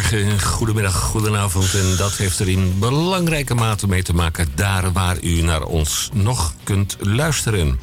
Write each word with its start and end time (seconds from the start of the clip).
Goedemorgen, 0.00 0.40
goedemiddag, 0.40 0.94
goedenavond. 0.94 1.74
En 1.74 1.96
dat 1.96 2.16
heeft 2.16 2.38
er 2.38 2.48
in 2.48 2.78
belangrijke 2.78 3.54
mate 3.54 3.88
mee 3.88 4.02
te 4.02 4.14
maken 4.14 4.48
daar 4.54 4.92
waar 4.92 5.22
u 5.22 5.40
naar 5.40 5.62
ons 5.62 6.10
nog 6.12 6.54
kunt 6.64 6.96
luisteren. 7.00 7.80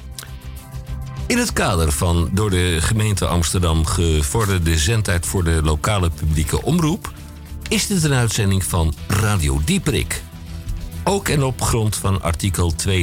In 1.27 1.37
het 1.37 1.53
kader 1.53 1.91
van 1.91 2.29
door 2.33 2.49
de 2.49 2.77
gemeente 2.79 3.25
Amsterdam 3.25 3.85
gevorderde 3.85 4.77
zendtijd 4.77 5.25
voor 5.25 5.43
de 5.43 5.61
lokale 5.63 6.09
publieke 6.09 6.63
omroep 6.63 7.13
is 7.67 7.87
dit 7.87 8.03
een 8.03 8.13
uitzending 8.13 8.63
van 8.63 8.93
Radio 9.07 9.61
Dieperik. 9.65 10.21
Ook 11.03 11.27
en 11.27 11.43
op 11.43 11.61
grond 11.61 11.95
van 11.95 12.21
artikel 12.21 12.73
22.3 12.87 12.95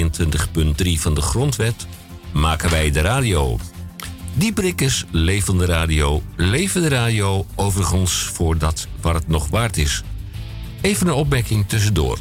van 0.99 1.15
de 1.15 1.21
Grondwet 1.21 1.87
maken 2.33 2.71
wij 2.71 2.91
de 2.91 3.01
radio. 3.01 3.59
Dieperik 4.37 4.81
is 4.81 5.05
levende 5.11 5.65
radio, 5.65 6.23
levende 6.37 6.89
radio 6.89 7.47
overigens 7.55 8.13
voor 8.13 8.59
dat 8.59 8.87
waar 9.01 9.15
het 9.15 9.29
nog 9.29 9.49
waard 9.49 9.77
is. 9.77 10.03
Even 10.81 11.07
een 11.07 11.13
opmerking 11.13 11.69
tussendoor. 11.69 12.19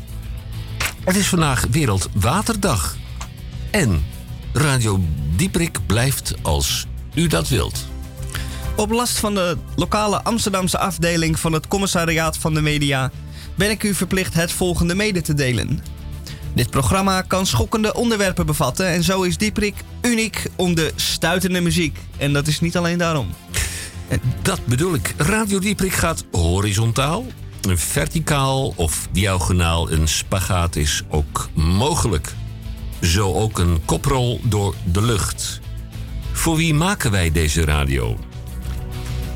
Het 1.03 1.15
is 1.15 1.27
vandaag 1.27 1.65
Wereldwaterdag. 1.71 2.97
En 3.71 4.05
Radio 4.51 4.99
Dieperik 5.35 5.79
blijft 5.85 6.33
als 6.41 6.87
u 7.13 7.27
dat 7.27 7.49
wilt. 7.49 7.85
Op 8.75 8.91
last 8.91 9.19
van 9.19 9.33
de 9.33 9.57
lokale 9.75 10.23
Amsterdamse 10.23 10.77
afdeling 10.77 11.39
van 11.39 11.53
het 11.53 11.67
Commissariaat 11.67 12.37
van 12.37 12.53
de 12.53 12.61
Media 12.61 13.11
ben 13.55 13.69
ik 13.69 13.83
u 13.83 13.93
verplicht 13.93 14.33
het 14.33 14.51
volgende 14.51 14.95
mede 14.95 15.21
te 15.21 15.33
delen. 15.33 15.79
Dit 16.55 16.69
programma 16.69 17.21
kan 17.21 17.45
schokkende 17.45 17.93
onderwerpen 17.93 18.45
bevatten 18.45 18.87
en 18.87 19.03
zo 19.03 19.21
is 19.21 19.37
Dieprik 19.37 19.75
uniek 20.01 20.45
om 20.55 20.75
de 20.75 20.91
stuitende 20.95 21.61
muziek. 21.61 21.97
En 22.17 22.33
dat 22.33 22.47
is 22.47 22.59
niet 22.59 22.77
alleen 22.77 22.97
daarom. 22.97 23.27
Dat 24.41 24.65
bedoel 24.65 24.93
ik. 24.93 25.13
Radio 25.17 25.59
Dieprik 25.59 25.93
gaat 25.93 26.25
horizontaal, 26.31 27.25
verticaal 27.61 28.73
of 28.75 29.07
diagonaal. 29.11 29.91
Een 29.91 30.07
spagaat 30.07 30.75
is 30.75 31.03
ook 31.09 31.49
mogelijk. 31.53 32.33
Zo 33.01 33.33
ook 33.33 33.59
een 33.59 33.81
koprol 33.85 34.39
door 34.43 34.75
de 34.83 35.01
lucht. 35.01 35.59
Voor 36.31 36.55
wie 36.55 36.73
maken 36.73 37.11
wij 37.11 37.31
deze 37.31 37.65
radio? 37.65 38.17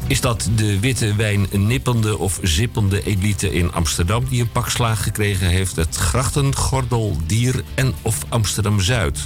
Is 0.08 0.22
dat 0.22 0.50
de 0.55 0.80
witte 0.80 1.16
wijn 1.16 1.47
nippende 1.52 2.17
of 2.17 2.39
zippende 2.41 3.03
elite 3.03 3.53
in 3.53 3.73
Amsterdam 3.73 4.25
die 4.30 4.41
een 4.41 4.52
pak 4.52 4.69
slaag 4.69 5.03
gekregen 5.03 5.47
heeft, 5.47 5.75
het 5.75 5.95
grachtengordel, 5.95 7.17
dier 7.25 7.63
en 7.75 7.94
of 8.02 8.17
Amsterdam-Zuid? 8.30 9.19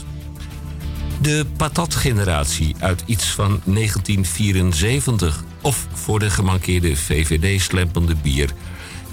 De 1.22 1.46
patatgeneratie 1.58 2.76
uit 2.80 3.04
iets 3.06 3.26
van 3.26 3.62
1974 3.66 5.44
of 5.62 5.88
voor 5.94 6.20
de 6.20 6.30
gemankeerde 6.30 6.96
VVD-slempende 6.96 8.16
bier 8.16 8.50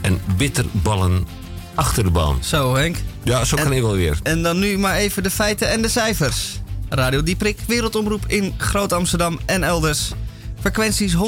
en 0.01 0.21
bitterballen 0.37 1.27
achterban. 1.75 2.39
Zo 2.45 2.75
Henk. 2.75 2.97
Ja, 3.23 3.45
zo 3.45 3.57
kan 3.57 3.71
hij 3.71 3.83
wel 3.83 3.95
weer. 3.95 4.19
En 4.23 4.43
dan 4.43 4.59
nu 4.59 4.79
maar 4.79 4.97
even 4.97 5.23
de 5.23 5.31
feiten 5.31 5.71
en 5.71 5.83
de 5.83 5.89
cijfers. 5.89 6.61
Radio 6.89 7.23
Dieprik, 7.23 7.59
wereldomroep 7.67 8.25
in 8.27 8.55
Groot 8.57 8.93
Amsterdam 8.93 9.39
en 9.47 9.63
elders. 9.63 10.13
Frequenties 10.61 11.15
103.3 11.15 11.21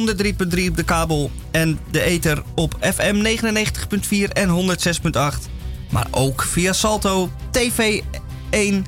op 0.68 0.76
de 0.76 0.82
kabel 0.84 1.30
en 1.50 1.78
de 1.90 2.02
ether 2.02 2.42
op 2.54 2.76
FM 2.80 3.38
99.4 4.26 4.32
en 4.32 4.48
106.8. 4.48 5.50
Maar 5.90 6.06
ook 6.10 6.42
via 6.42 6.72
Salto, 6.72 7.30
TV 7.50 8.00
1, 8.50 8.86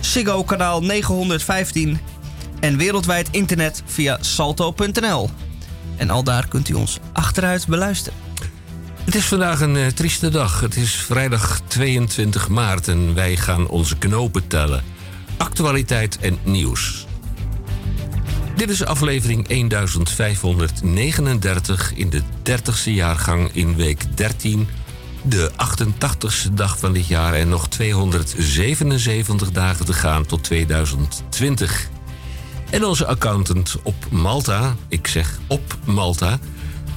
Ziggo 0.00 0.44
kanaal 0.44 0.82
915 0.82 1.98
en 2.60 2.76
wereldwijd 2.76 3.28
internet 3.30 3.82
via 3.86 4.18
salto.nl. 4.20 5.30
En 5.96 6.10
al 6.10 6.22
daar 6.22 6.48
kunt 6.48 6.68
u 6.68 6.74
ons 6.74 6.98
achteruit 7.12 7.66
beluisteren. 7.66 8.18
Het 9.04 9.14
is 9.14 9.24
vandaag 9.24 9.60
een 9.60 9.74
uh, 9.74 9.86
trieste 9.86 10.28
dag. 10.28 10.60
Het 10.60 10.76
is 10.76 10.94
vrijdag 10.94 11.60
22 11.66 12.48
maart 12.48 12.88
en 12.88 13.14
wij 13.14 13.36
gaan 13.36 13.68
onze 13.68 13.98
knopen 13.98 14.46
tellen. 14.46 14.82
Actualiteit 15.36 16.18
en 16.18 16.38
nieuws. 16.42 17.07
Dit 18.58 18.70
is 18.70 18.84
aflevering 18.84 19.48
1539 19.48 21.94
in 21.94 22.10
de 22.10 22.22
30ste 22.22 22.84
jaargang 22.84 23.50
in 23.52 23.76
week 23.76 24.16
13. 24.16 24.68
De 25.22 25.50
88ste 25.52 26.52
dag 26.52 26.78
van 26.78 26.92
dit 26.92 27.06
jaar 27.06 27.34
en 27.34 27.48
nog 27.48 27.68
277 27.68 29.50
dagen 29.50 29.84
te 29.84 29.92
gaan 29.92 30.26
tot 30.26 30.44
2020. 30.44 31.88
En 32.70 32.84
onze 32.84 33.06
accountant 33.06 33.76
op 33.82 34.10
Malta, 34.10 34.76
ik 34.88 35.06
zeg 35.06 35.38
op 35.46 35.76
Malta, 35.84 36.38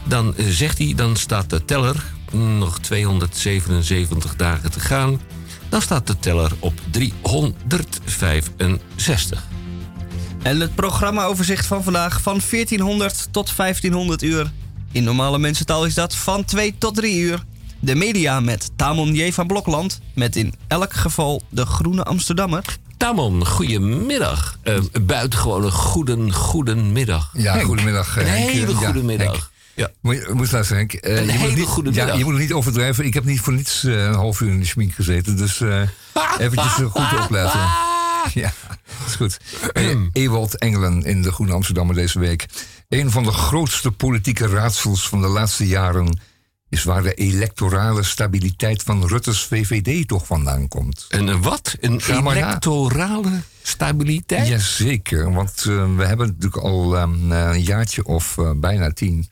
dan 0.03 0.33
zegt 0.37 0.77
hij, 0.77 0.93
dan 0.95 1.15
staat 1.15 1.49
de 1.49 1.65
teller, 1.65 2.03
nog 2.31 2.79
277 2.79 4.35
dagen 4.35 4.71
te 4.71 4.79
gaan, 4.79 5.21
dan 5.69 5.81
staat 5.81 6.07
de 6.07 6.19
teller 6.19 6.51
op 6.59 6.73
365. 6.91 9.50
En 10.41 10.59
het 10.59 10.75
programmaoverzicht 10.75 11.65
van 11.65 11.83
vandaag 11.83 12.21
van 12.21 12.41
1400 12.49 13.27
tot 13.31 13.55
1500 13.55 14.23
uur. 14.23 14.51
In 14.91 15.03
normale 15.03 15.39
mensentaal 15.39 15.85
is 15.85 15.93
dat 15.93 16.15
van 16.15 16.45
2 16.45 16.75
tot 16.77 16.95
3 16.95 17.19
uur. 17.19 17.43
De 17.79 17.95
media 17.95 18.39
met 18.39 18.69
Tamon 18.75 19.13
J. 19.15 19.31
van 19.31 19.47
Blokland. 19.47 19.99
Met 20.15 20.35
in 20.35 20.53
elk 20.67 20.93
geval 20.93 21.41
de 21.49 21.65
Groene 21.65 22.03
Amsterdammer. 22.03 22.63
Tamon, 22.97 23.45
goedemiddag. 23.47 24.57
Uh, 24.63 24.77
buitengewoon 25.01 25.63
een 25.63 25.71
goeden, 25.71 26.33
goeden 26.33 26.91
middag. 26.91 27.29
Ja, 27.33 27.53
Henk. 27.53 27.65
goedemiddag. 27.65 28.17
Een 28.17 28.25
Henk. 28.27 28.49
hele 28.49 28.73
goede 28.73 28.99
Ja, 28.99 29.05
middag. 29.05 29.31
Henk. 29.31 29.49
Ja. 29.75 29.89
Moet 30.01 30.15
je, 30.15 30.29
moet 30.33 30.45
je 30.47 30.53
luisteren, 30.53 30.77
Henk. 30.87 30.93
Eh, 31.03 31.17
Een 31.17 31.25
je 31.25 31.31
hele 31.31 31.47
moet 31.47 31.57
niet, 31.57 31.65
goede 31.67 31.89
ja, 31.93 31.95
middag. 31.99 32.17
je 32.17 32.23
moet 32.23 32.33
het 32.33 32.41
niet 32.41 32.53
overdrijven. 32.53 33.05
Ik 33.05 33.13
heb 33.13 33.23
niet 33.25 33.39
voor 33.39 33.53
niets 33.53 33.83
eh, 33.83 34.03
een 34.05 34.13
half 34.13 34.41
uur 34.41 34.49
in 34.49 34.59
de 34.59 34.65
schmink 34.65 34.93
gezeten. 34.93 35.37
Dus 35.37 35.61
eh 35.61 35.81
eventjes 36.37 36.79
eh, 36.79 36.85
goed 36.91 37.19
opletten. 37.23 37.59
Ja, 38.33 38.53
goed. 39.21 39.37
Eh, 39.73 39.97
Ewald 40.13 40.57
Engelen 40.57 41.03
in 41.03 41.21
de 41.21 41.31
Groene 41.31 41.53
Amsterdammer 41.53 41.95
deze 41.95 42.19
week. 42.19 42.45
Een 42.89 43.11
van 43.11 43.23
de 43.23 43.31
grootste 43.31 43.91
politieke 43.91 44.47
raadsels 44.47 45.07
van 45.07 45.21
de 45.21 45.27
laatste 45.27 45.67
jaren... 45.67 46.19
is 46.69 46.83
waar 46.83 47.03
de 47.03 47.13
electorale 47.13 48.03
stabiliteit 48.03 48.83
van 48.83 49.07
Rutte's 49.07 49.45
VVD 49.45 50.07
toch 50.07 50.25
vandaan 50.25 50.67
komt. 50.67 51.05
Een 51.09 51.41
wat? 51.41 51.77
Een 51.79 52.01
electorale 52.09 53.41
stabiliteit? 53.61 54.47
Jazeker, 54.47 55.33
want 55.33 55.65
eh, 55.67 55.95
we 55.95 56.05
hebben 56.05 56.27
natuurlijk 56.27 56.63
al 56.63 56.97
ehm, 56.97 57.31
eh, 57.31 57.49
een 57.53 57.63
jaartje 57.63 58.05
of 58.05 58.37
eh, 58.37 58.51
bijna 58.55 58.91
tien 58.91 59.29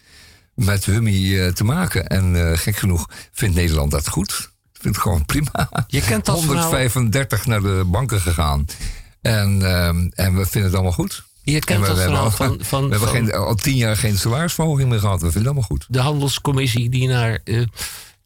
met 0.54 0.86
Hummy 0.86 1.52
te 1.52 1.64
maken. 1.64 2.08
En 2.08 2.58
gek 2.58 2.76
genoeg 2.76 3.10
vindt 3.32 3.56
Nederland 3.56 3.92
dat 3.92 4.08
goed. 4.08 4.52
Vindt 4.74 4.98
het 4.98 5.06
gewoon 5.06 5.26
prima. 5.26 5.70
Je 5.88 6.02
kent 6.02 6.26
dat 6.26 6.40
verhaal. 6.40 6.64
135 6.64 7.46
naar 7.46 7.62
de 7.62 7.84
banken 7.86 8.22
gegaan. 8.22 8.66
En, 9.22 9.62
ehm, 9.62 10.08
en 10.16 10.36
we 10.36 10.46
vinden 10.46 10.64
het 10.64 10.74
allemaal 10.74 10.92
goed. 10.92 11.24
Je 11.44 11.60
kent 11.60 11.70
En 11.70 11.82
we, 11.82 11.88
dat 11.88 11.96
we 11.98 12.04
verhaal 12.04 12.32
van, 12.32 12.58
van, 12.62 12.84
we 12.84 12.90
hebben 12.90 13.10
van 13.10 13.18
geen, 13.18 13.34
al 13.34 13.56
tien 13.56 13.76
jaar 13.76 13.98
geen 13.98 14.18
salarisverhoging 14.18 14.90
meer 14.90 15.00
gehad. 15.00 15.22
We 15.22 15.32
vinden 15.32 15.40
het 15.40 15.46
allemaal 15.46 15.64
goed. 15.70 15.86
de 15.90 16.00
handelscommissie 16.00 16.90
die 16.90 17.08
naar 17.08 17.40
eh, 17.44 17.62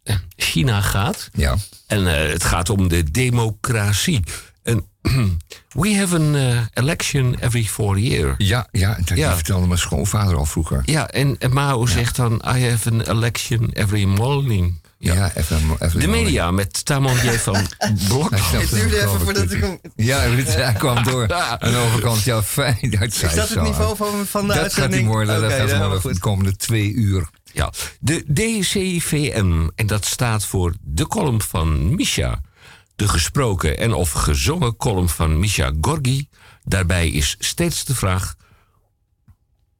eh, 0.03 0.15
China 0.35 0.81
gaat. 0.81 1.29
Ja. 1.33 1.55
En 1.87 2.07
eh, 2.25 2.31
het 2.31 2.43
gaat 2.43 2.69
om 2.69 2.87
de 2.87 3.11
democratie. 3.11 4.23
En 4.63 4.85
we 5.81 5.95
have 5.95 6.15
an 6.15 6.35
election 6.73 7.35
every 7.39 7.63
four 7.63 7.99
year. 7.99 8.35
Ja, 8.37 8.67
ja, 8.71 8.97
dat 9.05 9.17
Ja. 9.17 9.35
vertelde 9.35 9.67
mijn 9.67 9.79
schoonvader 9.79 10.35
al 10.35 10.45
vroeger. 10.45 10.81
Ja, 10.85 11.07
en, 11.09 11.35
en 11.39 11.53
Mao 11.53 11.85
zegt 11.85 12.15
dan: 12.15 12.33
I 12.55 12.69
have 12.69 12.89
an 12.91 13.01
election 13.01 13.69
every 13.71 14.03
morning. 14.03 14.81
Ja. 15.03 15.13
Ja, 15.13 15.31
even, 15.35 15.75
even 15.79 15.99
De 15.99 16.07
media 16.07 16.51
met 16.51 16.85
Tamon 16.85 17.15
J. 17.15 17.29
van 17.37 17.67
Blok. 18.07 18.29
Het 18.35 18.69
duurde 18.69 18.97
even 18.97 19.09
voordat 19.09 19.35
dat 19.35 19.51
ik 19.51 19.61
hem... 19.61 19.79
Ja, 19.95 20.19
hij 20.19 20.73
kwam 20.73 21.03
door 21.03 21.33
aan 21.59 21.71
de 21.71 21.77
overkant. 21.77 22.23
Ja, 22.23 22.43
fijn. 22.43 22.77
Dat 22.99 23.01
Is 23.01 23.19
dat 23.33 23.49
het 23.49 23.61
niveau 23.61 23.95
van, 23.95 24.25
van 24.25 24.41
de 24.41 24.47
Dat 24.47 24.55
gaat 24.55 24.63
uitzending? 24.63 25.01
niet 25.01 25.11
worden. 25.11 25.41
dat 25.41 25.51
Oké, 25.51 25.67
gaat 25.67 25.77
worden 25.89 26.13
de 26.13 26.19
komende 26.19 26.55
twee 26.55 26.93
uur. 26.93 27.29
Ja, 27.51 27.71
de 27.99 28.33
DCVM. 28.33 29.69
En 29.75 29.87
dat 29.87 30.05
staat 30.05 30.45
voor 30.45 30.73
de 30.81 31.07
column 31.07 31.41
van 31.41 31.95
Misha. 31.95 32.41
De 32.95 33.07
gesproken 33.07 33.77
en 33.77 33.93
of 33.93 34.11
gezongen 34.11 34.75
column 34.77 35.09
van 35.09 35.39
Misha 35.39 35.71
Gorgi. 35.81 36.27
Daarbij 36.63 37.09
is 37.09 37.35
steeds 37.39 37.85
de 37.85 37.95
vraag... 37.95 38.35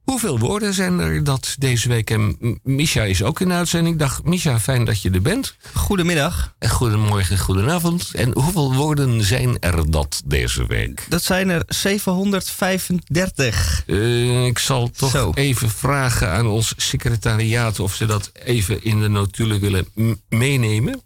Hoeveel 0.03 0.39
woorden 0.39 0.73
zijn 0.73 0.99
er 0.99 1.23
dat 1.23 1.55
deze 1.59 1.87
week? 1.87 2.09
En 2.09 2.37
Misha 2.63 3.03
is 3.03 3.23
ook 3.23 3.39
in 3.39 3.47
de 3.47 3.53
uitzending. 3.53 3.97
Dag 3.99 4.23
Misha, 4.23 4.59
fijn 4.59 4.85
dat 4.85 5.01
je 5.01 5.09
er 5.11 5.21
bent. 5.21 5.55
Goedemiddag. 5.73 6.53
En 6.59 6.69
goedemorgen, 6.69 7.37
goedenavond. 7.39 8.09
En 8.13 8.31
hoeveel 8.33 8.73
woorden 8.73 9.23
zijn 9.23 9.57
er 9.59 9.91
dat 9.91 10.21
deze 10.25 10.65
week? 10.67 11.05
Dat 11.09 11.23
zijn 11.23 11.49
er 11.49 11.63
735. 11.67 13.83
Eh, 13.87 14.45
ik 14.45 14.59
zal 14.59 14.89
toch 14.89 15.11
Zo. 15.11 15.31
even 15.33 15.69
vragen 15.69 16.31
aan 16.31 16.47
ons 16.47 16.73
secretariaat 16.77 17.79
of 17.79 17.95
ze 17.95 18.05
dat 18.05 18.31
even 18.43 18.83
in 18.83 18.99
de 19.01 19.07
notulen 19.07 19.59
willen 19.59 19.87
meenemen. 20.29 21.01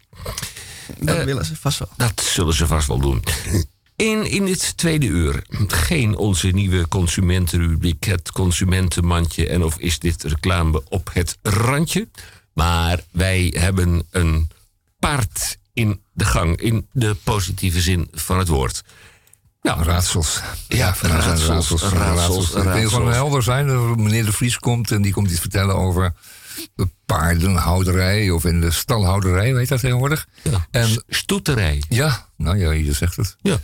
Dat 1.00 1.18
Eh, 1.18 1.24
willen 1.24 1.46
ze 1.46 1.56
vast 1.56 1.80
wel. 1.80 1.90
Dat 1.98 2.22
zullen 2.22 2.54
ze 2.54 2.68
vast 2.68 2.88
wel 2.88 3.00
doen. 3.00 3.24
In, 3.98 4.26
in 4.32 4.46
dit 4.46 4.78
tweede 4.78 5.06
uur 5.06 5.44
geen 5.68 6.16
onze 6.18 6.48
nieuwe 6.48 6.88
consumentenrubriek, 6.88 8.04
het 8.06 8.32
consumentenmandje 8.32 9.48
en 9.48 9.64
of 9.64 9.78
is 9.78 10.00
dit 10.00 10.24
reclame 10.24 10.84
op 10.90 11.10
het 11.14 11.38
randje. 11.42 12.08
Maar 12.54 13.00
wij 13.12 13.54
hebben 13.58 14.04
een 14.12 14.50
paard 15.00 15.58
in 15.74 16.02
de 16.14 16.26
gang, 16.26 16.58
in 16.62 16.88
de 16.92 17.16
positieve 17.24 17.82
zin 17.82 18.08
van 18.12 18.38
het 18.38 18.48
woord. 18.48 18.84
Nou, 19.62 19.84
raadsels. 19.84 20.42
Ja, 20.68 20.96
raadsels, 21.02 21.82
raadsels, 21.82 21.82
Het 22.54 22.64
raadsels. 22.64 23.14
helder 23.16 23.44
zijn. 23.44 23.68
dat 23.68 23.98
Meneer 23.98 24.26
De 24.26 24.32
Vries 24.34 24.58
komt 24.58 24.92
en 24.92 25.02
die 25.02 25.14
komt 25.14 25.32
iets 25.32 25.40
vertellen 25.40 25.76
over 25.76 26.14
de 26.76 26.88
paardenhouderij 27.06 28.30
of 28.30 28.46
in 28.46 28.62
de 28.62 28.72
stalhouderij, 28.72 29.54
weet 29.54 29.64
je 29.64 29.74
dat 29.74 29.80
tegenwoordig? 29.80 30.28
Ja, 30.44 30.68
En 30.72 31.04
stoeterij. 31.08 31.84
ja, 31.90 32.27
nou 32.38 32.58
ja, 32.58 32.72
je 32.72 32.94
zegt 32.94 33.16
het. 33.16 33.36
Ja. 33.42 33.60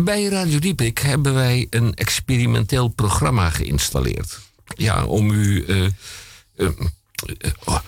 Bij- 0.00 0.24
Radio 0.24 0.58
Dieprik 0.58 0.98
hebben 0.98 1.34
wij 1.34 1.66
een 1.70 1.94
experimenteel 1.94 2.88
programma 2.88 3.50
geïnstalleerd. 3.50 4.40
Ja, 4.76 5.04
om 5.04 5.30
u 5.30 5.64
eh, 5.64 5.84
eh, 5.84 5.90
eh, 6.56 7.50
oh, 7.64 7.78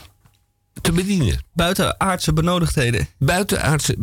te 0.80 0.92
bedienen. 0.92 1.44
Buitenaardse 1.52 2.32
benodigdheden. 2.32 3.08
Buitenaardse. 3.18 3.96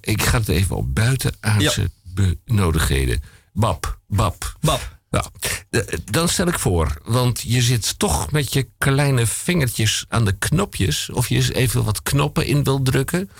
ik 0.00 0.22
ga 0.22 0.38
het 0.38 0.48
even 0.48 0.76
op. 0.76 0.94
Buitenaardse 0.94 1.90
benodigdheden. 2.14 3.22
Bab, 3.52 3.98
bab. 4.06 4.56
Bab. 4.60 4.96
Ja, 5.10 5.24
eh, 5.70 5.82
dan 6.04 6.28
stel 6.28 6.46
ik 6.46 6.58
voor, 6.58 7.00
want 7.04 7.40
je 7.40 7.62
zit 7.62 7.98
toch 7.98 8.30
met 8.30 8.52
je 8.52 8.68
kleine 8.78 9.26
vingertjes 9.26 10.04
aan 10.08 10.24
de 10.24 10.32
knopjes. 10.38 11.10
Of 11.10 11.28
je 11.28 11.34
eens 11.34 11.52
even 11.52 11.84
wat 11.84 12.02
knoppen 12.02 12.46
in 12.46 12.64
wilt 12.64 12.84
drukken. 12.84 13.30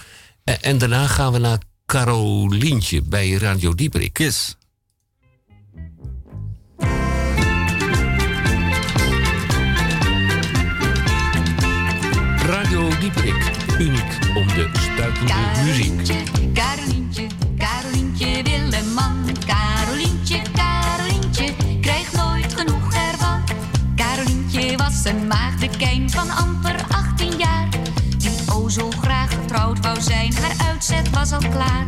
En, 0.45 0.63
en 0.63 0.79
daarna 0.79 1.07
gaan 1.07 1.33
we 1.33 1.39
naar 1.39 1.59
Carolientje 1.89 3.03
bij 3.03 3.33
Radio 3.33 3.75
Dieperik. 3.75 4.19
Yes. 4.19 4.57
Radio 12.37 12.89
Dieperik, 13.01 13.51
uniek 13.79 14.19
om 14.35 14.47
de 14.47 14.71
stuitende 14.73 15.33
muziek. 15.65 15.87
Carolientje, 15.87 16.53
Carolientje, 16.55 17.27
Carolientje 17.59 18.43
wil 18.43 18.73
een 18.73 18.95
man. 18.95 19.27
Carolientje, 19.47 20.43
Carolientje, 20.55 21.55
krijgt 21.81 22.13
nooit 22.13 22.55
genoeg 22.55 22.95
ervan. 22.95 23.43
Carolientje 23.97 24.77
was 24.77 25.05
een 25.05 25.27
maagdekijn 25.27 26.11
van 26.11 26.31
amper 26.31 26.58
uitzet 30.79 31.11
was 31.11 31.33
al 31.33 31.51
klaar. 31.51 31.87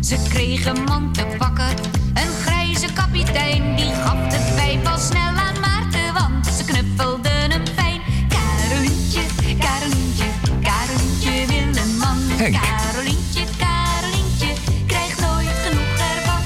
Ze 0.00 0.16
kreeg 0.28 0.66
een 0.66 0.84
man 0.84 1.12
te 1.12 1.26
pakken, 1.38 1.68
een 2.14 2.32
grijze 2.44 2.92
kapitein. 2.92 3.76
Die 3.76 3.94
gaf 3.94 4.28
de 4.28 4.52
pijp 4.56 4.86
al 4.86 4.98
snel 4.98 5.34
aan 5.46 5.60
Maarten, 5.60 6.12
want 6.12 6.46
ze 6.46 6.64
knuffelden 6.64 7.50
hem 7.50 7.66
fijn. 7.66 8.00
Carolientje, 8.28 9.20
Carolientje, 9.58 10.24
Carolientje 10.62 11.46
wil 11.46 11.82
een 11.82 11.96
man. 11.98 12.18
Henk. 12.28 12.56
Carolientje, 12.60 13.44
Carolientje, 13.58 14.52
krijgt 14.86 15.20
nooit 15.20 15.56
genoeg 15.64 15.98
ervan. 16.14 16.42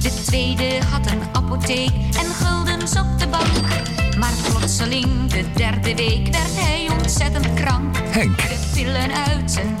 De 0.00 0.22
tweede 0.24 0.84
had 0.90 1.06
een 1.06 1.22
apotheek 1.32 1.92
en 2.18 2.34
guldens 2.40 2.96
op 2.96 3.18
de 3.18 3.28
bank. 3.28 3.66
Maar 4.18 4.32
plotseling, 4.48 5.26
de 5.26 5.44
derde 5.54 5.94
week, 5.94 6.28
werd 6.30 6.54
hij 6.54 6.88
ontzettend 6.98 7.54
krank. 7.54 7.96
Henk. 7.96 8.36
De 8.36 8.70
pillen 8.74 9.12
uit 9.12 9.50
zijn 9.50 9.79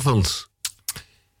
goedenavond. 0.00 0.48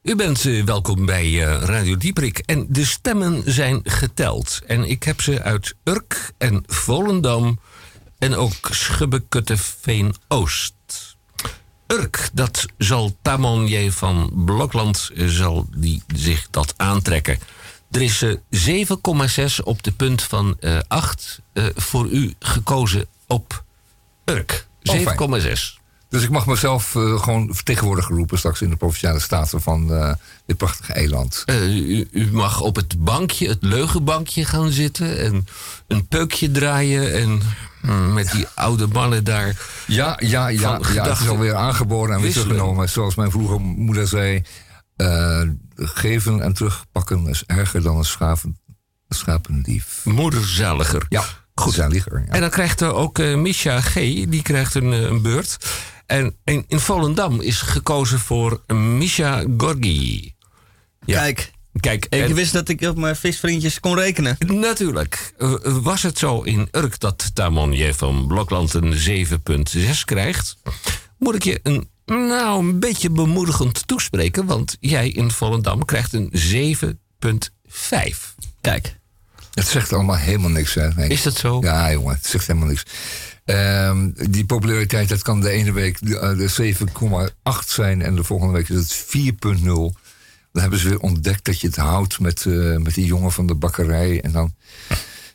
U 0.02 0.16
bent 0.16 0.44
eh, 0.44 0.64
welkom 0.64 1.06
bij 1.06 1.24
eh, 1.24 1.62
Radio 1.62 1.96
Dieprik 1.96 2.38
en 2.38 2.66
de 2.68 2.84
stemmen 2.84 3.42
zijn 3.46 3.80
geteld. 3.84 4.60
En 4.66 4.84
ik 4.84 5.02
heb 5.02 5.20
ze 5.20 5.42
uit 5.42 5.74
Urk 5.84 6.32
en 6.38 6.62
Volendam 6.66 7.58
en 8.18 8.34
ook 8.34 8.68
Schubbekutteveen 8.70 10.14
Oost. 10.28 10.74
Urk, 11.86 12.30
dat 12.32 12.66
zal 12.78 13.16
Tamon 13.22 13.66
J. 13.66 13.90
van 13.90 14.30
Blokland 14.34 15.10
eh, 15.14 15.26
zal 15.26 15.66
die 15.76 16.02
zich 16.14 16.46
dat 16.50 16.74
aantrekken. 16.76 17.38
Er 17.90 18.02
is 18.02 18.22
eh, 18.22 18.34
7,6 19.48 19.64
op 19.64 19.82
de 19.82 19.92
punt 19.92 20.22
van 20.22 20.56
eh 20.60 20.78
8 20.88 21.40
eh, 21.52 21.64
voor 21.74 22.08
u 22.08 22.34
gekozen 22.38 23.06
op 23.26 23.64
Urk. 24.24 24.66
Oh, 24.82 24.96
fijn. 24.96 25.42
7,6. 25.56 25.77
Dus 26.08 26.22
ik 26.22 26.30
mag 26.30 26.46
mezelf 26.46 26.94
eh, 26.94 27.22
gewoon 27.22 27.54
vertegenwoordiger 27.54 28.14
roepen 28.14 28.38
straks 28.38 28.60
in 28.62 28.70
de 28.70 28.76
provinciale 28.76 29.18
staten 29.18 29.60
van 29.60 29.92
eh, 29.92 30.12
dit 30.46 30.56
prachtige 30.56 30.92
eiland. 30.92 31.42
Eh, 31.44 31.76
u, 31.76 32.08
u 32.10 32.32
mag 32.32 32.60
op 32.60 32.76
het 32.76 33.04
bankje, 33.04 33.48
het 33.48 33.58
leugenbankje 33.60 34.44
gaan 34.44 34.70
zitten 34.70 35.18
en 35.18 35.46
een 35.86 36.06
peukje 36.06 36.50
draaien 36.50 37.14
en 37.14 37.40
mm, 37.82 38.12
met 38.12 38.30
die 38.30 38.46
oude 38.54 38.86
mannen 38.86 39.24
daar. 39.24 39.56
Ja, 39.86 40.16
ja, 40.20 40.48
ja, 40.48 40.80
ja 40.94 41.08
het 41.08 41.20
is 41.20 41.28
alweer 41.28 41.54
aangeboren 41.54 42.14
en 42.14 42.20
weer 42.20 42.32
teruggenomen. 42.32 42.88
Zoals 42.88 43.14
mijn 43.14 43.30
vroege 43.30 43.58
moeder 43.58 44.06
zei, 44.06 44.42
geven 45.76 46.42
en 46.42 46.52
terugpakken 46.52 47.26
is 47.26 47.42
erger 47.46 47.82
dan 47.82 47.96
een 47.96 48.04
schapen, 48.04 48.58
schapendief. 49.08 50.00
Moederzaliger. 50.04 51.06
Ja, 51.08 51.24
goed. 51.54 51.74
Ja. 51.74 51.88
En 52.28 52.40
dan 52.40 52.50
krijgt 52.50 52.80
er 52.80 52.92
ook 52.92 53.18
eh 53.18 53.34
Misha 53.34 53.80
G. 53.80 53.94
Die 54.28 54.42
krijgt 54.42 54.74
een, 54.74 54.92
een 54.92 55.22
beurt. 55.22 55.58
En 56.08 56.36
in, 56.44 56.64
in 56.68 56.80
Volendam 56.80 57.40
is 57.40 57.60
gekozen 57.60 58.18
voor 58.18 58.62
Misha 58.74 59.44
Gorgi. 59.56 60.34
Ja. 61.04 61.18
Kijk, 61.20 61.50
Kijk, 61.80 62.06
ik 62.10 62.20
en- 62.22 62.34
wist 62.34 62.52
dat 62.52 62.68
ik 62.68 62.80
op 62.82 62.96
mijn 62.96 63.16
visvriendjes 63.16 63.80
kon 63.80 63.94
rekenen. 63.98 64.36
Natuurlijk. 64.46 65.32
Eh, 65.38 65.54
Was 65.62 66.02
het 66.02 66.18
zo 66.18 66.40
in 66.42 66.68
Urk 66.70 67.00
dat 67.00 67.30
Tamon 67.34 67.72
je 67.72 67.94
van 67.94 68.26
Blokland 68.26 68.74
een 68.74 68.94
7,6 68.94 70.04
krijgt? 70.04 70.56
Moet 71.18 71.34
ik 71.34 71.42
je 71.44 71.60
een, 71.62 71.88
nou, 72.06 72.58
een 72.58 72.80
beetje 72.80 73.10
bemoedigend 73.10 73.86
toespreken, 73.86 74.46
want 74.46 74.76
jij 74.80 75.08
in 75.08 75.30
Volendam 75.30 75.84
krijgt 75.84 76.12
een 76.12 76.30
7,5. 76.32 78.34
Kijk, 78.60 78.96
Het 79.54 79.66
zegt 79.68 79.92
allemaal 79.92 80.16
helemaal 80.16 80.50
niks. 80.50 80.74
Hè? 80.74 80.88
Nee. 80.88 81.08
Is 81.08 81.22
dat 81.22 81.36
zo? 81.36 81.60
Ja, 81.60 81.92
jongen, 81.92 82.14
het 82.14 82.26
zegt 82.26 82.46
helemaal 82.46 82.68
niks. 82.68 82.82
Ehm, 83.48 84.10
die 84.30 84.46
populariteit, 84.46 85.08
dat 85.08 85.22
kan 85.22 85.40
de 85.40 85.50
ene 85.50 85.72
week 85.72 85.98
de, 86.00 86.18
eh, 86.18 86.36
de 86.36 86.48
7,8 86.48 87.68
zijn 87.68 88.02
en 88.02 88.14
de 88.14 88.24
volgende 88.24 88.52
week 88.52 88.68
is 88.68 88.76
het 88.76 88.92
4,0. 88.92 89.94
Dan 90.52 90.62
hebben 90.62 90.78
ze 90.78 90.88
weer 90.88 91.00
ontdekt 91.00 91.44
dat 91.44 91.60
je 91.60 91.66
het 91.66 91.76
houdt 91.76 92.20
met, 92.20 92.46
eh, 92.46 92.76
met 92.76 92.94
die 92.94 93.06
jongen 93.06 93.32
van 93.32 93.46
de 93.46 93.54
bakkerij. 93.54 94.20
En 94.20 94.32
dan, 94.32 94.54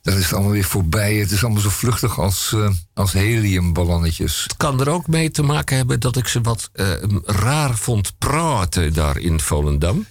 dan 0.01 0.17
is 0.17 0.24
het 0.24 0.34
allemaal 0.34 0.51
weer 0.51 0.63
voorbij. 0.63 1.15
Het 1.15 1.32
is 1.32 1.43
allemaal 1.43 1.62
zo 1.62 1.70
vluchtig 1.70 2.20
als, 2.20 2.51
eh, 2.53 2.70
als 2.93 3.13
heliumballonnetjes. 3.13 4.43
Het 4.43 4.58
kan 4.58 4.82
er 4.82 4.89
ook 4.89 5.08
mee 5.08 5.32
te 5.32 5.43
maken 5.43 5.77
hebben 5.77 6.00
dat 6.00 6.17
ik 6.17 6.27
ze 6.27 6.41
wat 6.41 6.70
eh, 6.74 6.88
raar 7.25 7.77
vond 7.77 8.17
praten 8.17 8.93
daar 8.93 9.17
in 9.17 9.39
Volendam. 9.39 10.05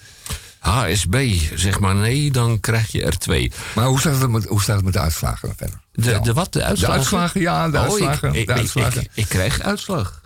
HSB, 0.63 1.15
zeg 1.55 1.79
maar 1.79 1.95
nee, 1.95 2.31
dan 2.31 2.59
krijg 2.59 2.91
je 2.91 3.03
er 3.03 3.17
twee. 3.17 3.51
Maar 3.75 3.85
hoe 3.85 3.99
staat 3.99 4.21
het 4.21 4.29
met, 4.29 4.45
hoe 4.45 4.61
staat 4.61 4.75
het 4.75 4.85
met 4.85 4.93
de 4.93 4.99
uitslagen 4.99 5.53
verder? 5.57 5.79
De, 5.93 6.19
de 6.23 6.33
wat? 6.33 6.53
De 6.53 6.59
De 6.59 6.65
uitslagen? 6.65 7.41
ja, 7.41 7.69
de 7.69 7.77
Oh, 7.77 7.83
uitslagen. 7.83 8.29
ik, 8.29 8.35
ik, 8.35 8.47
de 8.47 8.51
ik- 8.53 8.57
uitslagen. 8.59 9.01
ik- 9.01 9.09
ik 9.13 9.25
krijg 9.29 9.61
uitslag. 9.61 10.21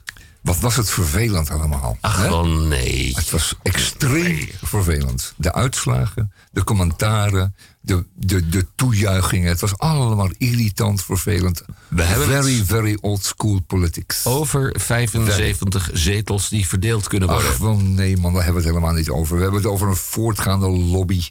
Wat 0.48 0.60
was 0.60 0.76
het 0.76 0.90
vervelend 0.90 1.50
allemaal. 1.50 1.98
Ach, 2.02 2.18
hè? 2.18 2.44
nee. 2.48 3.12
Het 3.16 3.30
was 3.30 3.56
extreem 3.64 4.48
vervelend. 4.64 5.34
De 5.38 5.54
uitslagen, 5.54 6.32
de 6.52 6.64
commentaren, 6.64 7.56
de, 7.82 8.06
de, 8.16 8.50
de 8.50 8.66
toejuichingen. 8.76 9.50
Het 9.50 9.62
was 9.62 9.78
allemaal 9.78 10.30
irritant, 10.38 11.04
vervelend. 11.04 11.64
We 11.88 12.04
hebben 12.04 12.28
very, 12.28 12.58
het- 12.58 12.66
very 12.68 12.98
old 13.02 13.24
school 13.24 13.60
politics. 13.62 14.26
Over 14.26 14.76
75 14.80 15.90
zetels 15.94 16.50
die 16.50 16.68
verdeeld 16.68 17.08
kunnen 17.08 17.30
worden. 17.30 17.50
Ach, 17.50 17.58
wel 17.58 17.78
nee 17.78 18.18
man, 18.18 18.34
daar 18.34 18.44
hebben 18.44 18.62
we 18.62 18.68
het 18.68 18.78
helemaal 18.78 18.98
niet 18.98 19.10
over. 19.10 19.36
We 19.36 19.42
hebben 19.42 19.62
het 19.62 19.72
over 19.72 19.88
een 19.88 19.96
voortgaande 19.96 20.68
lobby. 20.68 21.22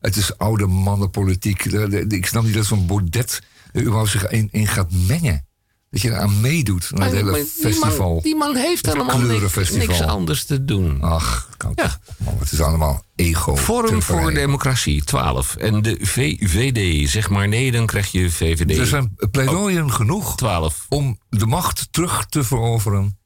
Het 0.00 0.16
is 0.16 0.38
oude 0.38 0.66
mannenpolitiek. 0.66 1.64
Ik 2.08 2.26
snap 2.26 2.42
niet 2.42 2.54
dat 2.54 2.66
zo'n 2.66 2.86
Baudet 2.86 3.42
er 3.72 3.80
überhaupt 3.80 4.10
zich 4.10 4.28
in, 4.28 4.48
in 4.50 4.66
gaat 4.66 4.92
mengen. 4.92 5.44
Dat 5.90 6.00
je 6.00 6.08
eraan 6.08 6.40
meedoet, 6.40 6.90
aan 6.94 7.02
het 7.02 7.12
hele 7.12 7.32
die, 7.32 7.44
festival. 7.44 8.12
man, 8.12 8.22
die 8.22 8.36
man 8.36 8.56
heeft 8.56 8.86
helemaal 8.86 9.18
niks, 9.18 9.70
niks 9.70 10.00
anders 10.00 10.44
te 10.44 10.64
doen. 10.64 11.02
Ach, 11.02 11.48
koud. 11.56 11.80
Ja. 11.80 11.98
Man, 12.16 12.36
het 12.38 12.52
is 12.52 12.60
allemaal 12.60 13.04
ego. 13.16 13.56
Forum 13.56 14.02
voor. 14.02 14.32
Democratie, 14.34 15.04
12. 15.04 15.56
En 15.56 15.82
de 15.82 15.98
VVD, 16.00 17.08
zeg 17.08 17.30
maar 17.30 17.48
nee, 17.48 17.72
dan 17.72 17.86
krijg 17.86 18.12
je 18.12 18.30
VVD. 18.30 18.78
Er 18.78 18.86
zijn 18.86 19.16
pleidooien 19.30 19.92
genoeg 19.92 20.36
12. 20.36 20.86
om 20.88 21.18
de 21.28 21.46
macht 21.46 21.88
terug 21.90 22.26
te 22.26 22.44
veroveren. 22.44 23.18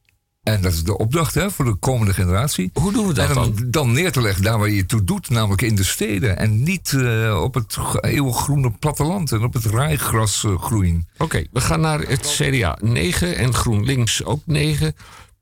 En 0.45 0.61
dat 0.61 0.73
is 0.73 0.83
de 0.83 0.97
opdracht 0.97 1.33
hè, 1.33 1.51
voor 1.51 1.65
de 1.65 1.75
komende 1.75 2.13
generatie. 2.13 2.69
Hoe 2.73 2.91
doen 2.93 3.07
we 3.07 3.13
dat 3.13 3.27
en 3.29 3.33
dan? 3.35 3.55
dan, 3.67 3.91
neer 3.91 4.11
te 4.11 4.21
leggen 4.21 4.43
daar 4.43 4.59
waar 4.59 4.69
je 4.69 4.77
het 4.77 4.87
toe 4.87 5.03
doet, 5.03 5.29
namelijk 5.29 5.61
in 5.61 5.75
de 5.75 5.83
steden. 5.83 6.37
En 6.37 6.63
niet 6.63 6.93
eh, 6.93 7.39
op 7.43 7.53
het 7.53 7.73
g- 7.79 7.97
eeuwiggroene 8.01 8.71
platteland 8.79 9.31
en 9.31 9.43
op 9.43 9.53
het 9.53 9.65
rijgras 9.65 10.43
eh, 10.43 10.61
groeien. 10.61 11.07
Oké, 11.17 11.43
we 11.51 11.61
gaan 11.61 11.81
naar 11.81 11.99
het 11.99 12.21
CDA 12.41 12.77
9 12.81 13.35
en 13.37 13.53
GroenLinks 13.53 14.23
ook 14.23 14.41
9. 14.45 14.95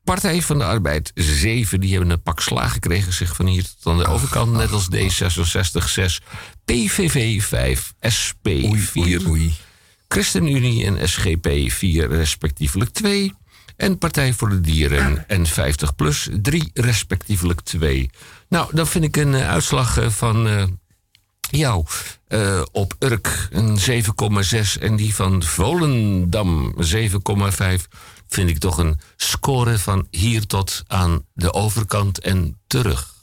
Partij 0.04 0.42
van 0.42 0.58
de 0.58 0.64
Arbeid 0.64 1.10
7. 1.14 1.80
Die 1.80 1.90
hebben 1.92 2.10
een 2.10 2.22
pak 2.22 2.40
slaag 2.40 2.72
gekregen, 2.72 3.12
zeg 3.12 3.36
van 3.36 3.46
hier 3.46 3.62
tot 3.62 3.92
aan 3.92 3.98
de 3.98 4.06
overkant. 4.06 4.52
Net 4.52 4.72
als 4.72 4.88
D66 4.94 5.84
6. 5.88 6.20
PVV 6.64 7.42
5. 7.42 7.94
SP 8.18 8.46
4. 8.74 9.02
Oei, 9.04 9.26
oei. 9.28 9.54
ChristenUnie 10.08 10.84
en 10.86 11.08
SGP 11.08 11.48
4 11.66 12.08
respectievelijk 12.08 12.90
2. 12.90 13.32
En 13.76 13.98
Partij 13.98 14.32
voor 14.32 14.48
de 14.48 14.60
Dieren 14.60 15.28
en 15.28 15.46
50 15.46 15.94
plus 15.94 16.28
3 16.42 16.70
respectievelijk 16.74 17.60
2. 17.60 18.10
Nou, 18.48 18.68
dan 18.72 18.86
vind 18.86 19.04
ik 19.04 19.16
een 19.16 19.34
eh, 19.34 19.48
uitslag 19.48 19.98
eh, 19.98 20.08
van 20.08 20.48
eh, 20.48 20.64
jou 21.50 21.84
op 22.72 22.94
Urk 22.98 23.48
een 23.50 23.78
7,6 23.78 24.80
en 24.80 24.96
die 24.96 25.14
van 25.14 25.42
Volendam 25.42 26.74
7,5 26.76 27.10
vind 28.28 28.50
ik 28.50 28.58
toch 28.58 28.78
een 28.78 28.98
score 29.16 29.78
van 29.78 30.06
hier 30.10 30.46
tot 30.46 30.82
aan 30.86 31.26
de 31.32 31.52
overkant 31.52 32.20
en 32.20 32.60
terug. 32.66 33.14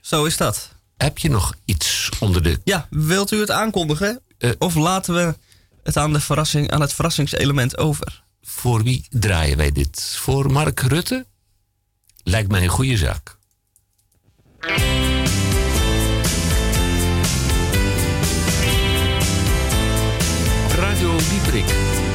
zo 0.00 0.24
is 0.24 0.36
dat. 0.36 0.74
Heb 0.96 1.18
je 1.18 1.30
nog 1.30 1.54
iets 1.64 2.08
onder 2.20 2.42
de... 2.42 2.60
Ja, 2.64 2.86
wilt 2.90 3.32
u 3.32 3.40
het 3.40 3.50
aankondigen? 3.50 4.20
Of 4.58 4.74
laten 4.74 5.14
we 5.14 5.34
het 5.82 5.96
aan, 5.96 6.12
de 6.12 6.20
verrassing, 6.20 6.70
aan 6.70 6.80
het 6.80 6.92
verrassingselement 6.92 7.78
over? 7.78 8.24
Voor 8.48 8.82
wie 8.82 9.06
draaien 9.10 9.56
wij 9.56 9.72
dit? 9.72 10.16
Voor 10.20 10.52
Mark 10.52 10.80
Rutte? 10.80 11.26
Lijkt 12.22 12.50
mij 12.50 12.62
een 12.62 12.68
goede 12.68 12.96
zaak. 12.96 13.36
Radio 20.76 21.16
Dieprik. 21.16 22.05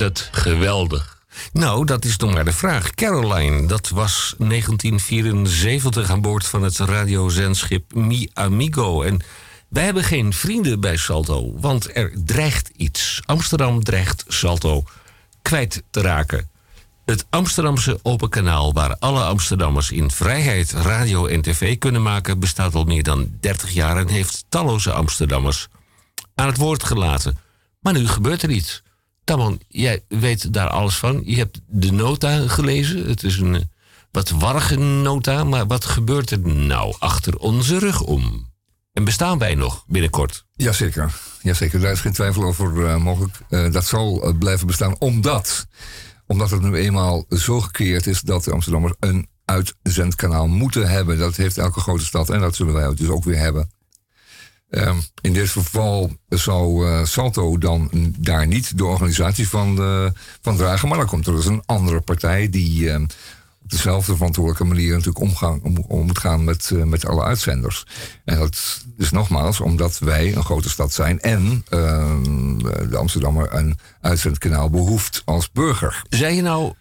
Het 0.00 0.28
geweldig. 0.32 1.18
Nou, 1.52 1.84
dat 1.84 2.04
is 2.04 2.16
nog 2.16 2.32
maar 2.34 2.44
de 2.44 2.52
vraag. 2.52 2.90
Caroline, 2.90 3.66
dat 3.66 3.88
was 3.88 4.34
1974 4.38 6.10
aan 6.10 6.20
boord 6.20 6.46
van 6.46 6.62
het 6.62 6.78
radiozendschip 6.78 7.94
Mi 7.94 8.28
Amigo. 8.32 9.02
En 9.02 9.20
wij 9.68 9.84
hebben 9.84 10.04
geen 10.04 10.32
vrienden 10.32 10.80
bij 10.80 10.96
Salto, 10.96 11.52
want 11.60 11.96
er 11.96 12.12
dreigt 12.24 12.70
iets. 12.76 13.20
Amsterdam 13.24 13.84
dreigt 13.84 14.24
Salto 14.28 14.84
kwijt 15.42 15.82
te 15.90 16.00
raken. 16.00 16.48
Het 17.04 17.26
Amsterdamse 17.30 17.98
Open 18.02 18.28
Kanaal, 18.28 18.72
waar 18.72 18.96
alle 18.98 19.22
Amsterdammers 19.22 19.90
in 19.90 20.10
vrijheid 20.10 20.70
radio 20.72 21.26
en 21.26 21.42
tv 21.42 21.78
kunnen 21.78 22.02
maken, 22.02 22.38
bestaat 22.38 22.74
al 22.74 22.84
meer 22.84 23.02
dan 23.02 23.30
30 23.40 23.70
jaar 23.70 23.96
en 23.96 24.08
heeft 24.08 24.44
talloze 24.48 24.92
Amsterdammers 24.92 25.68
aan 26.34 26.46
het 26.46 26.56
woord 26.56 26.84
gelaten. 26.84 27.38
Maar 27.80 27.92
nu 27.92 28.08
gebeurt 28.08 28.42
er 28.42 28.50
iets. 28.50 28.82
Tamon, 29.30 29.60
jij 29.68 30.04
weet 30.08 30.52
daar 30.52 30.68
alles 30.68 30.96
van. 30.96 31.22
Je 31.24 31.36
hebt 31.36 31.60
de 31.66 31.92
nota 31.92 32.48
gelezen. 32.48 33.08
Het 33.08 33.22
is 33.22 33.38
een 33.38 33.54
eh, 33.54 33.60
wat 34.10 34.30
warrige 34.30 34.76
nota, 34.76 35.44
maar 35.44 35.66
wat 35.66 35.84
gebeurt 35.84 36.30
er 36.30 36.38
nou 36.40 36.94
achter 36.98 37.36
onze 37.36 37.78
rug 37.78 38.00
om? 38.00 38.46
En 38.92 39.04
bestaan 39.04 39.38
wij 39.38 39.54
nog 39.54 39.84
binnenkort? 39.86 40.44
Jazeker, 40.52 41.14
Jazeker. 41.42 41.80
daar 41.80 41.92
is 41.92 42.00
geen 42.00 42.12
twijfel 42.12 42.42
over 42.42 42.86
eh, 42.86 42.96
mogelijk. 42.96 43.38
Eh, 43.48 43.72
dat 43.72 43.84
zal 43.84 44.34
blijven 44.38 44.66
bestaan 44.66 44.96
omdat, 44.98 45.66
omdat 46.26 46.50
het 46.50 46.62
nu 46.62 46.76
eenmaal 46.76 47.24
zo 47.28 47.60
gekeerd 47.60 48.06
is 48.06 48.20
dat 48.20 48.44
de 48.44 48.52
Amsterdammers 48.52 48.94
een 48.98 49.28
uitzendkanaal 49.44 50.46
moeten 50.46 50.88
hebben. 50.88 51.18
Dat 51.18 51.36
heeft 51.36 51.58
elke 51.58 51.80
grote 51.80 52.04
stad 52.04 52.30
en 52.30 52.40
dat 52.40 52.54
zullen 52.54 52.74
wij 52.74 52.94
dus 52.94 53.08
ook 53.08 53.24
weer 53.24 53.38
hebben. 53.38 53.70
Ehm, 54.70 54.96
in 55.20 55.32
dit 55.32 55.48
geval 55.48 56.12
zou 56.28 56.86
eh, 56.86 57.04
Salto 57.04 57.58
dan 57.58 57.90
daar 58.18 58.46
niet 58.46 58.78
de 58.78 58.84
organisatie 58.84 59.48
van, 59.48 59.78
eh, 59.78 60.06
van 60.40 60.56
dragen, 60.56 60.88
maar 60.88 60.98
dan 60.98 61.06
komt 61.06 61.26
er 61.26 61.34
dus 61.34 61.46
een 61.46 61.62
andere 61.66 62.00
partij 62.00 62.50
die 62.50 62.90
ehm, 62.90 63.02
op 63.62 63.70
dezelfde 63.70 64.16
verantwoordelijke 64.16 64.74
manier 64.74 64.90
natuurlijk 64.90 65.18
omgaan, 65.18 65.60
om, 65.62 65.84
om 65.88 66.06
moet 66.06 66.18
gaan 66.18 66.44
met, 66.44 66.70
eh, 66.74 66.82
met 66.82 67.06
alle 67.06 67.22
uitzenders. 67.22 67.86
En 68.24 68.38
dat 68.38 68.84
is 68.96 69.10
nogmaals 69.10 69.60
omdat 69.60 69.98
wij 69.98 70.36
een 70.36 70.44
grote 70.44 70.70
stad 70.70 70.92
zijn 70.92 71.20
en 71.20 71.64
ehm, 71.68 72.58
de 72.90 72.96
Amsterdammer 72.96 73.54
een 73.54 73.78
uitzendkanaal 74.00 74.70
behoeft 74.70 75.22
als 75.24 75.50
burger. 75.52 76.02
Zei 76.08 76.34
je 76.34 76.42
nou, 76.42 76.72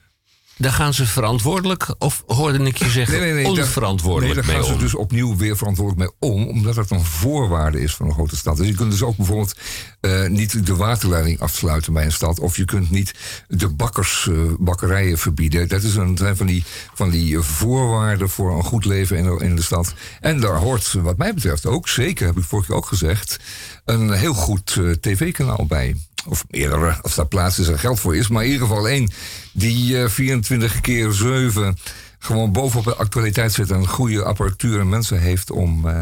daar 0.59 0.71
gaan 0.71 0.93
ze 0.93 1.05
verantwoordelijk 1.05 1.95
of 1.97 2.23
hoorde 2.27 2.63
ik 2.63 2.77
je 2.77 2.89
zeggen 2.89 3.45
onverantwoordelijk 3.45 4.35
nee, 4.35 4.43
daar 4.43 4.53
gaan 4.53 4.69
mee 4.69 4.73
ze 4.73 4.83
dus 4.83 4.95
opnieuw 4.95 5.35
weer 5.35 5.57
verantwoordelijk 5.57 6.11
mee 6.19 6.31
om, 6.31 6.47
omdat 6.47 6.75
het 6.75 6.91
een 6.91 7.05
voorwaarde 7.05 7.81
is 7.81 7.95
van 7.95 8.05
een 8.05 8.13
grote 8.13 8.35
stad. 8.35 8.57
Dus 8.57 8.67
je 8.67 8.75
kunt 8.75 8.91
dus 8.91 9.03
ook 9.03 9.17
bijvoorbeeld 9.17 9.55
eh, 9.99 10.27
niet 10.27 10.65
de 10.65 10.75
waterleiding 10.75 11.39
afsluiten 11.39 11.93
bij 11.93 12.05
een 12.05 12.11
stad, 12.11 12.39
of 12.39 12.57
je 12.57 12.65
kunt 12.65 12.91
niet 12.91 13.13
de 13.47 13.69
bakkers, 13.69 14.27
eh, 14.27 14.37
bakkerijen 14.59 15.17
verbieden. 15.17 15.67
Dat 15.67 15.83
is 15.83 15.95
een, 15.95 16.17
zijn 16.17 16.37
van 16.37 16.45
die, 16.45 16.63
van 16.93 17.09
die 17.09 17.39
voorwaarden 17.39 18.29
voor 18.29 18.57
een 18.57 18.63
goed 18.63 18.85
leven 18.85 19.17
in 19.17 19.23
de, 19.23 19.43
in 19.43 19.55
de 19.55 19.61
stad. 19.61 19.93
En 20.19 20.39
daar 20.39 20.55
hoort, 20.55 20.93
wat 20.93 21.17
mij 21.17 21.33
betreft 21.33 21.65
ook, 21.65 21.87
zeker 21.87 22.25
heb 22.25 22.37
ik 22.37 22.43
vorige 22.43 22.67
keer 22.67 22.77
ook 22.77 22.85
gezegd, 22.85 23.39
een 23.85 24.11
heel 24.11 24.33
goed 24.33 24.75
eh, 24.77 24.91
tv-kanaal 24.91 25.65
bij. 25.67 25.95
Of 26.27 26.43
meerdere, 26.49 26.97
als 27.01 27.15
daar 27.15 27.25
plaats 27.25 27.59
is 27.59 27.67
en 27.67 27.79
geld 27.79 27.99
voor 27.99 28.15
is. 28.15 28.27
Maar 28.27 28.43
in 28.43 28.51
ieder 28.51 28.67
geval 28.67 28.87
één 28.87 29.11
die 29.53 30.03
eh, 30.03 30.09
24 30.09 30.81
keer 30.81 31.11
7 31.11 31.77
gewoon 32.19 32.51
bovenop 32.51 32.85
de 32.85 32.95
actualiteit 32.95 33.53
zit. 33.53 33.71
En 33.71 33.87
goede 33.87 34.23
apparatuur 34.23 34.79
en 34.79 34.89
mensen 34.89 35.19
heeft 35.19 35.51
om, 35.51 35.87
eh, 35.87 35.99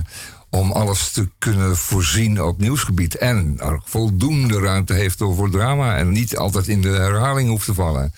om 0.49 0.71
alles 0.71 1.11
te 1.11 1.29
kunnen 1.37 1.77
voorzien 1.77 2.41
op 2.43 2.59
nieuwsgebied. 2.59 3.15
En 3.15 3.55
er 3.59 3.81
voldoende 3.83 4.59
ruimte 4.59 4.93
heeft 4.93 5.17
voor 5.17 5.49
drama. 5.49 5.97
En 5.97 6.11
niet 6.11 6.37
altijd 6.37 6.67
in 6.67 6.81
de 6.81 6.89
herhaling 6.89 7.49
hoeft 7.49 7.65
te 7.65 7.73
vallen. 7.73 8.13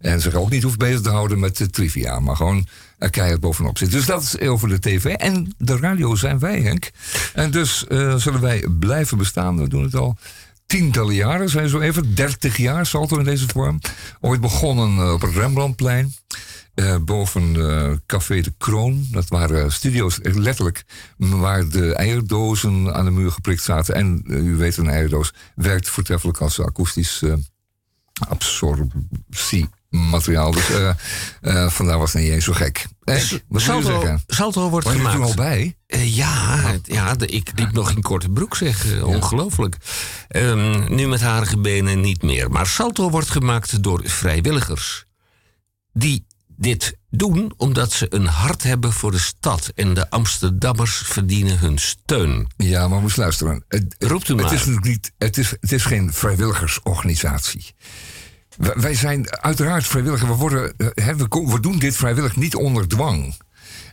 En 0.00 0.20
zich 0.20 0.34
ook 0.34 0.50
niet 0.50 0.62
hoeft 0.62 0.78
bezig 0.78 1.00
te 1.00 1.10
houden 1.10 1.40
met 1.40 1.56
de 1.56 1.70
trivia. 1.70 2.20
Maar 2.20 2.36
gewoon 2.36 2.66
er 2.98 3.10
keihard 3.10 3.40
bovenop 3.40 3.78
zit. 3.78 3.90
Dus 3.90 4.06
dat 4.06 4.22
is 4.22 4.38
over 4.38 4.68
de 4.68 4.80
tv. 4.80 5.04
En 5.04 5.54
de 5.58 5.76
radio 5.76 6.14
zijn 6.14 6.38
wij, 6.38 6.60
Henk. 6.60 6.90
En 7.34 7.50
dus 7.50 7.86
eh, 7.86 8.14
zullen 8.14 8.40
wij 8.40 8.66
blijven 8.78 9.18
bestaan. 9.18 9.60
We 9.60 9.68
doen 9.68 9.82
het 9.82 9.94
al 9.94 10.16
tientallen 10.66 11.14
jaren, 11.14 11.48
zijn 11.48 11.68
zo 11.68 11.80
even. 11.80 12.14
30 12.14 12.56
jaar 12.56 12.86
Salto 12.86 13.18
in 13.18 13.24
deze 13.24 13.48
vorm. 13.48 13.78
Ooit 14.20 14.40
begonnen 14.40 14.98
eh, 14.98 15.12
op 15.12 15.20
het 15.20 15.34
Rembrandtplein. 15.34 16.14
eh, 16.74 16.96
boven 16.98 17.56
eh, 17.70 17.92
Café 18.06 18.40
de 18.40 18.54
Kroon. 18.58 19.06
Dat 19.10 19.28
waren 19.28 19.72
studio's, 19.72 20.18
letterlijk, 20.22 20.84
waar 21.16 21.68
de 21.68 21.94
eierdozen 21.94 22.94
aan 22.94 23.04
de 23.04 23.10
muur 23.10 23.30
geprikt 23.30 23.62
zaten. 23.62 23.94
En 23.94 24.22
u 24.26 24.56
weet, 24.56 24.76
een 24.76 24.88
eierdoos 24.88 25.32
werkt 25.54 25.88
voortreffelijk 25.88 26.38
als 26.38 26.60
akoestisch 26.60 27.22
eh, 27.22 27.32
absorptiemateriaal. 29.94 30.50
Dus 30.50 30.70
eh, 30.70 30.94
eh, 31.64 31.70
vandaar 31.70 31.98
was 31.98 32.12
het 32.12 32.22
niet 32.22 32.32
eens 32.32 32.44
zo 32.44 32.52
gek. 32.52 32.86
Eh, 33.04 33.14
wat 33.14 33.28
wil 33.28 33.40
je 33.48 33.60
Salto, 33.60 34.00
zeggen? 34.00 34.22
Salto 34.26 34.70
wordt 34.70 34.86
Was 34.86 34.94
je 34.96 35.02
er 35.02 35.08
gemaakt. 35.10 35.30
al 35.30 35.36
bij? 35.36 35.76
Eh, 35.86 36.16
ja, 36.16 36.56
het- 36.60 36.86
ja 36.86 37.14
de- 37.14 37.26
ik 37.26 37.50
liep 37.54 37.72
nog 37.72 37.90
in 37.90 38.02
korte 38.02 38.28
broek, 38.28 38.56
zeg. 38.56 39.02
Ongelooflijk. 39.02 39.76
Ehm, 40.28 40.94
nu 40.94 41.06
met 41.08 41.20
harige 41.20 41.58
benen 41.58 42.00
niet 42.00 42.22
meer. 42.22 42.50
Maar 42.50 42.66
Salto 42.66 43.10
wordt 43.10 43.30
gemaakt 43.30 43.82
door 43.82 44.00
vrijwilligers. 44.04 45.04
Die 45.92 46.26
dit 46.56 46.96
doen 47.10 47.52
omdat 47.56 47.92
ze 47.92 48.06
een 48.14 48.26
hart 48.26 48.62
hebben 48.62 48.92
voor 48.92 49.10
de 49.10 49.18
stad. 49.18 49.72
En 49.74 49.94
de 49.94 50.10
Amsterdammers 50.10 50.96
verdienen 51.04 51.58
hun 51.58 51.78
steun. 51.78 52.46
Ja, 52.56 52.88
maar 52.88 53.00
moest 53.00 53.16
luisteren. 53.16 53.64
Het, 53.68 53.94
Roept 53.98 54.28
u 54.28 54.32
het 54.34 54.42
maar. 54.42 54.52
is 54.52 54.58
natuurlijk 54.58 54.86
niet. 54.86 55.12
Het 55.18 55.38
is, 55.38 55.50
het 55.60 55.72
is 55.72 55.84
geen 55.84 56.12
vrijwilligersorganisatie. 56.12 57.74
Wij, 58.56 58.94
zijn 58.94 59.30
uiteraard 59.30 59.86
vrijwilliger. 59.86 60.28
We, 60.28 60.34
worden, 60.34 60.74
eh, 60.76 61.14
we, 61.28 61.60
doen 61.60 61.78
dit 61.78 61.96
vrijwillig 61.96 62.36
niet 62.36 62.54
onder 62.54 62.88
dwang. 62.88 63.34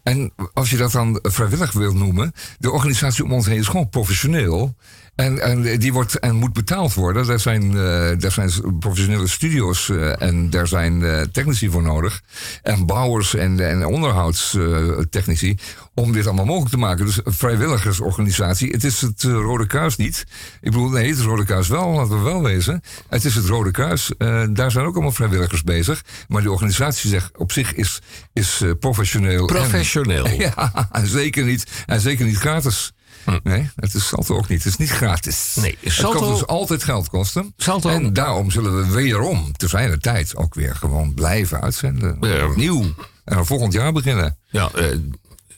En 0.03 0.33
als 0.53 0.69
je 0.69 0.77
dat 0.77 0.91
dan 0.91 1.19
vrijwillig 1.21 1.71
wil 1.71 1.93
noemen, 1.93 2.31
de 2.59 2.71
organisatie 2.71 3.23
om 3.23 3.33
ons 3.33 3.45
heen 3.45 3.59
is 3.59 3.67
gewoon 3.67 3.89
professioneel. 3.89 4.75
En, 5.15 5.39
en 5.41 5.79
die 5.79 5.93
wordt 5.93 6.19
en 6.19 6.35
moet 6.35 6.53
betaald 6.53 6.93
worden. 6.93 7.25
Daar 7.27 7.39
zijn, 7.39 7.63
eh, 7.63 8.11
daar 8.19 8.31
zijn 8.31 8.77
professionele 8.79 9.27
studio's 9.27 9.89
eh, 9.89 10.21
en 10.21 10.49
daar 10.49 10.67
zijn 10.67 11.03
eh, 11.03 11.21
technici 11.21 11.69
voor 11.69 11.81
nodig. 11.81 12.21
En 12.61 12.85
bouwers 12.85 13.35
en, 13.35 13.69
en 13.69 13.85
onderhoudstechnici. 13.85 15.57
om 15.93 16.11
dit 16.11 16.25
allemaal 16.27 16.45
mogelijk 16.45 16.71
te 16.71 16.77
maken. 16.77 17.05
Dus 17.05 17.19
een 17.23 17.33
vrijwilligersorganisatie. 17.33 18.69
Het 18.71 18.83
is 18.83 19.01
het 19.01 19.23
Rode 19.23 19.67
Kruis 19.67 19.95
niet. 19.95 20.23
Ik 20.61 20.71
bedoel, 20.71 20.89
nee, 20.89 21.09
het 21.09 21.17
is 21.17 21.23
Rode 21.23 21.45
Kruis 21.45 21.67
wel, 21.67 21.89
laten 21.89 22.17
we 22.17 22.23
wel 22.23 22.43
wezen. 22.43 22.81
Het 23.09 23.25
is 23.25 23.35
het 23.35 23.45
Rode 23.45 23.71
Kruis. 23.71 24.11
daar 24.49 24.71
zijn 24.71 24.85
ook 24.85 24.93
allemaal 24.93 25.11
vrijwilligers 25.11 25.63
bezig. 25.63 26.01
Maar 26.27 26.41
die 26.41 26.51
organisatie 26.51 27.09
zegt, 27.09 27.37
op 27.37 27.51
zich 27.51 27.73
is, 27.73 28.01
is 28.33 28.63
professioneel. 28.79 29.39
en- 29.39 29.55
Professioneel. 29.55 30.27
ja, 30.45 30.87
en 30.91 31.07
zeker 31.07 31.43
niet, 31.45 31.65
en 31.85 31.99
zeker 32.01 32.25
niet 32.25 32.37
gratis. 32.37 32.93
Nee, 33.43 33.69
het 33.75 33.93
is 33.93 34.07
Salto 34.07 34.35
ook 34.35 34.47
niet. 34.47 34.63
Het 34.63 34.73
is 34.73 34.77
niet 34.79 34.89
gratis. 34.89 35.53
Nee, 35.55 35.77
het 35.79 35.93
Salto- 35.93 36.19
kan 36.19 36.33
dus 36.33 36.47
altijd 36.47 36.83
geld 36.83 37.09
kosten. 37.09 37.53
Salto- 37.57 37.89
En 37.89 38.13
daarom 38.13 38.51
zullen 38.51 38.77
we 38.77 38.85
wederom, 38.93 39.51
te 39.57 39.67
zijn 39.67 39.91
de 39.91 39.97
tijd, 39.97 40.35
ook 40.35 40.53
weer 40.53 40.75
gewoon 40.75 41.13
blijven 41.13 41.61
uitzenden. 41.61 42.17
Ja. 42.21 42.45
Opnieuw. 42.47 42.81
En 43.25 43.35
dan 43.35 43.45
volgend 43.45 43.73
jaar 43.73 43.91
beginnen. 43.93 44.37
Ja, 44.49 44.69
eh, 44.75 44.85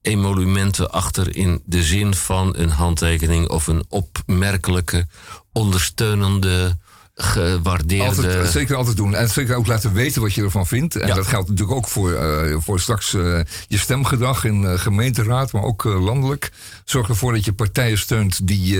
emolumenten 0.04 0.90
achter 0.90 1.36
in 1.36 1.62
de 1.64 1.82
zin 1.82 2.14
van 2.14 2.54
een 2.56 2.70
handtekening 2.70 3.48
of 3.48 3.66
een 3.66 3.84
opmerkelijke, 3.88 5.06
ondersteunende, 5.52 6.76
gewaardeerde. 7.14 8.04
Altijd, 8.04 8.50
zeker 8.50 8.76
altijd 8.76 8.96
doen. 8.96 9.14
En 9.14 9.28
zeker 9.28 9.56
ook 9.56 9.66
laten 9.66 9.92
weten 9.92 10.22
wat 10.22 10.34
je 10.34 10.42
ervan 10.42 10.66
vindt. 10.66 10.96
En 10.96 11.08
Ja. 11.08 11.14
dat 11.14 11.26
geldt 11.26 11.48
natuurlijk 11.48 11.76
ook 11.76 11.88
voor, 11.88 12.12
eh, 12.12 12.56
voor 12.58 12.80
straks 12.80 13.14
eh, 13.14 13.40
je 13.68 13.78
stemgedrag 13.78 14.44
in 14.44 14.64
eh, 14.64 14.78
gemeenteraad, 14.78 15.52
maar 15.52 15.62
ook 15.62 15.84
landelijk. 15.84 16.50
Zorg 16.84 17.08
ervoor 17.08 17.32
dat 17.32 17.44
je 17.44 17.52
partijen 17.52 17.98
steunt 17.98 18.46
die, 18.46 18.78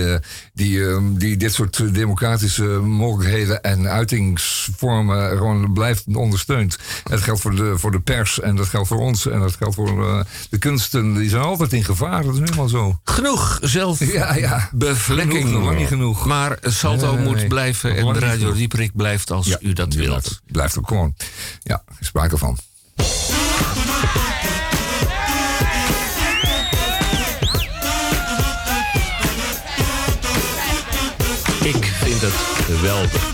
die, 0.52 0.88
eh, 0.88 0.98
die 1.12 1.36
dit 1.36 1.52
soort 1.52 1.94
democratische 1.94 2.64
mogelijkheden 2.82 3.62
en 3.62 3.88
uitingsvormen 3.88 5.36
gewoon 5.36 5.72
blijft 5.72 6.04
ondersteunt. 6.12 6.78
Dat 7.04 7.20
geldt 7.20 7.40
voor 7.40 7.54
de, 7.56 7.72
voor 7.78 7.90
de 7.90 8.00
pers 8.00 8.40
en 8.40 8.56
dat 8.56 8.66
geldt 8.66 8.88
voor 8.88 8.98
ons 8.98 9.26
en 9.26 9.40
dat 9.40 9.56
geldt 9.56 9.74
voor 9.74 10.24
de 10.50 10.58
kunsten. 10.58 11.14
Die 11.14 11.28
zijn 11.28 11.42
altijd 11.42 11.72
in 11.72 11.84
gevaar. 11.84 12.22
Dat 12.24 12.34
is 12.34 12.40
helemaal 12.40 12.68
zo. 12.68 12.98
Genoeg 13.04 13.58
zelf 13.62 14.12
Ja, 14.12 14.34
ja. 14.34 14.68
bevlekking. 14.72 15.32
Genoeg, 15.32 15.52
nog 15.52 15.64
lang 15.64 15.78
niet 15.78 15.88
genoeg. 15.88 16.26
Maar 16.26 16.58
Salto 16.62 17.06
Nee, 17.06 17.16
nee, 17.16 17.24
moet 17.34 17.48
blijven 17.48 17.96
en 17.96 18.04
Radio. 18.24 18.52
Dieprik 18.52 18.96
blijft 18.96 19.30
als 19.30 19.56
u 19.60 19.72
dat 19.72 19.94
wilt. 19.94 20.08
Blijft, 20.08 20.40
blijft 20.46 20.78
ook 20.78 20.88
gewoon. 20.88 21.14
Ja, 21.62 21.82
sprake 22.00 22.36
van. 22.36 22.58
Ik 31.64 31.84
vind 31.84 32.20
het 32.20 32.34
geweldig. 32.66 33.33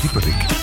Dieperik. 0.00 0.59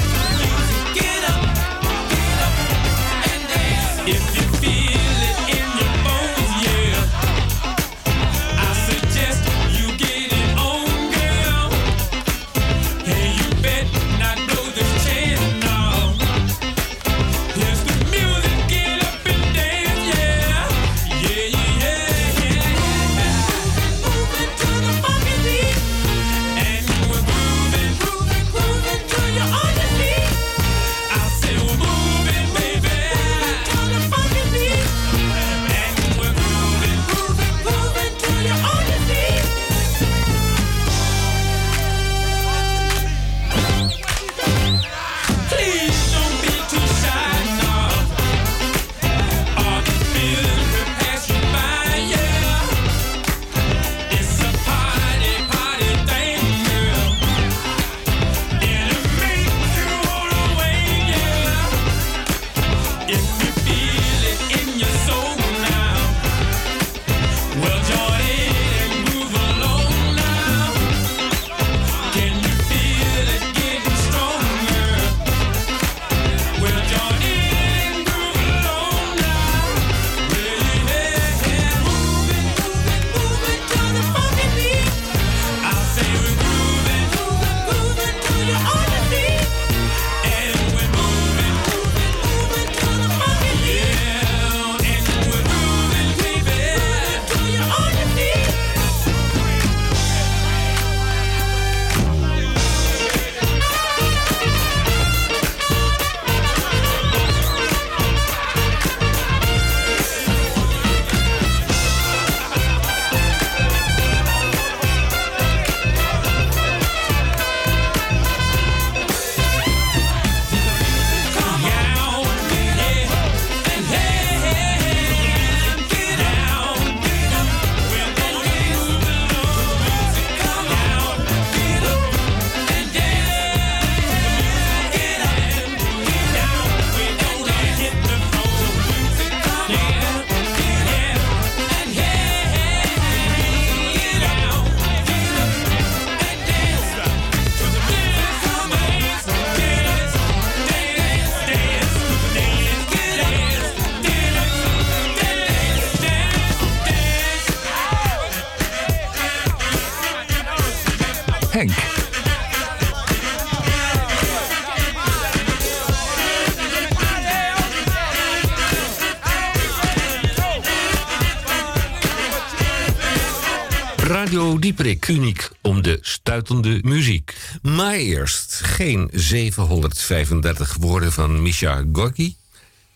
Dieperik, 174.67 175.07
uniek 175.07 175.49
om 175.61 175.81
de 175.81 175.97
stuitende 176.01 176.79
muziek. 176.81 177.35
Maar 177.61 177.93
eerst 177.93 178.59
geen 178.63 179.09
735 179.13 180.75
woorden 180.79 181.11
van 181.11 181.41
Misha 181.41 181.83
Gorky. 181.91 182.35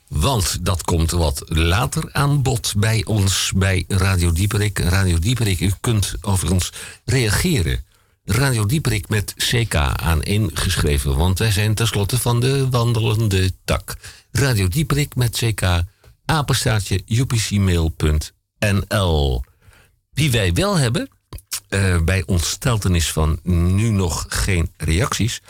Want 0.07 0.65
dat 0.65 0.84
komt 0.84 1.12
wat 1.12 1.43
later 1.45 2.10
aan 2.12 2.41
bod 2.41 2.73
bij 2.77 3.05
ons 3.05 3.51
bij 3.55 3.86
Radio 3.88 4.31
Dieperik. 4.31 4.79
Radio 4.79 5.19
Dieperik, 5.19 5.60
u 5.60 5.71
kunt 5.81 6.15
overigens 6.21 6.71
reageren. 7.05 7.86
Radio 8.25 8.65
Dieperik 8.65 9.10
met 9.10 9.34
CK 9.38 9.75
aan 9.75 10.23
ingeschreven, 10.23 11.17
want 11.17 11.39
wij 11.39 11.51
zijn 11.51 11.73
tenslotte 11.73 12.17
van 12.17 12.39
de 12.39 12.69
wandelende 12.69 13.51
tak. 13.65 13.95
Radio 14.31 14.67
Dieperik 14.67 15.15
met 15.15 15.38
CK, 15.38 15.62
apenstaartje 16.25 17.01
upcmail.nl. 17.07 17.93
Wie 20.13 20.31
wij 20.31 20.53
wel 20.53 20.77
hebben, 20.77 21.10
eh, 21.71 22.01
bij 22.01 22.23
ontsteltenis 22.25 23.12
van 23.12 23.39
nu 23.43 23.89
nog 23.89 24.25
geen 24.29 24.71
reacties, 24.77 25.41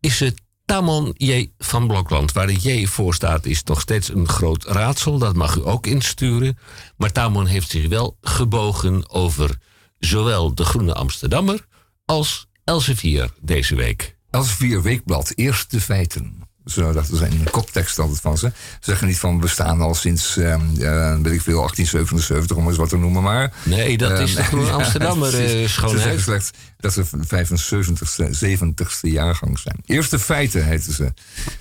is 0.00 0.20
het 0.20 0.40
Tamon 0.64 1.14
J. 1.16 1.50
van 1.58 1.86
Blokland. 1.86 2.32
Waar 2.32 2.46
de 2.46 2.60
J 2.60 2.86
voor 2.86 3.14
staat 3.14 3.46
is 3.46 3.62
nog 3.62 3.80
steeds 3.80 4.08
een 4.08 4.28
groot 4.28 4.64
raadsel. 4.64 5.18
Dat 5.18 5.36
mag 5.36 5.56
u 5.56 5.60
ook 5.64 5.86
insturen. 5.86 6.58
Maar 6.96 7.12
Tamon 7.12 7.46
heeft 7.46 7.70
zich 7.70 7.88
wel 7.88 8.16
gebogen 8.20 9.10
over 9.10 9.58
zowel 9.98 10.54
de 10.54 10.64
Groene 10.64 10.94
Amsterdammer 10.94 11.66
als 12.04 12.46
Elsevier 12.64 13.30
deze 13.40 13.74
week. 13.74 14.16
Elsevier 14.30 14.82
Weekblad, 14.82 15.32
eerste 15.34 15.80
feiten. 15.80 16.47
Zo, 16.68 16.92
dat 16.92 17.10
is 17.10 17.20
een 17.20 17.50
koptekst 17.50 17.98
altijd 17.98 18.20
van 18.20 18.38
ze. 18.38 18.46
Ze 18.56 18.76
zeggen 18.80 19.06
niet 19.06 19.18
van 19.18 19.34
we 19.34 19.40
bestaan 19.40 19.80
al 19.80 19.94
sinds, 19.94 20.36
ehm, 20.36 20.60
eh, 20.80 21.16
weet 21.22 21.32
ik 21.32 21.42
veel, 21.42 21.58
1877, 21.60 22.56
om 22.56 22.68
eens 22.68 22.76
wat 22.76 22.88
te 22.88 22.96
noemen, 22.96 23.22
maar... 23.22 23.52
Nee, 23.62 23.98
dat 23.98 24.18
is 24.18 24.34
de 24.34 24.38
Ehm, 24.40 24.46
Groene 24.48 24.66
ja, 24.70 24.72
Amsterdammer 24.72 25.30
precies. 25.30 25.46
eh, 25.52 25.52
Ze 25.52 25.56
zeggen 25.68 25.70
schoonheid. 25.90 26.20
slechts 26.20 26.50
dat 26.76 26.92
ze 26.92 27.04
75ste, 27.04 28.30
70ste 28.38 29.00
jaargang 29.10 29.58
zijn. 29.58 29.76
Eerste 29.84 30.18
feiten 30.18 30.64
heten 30.64 30.92
ze 30.92 31.12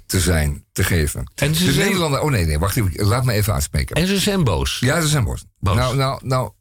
te 0.06 0.20
zijn, 0.20 0.66
te 0.72 0.84
geven. 0.84 1.32
En 1.36 1.56
ze 1.56 1.66
de 1.66 1.72
zijn- 1.72 1.86
Nederlander... 1.86 2.20
Oh 2.22 2.32
nee, 2.32 2.46
nee, 2.46 2.60
wacht 2.60 2.76
even. 2.78 3.06
Laat 3.06 3.26
me 3.26 3.34
even 3.34 3.54
uitspreken. 3.54 3.96
En 3.96 4.08
ze 4.08 4.18
zijn 4.20 4.44
boos. 4.44 4.78
Ja, 4.80 5.02
ze 5.02 5.08
zijn 5.08 5.24
boos. 5.24 5.46
Boos. 5.60 5.76
Nou, 5.76 5.96
nou, 5.96 6.20
nou... 6.24 6.52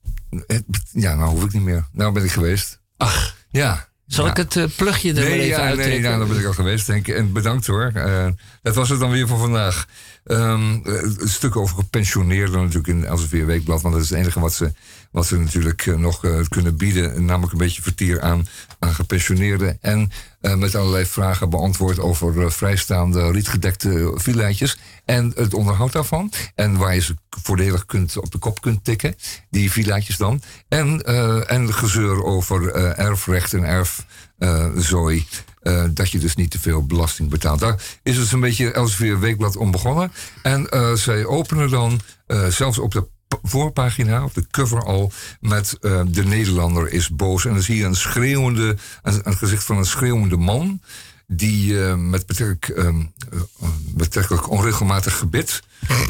het- 0.47 0.65
Ja, 0.93 1.15
nou 1.15 1.31
hoef 1.31 1.45
ik 1.45 1.53
niet 1.53 1.63
meer. 1.63 1.87
Nou 1.93 2.13
ben 2.13 2.25
ik 2.25 2.31
geweest. 2.31 2.81
Ach, 2.97 3.35
Ja. 3.51 3.89
Zal 4.07 4.25
Ja. 4.25 4.31
ik 4.31 4.37
het 4.37 4.57
eh, 4.57 4.65
plugje 4.77 5.09
er 5.09 5.15
Nee, 5.15 5.41
even 5.41 5.47
ja, 5.47 5.75
nee, 5.75 6.01
nou, 6.01 6.19
dan 6.19 6.29
ben 6.29 6.39
ik 6.39 6.47
al 6.47 6.53
geweest, 6.53 6.87
denk 6.87 7.07
ik. 7.09 7.15
En 7.17 7.33
bedankt 7.33 7.67
hoor. 7.67 7.91
Eh, 7.95 8.27
dat 8.63 8.75
was 8.75 8.89
het 8.89 9.01
dan 9.01 9.11
weer 9.11 9.29
voor 9.29 9.39
vandaag. 9.39 9.87
Ehm, 10.27 10.79
eh, 10.85 11.03
een 11.03 11.29
stuk 11.29 11.57
over 11.57 11.77
gepensioneerden 11.77 12.61
natuurlijk 12.61 12.87
in 12.87 13.05
Elsevier 13.05 13.47
Weekblad. 13.47 13.83
Want 13.83 13.95
dat 13.95 14.03
is 14.03 14.11
het 14.11 14.19
enige 14.19 14.41
wat 14.41 14.53
ze, 14.53 14.73
wat 15.11 15.27
ze 15.27 15.39
natuurlijk 15.39 15.87
eh, 15.87 15.95
nog 15.95 16.25
eh, 16.25 16.39
kunnen 16.49 16.77
bieden. 16.77 17.25
Namelijk 17.25 17.53
een 17.53 17.59
beetje 17.59 17.83
vertier 17.83 18.21
aan, 18.21 18.47
aan 18.79 18.95
gepensioneerden. 18.95 19.79
En 19.81 20.11
eh, 20.47 20.55
met 20.55 20.75
allerlei 20.75 21.07
vragen 21.07 21.51
beantwoord 21.51 21.99
over 21.99 22.45
eh, 22.45 22.51
vrijstaande 22.51 23.31
rietgedekte 23.31 24.13
villaatjes. 24.15 24.79
En 25.05 25.33
het 25.35 25.55
onderhoud 25.55 25.93
daarvan. 25.93 26.33
En 26.55 26.77
waar 26.77 26.95
je 26.95 27.01
ze 27.01 27.15
voordelig 27.43 27.87
kunt, 27.87 28.17
op 28.17 28.31
de 28.31 28.39
kop 28.39 28.61
kunt 28.61 28.85
tikken. 28.85 29.15
Die 29.51 29.71
villaatjes 29.71 30.17
dan. 30.17 30.43
En, 30.69 31.03
eh, 31.03 31.51
en 31.51 31.75
gezeur 31.75 32.25
over 32.25 32.71
eh, 32.71 32.99
erfrecht 32.99 33.53
en 33.55 33.87
erfzooi. 34.39 35.27
Eh, 35.67 35.85
dat 35.91 36.11
je 36.11 36.19
dus 36.19 36.37
niet 36.37 36.51
te 36.51 36.61
veel 36.61 36.87
belasting 36.87 37.29
betaalt. 37.29 37.61
Daar 37.61 37.83
is 38.03 38.17
het 38.17 38.33
een 38.33 38.41
beetje 38.41 38.73
Elsevier 38.73 39.21
Weekblad 39.21 39.57
om 39.57 39.71
begonnen. 39.71 40.13
En 40.43 40.69
eh, 40.69 40.93
zij 40.93 41.25
openen 41.25 41.71
dan 41.71 42.01
eh, 42.27 42.47
zelfs 42.47 42.79
op 42.79 42.93
de 42.93 43.07
voorpagina, 43.43 44.25
op 44.25 44.35
de 44.35 44.47
cover 44.51 44.85
al, 44.85 45.13
met 45.41 45.77
de 45.81 46.25
Nederlander 46.25 46.93
is 46.93 47.09
boos. 47.09 47.45
En 47.45 47.53
dan 47.53 47.63
zie 47.63 47.77
je 47.77 47.85
een 47.85 47.97
schreeuwende, 47.97 48.77
een, 49.03 49.37
gezicht 49.37 49.65
van 49.65 49.77
een 49.77 49.87
schreeuwende 49.87 50.37
man. 50.37 50.81
die 51.27 51.75
met 51.97 52.27
betrekkelijk, 52.27 52.69
ehm, 52.69 53.01
eh, 53.01 53.69
betrekkelijk 53.95 54.51
onregelmatig 54.51 55.19
gebit, 55.19 55.63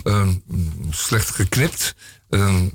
ehm, 0.02 0.32
slecht 0.90 1.30
geknipt, 1.30 1.94
ehm, 2.28 2.68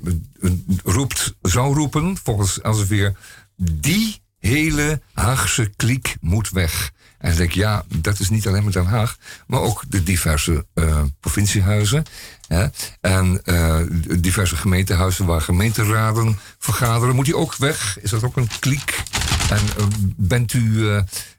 roept, 0.84 1.34
zou 1.42 1.74
roepen, 1.74 2.16
volgens 2.22 2.60
Elsevier, 2.60 3.16
die 3.56 4.21
hele 4.48 5.00
Haagse 5.12 5.72
kliek 5.76 6.16
moet 6.20 6.50
weg. 6.50 6.92
En 7.18 7.28
dan 7.28 7.36
denk 7.36 7.50
ik, 7.50 7.56
ja, 7.56 7.84
dat 7.88 8.18
is 8.18 8.30
niet 8.30 8.46
alleen 8.46 8.62
maar 8.62 8.72
Den 8.72 8.86
Haag, 8.86 9.16
maar 9.46 9.60
ook 9.60 9.84
de 9.88 10.02
diverse 10.02 10.66
eh, 10.74 11.02
provinciehuizen. 11.20 12.04
Hè? 12.46 12.66
En 13.00 13.40
de 13.44 14.20
diverse 14.20 14.56
gemeentehuizen 14.56 15.26
waar 15.26 15.40
gemeenteraden 15.40 16.38
vergaderen. 16.58 17.14
Moet 17.14 17.24
die 17.24 17.36
ook 17.36 17.56
weg? 17.56 17.98
Is 18.00 18.10
dat 18.10 18.22
ook 18.22 18.36
een 18.36 18.48
kliek? 18.60 19.02
En 19.50 19.60
eh, 19.76 19.86
bent 20.16 20.52
u, 20.52 20.88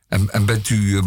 en, 0.08 0.30
en 0.32 0.46
bent 0.46 0.70
u 0.70 0.98
eh, 0.98 1.04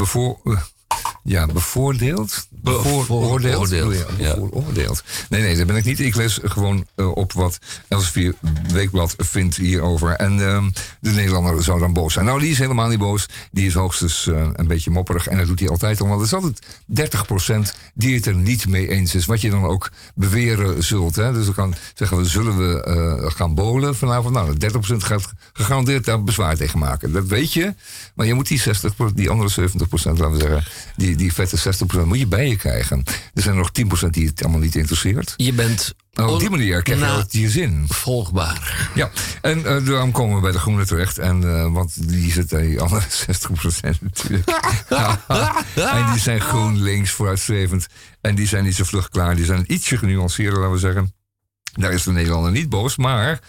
ja, 1.26 1.46
bevoordeeld? 1.46 2.46
Bevooroordeeld, 2.50 3.70
Bevooroordeeld. 3.70 4.08
Ja, 4.18 4.24
ja. 4.24 4.34
bevooroordeeld. 4.34 5.02
Nee, 5.28 5.42
nee, 5.42 5.56
dat 5.56 5.66
ben 5.66 5.76
ik 5.76 5.84
niet. 5.84 6.00
Ik 6.00 6.14
lees 6.14 6.38
gewoon 6.42 6.86
eh, 6.94 7.10
op 7.10 7.32
wat 7.32 7.58
Elsevier 7.88 8.34
Weekblad 8.72 9.14
vindt 9.18 9.56
hierover. 9.56 10.12
En 10.12 10.46
ehm, 10.48 10.70
de 11.00 11.10
Nederlander 11.10 11.62
zou 11.62 11.80
dan 11.80 11.92
boos 11.92 12.12
zijn. 12.12 12.24
Nou, 12.24 12.40
die 12.40 12.50
is 12.50 12.58
helemaal 12.58 12.88
niet 12.88 12.98
boos. 12.98 13.28
Die 13.50 13.66
is 13.66 13.74
hoogstens 13.74 14.26
eh, 14.26 14.48
een 14.52 14.66
beetje 14.66 14.90
mopperig. 14.90 15.26
En 15.26 15.38
dat 15.38 15.46
doet 15.46 15.60
hij 15.60 15.68
altijd 15.68 16.00
al. 16.00 16.08
Want 16.08 16.20
er 16.20 16.26
is 16.26 16.34
altijd 16.34 17.74
30% 17.74 17.76
die 17.94 18.14
het 18.14 18.26
er 18.26 18.34
niet 18.34 18.68
mee 18.68 18.88
eens 18.88 19.14
is. 19.14 19.26
Wat 19.26 19.40
je 19.40 19.50
dan 19.50 19.64
ook 19.64 19.90
beweren 20.14 20.84
zult. 20.84 21.16
Hè? 21.16 21.32
Dus 21.32 21.44
dan 21.44 21.54
kan 21.54 21.74
zeggen 21.94 22.16
we, 22.18 22.24
zullen 22.24 22.58
we 22.58 22.82
eh, 22.82 23.30
gaan 23.30 23.54
bolen 23.54 23.96
vanavond? 23.96 24.34
Nou, 24.34 24.56
30% 24.92 24.96
gaat 24.96 25.32
gegarandeerd 25.52 26.04
daar 26.04 26.22
bezwaar 26.24 26.56
tegen 26.56 26.78
maken. 26.78 27.12
Dat 27.12 27.26
weet 27.26 27.52
je. 27.52 27.74
Maar 28.14 28.26
je 28.26 28.34
moet 28.34 28.48
die 28.48 28.62
60%, 28.62 29.14
die 29.14 29.30
andere 29.30 29.70
70%, 29.70 29.72
laten 29.90 30.30
we 30.30 30.38
zeggen, 30.38 30.64
die, 30.96 31.16
die 31.16 31.32
vette 31.32 31.74
60% 32.04 32.04
moet 32.04 32.18
je 32.18 32.26
bij 32.26 32.48
je 32.48 32.56
krijgen. 32.56 33.02
Er 33.34 33.42
zijn 33.42 33.56
nog 33.56 33.70
10% 34.04 34.08
die 34.10 34.26
het 34.26 34.42
allemaal 34.42 34.60
niet 34.60 34.74
interesseert. 34.76 35.34
Je 35.36 35.52
bent 35.52 35.94
Nou, 36.12 36.32
op 36.32 36.40
die 36.40 36.50
manier 36.50 36.82
krijg 36.82 37.24
je 37.30 37.50
zin. 37.50 37.84
volgbaar. 37.88 38.90
Ja, 38.94 39.10
en 39.42 39.66
eh, 39.66 39.86
daarom 39.86 40.12
komen 40.12 40.34
we 40.36 40.40
bij 40.42 40.52
de 40.52 40.58
groene 40.58 40.86
terecht. 40.86 41.18
En, 41.18 41.54
eh, 41.56 41.72
want 41.72 42.08
die 42.08 42.32
zitten 42.32 42.62
die 42.62 42.80
andere 42.80 43.02
60% 43.26 44.00
natuurlijk. 44.00 44.48
en 45.74 46.12
die 46.12 46.20
zijn 46.20 46.40
GroenLinks 46.40 47.10
vooruitstrevend. 47.10 47.86
En 48.20 48.34
die 48.34 48.46
zijn 48.46 48.64
niet 48.64 48.74
zo 48.74 48.84
vlug 48.84 49.08
klaar. 49.08 49.36
Die 49.36 49.44
zijn 49.44 49.72
ietsje 49.72 49.96
genuanceerder, 49.98 50.58
laten 50.58 50.72
we 50.74 50.78
zeggen. 50.78 51.14
Daar 51.72 51.92
is 51.92 52.02
de 52.02 52.12
Nederlander 52.12 52.50
niet 52.52 52.68
boos. 52.68 52.96
Maar, 52.96 53.40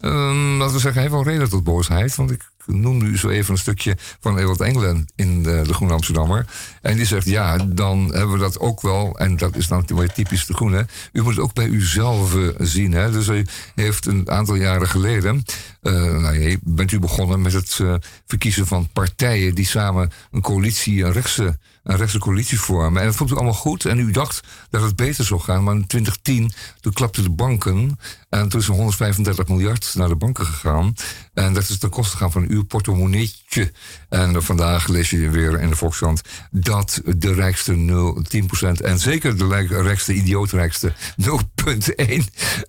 ehm, 0.00 0.56
laten 0.56 0.74
we 0.74 0.80
zeggen, 0.80 0.92
hij 0.92 1.02
heeft 1.02 1.14
wel 1.14 1.24
reden 1.24 1.48
tot 1.48 1.64
boosheid. 1.64 2.14
Want 2.14 2.30
ik 2.30 2.50
noem 2.66 3.02
nu 3.02 3.18
zo 3.18 3.28
even 3.28 3.52
een 3.52 3.58
stukje 3.58 3.96
van 4.20 4.38
Ewald 4.38 4.60
Engelen 4.60 5.06
in 5.14 5.42
de, 5.42 5.62
de 5.66 5.74
Groene 5.74 5.92
Amsterdammer. 5.92 6.46
En 6.82 6.96
die 6.96 7.06
zegt, 7.06 7.26
ja, 7.26 7.56
dan 7.56 8.10
hebben 8.14 8.32
we 8.32 8.38
dat 8.38 8.58
ook 8.58 8.82
wel. 8.82 9.18
En 9.18 9.36
dat 9.36 9.56
is 9.56 9.66
dan 9.66 9.84
weer 9.86 10.12
typisch 10.12 10.46
de 10.46 10.54
Groene. 10.54 10.86
U 11.12 11.22
moet 11.22 11.34
het 11.34 11.44
ook 11.44 11.54
bij 11.54 11.66
uzelf 11.66 12.36
eh, 12.36 12.48
zien. 12.58 12.92
Hè? 12.92 13.10
Dus 13.10 13.28
u 13.28 13.46
heeft 13.74 14.06
een 14.06 14.30
aantal 14.30 14.54
jaren 14.54 14.88
geleden... 14.88 15.42
eh, 15.82 15.92
nou, 15.92 16.58
bent 16.62 16.92
u 16.92 16.98
begonnen 16.98 17.42
met 17.42 17.52
het 17.52 17.78
eh, 17.80 17.94
verkiezen 18.26 18.66
van 18.66 18.88
partijen... 18.92 19.54
die 19.54 19.66
samen 19.66 20.10
een 20.30 20.40
coalitie, 20.40 21.04
een 21.04 21.12
rechtse, 21.12 21.58
een 21.86 21.96
rechtse 21.96 22.18
coalitie 22.18 22.60
vormen. 22.60 23.00
En 23.00 23.06
dat 23.06 23.16
vond 23.16 23.30
u 23.30 23.34
allemaal 23.34 23.52
goed. 23.52 23.84
En 23.84 23.98
u 23.98 24.10
dacht 24.10 24.40
dat 24.70 24.82
het 24.82 24.96
beter 24.96 25.24
zou 25.24 25.40
gaan. 25.40 25.64
Maar 25.64 25.74
in 25.74 25.86
2010, 25.86 26.52
toen 26.80 26.92
klapten 26.92 27.22
de 27.22 27.30
banken... 27.30 27.98
En 28.28 28.48
toen 28.48 28.60
is 28.60 28.68
er 28.68 28.74
135 28.74 29.48
miljard 29.48 29.92
naar 29.94 30.08
de 30.08 30.16
banken 30.16 30.46
gegaan. 30.46 30.94
En 31.34 31.54
dat 31.54 31.68
is 31.68 31.78
ten 31.78 31.90
koste 31.90 32.16
gegaan 32.16 32.32
van 32.32 32.46
uw 32.48 32.64
portemonneetje. 32.64 33.72
En 34.08 34.42
vandaag 34.42 34.88
lees 34.88 35.10
je 35.10 35.30
weer 35.30 35.60
in 35.60 35.68
de 35.68 35.76
Volkskrant 35.76 36.20
dat 36.50 37.00
de 37.16 37.32
rijkste 37.32 37.76
0, 37.76 38.22
10% 38.22 38.82
en 38.82 38.98
zeker 38.98 39.38
de 39.38 39.46
rijk- 39.48 39.70
rijkste, 39.70 40.14
idiootrijkste 40.14 40.92
0,1 41.16 42.24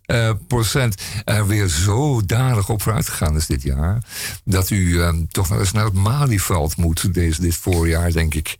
eh, 0.05 0.31
procent 0.47 1.01
er 1.25 1.47
weer 1.47 1.67
zodanig 1.67 2.69
op 2.69 2.81
vooruit 2.81 3.09
gegaan 3.09 3.35
is 3.35 3.45
dit 3.45 3.61
jaar. 3.61 4.03
Dat 4.43 4.69
u 4.69 5.01
eh, 5.01 5.13
toch 5.29 5.47
wel 5.47 5.59
eens 5.59 5.71
naar 5.71 5.85
het 5.85 5.93
Malieveld 5.93 6.77
moet 6.77 7.13
deze, 7.13 7.41
dit 7.41 7.55
voorjaar, 7.55 8.11
denk 8.11 8.33
ik. 8.33 8.57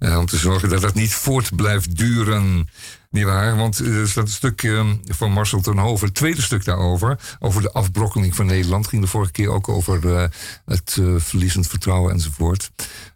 Eh, 0.00 0.18
om 0.18 0.26
te 0.26 0.36
zorgen 0.36 0.68
dat 0.68 0.80
dat 0.80 0.94
niet 0.94 1.14
voort 1.14 1.56
blijft 1.56 1.96
duren. 1.96 2.68
Niet 3.10 3.24
waar, 3.24 3.56
want 3.56 3.78
er 3.78 4.08
staat 4.08 4.24
een 4.24 4.30
stuk 4.30 4.62
eh, 4.62 4.90
van 5.06 5.32
Marcel 5.32 5.60
ten 5.60 5.78
Hoven, 5.78 6.06
het 6.06 6.16
tweede 6.16 6.42
stuk 6.42 6.64
daarover, 6.64 7.36
over 7.38 7.62
de 7.62 7.72
afbrokkeling 7.72 8.34
van 8.34 8.46
Nederland. 8.46 8.86
Ging 8.86 9.02
de 9.02 9.08
vorige 9.08 9.32
keer 9.32 9.48
ook 9.48 9.68
over 9.68 10.16
eh, 10.16 10.28
het 10.64 10.96
eh, 11.00 11.14
verliezend 11.18 11.66
vertrouwen 11.66 12.12
enzovoort. 12.12 12.70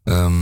Eh, 0.04 0.32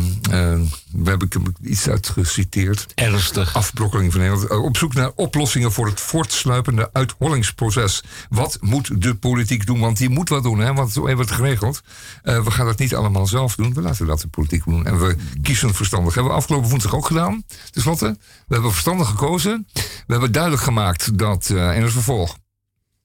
we 0.92 1.08
hebben 1.08 1.28
ik 1.30 1.36
iets 1.62 1.88
uit 1.88 2.08
geciteerd. 2.08 2.86
Ernstig. 2.94 3.54
Afbrokkeling 3.54 4.12
van 4.12 4.20
Nederland. 4.20 4.50
Eh, 4.50 4.62
Op 4.62 4.76
zoek 4.76 4.94
naar 4.94 5.10
oplossingen 5.14 5.72
voor 5.72 5.86
het 5.86 6.00
voortsluipende 6.00 6.90
uithollingsproces. 6.92 8.02
Wat 8.28 8.58
moet 8.60 9.02
de 9.02 9.14
politiek 9.14 9.66
doen? 9.66 9.80
Want 9.80 9.96
die 9.96 10.08
moet 10.08 10.28
wat 10.28 10.42
doen, 10.42 10.58
hè? 10.58 10.72
want 10.74 10.92
zo 10.92 11.06
hebben 11.06 11.24
we 11.26 11.30
het 11.32 11.40
geregeld. 11.40 11.82
Eh, 12.22 12.44
we 12.44 12.50
gaan 12.50 12.66
dat 12.66 12.78
niet 12.78 12.94
allemaal 12.94 13.26
zelf 13.26 13.54
doen. 13.54 13.74
We 13.74 13.80
laten 13.80 14.06
dat 14.06 14.20
de 14.20 14.28
politiek 14.28 14.64
doen. 14.64 14.86
En 14.86 14.98
we 15.00 15.16
kiezen 15.42 15.74
verstandig. 15.74 16.14
Hebben 16.14 16.32
we 16.32 16.38
afgelopen 16.38 16.70
woensdag 16.70 16.94
ook 16.94 17.06
gedaan. 17.06 17.44
Ten 17.70 17.82
slotte, 17.82 18.16
we 18.46 18.54
hebben 18.54 18.72
verstandig 18.72 19.08
gekozen. 19.08 19.66
We 19.72 20.12
hebben 20.12 20.32
duidelijk 20.32 20.62
gemaakt 20.62 21.18
dat 21.18 21.50
eh, 21.50 21.76
in 21.76 21.82
het 21.82 21.92
vervolg 21.92 22.36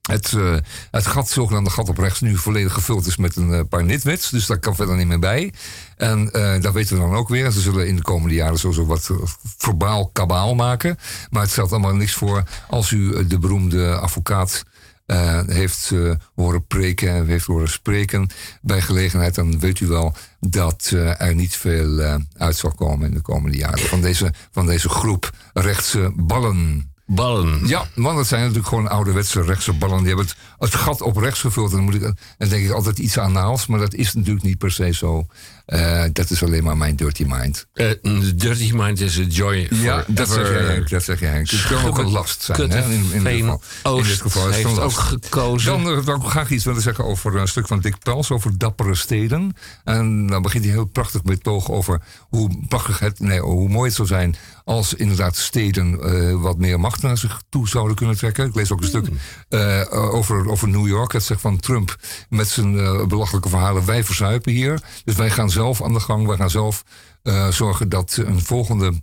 het, 0.07 0.33
eh, 0.33 0.55
het 0.91 1.07
gat, 1.07 1.29
zogenaamde 1.29 1.69
gat 1.69 1.89
op 1.89 1.97
rechts, 1.97 2.21
nu 2.21 2.37
volledig 2.37 2.73
gevuld 2.73 3.05
is 3.05 3.17
met 3.17 3.35
een 3.35 3.53
eh, 3.53 3.61
paar 3.69 3.83
nitwits. 3.83 4.29
Dus 4.29 4.45
daar 4.45 4.59
kan 4.59 4.75
verder 4.75 4.95
niet 4.95 5.07
meer 5.07 5.19
bij. 5.19 5.53
En 5.97 6.31
eh, 6.31 6.61
dat 6.61 6.73
weten 6.73 6.95
we 6.95 7.01
dan 7.01 7.15
ook 7.15 7.29
weer. 7.29 7.45
En 7.45 7.51
ze 7.51 7.61
zullen 7.61 7.87
in 7.87 7.95
de 7.95 8.01
komende 8.01 8.35
jaren 8.35 8.59
sowieso 8.59 8.85
wat 8.85 9.09
eh, 9.09 9.17
verbaal 9.57 10.07
kabaal 10.07 10.55
maken. 10.55 10.97
Maar 11.29 11.41
het 11.41 11.51
stelt 11.51 11.71
allemaal 11.71 11.95
niks 11.95 12.13
voor 12.13 12.43
als 12.69 12.91
u 12.91 13.13
eh, 13.15 13.23
de 13.29 13.39
beroemde 13.39 13.95
advocaat 13.95 14.63
eh, 15.07 15.41
heeft 15.45 15.91
eh, 15.91 16.11
horen 16.35 16.65
preken 16.65 17.09
en 17.09 17.27
heeft 17.27 17.45
horen 17.45 17.69
spreken 17.69 18.29
bij 18.61 18.81
gelegenheid, 18.81 19.35
dan 19.35 19.59
weet 19.59 19.79
u 19.79 19.87
wel 19.87 20.15
dat 20.39 20.91
eh, 20.93 21.21
er 21.21 21.35
niet 21.35 21.55
veel 21.55 21.99
eh, 22.01 22.15
uit 22.37 22.55
zal 22.55 22.71
komen 22.71 23.07
in 23.07 23.13
de 23.13 23.21
komende 23.21 23.57
jaren 23.57 23.87
van 23.87 24.01
deze, 24.01 24.33
van 24.51 24.65
deze 24.65 24.89
groep 24.89 25.29
rechtse 25.53 26.11
ballen. 26.15 26.91
Ballen. 27.05 27.67
Ja, 27.67 27.87
want 27.95 28.17
dat 28.17 28.27
zijn 28.27 28.41
natuurlijk 28.41 28.67
gewoon 28.67 28.89
ouderwetse 28.89 29.41
rechtse 29.41 29.73
ballen. 29.73 29.97
Die 29.97 30.07
hebben 30.07 30.25
het, 30.25 30.35
het 30.59 30.75
gat 30.75 31.01
op 31.01 31.17
rechts 31.17 31.39
gevuld. 31.39 31.69
En 31.69 31.75
dan, 31.75 31.85
moet 31.85 31.95
ik, 31.95 32.01
dan 32.01 32.49
denk 32.49 32.65
ik 32.65 32.71
altijd 32.71 32.99
iets 32.99 33.17
anaals, 33.17 33.67
maar 33.67 33.79
dat 33.79 33.93
is 33.93 34.13
natuurlijk 34.13 34.45
niet 34.45 34.57
per 34.57 34.71
se 34.71 34.93
zo. 34.93 35.25
Eh, 35.67 36.03
dat 36.13 36.29
is 36.29 36.43
alleen 36.43 36.63
maar 36.63 36.77
mijn 36.77 36.95
dirty 36.95 37.25
mind. 37.27 37.67
Eh, 37.73 37.89
dirty 38.35 38.71
mind 38.73 38.99
is 39.01 39.19
a 39.19 39.21
joy 39.21 39.67
Ja, 39.69 40.03
dat 40.07 40.29
zeg 40.29 40.49
jij. 40.49 40.83
Dat 40.83 41.03
zeg 41.03 41.19
jij, 41.19 41.29
Henk. 41.29 41.49
Het 41.49 41.67
kan 41.67 41.85
ook 41.85 41.97
een 41.97 42.09
last 42.09 42.41
zijn. 42.43 42.71
Hè, 42.71 42.83
in, 42.91 43.11
in, 43.11 43.23
dit 43.23 43.33
geval. 43.33 43.61
in 43.83 43.89
Oost 43.91 44.09
dit 44.09 44.21
geval 44.21 44.49
is 44.49 44.55
heeft 44.55 44.65
een 44.67 44.71
ook 44.71 44.77
last. 44.77 44.97
gekozen. 44.97 45.71
Dan 45.71 45.97
eh, 45.97 46.03
wil 46.03 46.15
ik 46.15 46.21
graag 46.23 46.49
iets 46.49 46.65
willen 46.65 46.81
zeggen 46.81 47.05
over 47.05 47.35
een 47.35 47.47
stuk 47.47 47.67
van 47.67 47.79
Dick 47.79 47.99
Pels, 47.99 48.31
over 48.31 48.57
dappere 48.57 48.95
steden. 48.95 49.55
En 49.83 50.27
dan 50.27 50.41
begint 50.41 50.63
hij 50.63 50.73
heel 50.73 50.85
prachtig 50.85 51.23
met 51.23 51.43
toog 51.43 51.71
over 51.71 52.01
hoe 52.29 52.65
prachtig 52.67 52.99
het, 52.99 53.19
nee, 53.19 53.39
hoe 53.39 53.69
mooi 53.69 53.87
het 53.87 53.95
zou 53.95 54.07
zijn 54.07 54.35
als 54.67 54.93
inderdaad 54.93 55.35
steden 55.35 56.01
eh, 56.01 56.41
wat 56.41 56.57
meer 56.57 56.79
macht 56.79 57.01
naar 57.01 57.17
zich 57.17 57.41
toe 57.49 57.67
zouden 57.67 57.95
kunnen 57.95 58.17
trekken. 58.17 58.45
Ik 58.45 58.55
lees 58.55 58.71
ook 58.71 58.81
een 58.81 58.87
stuk 58.87 59.07
eh, 59.49 59.81
over, 59.91 60.49
over 60.49 60.67
New 60.67 60.87
York. 60.87 61.11
Het 61.11 61.23
zegt 61.23 61.41
van 61.41 61.59
Trump 61.59 61.95
met 62.29 62.47
zijn 62.47 62.79
eh, 62.79 63.05
belachelijke 63.05 63.49
verhalen. 63.49 63.85
Wij 63.85 64.03
verzuipen 64.03 64.51
hier. 64.51 64.81
Dus 65.03 65.15
wij 65.15 65.29
gaan 65.29 65.49
zelf 65.57 65.83
aan 65.83 65.93
de 65.93 65.99
gang. 65.99 66.27
Wij 66.27 66.37
gaan 66.37 66.49
zelf 66.49 66.83
eh, 67.23 67.47
zorgen 67.47 67.89
dat 67.89 68.17
een 68.25 68.41
volgende 68.41 68.93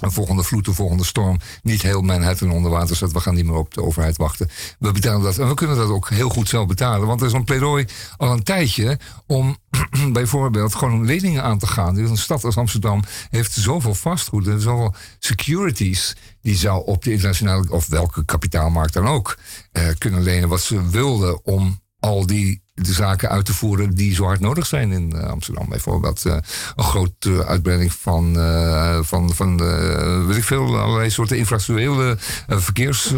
een 0.00 0.12
volgende 0.12 0.42
vloed, 0.42 0.66
een 0.66 0.74
volgende 0.74 1.04
storm 1.04 1.38
niet 1.62 1.82
heel 1.82 2.02
Manhattan 2.02 2.50
onder 2.50 2.70
water 2.70 2.96
zet. 2.96 3.12
We 3.12 3.20
gaan 3.20 3.34
niet 3.34 3.44
meer 3.44 3.56
op 3.56 3.74
de 3.74 3.82
overheid 3.82 4.16
wachten. 4.16 4.48
We 4.78 4.92
betalen 4.92 5.22
dat. 5.22 5.38
En 5.38 5.48
we 5.48 5.54
kunnen 5.54 5.76
dat 5.76 5.88
ook 5.88 6.08
heel 6.08 6.28
goed 6.28 6.48
zelf 6.48 6.66
betalen. 6.66 7.06
Want 7.06 7.20
er 7.20 7.26
is 7.26 7.32
een 7.32 7.44
pleidooi 7.44 7.86
al 8.16 8.32
een 8.32 8.42
tijdje 8.42 8.98
om 9.26 9.56
bijvoorbeeld 10.12 10.74
gewoon 10.74 11.04
leningen 11.04 11.42
aan 11.42 11.58
te 11.58 11.66
gaan. 11.66 11.94
Dus 11.94 12.10
een 12.10 12.16
stad 12.16 12.44
als 12.44 12.56
Amsterdam 12.56 13.02
heeft 13.30 13.52
zoveel 13.52 13.94
vastgoed 13.94 14.46
en 14.46 14.60
zoveel 14.60 14.94
securities. 15.18 16.16
Die 16.40 16.56
zou 16.56 16.86
op 16.86 17.04
de 17.04 17.12
internationale 17.12 17.70
of 17.70 17.86
welke 17.86 18.24
kapitaalmarkt 18.24 18.92
dan 18.92 19.06
ook 19.06 19.38
eh, 19.72 19.88
kunnen 19.98 20.22
lenen 20.22 20.48
wat 20.48 20.60
ze 20.60 20.88
wilden 20.88 21.44
om 21.44 21.80
al 21.98 22.26
die 22.26 22.64
de 22.82 22.92
zaken 22.92 23.28
uit 23.28 23.44
te 23.44 23.54
voeren 23.54 23.94
die 23.94 24.14
zo 24.14 24.24
hard 24.24 24.40
nodig 24.40 24.66
zijn 24.66 24.92
in 24.92 25.12
eh, 25.12 25.30
Amsterdam. 25.30 25.68
Bijvoorbeeld 25.68 26.24
eh, 26.24 26.36
een 26.76 26.84
grote 26.84 27.46
uitbreiding 27.46 27.92
van, 27.92 28.38
eh, 28.38 28.98
van, 29.02 29.34
van 29.34 29.60
eh, 29.60 30.26
weet 30.26 30.36
ik 30.36 30.44
veel, 30.44 30.78
allerlei 30.78 31.10
soorten 31.10 31.38
infrastructurele 31.38 32.16
verkeers, 32.48 33.14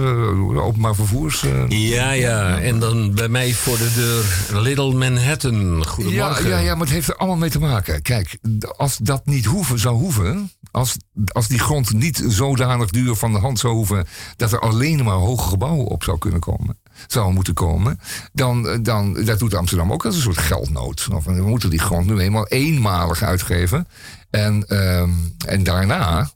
openbaar 0.56 0.94
vervoers. 0.94 1.44
Ja, 1.68 2.10
ja. 2.10 2.60
En 2.60 2.78
dan 2.78 3.14
bij 3.14 3.28
mij 3.28 3.52
voor 3.52 3.78
de 3.78 3.92
deur 3.94 4.60
Little 4.62 4.94
Manhattan. 4.94 5.76
ja, 5.76 5.82
Goedemorgen. 5.84 6.48
ja, 6.48 6.58
ja, 6.58 6.72
maar 6.74 6.84
het 6.86 6.94
heeft 6.94 7.08
er 7.08 7.16
allemaal 7.16 7.36
mee 7.36 7.50
te 7.50 7.58
maken. 7.58 8.02
Kijk, 8.02 8.38
als 8.76 8.96
dat 8.96 9.26
niet 9.26 9.44
hoeven, 9.44 9.78
zou 9.78 9.96
hoeven, 9.96 10.50
als, 10.70 10.96
als 11.32 11.48
die 11.48 11.58
grond 11.58 11.92
niet 11.92 12.24
zodanig 12.26 12.90
duur 12.90 13.14
van 13.14 13.32
de 13.32 13.38
hand 13.38 13.58
zou 13.58 13.74
hoeven, 13.74 14.06
dat 14.36 14.52
er 14.52 14.60
alleen 14.60 15.04
maar 15.04 15.14
hoge 15.14 15.48
gebouwen 15.48 15.86
op 15.86 16.04
zou 16.04 16.18
kunnen 16.18 16.40
komen. 16.40 16.78
Zou 17.06 17.32
moeten 17.32 17.54
komen, 17.54 18.00
dan, 18.32 18.68
eh, 18.68 18.78
dan 18.82 19.24
dat 19.24 19.38
doet 19.38 19.54
Amsterdam 19.54 19.92
ook 19.92 20.04
als 20.06 20.14
een 20.14 20.20
soort 20.22 20.38
geldnood. 20.38 21.08
Of, 21.12 21.24
we 21.24 21.32
moeten 21.32 21.70
die 21.70 21.78
grond 21.80 22.06
nu 22.06 22.18
eenmaal 22.18 22.46
eenmalig 22.46 23.22
uitgeven. 23.22 23.86
En, 24.30 24.64
ehm, 24.68 25.10
en 25.46 25.62
daarna 25.62 26.30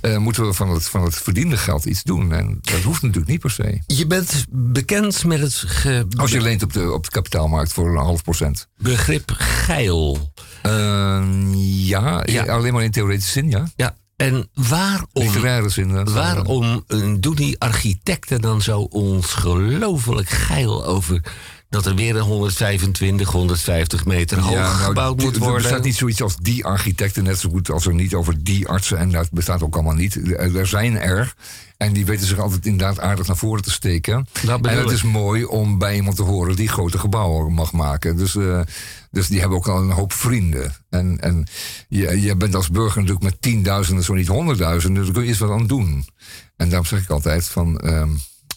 eh, 0.00 0.16
moeten 0.16 0.46
we 0.46 0.52
van 0.52 0.70
het, 0.70 0.84
van 0.84 1.04
het 1.04 1.14
verdiende 1.14 1.56
geld 1.56 1.84
iets 1.84 2.02
doen. 2.02 2.32
En 2.32 2.58
dat 2.62 2.80
hoeft 2.80 3.02
natuurlijk 3.02 3.30
niet 3.30 3.40
per 3.40 3.50
se. 3.50 3.80
Je 3.86 4.06
bent 4.06 4.44
bekend 4.50 5.24
met 5.24 5.40
het 5.40 5.54
ge- 5.54 6.06
Als 6.16 6.30
je 6.30 6.40
leent 6.40 6.62
op 6.62 6.72
de, 6.72 6.92
op 6.92 7.04
de 7.04 7.10
kapitaalmarkt 7.10 7.72
voor 7.72 7.88
een 7.90 8.02
half 8.04 8.22
procent. 8.22 8.68
begrip 8.76 9.30
geil. 9.36 10.32
Ehm, 10.62 11.54
ja, 11.54 12.22
Ja. 12.24 12.44
alleen 12.44 12.72
maar 12.72 12.82
in 12.84 12.90
theoretische 12.90 13.32
zin, 13.32 13.50
ja. 13.50 13.68
Ja, 13.76 13.96
en 14.16 14.48
waarom, 14.54 15.68
zin. 15.70 16.12
waarom 16.12 16.84
doen 17.20 17.34
die 17.34 17.60
architecten 17.60 18.40
dan 18.40 18.62
zo 18.62 18.80
ongelooflijk 18.80 20.28
geil 20.28 20.84
over 20.84 21.20
dat 21.74 21.86
er 21.86 21.94
weer 21.94 22.16
een 22.16 22.22
125, 22.22 23.30
150 23.30 24.04
meter 24.04 24.38
hoog 24.38 24.52
Ja, 24.52 24.60
nou, 24.62 24.76
gebouwd 24.76 25.20
moet 25.20 25.34
Er 25.34 25.40
worden? 25.40 25.62
bestaat 25.62 25.84
niet 25.84 25.96
zoiets 25.96 26.22
als 26.22 26.36
die 26.36 26.64
architecten, 26.64 27.24
net 27.24 27.38
zo 27.38 27.50
goed 27.50 27.70
als 27.70 27.86
er 27.86 27.94
niet 27.94 28.14
over 28.14 28.44
die 28.44 28.68
artsen. 28.68 28.98
En 28.98 29.10
dat 29.10 29.30
bestaat 29.30 29.62
ook 29.62 29.74
allemaal 29.74 29.94
niet. 29.94 30.14
Er 30.14 30.56
er 30.56 30.66
zijn 30.66 30.98
er. 30.98 31.34
En 31.76 31.92
die 31.92 32.04
weten 32.04 32.26
zich 32.26 32.38
altijd 32.38 32.66
inderdaad 32.66 33.00
aardig 33.00 33.26
naar 33.26 33.36
voren 33.36 33.62
te 33.62 33.70
steken. 33.70 34.26
Dat 34.42 34.66
en 34.66 34.78
het 34.78 34.90
is 34.90 35.02
mooi 35.02 35.44
om 35.44 35.78
bij 35.78 35.94
iemand 35.94 36.16
te 36.16 36.22
horen 36.22 36.56
die 36.56 36.68
grote 36.68 36.98
gebouwen 36.98 37.52
mag 37.52 37.72
maken. 37.72 38.16
Dus, 38.16 38.36
eh, 38.36 38.60
dus 39.10 39.28
die 39.28 39.40
hebben 39.40 39.58
ook 39.58 39.68
al 39.68 39.82
een 39.82 39.90
hoop 39.90 40.12
vrienden. 40.12 40.74
En, 40.90 41.20
en 41.20 41.46
je, 41.88 42.20
je 42.20 42.36
bent 42.36 42.54
als 42.54 42.70
burger 42.70 43.00
natuurlijk 43.00 43.24
met 43.24 43.42
tienduizenden, 43.42 44.04
zo 44.04 44.14
niet 44.14 44.28
honderdduizenden. 44.28 44.96
Dus 44.96 45.04
daar 45.04 45.14
kun 45.14 45.24
je 45.24 45.30
iets 45.30 45.38
wat 45.38 45.50
aan 45.50 45.66
doen. 45.66 46.06
En 46.56 46.68
daarom 46.68 46.86
zeg 46.86 47.02
ik 47.02 47.10
altijd 47.10 47.44
van... 47.44 47.80
ehm, 47.80 48.10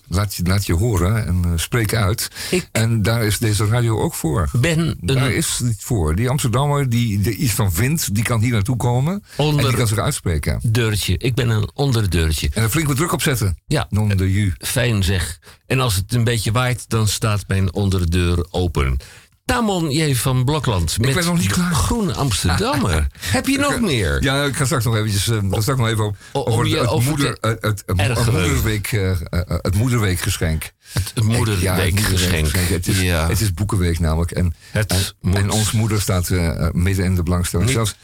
Laat 0.10 0.36
je, 0.36 0.44
laat 0.44 0.66
je 0.66 0.74
horen 0.74 1.26
en 1.28 1.42
eh, 1.46 1.52
spreek 1.56 1.94
uit. 1.94 2.30
Ik- 2.52 2.70
En 2.72 3.02
daar 3.02 3.24
is 3.26 3.38
deze 3.38 3.66
radio 3.66 4.00
ook 4.02 4.14
voor. 4.14 4.50
ben 4.60 4.98
Daar 5.02 5.18
een 5.26 5.36
is 5.36 5.60
het 5.64 5.76
voor. 5.80 6.16
Die 6.16 6.30
Amsterdammer 6.30 6.90
die 6.90 7.26
er 7.26 7.32
iets 7.32 7.54
van 7.54 7.72
vindt, 7.74 8.14
die 8.16 8.24
kan 8.24 8.42
hier 8.42 8.52
naartoe 8.52 8.78
komen. 8.78 9.14
En 9.14 9.44
Onder- 9.46 9.68
die 9.68 9.78
kan 9.78 9.88
zich 9.88 9.98
uitspreken. 9.98 10.60
deurtje. 10.64 11.18
Ik 11.18 11.36
ben 11.36 11.50
een 11.50 11.70
onderdeurtje. 11.74 12.50
En 12.54 12.64
er 12.64 12.70
flink 12.70 12.88
wat 12.88 12.96
druk 12.96 13.12
op 13.12 13.22
zetten. 13.22 13.58
Ja, 13.68 13.86
Non 13.90 14.08
de 14.10 14.32
ju. 14.32 14.54
fijn 14.60 15.04
zeg. 15.04 15.40
En 15.66 15.80
als 15.80 15.96
het 15.96 16.14
een 16.14 16.24
beetje 16.24 16.52
waait, 16.52 16.90
dan 16.90 17.08
staat 17.08 17.44
mijn 17.48 17.74
onderdeur 17.74 18.46
open. 18.52 18.98
Tamon 19.48 19.92
J. 19.92 20.16
van 20.16 20.46
Blokland 20.46 20.98
met 21.00 21.14
ben 21.16 21.26
nog 21.26 21.38
niet 21.40 21.52
klaar. 21.52 21.74
Groene 21.74 22.14
Amsterdammer. 22.14 23.08
Heb 23.20 23.48
je 23.48 23.58
nog 23.58 23.80
meer? 23.82 24.24
Ja, 24.24 24.44
ik 24.44 24.56
ga 24.56 24.66
straks 24.66 24.86
nog 24.86 24.96
eventjes, 24.96 25.28
eh, 25.30 25.38
ga 25.52 25.62
straks 25.62 25.80
nog 25.80 25.88
even 25.88 26.06
op, 26.06 26.16
O- 26.32 26.44
over 26.46 26.68
je 26.68 26.78
het, 26.78 26.88
over 26.88 27.10
moeder, 27.10 27.38
het, 27.42 27.62
het, 27.62 27.84
moederweek, 28.32 28.88
eh, 28.92 29.10
eh, 29.12 29.18
het 29.48 29.76
moederweekgeschenk. 29.76 30.72
Het 30.94 31.24
moederweekgeschenk. 31.24 32.00
moederweekgeschenk. 32.00 32.70
Het 32.70 32.88
is, 32.88 33.02
ja. 33.02 33.28
het 33.30 33.42
is 33.42 33.54
boekenweek 33.54 34.00
namelijk. 34.00 34.32
En, 34.32 34.54
Het 34.72 34.92
en, 34.92 35.00
moet- 35.22 35.36
en 35.38 35.50
ons 35.50 35.72
moeder 35.72 36.02
staat 36.02 36.30
midden 36.72 37.06
in 37.06 37.16
de 37.16 37.24
belangstelling. 37.24 37.70
Zelfs 37.70 37.96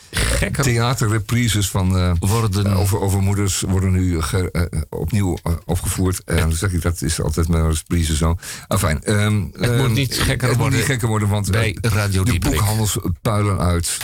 theaterreprises 0.62 1.70
van 1.70 2.18
worden. 2.20 2.74
over, 2.76 3.00
over 3.00 3.22
moeders 3.22 3.62
worden 3.62 3.92
nu 3.92 4.22
ge- 4.22 4.86
opnieuw 4.90 5.38
opgevoerd. 5.66 6.22
En 6.24 6.38
dan 6.38 6.52
zeg 6.54 6.72
ik, 6.72 6.82
dat 6.82 7.02
is 7.02 7.22
altijd 7.22 7.48
met 7.48 7.60
een 7.60 7.70
reprise 7.74 8.16
zo. 8.16 8.36
Enfin, 8.68 9.04
ehm, 9.04 9.44
Het 9.60 9.78
moet 9.78 9.92
niet 9.94 10.14
gekker 10.20 10.48
het 10.48 10.58
worden 10.58 10.60
moet 10.60 10.72
niet 10.72 10.86
gekker 10.86 11.08
worden, 11.08 11.28
want 11.34 11.52
bij 11.52 11.78
eh, 11.82 11.92
Radio 11.92 12.24
de 12.24 12.32
Dieprik. 12.32 12.54
boekhandels 12.54 12.98
puilen 13.22 13.60
uit. 13.60 13.98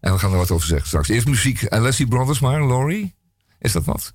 En 0.00 0.12
we 0.12 0.18
gaan 0.18 0.30
er 0.32 0.36
wat 0.36 0.50
over 0.50 0.66
zeggen 0.66 0.86
straks. 0.86 1.08
Eerst 1.08 1.26
muziek. 1.26 1.68
Alessi 1.68 2.06
Brothers 2.06 2.40
maar, 2.40 2.66
Laurie. 2.66 3.14
Is 3.58 3.72
dat 3.72 3.84
wat? 3.84 4.12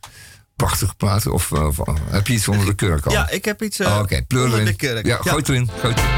Prachtige 0.55 0.95
platen. 0.95 1.33
Of 1.33 1.51
eh, 1.51 1.67
eh, 1.85 1.95
heb 2.09 2.27
je 2.27 2.33
iets 2.33 2.47
onder 2.47 2.65
de 2.65 2.73
kurk 2.75 3.05
al? 3.05 3.11
Ja, 3.11 3.29
ik 3.29 3.45
heb 3.45 3.61
iets 3.63 3.79
eh 3.79 3.87
Oh, 3.87 3.99
Oké, 3.99 4.21
pleur 4.21 4.43
onder 4.43 4.59
erin. 4.59 4.71
de 4.71 4.77
kurk. 4.77 5.05
Ja, 5.05 5.17
gooi 5.21 5.43
erin. 5.47 5.69
Gooi 5.79 5.93
erin. 5.93 6.15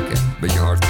Oké, 0.00 0.20
beetje 0.40 0.58
hard. 0.58 0.83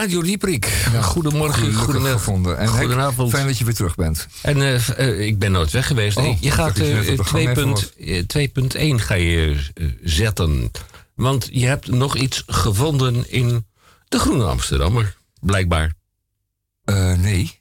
Radio 0.00 0.22
Dieprik. 0.22 0.66
Goedemorgen, 1.00 1.54
Gelukkig 1.58 1.80
goedemiddag. 1.84 2.18
gevonden. 2.18 2.58
En 2.58 2.68
Goedenavond. 2.68 3.30
fijn 3.30 3.46
dat 3.46 3.58
je 3.58 3.64
weer 3.64 3.74
terug 3.74 3.94
bent. 3.94 4.26
En 4.42 4.62
eh, 4.62 4.98
eh, 4.98 5.20
ik 5.26 5.38
ben 5.38 5.52
nooit 5.52 5.70
weg 5.70 5.86
geweest. 5.86 6.16
Oh, 6.16 6.40
je 6.40 6.50
gaat 6.50 6.76
gang 6.78 6.88
eh, 6.88 7.08
even 7.08 7.24
2.1 7.66 7.70
was. 7.70 7.92
eh, 7.96 8.22
2.1 8.96 9.00
ga 9.00 9.14
je 9.14 9.56
zetten. 10.02 10.70
Want 11.14 11.48
je 11.52 11.66
hebt 11.66 11.86
nog 11.90 12.16
iets 12.16 12.42
gevonden 12.46 13.30
in 13.30 13.66
de 14.08 14.18
Groene 14.18 14.44
Amsterdammer. 14.44 15.16
Blijkbaar. 15.40 15.92
Nee. 17.18 17.59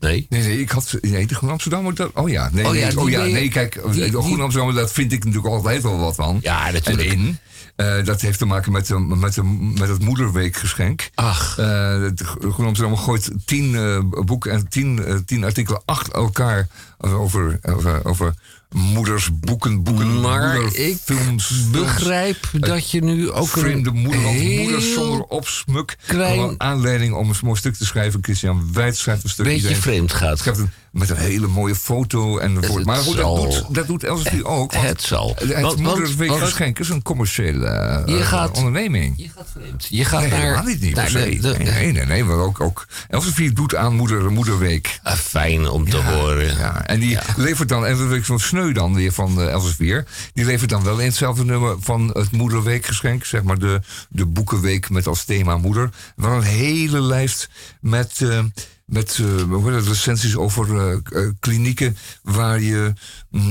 Nee? 0.00 0.26
Nee, 0.28 0.42
nee, 0.42 0.60
ik 0.60 0.70
had. 0.70 0.98
Nee, 1.00 1.26
de 1.26 1.34
Groen 1.34 1.50
Amsterdammer. 1.50 1.94
Dat, 1.94 2.10
oh 2.14 2.28
ja, 2.28 2.48
nee, 2.52 2.66
Oh 2.66 2.74
ja, 2.74 2.86
nee, 2.86 3.00
oh 3.00 3.10
ja, 3.10 3.24
nee, 3.24 3.48
kijk, 3.48 3.72
die- 3.92 4.10
de 4.10 4.18
Groen 4.18 4.32
die- 4.34 4.42
Amsterdammer, 4.42 4.74
dat 4.80 4.92
vind 4.92 5.12
ik 5.12 5.24
natuurlijk 5.24 5.54
altijd 5.54 5.82
wel 5.82 5.98
wat 5.98 6.14
van. 6.14 6.38
Ja, 6.42 6.66
En 6.66 6.72
natuurlijk. 6.72 7.08
in. 7.12 7.38
eh, 7.76 8.04
dat 8.04 8.20
heeft 8.20 8.38
te 8.38 8.44
maken 8.46 8.72
met, 8.72 8.86
de, 8.86 8.98
met, 8.98 9.34
de, 9.34 9.42
met 9.78 9.88
het 9.88 10.02
Moederweekgeschenk. 10.02 11.10
Ach, 11.14 11.58
Eh, 11.58 11.64
de 11.66 12.24
Groen 12.40 12.66
Amsterdammer 12.66 12.98
gooit 12.98 13.30
tien 13.44 13.74
eh, 13.74 13.98
boeken 14.24 14.52
en 14.52 14.68
tien, 14.68 15.04
eh, 15.04 15.14
tien 15.26 15.44
artikelen 15.44 15.82
achter 15.84 16.12
elkaar 16.12 16.68
over, 16.98 17.58
over, 17.62 18.04
over 18.06 18.34
moeders, 18.72 19.30
boeken, 19.40 19.82
boeken, 19.82 20.20
maar 20.20 20.56
ik 20.56 20.62
moederfilms. 20.62 21.70
begrijp 21.70 22.36
dat 22.52 22.90
je 22.90 23.02
nu 23.02 23.30
ook 23.30 23.48
Vreemde 23.48 23.90
een 23.90 23.96
moeder, 23.96 24.22
want 24.22 24.38
heel 24.38 24.62
moeder 24.62 24.80
zonder 24.82 25.20
opsmuk. 25.22 25.96
klein- 26.06 26.54
aanleiding 26.60 27.14
om 27.14 27.28
een 27.28 27.36
mooi 27.42 27.56
stuk 27.58 27.74
te 27.74 27.86
schrijven. 27.86 28.18
Christian 28.22 28.72
Wijd 28.72 28.96
schrijft 28.96 29.24
een 29.24 29.30
stuk. 29.30 29.44
beetje 29.44 29.76
vreemd 29.76 30.12
gaat. 30.12 30.38
schrijft 30.38 30.60
een, 30.60 30.70
met 30.92 31.10
een 31.10 31.16
hele 31.16 31.46
mooie 31.46 31.74
foto. 31.74 32.38
En 32.38 32.54
Het 32.54 32.84
maar 32.84 32.96
goed, 32.96 33.16
dat 33.16 33.36
doet, 33.36 33.64
dat 33.74 33.86
doet 33.86 34.04
Elsevier 34.04 34.46
ook. 34.46 34.72
Het 34.74 35.02
zal. 35.02 35.36
Het 35.44 35.76
Moedersweekgeschenk 35.76 36.78
is 36.78 36.88
een 36.88 37.02
commerciële 37.02 37.66
eh, 37.66 38.16
Je 38.16 38.22
gaat- 38.22 38.56
onderneming. 38.56 39.14
Je 39.16 39.28
gaat 39.36 39.46
vreemd. 39.52 39.86
Je 39.90 40.04
gaat 40.04 40.20
Nee, 40.20 40.30
naar... 40.30 40.40
helemaal 40.40 40.64
niet, 40.64 40.80
niet 40.80 40.94
per 40.94 41.02
naar 41.02 41.10
se. 41.10 41.28
de- 41.30 41.38
de- 41.40 41.58
nee, 41.58 41.66
nee, 41.72 41.92
nee, 41.92 42.04
nee, 42.06 42.24
maar 42.24 42.36
ook, 42.38 42.60
ook 42.60 42.86
Elsevier 43.08 43.54
doet 43.54 43.74
aan 43.74 43.94
moeder, 43.94 44.32
Moederweek. 44.32 45.00
Ah, 45.02 45.12
fijn 45.14 45.68
om 45.68 45.90
te 45.90 45.96
horen. 45.96 46.56
Ja, 46.56 46.86
en 46.86 47.00
die 47.00 47.18
levert 47.36 47.68
dan, 47.68 47.86
en 47.86 48.08
dat 48.08 48.18
van 48.26 48.40
Sneu 48.40 48.72
dan 48.72 48.94
weer 48.94 49.12
van 49.12 49.40
uh, 49.40 49.50
Elsevier, 49.50 50.06
die 50.32 50.44
levert 50.44 50.70
dan 50.70 50.84
wel 50.84 50.98
in 50.98 51.06
hetzelfde 51.06 51.44
nummer 51.44 51.76
van 51.80 52.10
het 52.12 52.30
Moederweekgeschenk, 52.32 53.24
zeg 53.24 53.42
maar 53.42 53.58
de, 53.58 53.80
de 54.08 54.26
boekenweek 54.26 54.90
met 54.90 55.06
als 55.06 55.24
thema 55.24 55.56
moeder. 55.56 55.90
Wel 56.16 56.30
een 56.32 56.42
hele 56.42 57.00
lijst 57.00 57.48
met, 57.80 58.20
eh, 58.22 58.38
met 58.88 59.18
het, 59.18 59.86
recensies 59.86 60.36
over 60.36 60.78
eh, 60.78 60.92
eh, 61.22 61.30
klinieken 61.40 61.96
waar 62.22 62.60
je, 62.60 62.92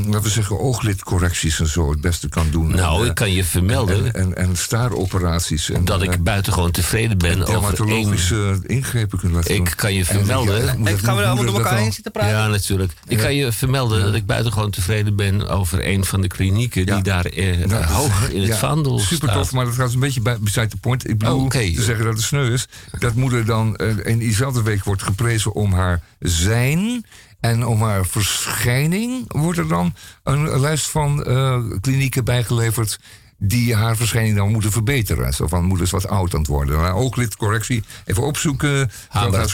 laten 0.05 0.21
we 0.21 0.29
zeggen, 0.29 0.59
ooglidcorrecties 0.59 1.59
en 1.59 1.67
zo 1.67 1.89
het 1.89 2.01
beste 2.01 2.29
kan 2.29 2.47
doen. 2.51 2.75
Nou, 2.75 3.01
en, 3.03 3.09
ik 3.09 3.15
kan 3.15 3.31
je 3.31 3.43
vermelden 3.43 4.05
en, 4.05 4.13
en, 4.13 4.35
en 4.35 4.55
staaroperaties. 4.57 5.69
En, 5.69 5.85
dat 5.85 6.01
eh, 6.01 6.11
ik 6.11 6.23
buitengewoon 6.23 6.71
tevreden 6.71 7.17
ben 7.17 7.41
over 7.41 7.51
dermatologische 7.51 8.59
ingrepen 8.65 9.19
kunt 9.19 9.33
laten 9.33 9.55
doen. 9.55 9.65
Ik 9.65 9.73
kan 9.75 9.93
je 9.93 10.05
vermelden... 10.05 10.85
En 10.85 10.99
gaan 10.99 11.15
we 11.15 11.21
er 11.21 11.27
allemaal 11.27 11.45
door 11.45 11.55
elkaar 11.55 11.77
heen 11.77 11.93
zitten 11.93 12.11
praten? 12.11 12.31
Ja, 12.31 12.47
natuurlijk. 12.47 12.91
Ik 13.07 13.17
kan 13.17 13.35
je 13.35 13.51
vermelden 13.51 14.01
dat 14.03 14.13
ik 14.13 14.25
buitengewoon 14.25 14.71
tevreden 14.71 15.15
ben 15.15 15.47
over 15.49 15.87
een 15.87 16.05
van 16.05 16.21
de 16.21 16.27
klinieken 16.27 16.85
Ja. 16.85 16.93
die 16.93 17.03
daar 17.03 17.25
eh, 17.25 17.65
Nou, 17.65 17.83
hoog 17.85 18.29
in 18.29 18.41
het 18.41 18.57
vaandel 18.57 18.99
Super 18.99 19.15
staat. 19.29 19.41
tof, 19.41 19.51
maar 19.51 19.65
dat 19.65 19.73
gaat 19.73 19.93
een 19.93 19.99
beetje 19.99 20.21
bij, 20.21 20.37
beside 20.39 20.67
the 20.67 20.77
point. 20.77 21.09
Ik 21.09 21.17
bedoel 21.17 21.43
Oh, 21.43 21.49
te 21.49 21.81
zeggen 21.81 22.05
dat 22.05 22.13
het 22.13 22.23
sneu 22.23 22.53
is. 22.53 22.67
Dat 22.99 23.13
moeder 23.13 23.45
dan 23.45 23.75
eh, 23.75 23.87
in 24.03 24.17
diezelfde 24.17 24.63
week 24.63 24.83
wordt 24.83 25.03
geprezen 25.03 25.53
om 25.53 25.73
haar 25.73 26.01
zijn. 26.19 27.05
En 27.39 27.65
om 27.65 27.81
haar 27.81 28.05
verschijning 28.05 29.33
wordt 29.33 29.59
er 29.59 29.67
dan 29.67 29.93
een 30.23 30.59
lijst 30.59 30.89
van 30.89 31.23
eh, 31.23 31.61
klinieken 31.81 32.23
bijgeleverd. 32.25 32.99
Die 33.39 33.75
haar 33.75 33.95
verschijning 33.95 34.35
dan 34.35 34.51
moeten 34.51 34.71
verbeteren. 34.71 35.33
Zo 35.33 35.47
van 35.47 35.65
moeder 35.65 35.85
is 35.85 35.91
wat 35.91 36.07
oud 36.07 36.33
aan 36.33 36.39
het 36.39 36.49
worden. 36.49 36.77
Nou, 36.77 36.93
ooglidcorrectie, 36.93 37.83
even 38.05 38.23
opzoeken. 38.23 38.91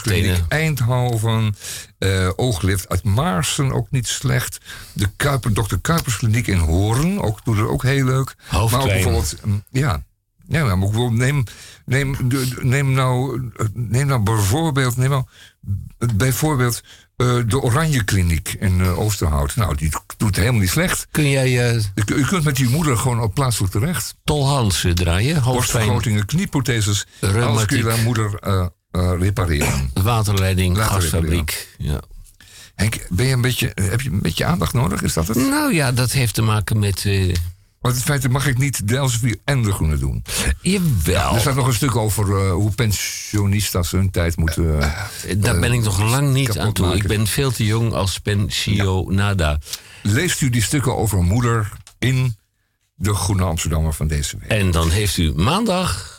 Tenen. 0.02 0.44
Eindhoven. 0.48 1.54
eh, 1.98 2.30
ooglift 2.36 2.88
uit 2.88 3.02
Maarsen, 3.04 3.72
ook 3.72 3.90
niet 3.90 4.06
slecht. 4.06 4.60
De 4.92 5.08
Kuiper, 5.16 5.52
Dr. 5.52 5.76
Kuiperskliniek 5.80 6.46
in 6.46 6.58
Hoorn, 6.58 7.20
ook, 7.20 7.44
doet 7.44 7.58
er 7.58 7.68
ook 7.68 7.82
heel 7.82 8.04
leuk. 8.04 8.34
Maar 8.50 8.62
ook 8.62 8.84
bijvoorbeeld, 8.84 9.36
mm, 9.44 9.62
ja. 9.70 10.02
Ja, 10.48 10.64
maar 10.64 10.78
bijvoorbeeld 10.78 11.20
neem, 11.20 11.44
neem, 11.84 12.16
neem, 12.60 12.92
nou, 12.92 13.42
eh, 13.56 13.66
neem 13.72 14.06
nou 14.06 14.22
bijvoorbeeld, 14.22 14.96
neem 14.96 15.10
nou 15.10 15.24
bijvoorbeeld 16.16 16.82
eh, 17.16 17.36
de 17.46 17.60
Oranje 17.60 18.04
Kliniek 18.04 18.56
in 18.58 18.80
eh, 18.80 18.98
Oosterhout. 18.98 19.56
Nou, 19.56 19.76
die 19.76 19.90
doet 20.16 20.36
helemaal 20.36 20.60
niet 20.60 20.70
slecht. 20.70 21.06
Kun 21.10 21.30
jij 21.30 21.70
eh 21.70 21.80
je 21.94 22.26
kunt 22.26 22.44
met 22.44 22.56
die 22.56 22.68
moeder 22.68 22.96
gewoon 22.96 23.20
op 23.20 23.34
plaatselijk 23.34 23.72
terecht. 23.72 24.14
tolhansen 24.24 24.94
draaien? 24.94 25.36
Hoofdpijn, 25.36 26.24
knieprotheses. 26.26 27.06
Alles 27.20 27.64
kun 27.64 27.76
je 27.76 27.82
bij 27.82 28.02
moeder 28.02 28.38
repareren. 29.18 29.90
waterleiding, 30.02 30.76
Later 30.76 30.92
gasfabriek. 30.92 31.68
Ja. 31.78 32.00
Henk, 32.74 33.06
ben 33.08 33.26
je 33.26 33.32
een 33.32 33.40
beetje, 33.40 33.72
heb 33.74 34.00
je 34.00 34.10
een 34.10 34.22
beetje 34.22 34.44
aandacht 34.44 34.72
nodig? 34.72 35.02
Is 35.02 35.12
dat 35.12 35.28
het? 35.28 35.36
Nou 35.36 35.74
ja, 35.74 35.92
dat 35.92 36.12
heeft 36.12 36.34
te 36.34 36.42
maken 36.42 36.78
met... 36.78 37.04
Want 37.84 37.96
in 37.96 38.02
feite 38.02 38.28
mag 38.28 38.46
ik 38.46 38.58
niet 38.58 38.88
de 38.88 38.96
Elsevier 38.96 39.36
en 39.44 39.62
de 39.62 39.72
Groene 39.72 39.98
doen. 39.98 40.24
jawel, 40.60 41.34
Er 41.34 41.40
staat 41.40 41.54
nog 41.54 41.66
een 41.66 41.74
stuk 41.74 41.96
over 41.96 42.38
eh, 42.38 42.52
hoe 42.52 42.70
pensionistas 42.70 43.90
hun 43.90 44.10
tijd 44.10 44.36
moeten... 44.36 44.80
eh, 44.80 45.34
daar 45.38 45.58
ben 45.60 45.72
ik 45.72 45.82
nog 45.82 46.00
lang 46.00 46.32
niet 46.32 46.58
aan 46.58 46.72
toe. 46.72 46.94
Ik 46.94 47.06
ben 47.06 47.26
veel 47.26 47.50
te 47.50 47.64
jong 47.64 47.92
als 47.92 48.18
pensionada. 48.18 49.58
leest 50.02 50.40
u 50.40 50.50
die 50.50 50.62
stukken 50.62 50.96
over 50.96 51.22
moeder 51.22 51.72
in 51.98 52.36
de 52.94 53.14
Groene 53.14 53.44
Amsterdammer 53.44 53.92
van 53.92 54.06
deze 54.06 54.36
week. 54.38 54.50
En 54.50 54.70
dan 54.70 54.90
heeft 54.90 55.16
u 55.16 55.32
maandag... 55.34 56.12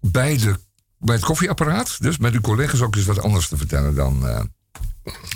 Bij, 0.00 0.36
de, 0.36 0.58
bij 0.98 1.14
het 1.14 1.24
koffieapparaat, 1.24 1.96
dus 2.00 2.18
met 2.18 2.32
uw 2.32 2.40
collega's 2.40 2.80
ook 2.80 2.96
eens 2.96 3.04
wat 3.04 3.22
anders 3.22 3.48
te 3.48 3.56
vertellen 3.56 3.94
dan... 3.94 4.48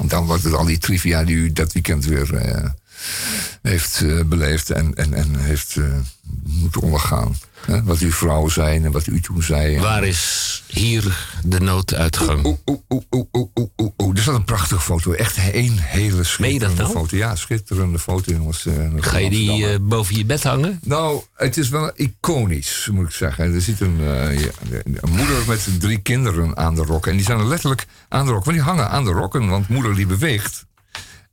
dan 0.06 0.26
wordt 0.26 0.44
het 0.44 0.54
al 0.54 0.64
die 0.64 0.78
trivia 0.78 1.24
die 1.24 1.36
u 1.36 1.52
dat 1.52 1.72
weekend 1.72 2.04
weer 2.04 2.74
heeft 3.62 4.00
eh, 4.02 4.20
beleefd 4.24 4.70
en, 4.70 4.94
en, 4.94 5.14
en 5.14 5.36
heeft 5.36 5.76
eh, 5.76 5.84
moeten 6.44 6.80
ondergaan. 6.80 7.36
Hè? 7.66 7.82
Wat 7.82 7.98
uw 7.98 8.10
vrouw 8.12 8.48
zei 8.48 8.84
en 8.84 8.92
wat 8.92 9.06
u 9.06 9.20
toen 9.20 9.42
zei. 9.42 9.78
Waar 9.78 10.04
is 10.04 10.62
hier 10.66 11.28
de 11.44 11.60
nooduitgang? 11.60 12.44
Oeh, 12.44 12.56
oeh, 12.66 12.78
oeh, 12.88 13.02
oeh, 13.10 13.24
oeh, 13.32 13.48
oeh, 13.54 13.68
oeh, 13.76 13.90
oeh. 13.98 14.16
Er 14.16 14.22
staat 14.22 14.34
een 14.34 14.44
prachtige 14.44 14.80
foto. 14.80 15.12
Echt 15.12 15.36
één 15.52 15.78
hele 15.78 16.24
schitterende 16.24 16.66
dat 16.76 16.76
nou? 16.76 16.90
foto. 16.98 17.16
Ja, 17.16 17.36
schitterende 17.36 17.98
foto, 17.98 18.32
jongens. 18.32 18.66
eh, 18.66 18.74
Ga 18.96 19.18
je 19.18 19.30
die 19.30 19.78
boven 19.80 20.16
je 20.16 20.24
bed 20.24 20.42
hangen? 20.42 20.80
Nou, 20.82 21.22
het 21.34 21.56
is 21.56 21.68
wel 21.68 21.90
iconisch, 21.94 22.88
moet 22.92 23.06
ik 23.08 23.14
zeggen. 23.14 23.54
Er 23.54 23.60
zit 23.60 23.80
een, 23.80 23.96
ja, 24.02 24.50
een 24.84 25.10
moeder 25.10 25.36
met 25.46 25.68
drie 25.80 25.98
kinderen 25.98 26.56
aan 26.56 26.74
de 26.74 26.82
rok. 26.82 27.06
En 27.06 27.16
die 27.16 27.24
zijn 27.26 27.38
er 27.38 27.46
letterlijk 27.46 27.86
aan 28.08 28.26
de 28.26 28.32
rok. 28.32 28.44
Maar 28.44 28.54
die 28.54 28.62
hangen 28.62 28.90
aan 28.90 29.04
de 29.04 29.10
rokken, 29.12 29.48
want 29.48 29.68
moeder 29.68 29.94
die 29.94 30.06
beweegt. 30.06 30.64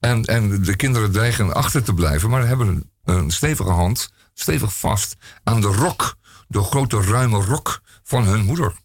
En, 0.03 0.23
en 0.25 0.63
de 0.63 0.75
kinderen 0.75 1.11
dreigen 1.11 1.53
achter 1.53 1.83
te 1.83 1.93
blijven. 1.93 2.29
Maar 2.29 2.47
hebben 2.47 2.91
een, 3.03 3.31
stevige 3.31 3.69
hand, 3.69 4.09
stevig 4.33 4.75
vast, 4.79 5.15
aan 5.43 5.61
de 5.61 5.67
rok. 5.67 6.15
De 6.47 6.63
grote 6.63 7.01
ruime 7.01 7.43
rok 7.43 7.81
van 8.03 8.23
hun 8.23 8.45
moeder. 8.45 8.75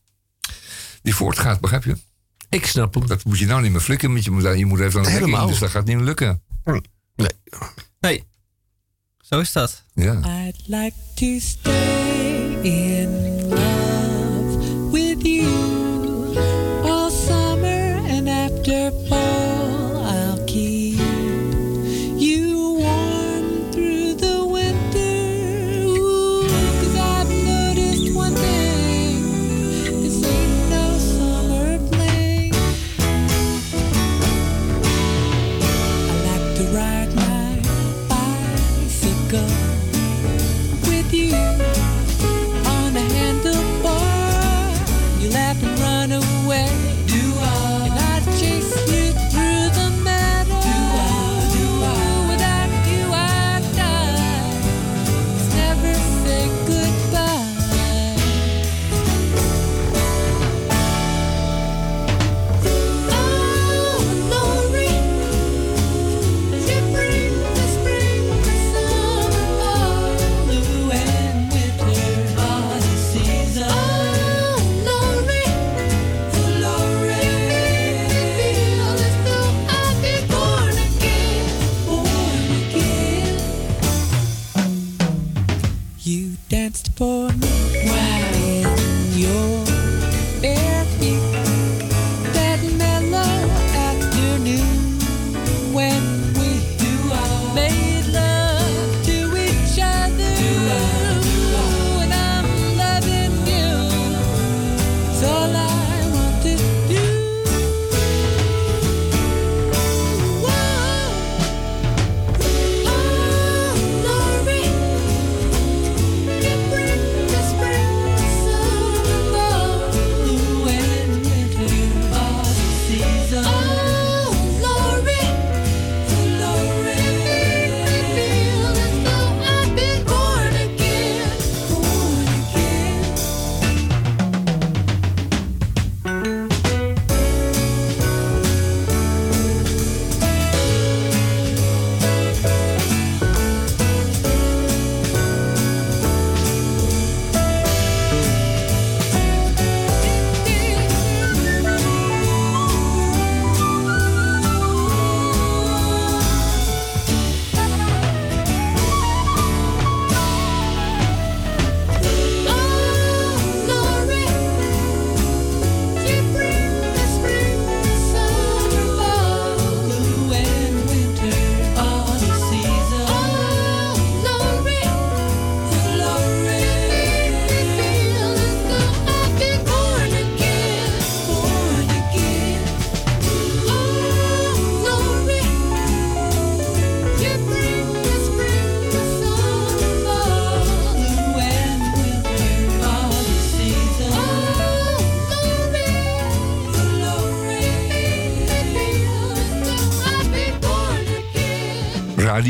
Die 1.02 1.14
voortgaat, 1.14 1.60
begrijp 1.60 1.84
je? 1.84 1.96
Ik 2.48 2.66
snap 2.66 2.94
hem. 2.94 3.06
Dat 3.06 3.24
moet 3.24 3.38
je 3.38 3.46
nou 3.46 3.62
niet 3.62 3.70
meer 3.72 3.80
flikken. 3.80 4.12
want 4.12 4.24
Je 4.24 4.30
moet, 4.30 4.42
je 4.42 4.66
moet 4.66 4.80
even 4.80 4.98
aan 4.98 5.06
de 5.06 5.10
in, 5.10 5.16
Helemaal. 5.16 5.46
dus 5.46 5.58
dat 5.58 5.70
gaat 5.70 5.84
niet 5.84 5.96
meer 5.96 6.04
lukken. 6.04 6.42
Nee. 7.14 7.30
Nee. 8.00 8.24
Zo 9.20 9.40
is 9.40 9.52
dat. 9.52 9.84
Ja. 9.94 10.46
I'd 10.46 10.62
like 10.66 10.96
to 11.14 11.38
stay 11.38 12.60
in 12.62 13.37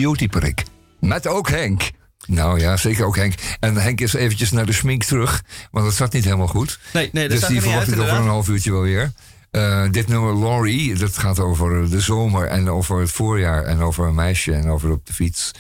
Radio 0.09 0.27
Dieperik. 0.27 0.65
Met 1.01 1.27
ook 1.27 1.49
Henk. 1.49 1.91
Nou 2.27 2.61
ja, 2.61 2.77
zeker 2.77 3.05
ook 3.05 3.17
Henk. 3.17 3.35
En 3.61 3.77
Henk 3.77 4.01
is 4.01 4.13
eventjes 4.13 4.51
naar 4.51 4.67
de 4.67 4.73
smink 4.73 5.05
terug, 5.05 5.45
want 5.71 5.85
dat 5.85 5.95
zat 5.95 6.13
niet 6.13 6.25
helemaal 6.25 6.47
goed. 6.47 6.79
Nee, 6.93 7.11
nee, 7.13 7.29
dat 7.29 7.39
dus 7.39 7.49
die 7.49 7.57
er 7.57 7.63
verwacht 7.63 7.93
ik 7.93 7.99
over 7.99 8.17
een 8.17 8.27
half 8.27 8.49
uurtje 8.49 8.73
wel 8.73 8.81
weer. 8.81 9.13
Eh, 9.51 9.91
dit 9.91 10.09
nummer 10.09 10.39
Laurie, 10.39 10.95
dat 10.95 11.19
gaat 11.19 11.39
over 11.39 11.91
de 11.91 12.01
zomer 12.01 12.47
en 12.47 12.71
over 12.71 13.01
het 13.01 13.11
voorjaar 13.11 13.65
en 13.65 13.81
over 13.81 14.07
een 14.07 14.15
meisje 14.15 14.55
en 14.55 14.69
over 14.69 14.91
op 14.91 15.07
de 15.07 15.13
fiets. 15.13 15.51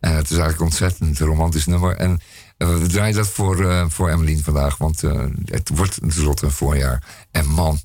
En 0.00 0.14
het 0.14 0.24
is 0.24 0.36
eigenlijk 0.36 0.58
een 0.58 0.66
ontzettend 0.66 1.18
romantisch 1.18 1.66
nummer. 1.66 1.96
En 1.96 2.20
eh, 2.56 2.78
we 2.78 2.86
draaien 2.86 3.14
dat 3.14 3.28
voor, 3.28 3.70
eh 3.70 3.84
voor 3.88 4.10
Emmeline 4.10 4.42
vandaag, 4.42 4.76
want 4.76 5.00
het 5.44 5.68
wordt 5.74 6.00
tenslotte 6.00 6.44
een 6.44 6.52
voorjaar. 6.52 7.26
En 7.30 7.46
man, 7.46 7.80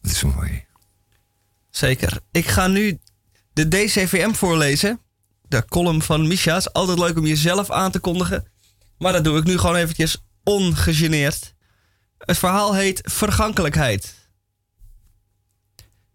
het 0.00 0.10
is 0.10 0.18
zo 0.18 0.32
mooi. 0.36 0.64
Zeker. 1.70 2.20
Ik 2.30 2.48
ga 2.48 2.66
nu 2.66 2.98
de 3.52 3.68
DCVM 3.68 4.32
voorlezen. 4.32 5.00
De 5.52 5.64
column 5.68 6.02
van 6.02 6.26
Misha. 6.26 6.56
is 6.56 6.72
altijd 6.72 6.98
leuk 6.98 7.18
om 7.18 7.26
jezelf 7.26 7.70
aan 7.70 7.90
te 7.90 7.98
kondigen. 7.98 8.46
Maar 8.98 9.12
dat 9.12 9.24
doe 9.24 9.38
ik 9.38 9.44
nu 9.44 9.58
gewoon 9.58 9.76
eventjes 9.76 10.16
ongegeneerd. 10.42 11.54
Het 12.18 12.38
verhaal 12.38 12.74
heet 12.74 13.00
Vergankelijkheid. 13.02 14.28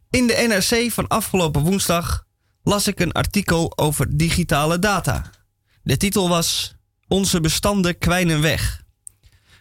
In 0.10 0.28
de 0.28 0.46
NRC 0.48 0.92
van 0.92 1.08
afgelopen 1.08 1.62
woensdag 1.62 2.26
las 2.64 2.88
ik 2.88 3.00
een 3.00 3.12
artikel 3.12 3.78
over 3.78 4.18
digitale 4.18 4.80
data. 4.80 5.32
De 5.84 5.98
titel 5.98 6.30
was 6.30 6.76
Onze 7.08 7.42
bestanden 7.42 7.98
kwijnen 7.98 8.42
weg. 8.42 8.84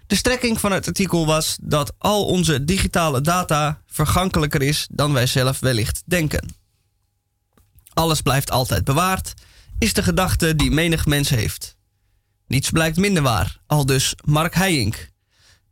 De 0.06 0.14
strekking 0.16 0.60
van 0.60 0.72
het 0.72 0.86
artikel 0.86 1.26
was 1.26 1.56
dat 1.62 1.92
al 1.98 2.26
onze 2.26 2.64
digitale 2.64 3.20
data 3.20 3.82
vergankelijker 3.86 4.62
is 4.62 4.86
dan 4.90 5.12
wij 5.12 5.26
zelf 5.26 5.60
wellicht 5.60 6.02
denken. 6.06 6.54
Alles 7.92 8.20
blijft 8.20 8.50
altijd 8.50 8.84
bewaard, 8.84 9.34
is 9.78 9.92
de 9.92 10.02
gedachte 10.02 10.56
die 10.56 10.70
menig 10.70 11.06
mens 11.06 11.28
heeft. 11.28 11.76
Niets 12.46 12.70
blijkt 12.70 12.96
minder 12.96 13.22
waar, 13.22 13.60
al 13.66 13.86
dus 13.86 14.14
Mark 14.24 14.54
Heijink. 14.54 15.10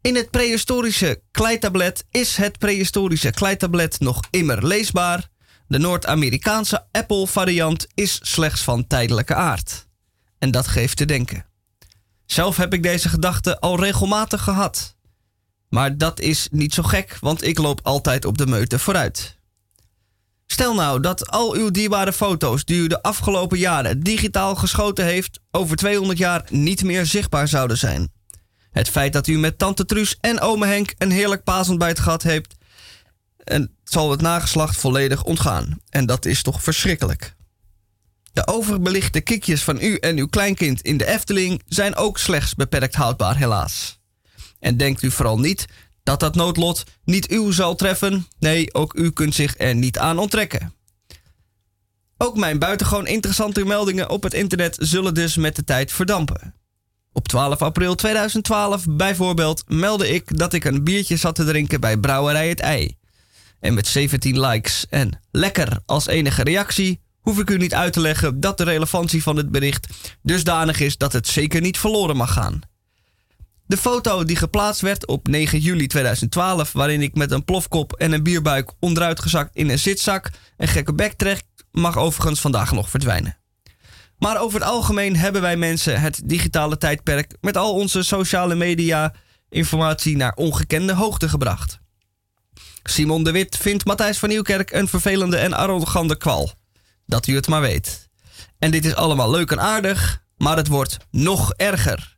In 0.01 0.15
het 0.15 0.31
prehistorische 0.31 1.23
kleitablet 1.31 2.05
is 2.11 2.37
het 2.37 2.59
prehistorische 2.59 3.31
kleitablet 3.31 4.01
nog 4.01 4.21
immer 4.31 4.67
leesbaar. 4.67 5.29
De 5.69 5.79
Noord-Amerikaanse 5.79 6.87
Apple-variant 6.93 7.87
is 7.95 8.19
slechts 8.23 8.61
van 8.61 8.87
tijdelijke 8.87 9.35
aard. 9.35 9.87
En 10.39 10.51
dat 10.51 10.67
geeft 10.67 10.97
te 10.97 11.05
denken. 11.05 11.47
Zelf 12.27 12.57
heb 12.57 12.75
ik 12.75 12.83
deze 12.83 13.09
gedachte 13.09 13.61
al 13.61 13.81
regelmatig 13.81 14.43
gehad. 14.43 14.97
Maar 15.69 15.99
dat 15.99 16.21
is 16.21 16.49
niet 16.51 16.75
zo 16.75 16.83
gek, 16.83 17.17
want 17.21 17.45
ik 17.45 17.59
loop 17.59 17.81
altijd 17.83 18.25
op 18.25 18.39
de 18.39 18.47
meute 18.47 18.79
vooruit. 18.79 19.39
Stel 20.47 20.75
nou 20.75 21.01
dat 21.01 21.31
al 21.31 21.55
uw 21.55 21.71
dierbare 21.71 22.13
foto's 22.13 22.65
die 22.65 22.81
u 22.81 22.87
de 22.87 23.03
afgelopen 23.03 23.59
jaren 23.59 24.01
digitaal 24.01 24.55
geschoten 24.55 25.05
heeft, 25.05 25.41
over 25.51 25.77
200 25.77 26.19
jaar 26.19 26.47
niet 26.51 26.85
meer 26.85 27.07
zichtbaar 27.07 27.49
zouden 27.49 27.79
zijn. 27.79 28.13
Het 28.71 28.89
feit 28.89 29.13
dat 29.13 29.27
u 29.27 29.39
met 29.39 29.59
tante 29.59 29.85
Truus 29.85 30.19
en 30.21 30.41
ome 30.41 30.67
Henk 30.67 30.95
een 30.99 31.11
heerlijk 31.11 31.45
paasontbijt 31.45 31.99
gehad 31.99 32.23
hebt, 32.23 32.55
en 33.45 33.77
zal 33.85 34.11
het 34.11 34.21
nageslacht 34.21 34.77
volledig 34.77 35.25
ontgaan. 35.25 35.79
En 35.89 36.07
dat 36.07 36.25
is 36.25 36.43
toch 36.43 36.63
verschrikkelijk. 36.63 37.35
De 38.33 38.47
overbelichte 38.47 39.21
kiekjes 39.21 39.63
van 39.63 39.81
u 39.81 39.97
en 39.97 40.19
uw 40.19 40.27
kleinkind 40.27 40.81
in 40.81 40.97
de 40.97 41.07
Efteling 41.07 41.63
zijn 41.67 41.97
ook 41.97 42.19
slechts 42.19 42.55
beperkt 42.55 42.95
houdbaar, 42.95 43.37
helaas. 43.37 44.01
En 44.59 44.77
denkt 44.77 45.03
u 45.03 45.11
vooral 45.11 45.39
niet 45.39 45.67
dat 46.05 46.21
dat 46.21 46.35
noodlot 46.35 46.85
niet 47.05 47.31
u 47.31 47.53
zal 47.53 47.75
treffen. 47.75 48.27
Nee, 48.39 48.75
ook 48.75 48.95
u 48.95 49.11
kunt 49.11 49.35
zich 49.35 49.55
er 49.59 49.75
niet 49.75 49.99
aan 49.99 50.19
onttrekken. 50.19 50.75
Ook 52.17 52.37
mijn 52.37 52.59
buitengewoon 52.59 53.07
interessante 53.07 53.65
meldingen 53.65 54.11
op 54.11 54.23
het 54.23 54.35
internet 54.35 54.77
zullen 54.81 55.15
dus 55.15 55.37
met 55.37 55.57
de 55.57 55.65
tijd 55.65 55.93
verdampen. 55.93 56.55
Op 57.13 57.29
12 57.29 57.63
april 57.63 57.95
2012 57.95 58.85
bijvoorbeeld 58.89 59.65
meldde 59.67 60.09
ik 60.09 60.39
dat 60.39 60.53
ik 60.53 60.65
een 60.65 60.85
biertje 60.85 61.17
zat 61.17 61.35
te 61.35 61.45
drinken 61.45 61.81
bij 61.81 61.97
Brouwerij 61.97 62.49
het 62.49 62.61
Ei. 62.61 62.97
En 63.61 63.75
met 63.75 63.87
17 63.87 64.41
likes 64.41 64.87
en 64.91 65.21
lekker 65.31 65.81
als 65.87 66.07
enige 66.07 66.43
reactie 66.43 67.01
hoef 67.21 67.39
ik 67.39 67.51
u 67.51 67.57
niet 67.57 67.75
uit 67.75 67.93
te 67.93 68.01
leggen 68.01 68.41
dat 68.41 68.59
de 68.59 68.65
relevantie 68.65 69.23
van 69.23 69.37
het 69.37 69.51
bericht 69.51 69.87
dusdanig 70.23 70.81
is 70.81 70.97
dat 70.97 71.13
het 71.13 71.29
zeker 71.29 71.61
niet 71.61 71.79
verloren 71.79 72.17
mag 72.17 72.33
gaan. 72.33 72.61
De 73.67 73.77
foto 73.77 74.25
die 74.25 74.37
geplaatst 74.37 74.81
werd 74.81 75.07
op 75.07 75.29
9 75.29 75.59
juli 75.59 75.87
2012, 75.87 76.73
waarin 76.73 77.03
ik 77.03 77.15
met 77.15 77.31
een 77.31 77.45
plofkop 77.45 77.93
en 77.93 78.13
een 78.13 78.23
bierbuik 78.23 78.73
onderuitgezakt 78.81 79.57
in 79.57 79.71
een 79.71 79.79
zitzak 79.79 80.31
een 80.57 80.69
gekke 80.69 80.95
bek 80.95 81.13
trek, 81.13 81.43
mag 81.71 81.99
overigens 81.99 82.41
vandaag 82.41 82.73
nog 82.73 82.91
verdwijnen. 82.91 83.37
Maar 84.19 84.41
over 84.41 84.61
het 84.61 84.69
algemeen 84.69 85.17
hebben 85.17 85.43
wij 85.43 85.57
mensen 85.57 86.01
het 86.01 86.21
digitale 86.25 86.79
tijdperk 86.79 87.37
met 87.41 87.57
al 87.57 87.75
onze 87.75 88.03
sociale 88.03 88.55
media 88.55 89.15
informatie 89.49 90.17
naar 90.17 90.35
ongekende 90.35 90.93
hoogte 90.93 91.29
gebracht. 91.29 91.79
Simon 92.83 93.25
de 93.25 93.31
Wit 93.31 93.57
vindt 93.57 93.85
Matthijs 93.85 94.19
van 94.19 94.29
Nieuwkerk 94.29 94.73
een 94.73 94.89
vervelende 94.89 95.37
en 95.37 95.53
arrogante 95.53 96.17
kwal. 96.17 96.53
Dat 97.07 97.27
u 97.27 97.35
het 97.35 97.49
maar 97.49 97.61
weet. 97.61 98.09
En 98.59 98.71
dit 98.71 98.85
is 98.85 98.95
allemaal 98.95 99.31
leuk 99.31 99.51
en 99.51 99.61
aardig, 99.61 100.23
maar 100.37 100.57
het 100.57 100.69
wordt 100.69 100.97
nog 101.11 101.53
erger. 101.53 102.14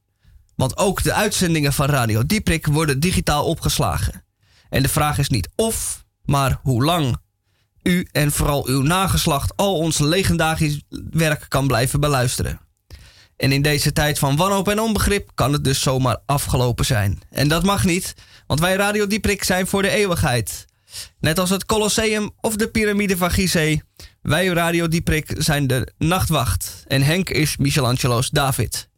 Want 0.57 0.77
ook 0.77 1.03
de 1.03 1.13
uitzendingen 1.13 1.73
van 1.73 1.87
Radio 1.87 2.27
Dieprik 2.27 2.67
worden 2.67 3.01
digitaal 3.01 3.45
opgeslagen. 3.45 4.25
En 4.69 4.83
de 4.83 4.89
vraag 4.89 5.19
is 5.19 5.29
niet 5.29 5.49
of, 5.55 6.05
maar 6.25 6.59
hoe 6.63 6.85
lang 6.85 7.17
u 7.83 8.09
en 8.13 8.33
vooral 8.33 8.67
uw 8.67 8.83
nageslacht 8.83 9.57
al 9.57 9.77
ons 9.77 9.99
legendarisch 9.99 10.81
werk 11.11 11.45
kan 11.49 11.67
blijven 11.67 12.01
beluisteren. 12.01 12.61
En 13.37 13.53
in 13.53 13.63
deze 13.63 13.93
tijd 13.93 14.19
van 14.19 14.37
wanhoop 14.37 14.69
en 14.69 14.81
onbegrip 14.81 15.31
kan 15.35 15.53
het 15.53 15.65
dus 15.65 15.81
zomaar 15.83 16.19
afgelopen 16.27 16.85
zijn. 16.85 17.21
En 17.31 17.49
dat 17.49 17.63
mag 17.63 17.85
niet, 17.85 18.15
want 18.47 18.61
wij 18.61 18.77
Radio 18.77 19.07
Dieprik 19.07 19.45
zijn 19.45 19.67
voor 19.67 19.83
de 19.83 19.91
eeuwigheid. 19.91 20.65
Net 21.21 21.39
als 21.39 21.51
het 21.51 21.67
Colosseum 21.67 22.31
of 22.41 22.57
de 22.57 22.69
piramide 22.69 23.17
van 23.17 23.31
Gizeh. 23.31 23.81
Wij 24.23 24.47
Radio 24.47 24.89
Dieprik 24.89 25.35
zijn 25.39 25.67
de 25.67 25.93
nachtwacht. 25.99 26.85
En 26.87 27.03
Henk 27.03 27.31
is 27.31 27.57
Michelangelo's 27.57 28.31
David. 28.31 28.89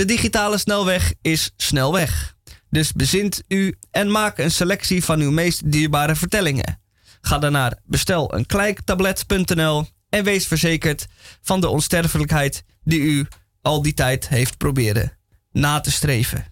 De 0.00 0.06
digitale 0.06 0.58
snelweg 0.58 1.12
is 1.22 1.50
snel 1.56 1.92
weg. 1.92 2.34
Dus 2.70 2.92
bezint 2.92 3.42
u 3.48 3.74
en 3.90 4.10
maak 4.10 4.38
een 4.38 4.50
selectie 4.50 5.04
van 5.04 5.20
uw 5.20 5.30
meest 5.30 5.72
dierbare 5.72 6.14
vertellingen. 6.14 6.80
Ga 7.20 7.38
dan 7.38 7.52
naar 7.52 7.78
besteleenklijktablet.nl 7.84 9.86
en 10.08 10.24
wees 10.24 10.46
verzekerd 10.46 11.06
van 11.40 11.60
de 11.60 11.68
onsterfelijkheid 11.68 12.64
die 12.84 13.00
u 13.00 13.26
al 13.62 13.82
die 13.82 13.94
tijd 13.94 14.28
heeft 14.28 14.56
proberen 14.56 15.18
na 15.52 15.80
te 15.80 15.90
streven. 15.90 16.44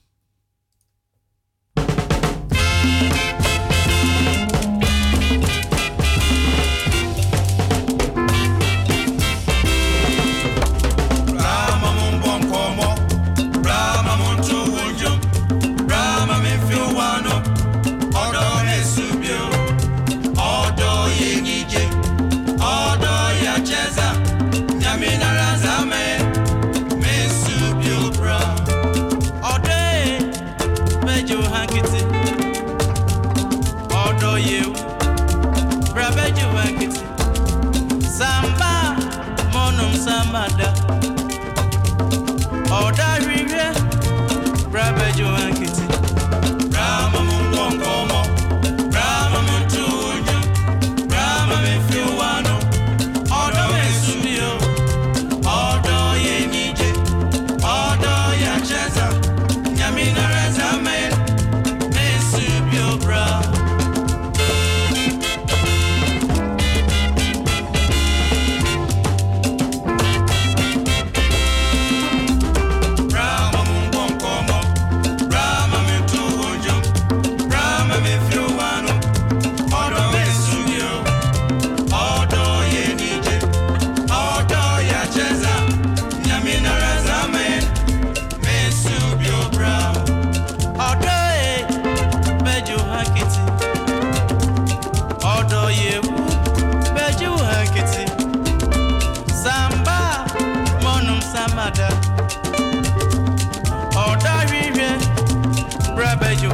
rubber 105.99 106.33
you 106.35 106.49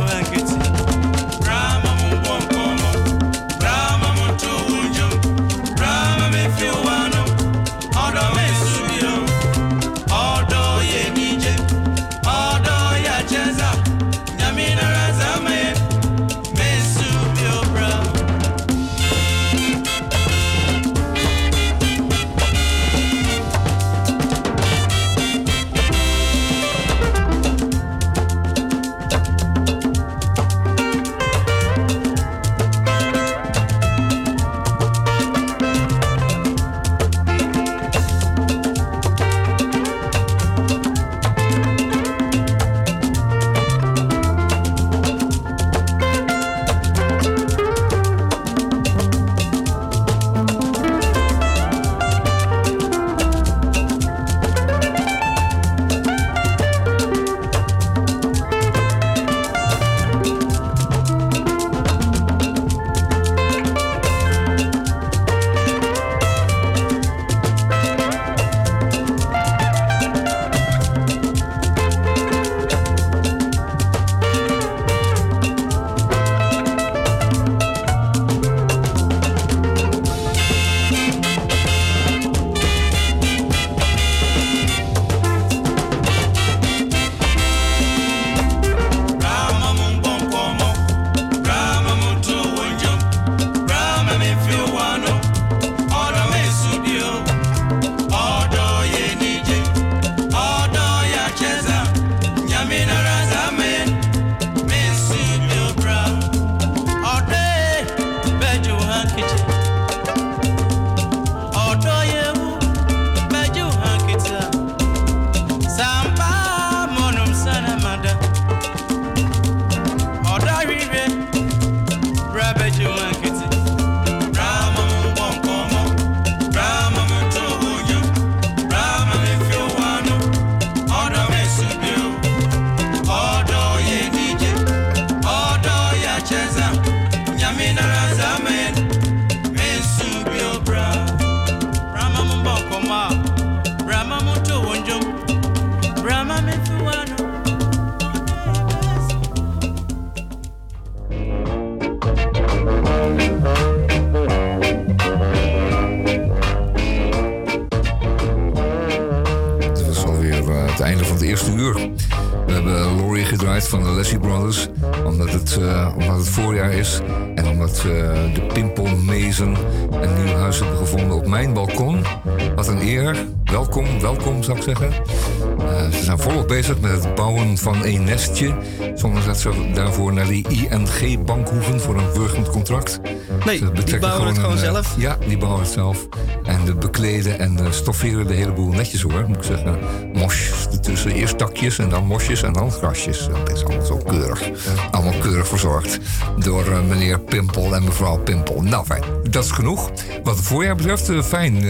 van 177.59 177.85
een 177.85 178.05
nestje. 178.05 178.55
Zonder 178.95 179.25
dat 179.25 179.39
ze 179.39 179.71
daarvoor 179.75 180.13
naar 180.13 180.27
de 180.27 180.45
ING-bank 180.49 181.49
hoeven 181.49 181.81
voor 181.81 181.97
een 181.97 182.13
wurgend 182.13 182.51
contract. 182.51 183.01
Nee, 183.45 183.63
die 183.85 183.99
bouwen 183.99 184.27
het 184.27 184.39
gewoon 184.39 184.51
een, 184.51 184.57
eh, 184.57 184.73
zelf. 184.73 184.95
Ja, 184.99 185.19
die 185.27 185.39
bouwen 185.39 185.63
het 185.63 185.71
zelf. 185.71 186.09
En 186.45 186.65
de 186.65 186.75
bekleden 186.75 187.39
en 187.39 187.57
de 187.57 187.73
stofferen 187.73 188.27
de 188.27 188.35
hele 188.35 188.53
boel 188.53 188.73
netjes 188.73 189.03
hoor, 189.03 189.25
moet 189.29 189.37
ik 189.37 189.43
zeggen. 189.43 189.79
Mosjes 190.13 190.67
ertussen. 190.73 191.11
Eerst 191.11 191.39
takjes 191.39 191.79
en 191.79 191.89
dan 191.89 192.05
mosjes 192.05 192.43
en 192.43 192.53
dan 192.53 192.71
grasjes. 192.71 193.29
Dat 193.29 193.57
is 193.57 193.65
allemaal 193.65 193.87
zo 193.87 193.97
keurig. 193.97 194.51
Allemaal 194.91 195.19
keurig 195.21 195.49
verzorgd 195.49 195.99
door 196.39 196.67
uh, 196.67 196.81
meneer 196.89 197.21
Pimpel 197.21 197.75
en 197.75 197.85
mevrouw 197.85 198.19
Pimpel. 198.19 198.63
Nou 198.63 198.85
fijn, 198.85 199.03
dat 199.31 199.45
is 199.45 199.51
genoeg. 199.51 199.91
Wat 200.23 200.37
het 200.37 200.45
voorjaar 200.45 200.77
betreft, 200.77 201.11
uh, 201.11 201.23
fijn 201.23 201.65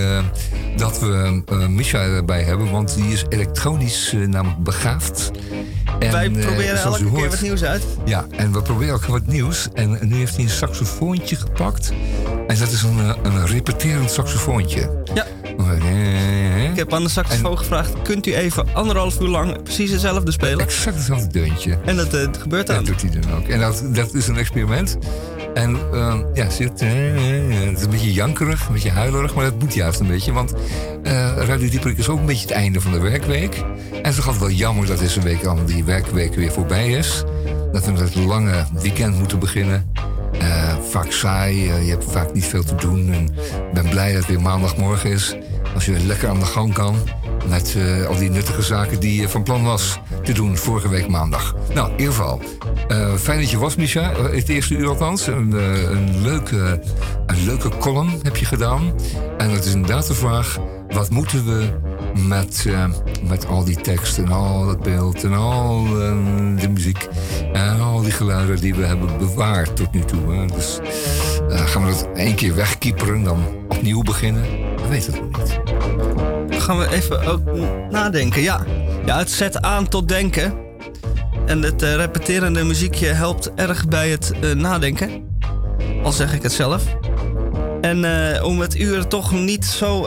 dat 0.77 1.01
we 1.01 1.43
uh, 1.53 1.67
Misha 1.67 1.99
erbij 1.99 2.43
hebben. 2.43 2.71
Want 2.71 2.95
die 2.95 3.13
is 3.13 3.25
elektronisch 3.29 4.15
namelijk 4.27 4.63
begaafd. 4.63 5.31
En, 5.99 6.13
Wij 6.13 6.31
proberen 6.31 6.75
uh, 6.75 6.85
elke 6.85 7.13
keer 7.13 7.31
wat 7.31 7.41
nieuws 7.41 7.65
uit. 7.65 7.83
Ja, 8.05 8.27
en 8.31 8.53
we 8.53 8.63
proberen 8.63 8.95
ook 8.95 9.05
wat 9.05 9.27
nieuws. 9.27 9.69
En 9.75 9.99
nu 10.03 10.17
heeft 10.17 10.35
hij 10.35 10.45
een 10.45 10.51
saxofoontje 10.51 11.37
gepakt. 11.37 11.93
En 12.47 12.59
dat 12.59 12.71
is 12.71 12.83
een, 12.83 12.99
eh, 12.99 13.15
een 13.23 13.47
repeterend 13.47 14.11
saxofoontje. 14.11 15.03
Ja. 15.15 15.27
Ik 16.71 16.81
heb 16.81 16.95
aan 16.95 17.03
de 17.03 17.09
saxofoon 17.09 17.59
gevraagd: 17.59 18.03
kunt 18.03 18.27
u 18.27 18.35
even 18.35 18.67
anderhalf 18.73 19.21
uur 19.21 19.29
lang 19.29 19.63
precies 19.63 19.91
hetzelfde 19.91 20.33
spelen? 20.33 20.59
Exact 20.59 20.97
hetzelfde 20.97 21.29
deuntje. 21.29 21.79
En 21.85 21.97
dat 21.97 22.15
uh, 22.15 22.29
gebeurt 22.39 22.67
dan. 22.67 22.77
Dat 22.77 22.87
doet 22.87 23.03
hij 23.03 23.21
dan 23.21 23.35
ook. 23.35 23.49
En 23.49 23.61
dat, 23.61 23.83
dat 23.87 24.15
is 24.15 24.27
een 24.27 24.37
experiment. 24.37 24.99
En 25.55 25.77
uh, 25.93 26.15
ja, 26.35 26.45
het 26.45 26.61
is 26.61 27.83
een 27.83 27.91
beetje 27.91 28.13
jankerig, 28.13 28.67
een 28.67 28.73
beetje 28.73 28.91
huilerig, 28.91 29.35
maar 29.35 29.45
dat 29.45 29.59
moet 29.59 29.75
juist 29.75 30.01
een 30.01 30.07
beetje. 30.07 30.33
Want 30.33 30.55
uh, 31.05 31.37
Radio 31.37 31.69
Dieperik 31.69 31.99
is 31.99 32.09
ook 32.09 32.19
een 32.19 32.27
beetje 32.27 32.47
het 32.47 32.57
einde 32.57 32.81
van 32.81 32.93
de 32.93 32.99
werkweek. 32.99 33.65
En 34.03 34.15
toch 34.15 34.27
altijd 34.27 34.45
wel 34.45 34.51
jammer 34.51 34.87
dat 34.87 34.99
deze 34.99 35.21
week 35.21 35.45
al 35.45 35.65
die 35.65 35.85
werkweek 35.85 36.35
weer 36.35 36.53
voorbij 36.53 36.91
is. 36.91 37.25
Dat 37.73 37.85
we 37.85 37.93
met 37.93 38.01
het 38.01 38.15
lange 38.15 38.65
weekend 38.73 39.19
moeten 39.19 39.39
beginnen. 39.39 39.93
vaak 40.91 41.13
saai, 41.13 41.63
je 41.85 41.91
hebt 41.91 42.05
vaak 42.11 42.33
niet 42.35 42.47
veel 42.47 42.65
te 42.65 42.75
doen. 42.75 43.13
En 43.13 43.25
ik 43.25 43.73
ben 43.73 43.89
blij 43.89 44.09
dat 44.13 44.19
het 44.19 44.27
weer 44.31 44.41
maandagmorgen 44.41 45.11
is. 45.11 45.37
Als 45.75 45.85
je 45.85 46.07
lekker 46.07 46.29
aan 46.29 46.39
de 46.39 46.45
gang 46.45 46.73
kan 46.73 46.97
met 47.49 47.75
uh, 47.77 48.07
al 48.07 48.17
die 48.17 48.31
nuttige 48.31 48.63
zaken 48.63 49.01
die 49.01 49.21
je 49.21 49.29
van 49.29 49.43
plan 49.43 49.65
was 49.65 49.99
te 50.23 50.33
doen 50.33 50.57
vorige 50.57 50.89
week 50.89 51.09
maandag. 51.09 51.55
Nou, 51.75 51.91
in 51.91 51.99
ieder 51.99 52.15
geval, 52.15 52.41
uh, 52.89 53.15
fijn 53.15 53.41
dat 53.41 53.51
je 53.51 53.59
was, 53.59 53.77
Misha. 53.77 54.13
Het 54.31 54.49
eerste 54.49 54.77
uur 54.77 54.89
althans. 54.89 55.27
Een, 55.27 56.23
leuke, 56.23 56.81
een 57.27 57.45
leuke 57.45 57.69
column 57.69 58.21
heb 58.23 58.37
je 58.37 58.45
gedaan. 58.45 58.95
En 59.39 59.51
het 59.51 59.65
is 59.65 59.73
inderdaad 59.73 60.07
de 60.07 60.15
vraag, 60.15 60.59
wat 60.89 61.11
moeten 61.11 61.45
we 61.45 61.69
met, 62.29 62.67
met 63.29 63.47
al 63.47 63.65
die 63.65 63.81
teksten 63.81 64.25
en 64.25 64.33
al 64.33 64.67
dat 64.67 64.83
beeld 64.83 65.25
en 65.25 65.33
al 65.33 65.85
de 66.61 66.69
muziek 66.73 67.09
en 67.53 67.81
al 67.81 68.03
die 68.03 68.13
geluiden 68.13 68.61
die 68.61 68.75
we 68.75 68.85
hebben 68.85 69.19
bewaard 69.19 69.77
tot 69.77 69.93
nu 69.93 70.05
toe. 70.05 70.35
Hè? 70.35 70.47
Dus 70.47 70.79
gaan 71.49 71.85
we 71.85 71.91
dat 71.91 72.09
één 72.15 72.35
keer 72.35 72.55
wegkieperen, 72.55 73.23
dan 73.23 73.45
opnieuw 73.69 74.03
beginnen? 74.03 74.64
We 74.85 74.91
weten 74.91 75.13
het 75.13 75.23
nog 75.23 75.31
niet 75.31 75.65
gaan 76.65 76.79
we 76.79 76.91
even 76.91 77.27
ook 77.27 77.41
nadenken. 77.91 78.43
Ja, 78.43 78.65
ja 79.05 79.19
het 79.19 79.31
zet 79.31 79.63
aan 79.63 79.89
tot 79.89 80.09
denken. 80.09 80.55
En 81.47 81.63
het 81.63 81.83
uh, 81.83 81.95
repeterende 81.95 82.65
muziekje 82.65 83.07
helpt 83.07 83.55
erg 83.55 83.89
bij 83.89 84.11
het 84.11 84.33
uh, 84.41 84.55
nadenken. 84.55 85.11
Al 86.03 86.13
zeg 86.13 86.35
ik 86.35 86.43
het 86.43 86.53
zelf. 86.53 86.85
En 87.81 88.05
uh, 88.05 88.45
om 88.45 88.61
het 88.61 88.77
uur 88.77 89.07
toch 89.07 89.33
niet 89.33 89.65
zo 89.65 90.07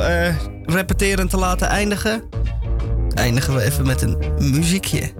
repeterend 0.65 1.29
te 1.29 1.37
laten 1.37 1.67
eindigen, 1.67 2.23
eindigen 3.13 3.55
we 3.55 3.61
even 3.61 3.85
met 3.85 4.01
een 4.01 4.17
muziekje. 4.39 5.11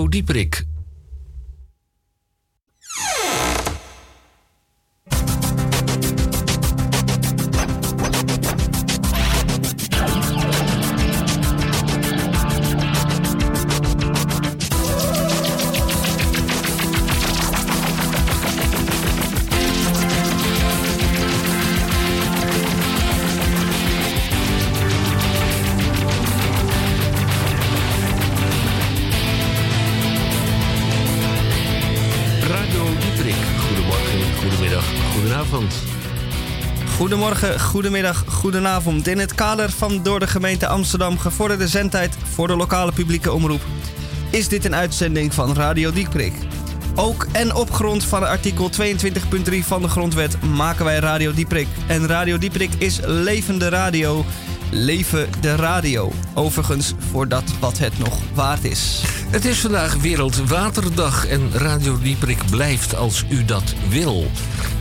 Radio 0.00 0.08
Dieperik. 0.08 0.69
Goedemorgen, 37.30 37.66
goedemiddag, 37.66 38.24
goedenavond. 38.28 39.06
In 39.06 39.18
het 39.18 39.34
kader 39.34 39.70
van 39.70 40.02
door 40.02 40.20
de 40.20 40.26
gemeente 40.26 40.66
Amsterdam 40.66 41.18
gevorderde 41.18 41.68
zendtijd 41.68 42.16
voor 42.34 42.46
de 42.46 42.56
lokale 42.56 42.92
publieke 42.92 43.32
omroep 43.32 43.60
is 44.30 44.48
dit 44.48 44.64
een 44.64 44.74
uitzending 44.74 45.34
van 45.34 45.54
Radio 45.54 45.92
Dieprik. 45.92 46.32
Ook 46.94 47.26
en 47.32 47.54
op 47.54 47.70
grond 47.70 48.04
van 48.04 48.28
artikel 48.28 48.70
22.3 48.70 49.58
van 49.60 49.82
de 49.82 49.88
Grondwet 49.88 50.42
maken 50.42 50.84
wij 50.84 50.98
Radio 50.98 51.32
Dieprik. 51.32 51.66
En 51.86 52.06
Radio 52.06 52.38
Dieprik 52.38 52.70
is 52.78 53.00
levende 53.04 53.68
radio. 53.68 54.24
Leven 54.70 55.28
de 55.40 55.54
radio. 55.54 56.12
Overigens 56.34 56.94
voor 57.10 57.28
dat 57.28 57.44
wat 57.60 57.78
het 57.78 57.98
nog 57.98 58.18
waard 58.34 58.64
is. 58.64 59.02
Het 59.30 59.44
is 59.44 59.60
vandaag 59.60 59.94
Wereldwaterdag 59.94 61.26
en 61.26 61.52
Radio 61.52 61.98
Dieperik 61.98 62.50
blijft 62.50 62.96
als 62.96 63.24
u 63.28 63.44
dat 63.44 63.74
wil. 63.88 64.30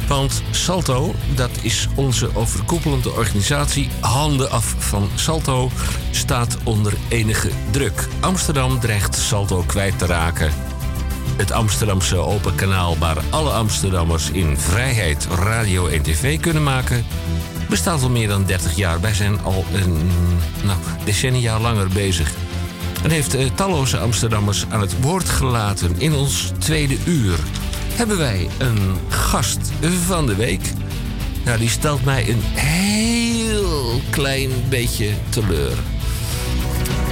Want 0.10 0.44
Salto, 0.52 1.16
dat 1.36 1.50
is 1.62 1.88
onze 1.96 2.36
overkoepelende 2.36 3.12
organisatie, 3.12 3.90
handen 4.00 4.52
af 4.52 4.76
van 4.78 5.10
Salto, 5.16 5.70
staat 6.12 6.58
onder 6.64 6.94
enige 7.10 7.50
druk. 7.72 8.08
Amsterdam 8.20 8.80
dreigt 8.80 9.16
Salto 9.16 9.64
kwijt 9.68 9.98
te 9.98 10.06
raken. 10.06 10.52
Het 11.38 11.52
Amsterdamse 11.52 12.18
open 12.18 12.56
kanaal 12.56 12.98
waar 12.98 13.18
alle 13.30 13.50
Amsterdammers 13.50 14.32
in 14.32 14.58
vrijheid 14.58 15.28
radio 15.40 15.88
en 15.88 16.02
tv 16.02 16.40
kunnen 16.40 16.64
maken, 16.64 17.06
bestaat 17.70 18.02
al 18.02 18.10
meer 18.10 18.28
dan 18.28 18.46
30 18.46 18.76
jaar. 18.76 19.02
Wij 19.02 19.14
zijn 19.14 19.42
al 19.42 19.66
een 19.74 20.12
nou, 20.64 20.78
decennia 21.06 21.60
langer 21.60 21.88
bezig. 21.88 22.32
En 23.04 23.10
heeft 23.10 23.36
eh, 23.36 23.46
talloze 23.56 24.00
Amsterdammers 24.00 24.66
aan 24.70 24.82
het 24.82 25.02
woord 25.02 25.30
gelaten. 25.30 25.96
In 25.98 26.14
ons 26.14 26.52
tweede 26.60 26.98
uur 27.06 27.40
hebben 28.00 28.18
wij 28.18 28.50
een 28.58 28.98
gast 29.10 29.60
van 30.06 30.26
de 30.26 30.36
week. 30.36 30.72
Nou, 31.46 31.60
die 31.60 31.70
stelt 31.70 32.06
mij 32.06 32.30
een 32.30 32.42
heel 32.44 34.02
klein 34.10 34.50
beetje 34.70 35.10
teleur. 35.30 35.78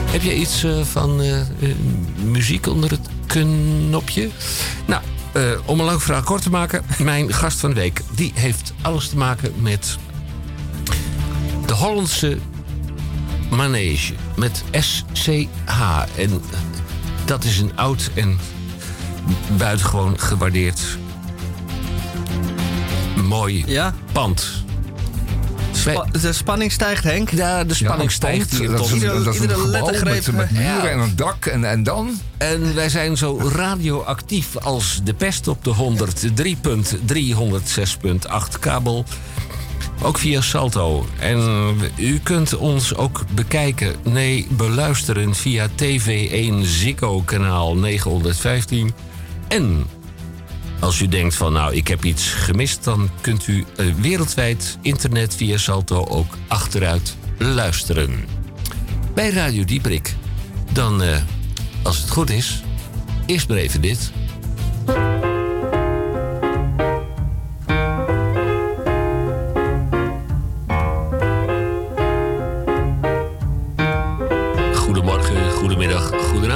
Heb 0.05 0.21
je 0.21 0.35
iets 0.35 0.63
eh, 0.63 0.81
van 0.83 1.21
eh, 1.21 1.39
eh, 1.39 1.47
muziek 2.23 2.67
onder 2.67 2.89
het 2.89 3.09
knopje? 3.25 4.29
Nou, 4.85 5.01
om 5.65 5.79
een 5.79 5.85
lang 5.85 6.03
verhaal 6.03 6.23
kort 6.23 6.41
te 6.41 6.49
maken. 6.49 6.83
Mijn 6.97 7.33
gast 7.33 7.59
van 7.59 7.69
de 7.69 7.75
week, 7.75 8.01
die 8.15 8.31
heeft 8.35 8.73
alles 8.81 9.09
te 9.09 9.17
maken 9.17 9.53
met 9.61 9.97
de 11.65 11.73
Hollandse 11.73 12.38
manege. 13.49 14.13
Met 14.35 14.63
SCH. 14.71 15.79
En 16.15 16.41
dat 17.25 17.43
is 17.43 17.59
een 17.59 17.71
oud 17.75 18.09
en 18.13 18.39
buitengewoon 19.57 20.19
gewaardeerd 20.19 20.81
mooi 23.27 23.63
Ja, 23.67 23.93
pand. 24.11 24.63
Spa- 25.71 26.05
de 26.21 26.33
spanning 26.33 26.71
stijgt, 26.71 27.03
Henk. 27.03 27.29
ja, 27.29 27.63
de 27.63 27.73
spanning 27.73 28.11
stijgt 28.11 28.51
hier 28.51 28.71
Dat 28.71 28.79
is 28.79 28.89
tot 28.89 29.01
een, 29.01 29.23
dat 29.23 29.33
is 29.33 29.39
een 29.39 29.49
gebouw 29.49 29.91
met, 30.03 30.31
met 30.31 30.51
muren 30.51 30.63
ja. 30.63 30.87
en 30.87 30.99
een 30.99 31.15
dak. 31.15 31.45
En, 31.45 31.69
en 31.69 31.83
dan? 31.83 32.19
En 32.37 32.75
wij 32.75 32.89
zijn 32.89 33.17
zo 33.17 33.49
radioactief 33.55 34.57
als 34.57 34.99
de 35.03 35.13
pest 35.13 35.47
op 35.47 35.63
de 35.63 35.73
103.306.8 35.73 35.79
kabel. 38.59 39.05
Ook 40.01 40.17
via 40.17 40.41
Salto. 40.41 41.07
En 41.19 41.75
u 41.95 42.19
kunt 42.19 42.55
ons 42.55 42.95
ook 42.95 43.23
bekijken, 43.33 43.95
nee, 44.03 44.47
beluisteren 44.49 45.35
via 45.35 45.67
TV1 45.67 46.53
Ziggo 46.61 47.21
kanaal 47.21 47.75
915. 47.75 48.93
En 49.47 49.85
als 50.79 51.01
u 51.01 51.07
denkt 51.07 51.35
van 51.35 51.53
nou, 51.53 51.75
ik 51.75 51.87
heb 51.87 52.03
iets 52.03 52.27
gemist... 52.27 52.83
dan 52.83 53.09
kunt 53.21 53.47
u 53.47 53.65
eh, 53.75 53.85
wereldwijd 53.99 54.77
internet 54.81 55.35
via 55.35 55.57
Salto 55.57 56.05
ook 56.05 56.37
achteruit 56.47 57.15
luisteren. 57.37 58.25
Bij 59.13 59.29
Radio 59.29 59.63
Dieprik. 59.63 60.15
Dan, 60.71 61.03
eh, 61.03 61.17
als 61.83 61.97
het 61.97 62.09
goed 62.09 62.29
is, 62.29 62.61
eerst 63.25 63.47
maar 63.47 63.57
even 63.57 63.81
dit. 63.81 64.11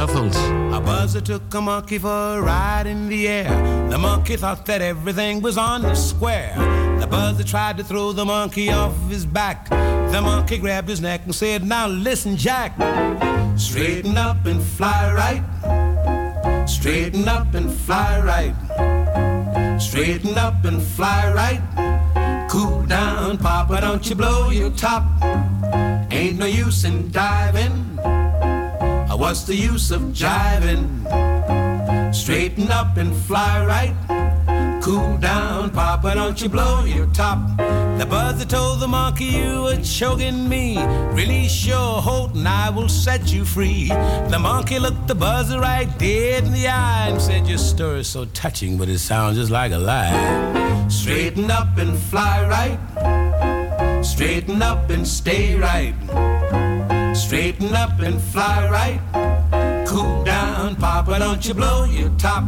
Goedenavond. 0.07 0.75
A 0.75 0.81
buzzer 0.81 1.21
took 1.21 1.53
a 1.53 1.61
monkey 1.61 1.97
for 1.97 2.37
a 2.37 2.41
ride 2.41 2.87
in 2.87 3.07
the 3.07 3.27
air. 3.27 3.89
The 3.89 3.97
monkey 3.97 4.37
thought 4.37 4.65
that 4.65 4.81
everything 4.81 5.41
was 5.41 5.57
on 5.57 5.81
the 5.81 5.95
square. 5.95 6.53
The 6.99 7.07
buzzer 7.07 7.43
tried 7.43 7.77
to 7.77 7.83
throw 7.83 8.11
the 8.11 8.25
monkey 8.25 8.69
off 8.69 8.95
his 9.09 9.25
back. 9.25 9.69
The 9.69 10.21
monkey 10.21 10.57
grabbed 10.57 10.89
his 10.89 11.01
neck 11.01 11.21
and 11.25 11.35
said, 11.35 11.63
Now 11.63 11.87
listen, 11.87 12.37
Jack. 12.37 12.73
Straighten 13.57 14.17
up 14.17 14.45
and 14.45 14.61
fly 14.61 15.13
right. 15.13 16.67
Straighten 16.67 17.27
up 17.27 17.53
and 17.53 17.71
fly 17.71 18.19
right. 18.21 19.79
Straighten 19.79 20.37
up 20.37 20.63
and 20.65 20.81
fly 20.81 21.31
right. 21.33 22.47
Cool 22.49 22.83
down, 22.83 23.37
Papa, 23.37 23.81
don't 23.81 24.07
you 24.09 24.15
blow 24.15 24.49
your 24.49 24.71
top. 24.71 25.03
Ain't 26.11 26.37
no 26.37 26.45
use 26.45 26.83
in 26.85 27.11
diving. 27.11 27.91
What's 29.21 29.43
the 29.43 29.55
use 29.55 29.91
of 29.91 30.01
jiving? 30.13 30.89
Straighten 32.11 32.71
up 32.71 32.97
and 32.97 33.15
fly 33.15 33.63
right. 33.63 34.81
Cool 34.81 35.15
down, 35.17 35.69
Papa, 35.69 36.15
don't 36.15 36.41
you 36.41 36.49
blow 36.49 36.85
your 36.85 37.05
top. 37.13 37.37
The 37.99 38.07
buzzer 38.09 38.47
told 38.47 38.79
the 38.79 38.87
monkey 38.87 39.25
you 39.25 39.61
were 39.61 39.79
choking 39.83 40.49
me. 40.49 40.83
Release 41.11 41.67
your 41.67 42.01
hold 42.01 42.35
and 42.35 42.47
I 42.47 42.71
will 42.71 42.89
set 42.89 43.31
you 43.31 43.45
free. 43.45 43.89
The 43.89 44.39
monkey 44.41 44.79
looked 44.79 45.07
the 45.07 45.13
buzzer 45.13 45.59
right 45.59 45.87
dead 45.99 46.45
in 46.45 46.51
the 46.51 46.67
eye 46.67 47.09
and 47.09 47.21
said, 47.21 47.45
Your 47.45 47.59
story 47.59 47.99
is 47.99 48.07
so 48.07 48.25
touching, 48.33 48.75
but 48.75 48.89
it 48.89 48.97
sounds 48.97 49.37
just 49.37 49.51
like 49.51 49.71
a 49.71 49.77
lie. 49.77 50.87
Straighten 50.89 51.51
up 51.51 51.77
and 51.77 51.95
fly 51.95 52.43
right. 52.47 54.03
Straighten 54.03 54.63
up 54.63 54.89
and 54.89 55.07
stay 55.07 55.55
right. 55.55 55.93
Straighten 57.25 57.73
up 57.73 57.99
and 57.99 58.19
fly 58.19 58.67
right. 58.69 59.85
Cool 59.87 60.23
down, 60.23 60.75
Papa, 60.75 61.19
don't 61.19 61.45
you 61.47 61.53
blow 61.53 61.85
your 61.85 62.09
top. 62.17 62.43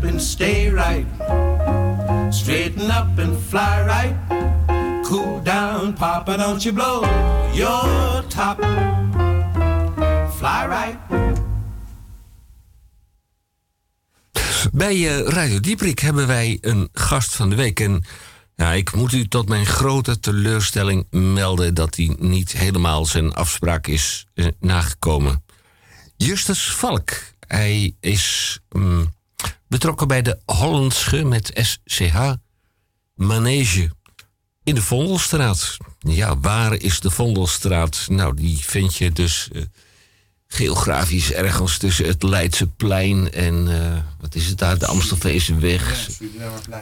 Up 0.00 0.10
and 0.10 0.20
stay 0.20 0.70
right. 0.70 1.06
Straighten 2.30 2.90
up 2.90 3.18
and 3.18 3.36
fly 3.48 3.84
right. 3.84 4.14
Cool 5.04 5.40
down, 5.42 5.92
Papa, 5.94 6.36
don't 6.36 6.62
you 6.64 6.72
blow 6.72 7.04
your 7.52 8.24
top. 8.28 8.58
Fly 10.36 10.66
right. 10.66 10.98
Bij 14.72 15.08
eh, 15.08 15.28
Radio 15.28 15.60
Dieprik 15.60 15.98
hebben 15.98 16.26
wij 16.26 16.58
een 16.60 16.88
gast 16.92 17.34
van 17.36 17.50
de 17.50 17.56
week. 17.56 17.80
En 17.80 18.04
ja, 18.56 18.72
ik 18.72 18.94
moet 18.94 19.12
u 19.12 19.28
tot 19.28 19.48
mijn 19.48 19.66
grote 19.66 20.20
teleurstelling 20.20 21.06
melden 21.10 21.74
dat 21.74 21.96
hij 21.96 22.16
niet 22.18 22.52
helemaal 22.52 23.06
zijn 23.06 23.32
afspraak 23.32 23.86
is 23.86 24.26
eh, 24.34 24.46
nagekomen. 24.60 25.44
Justus 26.16 26.72
Valk. 26.72 27.10
Hij 27.46 27.94
is 28.00 28.58
mm, 28.70 29.12
betrokken 29.70 30.08
bij 30.08 30.22
de 30.22 30.38
Hollandsche 30.44 31.24
met 31.24 31.50
SCH 31.84 32.32
Manege 33.14 33.90
in 34.64 34.74
de 34.74 34.82
Vondelstraat. 34.82 35.76
Ja, 35.98 36.38
waar 36.38 36.74
is 36.74 37.00
de 37.00 37.10
Vondelstraat? 37.10 38.06
Nou, 38.08 38.34
die 38.34 38.58
vind 38.58 38.96
je 38.96 39.12
dus 39.12 39.48
eh, 39.52 39.62
geografisch 40.46 41.32
ergens 41.32 41.78
tussen 41.78 42.06
het 42.06 42.22
Leidseplein 42.22 43.32
en 43.32 43.82
eh, 43.82 44.02
wat 44.20 44.34
is 44.34 44.46
het 44.46 44.58
daar? 44.58 44.78
De 44.78 44.86
Amstelveese 44.86 45.54
weg. 45.54 46.08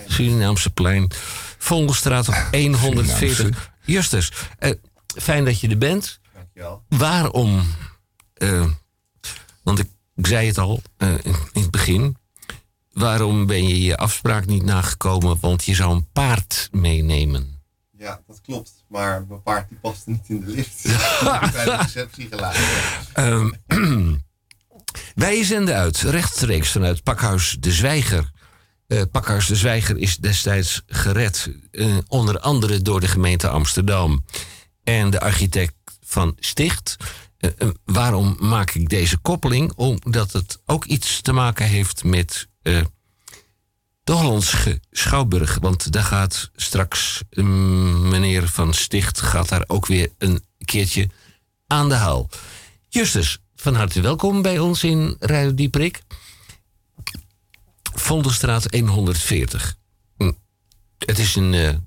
Surinaamse 0.06 0.70
plein. 0.70 1.10
Vondelstraat 1.58 2.28
op 2.28 2.34
140. 2.52 3.70
Justus, 3.84 4.32
eh, 4.58 4.72
fijn 5.06 5.44
dat 5.44 5.60
je 5.60 5.68
er 5.68 5.78
bent. 5.78 6.20
Dankjewel. 6.34 6.82
Waarom? 6.88 7.66
eh, 8.34 8.66
want 9.62 9.78
ik, 9.78 9.88
ik 10.16 10.26
zei 10.26 10.46
het 10.46 10.58
al 10.58 10.82
in, 10.98 11.34
in 11.52 11.62
het 11.62 11.70
begin. 11.70 12.16
Waarom 12.98 13.46
ben 13.46 13.68
je 13.68 13.82
je 13.82 13.96
afspraak 13.96 14.46
niet 14.46 14.64
nagekomen? 14.64 15.38
Want 15.40 15.64
je 15.64 15.74
zou 15.74 15.94
een 15.94 16.08
paard 16.12 16.68
meenemen. 16.72 17.60
Ja, 17.98 18.20
dat 18.26 18.40
klopt. 18.40 18.84
Maar 18.88 19.24
mijn 19.28 19.42
paard 19.42 19.68
die 19.68 19.78
paste 19.78 20.10
niet 20.10 20.28
in 20.28 20.40
de 20.40 20.50
lift. 20.50 20.82
Bij 21.52 21.64
de 21.64 21.76
receptie 21.80 22.28
gelaten. 22.30 22.62
Ehm, 23.12 23.50
wij 25.14 25.44
zenden 25.44 25.74
uit, 25.74 26.00
rechtstreeks 26.00 26.70
vanuit 26.70 27.02
Pakhuis 27.02 27.56
de 27.60 27.72
Zwijger. 27.72 28.30
Eh, 28.86 29.02
Pakhuis 29.12 29.46
de 29.46 29.56
Zwijger 29.56 29.98
is 29.98 30.16
destijds 30.16 30.82
gered, 30.86 31.50
eh, 31.70 31.96
onder 32.08 32.38
andere 32.40 32.82
door 32.82 33.00
de 33.00 33.08
gemeente 33.08 33.48
Amsterdam 33.48 34.24
en 34.84 35.10
de 35.10 35.20
architect 35.20 35.74
van 36.00 36.36
Sticht. 36.38 36.96
Eh, 37.38 37.50
eh, 37.58 37.68
waarom 37.84 38.36
maak 38.40 38.70
ik 38.70 38.88
deze 38.88 39.18
koppeling? 39.18 39.72
Omdat 39.72 40.32
het 40.32 40.60
ook 40.66 40.84
iets 40.84 41.20
te 41.20 41.32
maken 41.32 41.66
heeft 41.66 42.04
met 42.04 42.48
eh, 42.62 42.84
de 44.04 44.12
Hollandse 44.12 44.80
Schouwburg. 44.90 45.58
Want 45.60 45.92
daar 45.92 46.02
gaat 46.02 46.50
straks 46.54 47.22
mm, 47.30 48.08
meneer 48.08 48.48
van 48.48 48.74
Sticht 48.74 49.20
gaat 49.20 49.48
daar 49.48 49.64
ook 49.66 49.86
weer 49.86 50.12
een 50.18 50.44
keertje 50.64 51.08
aan 51.66 51.88
de 51.88 51.94
haal. 51.94 52.28
Justus, 52.88 53.38
van 53.56 53.74
harte 53.74 54.00
welkom 54.00 54.42
bij 54.42 54.58
ons 54.58 54.84
in 54.84 55.16
Radio 55.18 55.54
Dieprik. 55.54 56.02
Vondelstraat 57.94 58.74
140. 58.74 59.76
Hm. 60.16 60.32
Het 60.98 61.18
is 61.18 61.34
een 61.34 61.86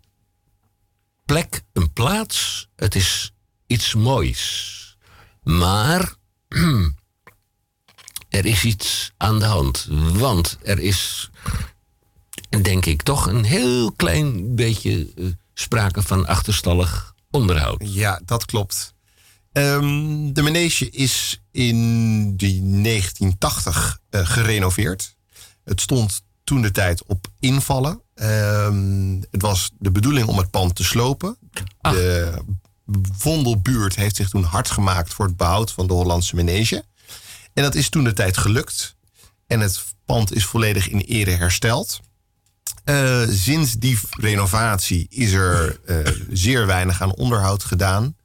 plek, 1.25 1.63
een 1.73 1.93
plaats. 1.93 2.67
Het 2.75 2.95
is 2.95 3.33
iets 3.67 3.93
moois. 3.93 4.80
Maar 5.43 6.15
er 8.29 8.45
is 8.45 8.63
iets 8.63 9.13
aan 9.17 9.39
de 9.39 9.45
hand. 9.45 9.87
Want 10.13 10.57
er 10.63 10.79
is, 10.79 11.29
denk 12.61 12.85
ik, 12.85 13.01
toch 13.01 13.27
een 13.27 13.43
heel 13.43 13.91
klein 13.91 14.55
beetje 14.55 15.11
eh, 15.17 15.25
sprake 15.53 16.01
van 16.01 16.27
achterstallig 16.27 17.13
onderhoud. 17.31 17.81
Ja, 17.85 18.21
dat 18.25 18.45
klopt. 18.45 18.93
Ehm, 19.51 20.33
de 20.33 20.41
manege 20.41 20.89
is 20.89 21.41
in 21.51 22.35
die 22.35 22.61
1980 22.61 23.99
eh, 24.09 24.25
gerenoveerd. 24.25 25.15
Het 25.63 25.81
stond 25.81 26.21
toen 26.43 26.61
de 26.61 26.71
tijd 26.71 27.03
op 27.05 27.27
invallen. 27.39 28.01
Ehm, 28.13 29.21
het 29.31 29.41
was 29.41 29.71
de 29.79 29.91
bedoeling 29.91 30.27
om 30.27 30.37
het 30.37 30.49
pand 30.49 30.75
te 30.75 30.83
slopen. 30.83 31.37
De 31.81 32.33
Vondelbuurt 33.17 33.95
heeft 33.95 34.15
zich 34.15 34.29
toen 34.29 34.43
hard 34.43 34.69
gemaakt 34.69 35.13
voor 35.13 35.25
het 35.25 35.37
behoud 35.37 35.71
van 35.71 35.87
de 35.87 35.93
Hollandse 35.93 36.35
manege. 36.35 36.83
En 37.53 37.63
dat 37.63 37.75
is 37.75 37.89
toen 37.89 38.03
de 38.03 38.13
tijd 38.13 38.37
gelukt. 38.37 38.95
En 39.47 39.59
het 39.59 39.83
pand 40.05 40.35
is 40.35 40.45
volledig 40.45 40.89
in 40.89 40.99
ere 40.99 41.31
hersteld. 41.31 41.99
Eh, 42.83 43.21
sinds 43.29 43.73
die 43.73 43.99
renovatie 44.19 45.05
is 45.09 45.31
er 45.31 45.79
eh, 45.85 46.13
zeer 46.29 46.65
weinig 46.65 47.01
aan 47.01 47.15
onderhoud 47.15 47.63
gedaan. 47.63 48.15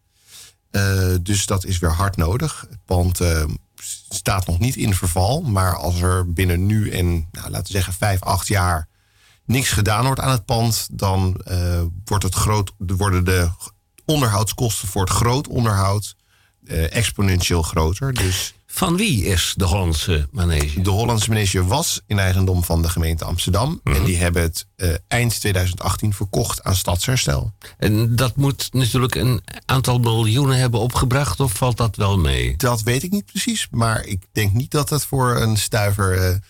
Eh, 0.70 1.14
dus 1.22 1.46
dat 1.46 1.64
is 1.64 1.78
weer 1.78 1.92
hard 1.92 2.16
nodig. 2.16 2.66
Het 2.70 2.84
pand 2.84 3.20
staat 4.08 4.46
nog 4.46 4.58
niet 4.58 4.76
in 4.76 4.94
verval. 4.94 5.42
Maar 5.42 5.76
als 5.76 6.00
er 6.00 6.32
binnen 6.32 6.66
nu 6.66 6.90
en 6.90 7.06
nou, 7.06 7.50
laten 7.50 7.66
we 7.66 7.72
zeggen 7.72 7.92
vijf, 7.92 8.22
acht 8.22 8.46
jaar 8.46 8.88
niks 9.44 9.70
gedaan 9.70 10.04
wordt 10.04 10.20
aan 10.20 10.30
het 10.30 10.44
pand, 10.44 10.88
dan 10.92 11.40
wordt 12.04 12.24
het 12.24 12.34
groot, 12.34 12.72
worden 12.78 13.24
de 13.24 13.50
onderhoudskosten 14.06 14.88
voor 14.88 15.02
het 15.02 15.10
groot 15.10 15.48
onderhoud 15.48 16.14
eh, 16.66 16.96
exponentieel 16.96 17.62
groter. 17.62 18.14
Dus 18.14 18.54
Van 18.66 18.96
wie 18.96 19.24
is 19.24 19.54
de 19.56 19.64
Hollandse 19.64 20.28
manege? 20.30 20.80
de 20.80 20.90
Hollandse 20.90 21.28
manege 21.28 21.64
was 21.64 22.00
in 22.06 22.18
eigendom 22.18 22.64
van 22.64 22.82
de 22.82 22.88
gemeente 22.88 23.24
Amsterdam. 23.24 23.80
En 23.84 24.04
die 24.04 24.16
hebben 24.16 24.42
het 24.42 24.66
eh, 24.76 24.94
eind 25.08 25.40
2018 25.40 26.12
verkocht 26.12 26.64
aan 26.64 26.74
Stadsherstel. 26.74 27.52
En 27.78 28.16
dat 28.16 28.36
moet 28.36 28.68
natuurlijk 28.72 29.14
een 29.14 29.40
aantal 29.64 29.98
miljoenen 29.98 30.58
hebben 30.58 30.80
opgebracht, 30.80 31.40
of 31.40 31.52
valt 31.52 31.76
dat 31.76 31.96
wel 31.96 32.18
mee? 32.18 32.56
Dat 32.56 32.82
weet 32.82 33.02
ik 33.02 33.10
niet 33.10 33.26
precies, 33.26 33.68
maar 33.70 34.04
ik 34.04 34.26
denk 34.32 34.52
niet 34.52 34.70
dat 34.70 34.90
het 34.90 35.04
voor 35.04 35.36
een 35.36 35.56
stuiver 35.56 36.40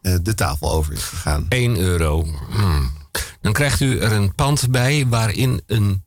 eh, 0.00 0.16
de 0.22 0.34
tafel 0.34 0.72
over 0.72 0.92
is 0.92 1.02
gegaan. 1.02 1.46
1 1.48 1.76
euro. 1.76 2.26
Hmm. 2.50 2.92
Dan 3.40 3.52
krijgt 3.52 3.80
u 3.80 3.98
er 3.98 4.12
een 4.12 4.34
pand 4.34 4.70
bij 4.70 5.06
waarin 5.08 5.62
een 5.66 6.03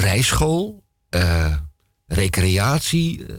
rijschool, 0.00 0.84
eh, 1.08 1.56
recreatie. 2.06 3.26
eh, 3.26 3.34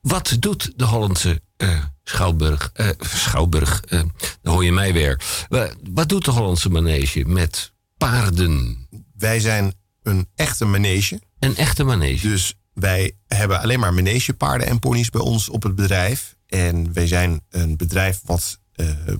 wat 0.00 0.36
doet 0.38 0.72
de 0.76 0.84
Hollandse 0.84 1.40
eh, 1.56 1.84
Schouwburg? 2.04 2.70
eh, 2.74 2.88
Schouwburg, 2.98 3.80
dan 3.80 4.12
hoor 4.42 4.64
je 4.64 4.72
mij 4.72 4.92
weer. 4.92 5.20
Wa- 5.48 5.70
wat 5.92 6.08
doet 6.08 6.24
de 6.24 6.30
Hollandse 6.30 6.68
manege 6.68 7.24
met 7.26 7.72
paarden? 7.96 8.86
Wij 9.16 9.40
zijn 9.40 9.72
een 10.02 10.28
echte 10.34 10.64
manege. 10.64 11.20
Een 11.38 11.56
echte 11.56 11.84
manege. 11.84 12.28
Dus 12.28 12.54
wij 12.72 13.12
hebben 13.26 13.60
alleen 13.60 13.80
maar 13.80 13.94
manegepaarden 13.94 14.66
en 14.66 14.78
ponies 14.78 15.10
bij 15.10 15.20
ons 15.20 15.48
op 15.48 15.62
het 15.62 15.74
bedrijf. 15.74 16.36
En 16.46 16.92
wij 16.92 17.06
zijn 17.06 17.40
een 17.50 17.76
bedrijf 17.76 18.20
wat, 18.24 18.58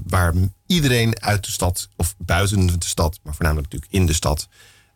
waar 0.07 0.35
iedereen 0.67 1.21
uit 1.23 1.45
de 1.45 1.51
stad, 1.51 1.89
of 1.97 2.15
buiten 2.19 2.67
de 2.67 2.75
stad, 2.87 3.19
maar 3.23 3.35
voornamelijk 3.35 3.73
natuurlijk 3.73 4.01
in 4.01 4.07
de 4.07 4.13
stad, 4.13 4.49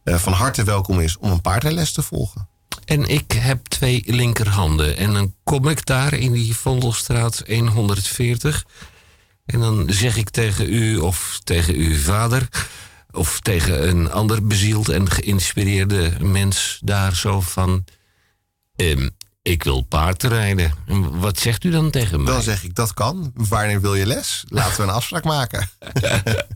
van 0.05 0.33
harte 0.33 0.65
welkom 0.65 1.01
is 1.01 1.19
om 1.19 1.31
een 1.31 1.41
paardenles 1.41 1.93
te 1.93 2.03
volgen. 2.03 2.49
En 2.85 3.07
ik 3.07 3.33
heb 3.33 3.67
twee 3.67 4.03
linkerhanden. 4.07 4.97
En 4.97 5.13
dan 5.13 5.35
kom 5.45 5.69
ik 5.69 5.87
daar 5.87 6.15
in 6.15 6.33
die 6.33 6.57
Vondelstraat 6.57 7.43
140. 7.69 8.65
En 9.47 9.61
dan 9.61 9.87
zeg 9.91 10.17
ik 10.17 10.31
tegen 10.31 10.73
u 10.73 10.97
of 10.97 11.41
tegen 11.45 11.75
uw 11.75 11.97
vader. 11.97 12.49
Of 13.11 13.41
tegen 13.41 13.89
een 13.89 14.11
ander 14.11 14.47
bezield 14.47 14.89
en 14.89 15.11
geïnspireerde 15.11 16.13
mens 16.21 16.81
daar 16.85 17.17
zo 17.17 17.41
van. 17.41 17.85
ehm, 18.77 19.09
ik 19.43 19.63
wil 19.63 19.81
paardrijden. 19.81 20.75
En 20.87 21.21
wat 21.21 21.39
zegt 21.39 21.65
u 21.65 21.71
dan 21.71 21.91
tegen 21.91 22.23
mij? 22.23 22.33
Dan 22.33 22.43
zeg 22.43 22.65
ik 22.65 22.75
dat 22.75 22.95
kan. 22.95 23.33
Wanneer 23.35 23.81
wil 23.81 23.95
je 23.95 24.07
les? 24.07 24.45
Laten 24.49 24.77
we 24.77 24.83
een 24.83 24.89
afspraak 24.89 25.25
maken. 25.25 25.71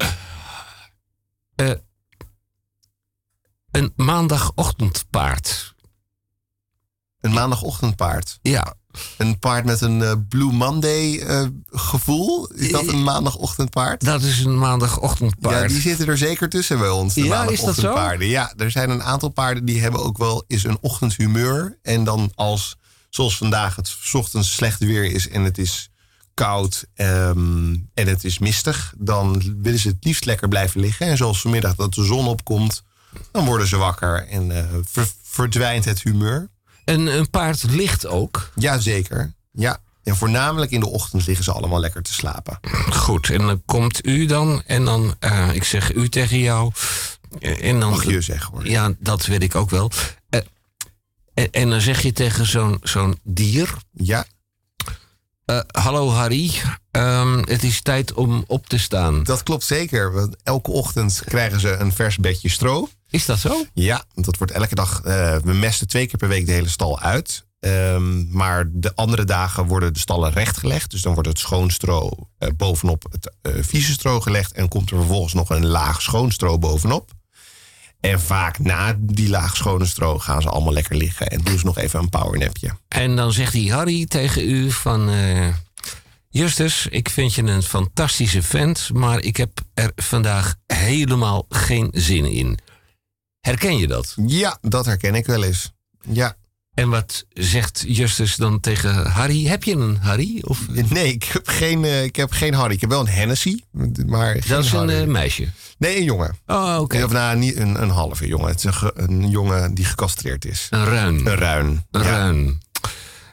Eh, 1.56 1.70
een 3.76 3.92
maandagochtendpaard. 3.96 5.74
Een 7.20 7.32
maandagochtendpaard. 7.32 8.38
Ja, 8.42 8.74
Een 9.16 9.38
paard 9.38 9.64
met 9.64 9.80
een 9.80 10.02
eh, 10.02 10.12
Blue 10.28 10.52
Monday 10.52 11.18
eh, 11.18 11.46
gevoel. 11.66 12.48
Is 12.48 12.70
dat 12.72 12.86
een 12.86 13.02
maandagochtendpaard? 13.02 14.04
dat 14.04 14.22
is 14.22 14.44
een 14.44 14.58
maandagochtendpaard. 14.58 15.62
Ja, 15.62 15.68
die 15.68 15.80
zitten 15.80 16.06
er 16.08 16.18
zeker 16.18 16.48
tussen 16.48 16.78
bij 16.78 16.88
ons. 16.88 17.14
De 17.14 17.24
Ja, 17.24 17.24
is 17.24 17.30
dat 17.30 17.38
zo? 17.38 17.44
maandagochtendpaarden. 17.44 18.28
Ja, 18.28 18.52
er 18.56 18.70
zijn 18.70 18.90
een 18.90 19.02
aantal 19.02 19.28
paarden 19.28 19.64
die 19.64 19.80
hebben 19.80 20.04
ook 20.04 20.18
wel 20.18 20.44
eens 20.46 20.64
een 20.64 20.78
ochtendhumeur. 20.80 21.78
En 21.82 22.04
dan 22.04 22.32
als, 22.34 22.76
zoals 23.10 23.36
vandaag, 23.36 23.76
het 23.76 23.88
's 23.88 24.14
ochtends 24.14 24.54
slecht 24.54 24.80
weer 24.80 25.04
is 25.04 25.28
en 25.28 25.42
het 25.42 25.58
is 25.58 25.90
koud 26.34 26.84
ehm, 26.94 27.74
en 27.94 28.06
het 28.06 28.24
is 28.24 28.38
mistig, 28.38 28.94
dan 28.98 29.42
willen 29.62 29.78
ze 29.78 29.88
het 29.88 30.04
liefst 30.04 30.24
lekker 30.24 30.48
blijven 30.48 30.80
liggen. 30.80 31.06
En 31.06 31.16
zoals 31.16 31.40
vanmiddag 31.40 31.74
dat 31.74 31.94
de 31.94 32.04
zon 32.04 32.26
opkomt, 32.26 32.82
dan 33.32 33.44
worden 33.44 33.66
ze 33.66 33.76
wakker 33.76 34.26
en 34.28 34.50
eh, 34.56 34.64
ver- 34.84 35.12
verdwijnt 35.22 35.84
het 35.84 36.02
humeur. 36.02 36.48
En 36.84 37.06
een 37.06 37.30
paard 37.30 37.62
ligt 37.62 38.06
ook. 38.06 38.50
Jazeker. 38.54 39.34
Ja, 39.52 39.78
En 40.02 40.16
voornamelijk 40.16 40.70
in 40.70 40.80
de 40.80 40.88
ochtend 40.88 41.26
liggen 41.26 41.44
ze 41.44 41.52
allemaal 41.52 41.80
lekker 41.80 42.02
te 42.02 42.12
slapen. 42.12 42.58
Goed, 42.90 43.30
en 43.30 43.38
dan 43.46 43.62
komt 43.64 44.06
u 44.06 44.26
dan 44.26 44.62
en 44.66 44.84
dan, 44.84 45.14
eh, 45.18 45.48
ik 45.54 45.64
zeg 45.64 45.94
u 45.94 46.08
tegen 46.08 46.38
jou. 46.38 46.72
eh, 47.38 47.68
En 47.68 47.80
dan, 47.80 47.90
Mag 47.90 48.04
je 48.04 48.20
zeggen 48.20 48.52
hoor. 48.52 48.68
Ja, 48.68 48.92
dat 48.98 49.26
weet 49.26 49.42
ik 49.42 49.54
ook 49.54 49.70
wel. 49.70 49.90
En, 51.34 51.50
en 51.52 51.70
dan 51.70 51.80
zeg 51.80 52.02
je 52.02 52.12
tegen 52.12 52.46
zo'n 52.46 52.78
zo'n 52.82 53.18
dier. 53.22 53.74
Ja, 53.92 54.24
hallo 55.70 56.10
Harry, 56.10 56.52
ehm, 56.90 57.38
het 57.38 57.62
is 57.62 57.82
tijd 57.82 58.12
om 58.14 58.44
op 58.46 58.66
te 58.66 58.78
staan. 58.78 59.22
dat 59.22 59.42
klopt 59.42 59.64
zeker. 59.64 60.12
Want 60.12 60.36
elke 60.42 60.70
ochtend 60.70 61.22
krijgen 61.24 61.60
ze 61.60 61.68
een 61.76 61.92
vers 61.92 62.16
bedje 62.16 62.48
stro. 62.48 62.88
Is 63.16 63.24
dat 63.26 63.38
zo? 63.38 63.64
Ja, 63.74 64.04
want 64.14 64.26
dat 64.26 64.36
wordt 64.36 64.52
elke 64.52 64.74
dag. 64.74 65.00
eh, 65.04 65.36
we 65.36 65.52
mesten 65.52 65.88
twee 65.88 66.06
keer 66.06 66.16
per 66.18 66.28
week 66.28 66.46
de 66.46 66.52
hele 66.52 66.68
stal 66.68 67.00
uit. 67.00 67.46
Ehm, 67.60 68.30
maar 68.36 68.64
de 68.72 68.94
andere 68.94 69.24
dagen 69.24 69.66
worden 69.66 69.92
de 69.92 69.98
stallen 69.98 70.32
rechtgelegd. 70.32 70.90
Dus 70.90 71.02
dan 71.02 71.14
wordt 71.14 71.28
het 71.28 71.38
schoon 71.38 71.70
stro 71.70 72.10
eh, 72.38 72.48
bovenop 72.56 73.06
het 73.10 73.34
eh, 73.42 73.52
vieze 73.60 73.92
stro 73.92 74.20
gelegd. 74.20 74.52
En 74.52 74.68
komt 74.68 74.90
er 74.90 74.96
vervolgens 74.96 75.32
nog 75.32 75.50
een 75.50 75.66
laag 75.66 76.02
schoon 76.02 76.30
stro 76.30 76.58
bovenop. 76.58 77.10
En 78.00 78.20
vaak 78.20 78.58
na 78.58 78.96
die 78.98 79.28
laag 79.28 79.56
schone 79.56 79.86
stro 79.86 80.18
gaan 80.18 80.42
ze 80.42 80.48
allemaal 80.48 80.72
lekker 80.72 80.96
liggen. 80.96 81.26
En 81.26 81.40
doen 81.42 81.58
ze 81.58 81.64
nog 81.64 81.78
even 81.78 82.00
een 82.00 82.08
powernapje. 82.08 82.70
En 82.88 83.16
dan 83.16 83.32
zegt 83.32 83.52
die 83.52 83.72
Harry 83.72 84.06
tegen 84.06 84.48
u 84.48 84.70
van... 84.70 85.10
eh, 85.10 85.48
Justus, 86.28 86.86
ik 86.90 87.08
vind 87.08 87.34
je 87.34 87.42
een 87.42 87.62
fantastische 87.62 88.42
vent... 88.42 88.90
maar 88.92 89.20
ik 89.20 89.36
heb 89.36 89.60
er 89.74 89.92
vandaag 89.94 90.54
helemaal 90.66 91.46
geen 91.48 91.88
zin 91.92 92.24
in. 92.24 92.58
Herken 93.46 93.76
je 93.78 93.86
dat? 93.86 94.14
Ja, 94.26 94.58
dat 94.60 94.86
herken 94.86 95.14
ik 95.14 95.26
wel 95.26 95.42
eens. 95.42 95.72
Ja. 96.08 96.36
En 96.74 96.88
wat 96.88 97.24
zegt 97.32 97.84
Justus 97.86 98.36
dan 98.36 98.60
tegen 98.60 99.06
Harry? 99.06 99.44
Heb 99.46 99.64
je 99.64 99.72
een 99.72 99.96
Harry? 100.00 100.38
Of, 100.42 100.68
Nee, 100.88 101.12
ik 101.12 101.24
heb 101.24 101.48
geen, 101.48 101.84
eh, 101.84 102.04
ik 102.04 102.16
heb 102.16 102.30
geen 102.32 102.54
Harry. 102.54 102.74
Ik 102.74 102.80
heb 102.80 102.90
wel 102.90 103.00
een 103.00 103.08
Hennessy. 103.08 103.58
Maar 104.06 104.34
dat 104.46 104.64
is 104.64 104.72
een 104.72 104.78
Harry. 104.78 105.00
eh, 105.00 105.06
meisje. 105.06 105.48
Nee, 105.78 105.96
een 105.96 106.04
jongen. 106.04 106.36
Oh, 106.46 106.78
oké. 106.80 107.04
Of 107.04 107.12
nou, 107.12 107.36
niet 107.36 107.56
een, 107.56 107.82
een 107.82 107.90
halve 107.90 108.26
jongen. 108.26 108.48
Het 108.48 108.56
is 108.58 108.64
een, 108.64 108.74
ge- 108.74 108.92
een 108.94 109.30
jongen 109.30 109.74
die 109.74 109.84
gecastreerd 109.84 110.44
is. 110.44 110.66
Een 110.70 110.84
ruin. 110.84 111.14
Een 111.26 111.34
ruin. 111.36 111.86
Een 111.90 112.02
Ja. 112.02 112.08
ruin. 112.08 112.60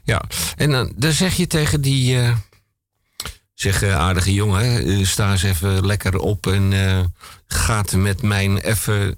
Ja, 0.03 0.23
en 0.55 0.71
dan, 0.71 0.93
dan 0.95 1.11
zeg 1.11 1.35
je 1.35 1.47
tegen 1.47 1.81
die... 1.81 2.19
eh, 2.21 2.35
zeg, 3.53 3.81
eh, 3.81 3.95
aardige 3.97 4.33
jongen, 4.33 5.05
sta 5.07 5.31
eens 5.31 5.43
even 5.43 5.85
lekker 5.85 6.17
op... 6.17 6.47
en 6.47 6.73
gaat 7.47 7.91
met 7.95 8.21
mijn 8.21 8.57
even 8.57 9.15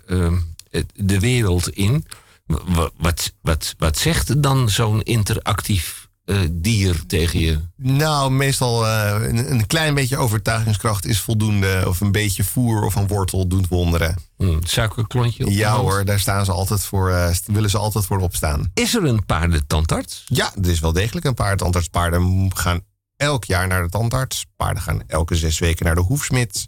de 0.93 1.19
wereld 1.19 1.69
in. 1.69 2.05
Wa- 2.45 2.89
Wat, 2.97 3.33
wat, 3.41 3.75
wat 3.77 3.97
zegt 3.97 4.43
dan 4.43 4.69
zo'n 4.69 5.01
interactief 5.01 6.07
eh, 6.25 6.37
dier 6.51 7.05
tegen 7.07 7.39
je? 7.39 7.59
Nou, 7.77 8.31
meestal 8.31 8.85
eh, 8.87 9.27
een, 9.27 9.51
een 9.51 9.67
klein 9.67 9.93
beetje 9.93 10.17
overtuigingskracht 10.17 11.05
is 11.05 11.19
voldoende. 11.19 11.83
Of 11.87 12.01
een 12.01 12.11
beetje 12.11 12.43
voer 12.43 12.83
of 12.83 12.95
een 12.95 13.07
wortel 13.07 13.47
doet 13.47 13.67
wonderen. 13.67 14.15
Hm, 14.37 14.57
suikerklontje 14.63 15.45
op 15.45 15.51
Ja 15.51 15.75
hoor, 15.75 16.05
daar 16.05 16.19
staan 16.19 16.45
ze 16.45 16.51
altijd 16.51 16.83
voor, 16.83 17.29
st- 17.33 17.47
willen 17.47 17.69
ze 17.69 17.77
altijd 17.77 18.05
voor 18.05 18.19
opstaan. 18.19 18.71
Is 18.73 18.95
er 18.95 19.03
een 19.03 19.25
paardentandarts? 19.25 20.23
Ja, 20.25 20.51
er 20.63 20.69
is 20.69 20.79
wel 20.79 20.93
degelijk 20.93 21.25
een 21.25 21.33
paard. 21.33 21.57
Tandartspaarden 21.57 22.51
gaan 22.55 22.79
elk 23.17 23.43
jaar 23.43 23.67
naar 23.67 23.83
de 23.83 23.89
tandarts. 23.89 24.45
Paarden 24.55 24.83
gaan 24.83 25.01
elke 25.07 25.35
zes 25.35 25.59
weken 25.59 25.85
naar 25.85 25.95
de 25.95 26.01
hoefsmid. 26.01 26.67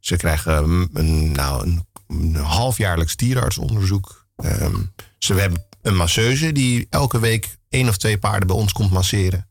Ze 0.00 0.16
krijgen 0.16 0.70
mm, 0.70 0.88
een, 0.92 1.32
nou, 1.32 1.66
een, 1.66 1.86
een 2.20 2.34
halfjaarlijks 2.34 3.16
dierenartsonderzoek. 3.16 4.26
Ehm, 4.36 4.76
ze 5.18 5.34
hebben 5.34 5.66
een 5.82 5.96
masseuse 5.96 6.52
die 6.52 6.86
elke 6.90 7.20
week 7.20 7.56
één 7.68 7.88
of 7.88 7.96
twee 7.96 8.18
paarden 8.18 8.46
bij 8.46 8.56
ons 8.56 8.72
komt 8.72 8.90
masseren. 8.90 9.48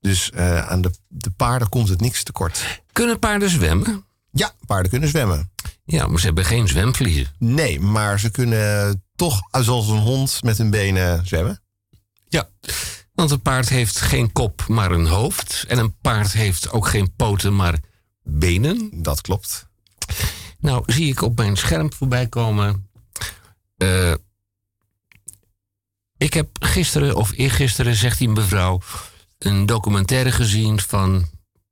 Dus 0.00 0.30
eh, 0.30 0.66
aan 0.66 0.80
de, 0.80 0.90
de 1.08 1.30
paarden 1.30 1.68
komt 1.68 1.88
het 1.88 2.00
niks 2.00 2.22
tekort. 2.22 2.82
Kunnen 2.92 3.18
paarden 3.18 3.50
zwemmen? 3.50 4.04
Ja, 4.30 4.52
paarden 4.66 4.90
kunnen 4.90 5.08
zwemmen. 5.08 5.50
Ja, 5.84 6.06
maar 6.06 6.20
ze 6.20 6.26
hebben 6.26 6.44
geen 6.44 6.68
zwemvliezen. 6.68 7.26
Nee, 7.38 7.80
maar 7.80 8.20
ze 8.20 8.30
kunnen 8.30 9.02
toch 9.16 9.40
zoals 9.50 9.88
een 9.88 9.98
hond 9.98 10.42
met 10.42 10.58
hun 10.58 10.70
benen 10.70 11.26
zwemmen. 11.26 11.60
Ja, 12.28 12.48
want 13.14 13.30
een 13.30 13.42
paard 13.42 13.68
heeft 13.68 14.00
geen 14.00 14.32
kop, 14.32 14.64
maar 14.68 14.90
een 14.90 15.06
hoofd. 15.06 15.64
En 15.68 15.78
een 15.78 15.96
paard 16.00 16.32
heeft 16.32 16.70
ook 16.70 16.88
geen 16.88 17.14
poten, 17.16 17.56
maar 17.56 17.78
benen. 18.22 18.90
Dat 18.92 19.20
klopt. 19.20 19.68
Nou, 20.66 20.82
zie 20.86 21.08
ik 21.08 21.22
op 21.22 21.36
mijn 21.36 21.56
scherm 21.56 21.92
voorbij 21.92 22.26
komen. 22.26 22.88
eh, 23.76 24.14
ik 26.16 26.34
heb 26.34 26.48
gisteren 26.60 27.16
of 27.16 27.32
eergisteren, 27.36 27.94
zegt 27.94 28.18
die 28.18 28.28
mevrouw, 28.28 28.80
een 29.38 29.66
documentaire 29.66 30.32
gezien 30.32 30.80
van 30.80 31.26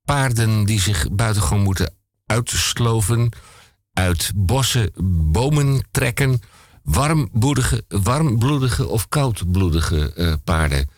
paarden 0.05 0.65
die 0.65 0.81
zich 0.81 1.11
buitengewoon 1.12 1.62
moeten 1.62 1.95
uitsloven, 2.27 3.29
uit 3.93 4.33
bossen 4.35 4.91
bomen 5.33 5.87
trekken. 5.91 6.41
Warmbloedige, 6.83 7.85
warmbloedige 7.89 8.87
of 8.89 9.09
koudbloedige 9.09 10.12
eh, 10.12 10.35
paarden. 10.45 10.89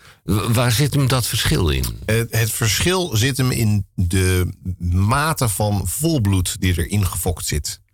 Waar 0.52 0.73
zit 0.73 0.94
hem 0.94 1.09
dat 1.09 1.27
verschil 1.27 1.68
in? 1.68 1.85
Het, 2.06 2.31
het 2.31 2.51
verschil 2.51 3.16
zit 3.16 3.36
hem 3.36 3.51
in 3.51 3.86
de 3.94 4.52
mate 4.90 5.48
van 5.48 5.89
volbloed 5.89 6.60
die 6.60 6.78
erin 6.78 7.06
gefokt 7.06 7.47
zit. 7.47 7.85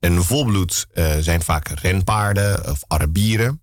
En 0.00 0.24
volbloed 0.24 0.86
eh, 0.92 1.16
zijn 1.20 1.42
vaak 1.42 1.68
renpaarden 1.68 2.70
of 2.70 2.84
Arabieren. 2.86 3.60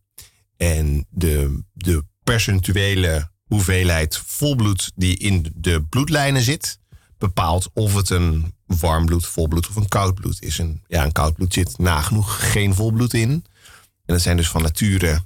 En 0.58 1.08
de, 1.10 1.64
de 1.74 2.04
percentuele 2.24 3.32
hoeveelheid 3.44 4.18
volbloed 4.26 4.92
die 4.96 5.18
in 5.18 5.52
de 5.56 5.84
bloedlijnen 5.90 6.42
zit, 6.42 6.80
bepaalt 7.18 7.70
of 7.74 7.96
het 7.96 8.10
een 8.10 8.54
warmbloed, 8.66 9.26
volbloed 9.26 9.68
of 9.70 9.76
een 9.76 9.88
koudbloed 9.88 10.42
is. 10.42 10.60
En 10.60 10.84
ja, 10.88 11.04
een 11.04 11.12
koudbloed 11.12 11.54
zit 11.54 11.78
nagenoeg 11.78 12.52
geen 12.52 12.74
volbloed 12.74 13.14
in. 13.14 13.30
En 14.06 14.14
dat 14.14 14.22
zijn 14.22 14.38
dus 14.38 14.50
van 14.50 14.62
nature 14.62 15.22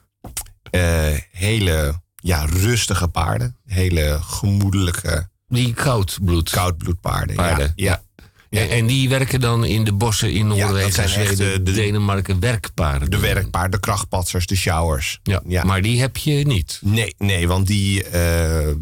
eh, 0.72 1.18
hele 1.32 2.02
ja, 2.16 2.46
rustige 2.46 3.08
paarden. 3.08 3.58
Hele 3.66 4.18
gemoedelijke 4.22 5.30
Die 5.48 5.74
koudbloed. 5.74 6.50
koudbloedpaarden. 6.50 7.36
Paarden. 7.36 7.74
Ja, 7.76 7.92
ja. 7.92 8.04
En, 8.50 8.70
en 8.70 8.86
die 8.88 9.10
werken 9.10 9.40
dan 9.40 9.66
in 9.66 9.84
de 9.84 9.94
bossen 9.94 10.32
in 10.32 10.48
Noorwegen, 10.48 11.04
echt 11.04 11.10
Zweden, 11.14 11.38
de- 11.38 11.64
de- 11.64 11.72
Denemarken, 11.72 12.40
werkpaarden. 12.40 13.10
De 13.12 13.20
werkpaarden, 13.20 13.72
de 13.72 13.80
krachtpatsers, 13.80 14.46
de 14.46 14.56
showers. 14.56 15.20
Ja, 15.24 15.42
Ja. 15.48 15.64
maar 15.64 15.82
die 15.82 16.00
heb 16.00 16.18
je 16.18 16.34
niet. 16.46 16.80
Nee, 16.84 17.16
nee, 17.18 17.48
want 17.48 17.68
die 17.68 18.04
eh, 18.04 18.74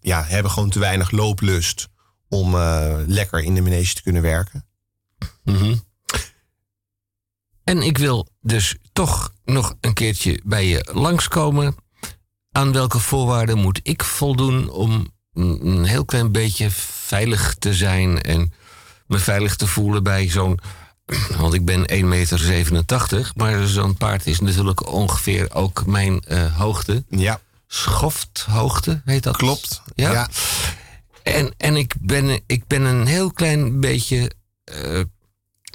ja, 0.00 0.24
hebben 0.24 0.50
gewoon 0.50 0.70
te 0.70 0.78
weinig 0.78 1.10
looplust 1.10 1.88
om 2.28 2.54
eh, 2.54 2.96
lekker 3.06 3.42
in 3.42 3.54
de 3.54 3.60
manege 3.60 3.94
te 3.94 4.02
kunnen 4.02 4.22
werken. 4.22 4.66
Mhm. 5.44 5.74
En 7.64 7.82
ik 7.82 7.98
wil 7.98 8.28
dus 8.40 8.76
toch 8.92 9.32
nog 9.44 9.74
een 9.80 9.94
keertje 9.94 10.40
bij 10.44 10.66
je 10.66 10.88
langskomen. 10.92 11.74
Aan 12.52 12.72
welke 12.72 12.98
voorwaarden 12.98 13.58
moet 13.58 13.80
ik 13.82 14.04
voldoen 14.04 14.70
om 14.70 15.12
een 15.32 15.66
een 15.66 15.84
heel 15.84 16.04
klein 16.04 16.32
beetje 16.32 16.70
veilig 16.70 17.54
te 17.58 17.74
zijn 17.74 18.22
en 18.22 18.52
me 19.10 19.18
veilig 19.18 19.56
te 19.56 19.66
voelen 19.66 20.02
bij 20.02 20.28
zo'n. 20.28 20.58
Want 21.40 21.54
ik 21.54 21.64
ben 21.64 21.90
1,87 21.90 22.04
meter, 22.04 23.32
maar 23.34 23.66
zo'n 23.66 23.96
paard 23.96 24.26
is 24.26 24.40
natuurlijk 24.40 24.92
ongeveer 24.92 25.54
ook 25.54 25.86
mijn 25.86 26.20
eh, 26.20 26.56
hoogte. 26.56 27.04
Ja, 27.08 27.40
Schofthoogte 27.66 29.00
heet 29.04 29.22
dat? 29.22 29.36
klopt. 29.36 29.82
Ja. 29.94 30.12
Ja. 30.12 30.28
En, 31.22 31.54
en 31.56 31.76
ik, 31.76 31.94
ben, 32.00 32.40
ik 32.46 32.66
ben 32.66 32.82
een 32.82 33.06
heel 33.06 33.32
klein 33.32 33.80
beetje. 33.80 34.30
eh, 34.64 35.00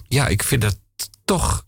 ja, 0.08 0.28
ik 0.28 0.44
vind 0.44 0.62
dat 0.62 0.78
toch. 1.26 1.64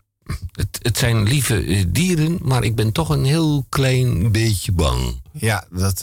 Het, 0.52 0.78
het 0.82 0.98
zijn 0.98 1.22
lieve 1.22 1.64
eh, 1.64 1.84
dieren, 1.88 2.38
maar 2.42 2.64
ik 2.64 2.74
ben 2.74 2.92
toch 2.92 3.08
een 3.08 3.24
heel 3.24 3.66
klein 3.68 4.32
beetje 4.32 4.72
bang. 4.72 5.20
Ja, 5.32 5.64
dat, 5.70 5.98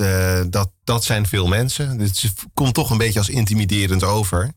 dat, 0.52 0.72
dat 0.84 1.04
zijn 1.04 1.28
veel 1.28 1.48
mensen. 1.48 2.00
Het 2.00 2.34
komt 2.54 2.74
toch 2.74 2.90
een 2.90 2.98
beetje 2.98 3.20
als 3.20 3.30
intimiderend 3.30 4.04
over. 4.04 4.52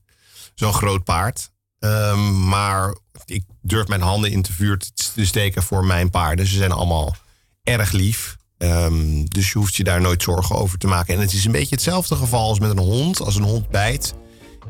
Zo'n 0.59 0.73
groot 0.73 1.05
paard. 1.05 1.51
Ehm, 1.79 2.49
maar 2.49 2.97
ik 3.25 3.45
durf 3.63 3.89
mijn 3.89 4.01
handen 4.01 4.31
in 4.31 4.39
het 4.39 4.49
vuur 4.53 4.79
te 4.79 4.91
te 5.15 5.27
steken 5.27 5.63
voor 5.63 5.85
mijn 5.85 6.11
paarden. 6.11 6.47
Ze 6.47 6.57
zijn 6.57 6.73
allemaal 6.73 7.17
erg 7.63 7.93
lief. 7.93 8.37
Ehm, 8.59 9.25
dus 9.25 9.53
je 9.53 9.59
hoeft 9.59 9.77
je 9.77 9.85
daar 9.85 10.01
nooit 10.01 10.23
zorgen 10.23 10.57
over 10.57 10.79
te 10.79 10.87
maken. 10.87 11.15
En 11.15 11.21
het 11.21 11.33
is 11.33 11.45
een 11.45 11.53
beetje 11.53 11.75
hetzelfde 11.75 12.17
geval 12.17 12.49
als 12.49 12.61
met 12.61 12.71
een 12.71 12.79
hond. 12.79 13.21
Als 13.21 13.37
een 13.37 13.43
hond 13.43 13.69
bijt, 13.69 14.15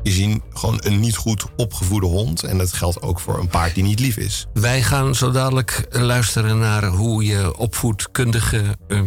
is 0.03 0.17
hij 0.17 0.41
gewoon 0.53 0.79
een 0.83 0.99
niet 0.99 1.15
goed 1.15 1.45
opgevoede 1.55 2.07
hond. 2.07 2.43
En 2.43 2.57
dat 2.57 2.73
geldt 2.73 3.01
ook 3.01 3.19
voor 3.19 3.39
een 3.39 3.47
paard 3.47 3.75
die 3.75 3.83
niet 3.83 3.99
lief 3.99 4.17
is. 4.17 4.47
Wij 4.53 4.83
gaan 4.83 5.15
zo 5.15 5.31
dadelijk 5.31 5.85
luisteren 5.89 6.59
naar 6.59 6.85
hoe 6.85 7.23
je 7.23 7.57
opvoedkundige. 7.57 8.77
eh, 8.87 9.01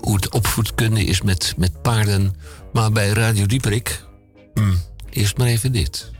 hoe 0.00 0.14
het 0.14 0.28
opvoedkunde 0.28 1.04
is 1.04 1.22
met, 1.22 1.54
met 1.56 1.82
paarden. 1.82 2.34
Maar 2.72 2.92
bij 2.92 3.08
Radio 3.08 3.46
Dieperik. 3.46 4.08
Eerst 5.10 5.36
maar 5.36 5.46
even 5.46 5.72
dit. 5.72 6.10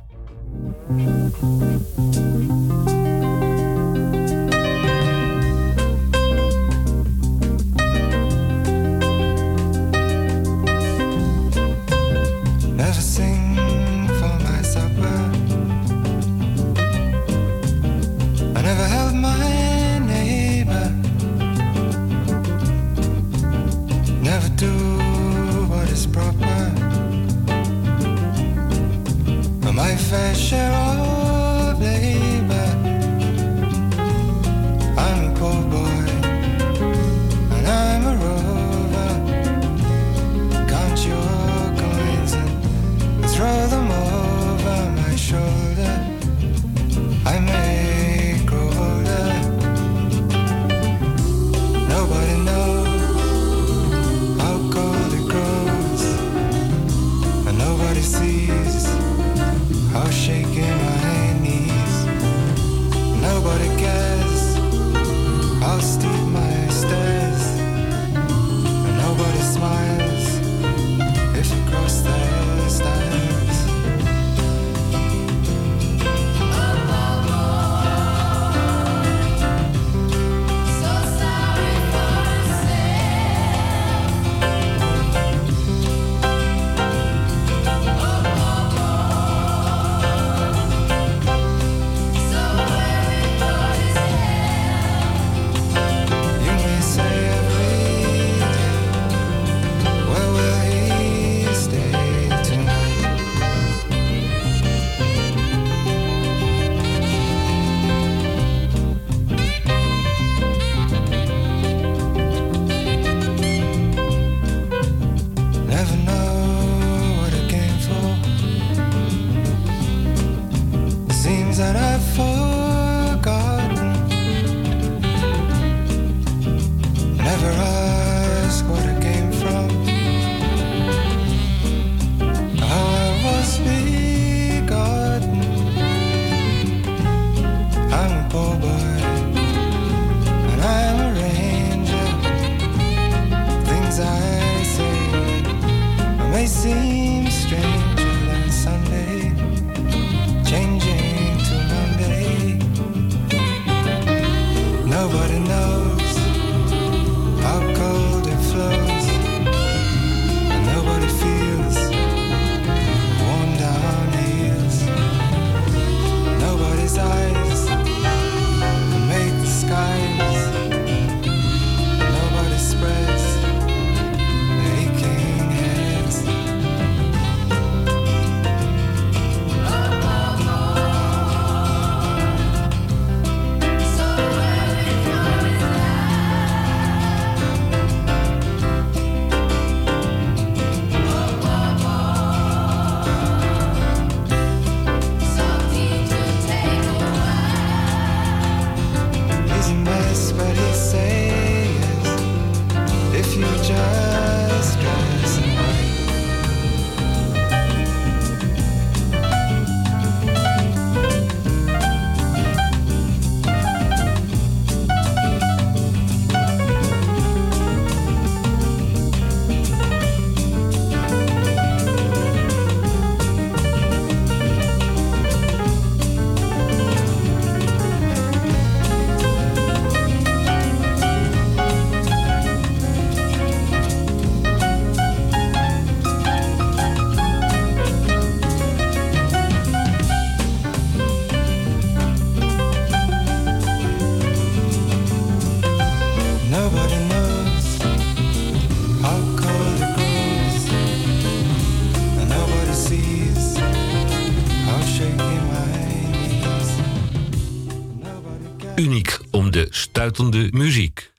De 260.16 260.48
muziek. 260.50 261.12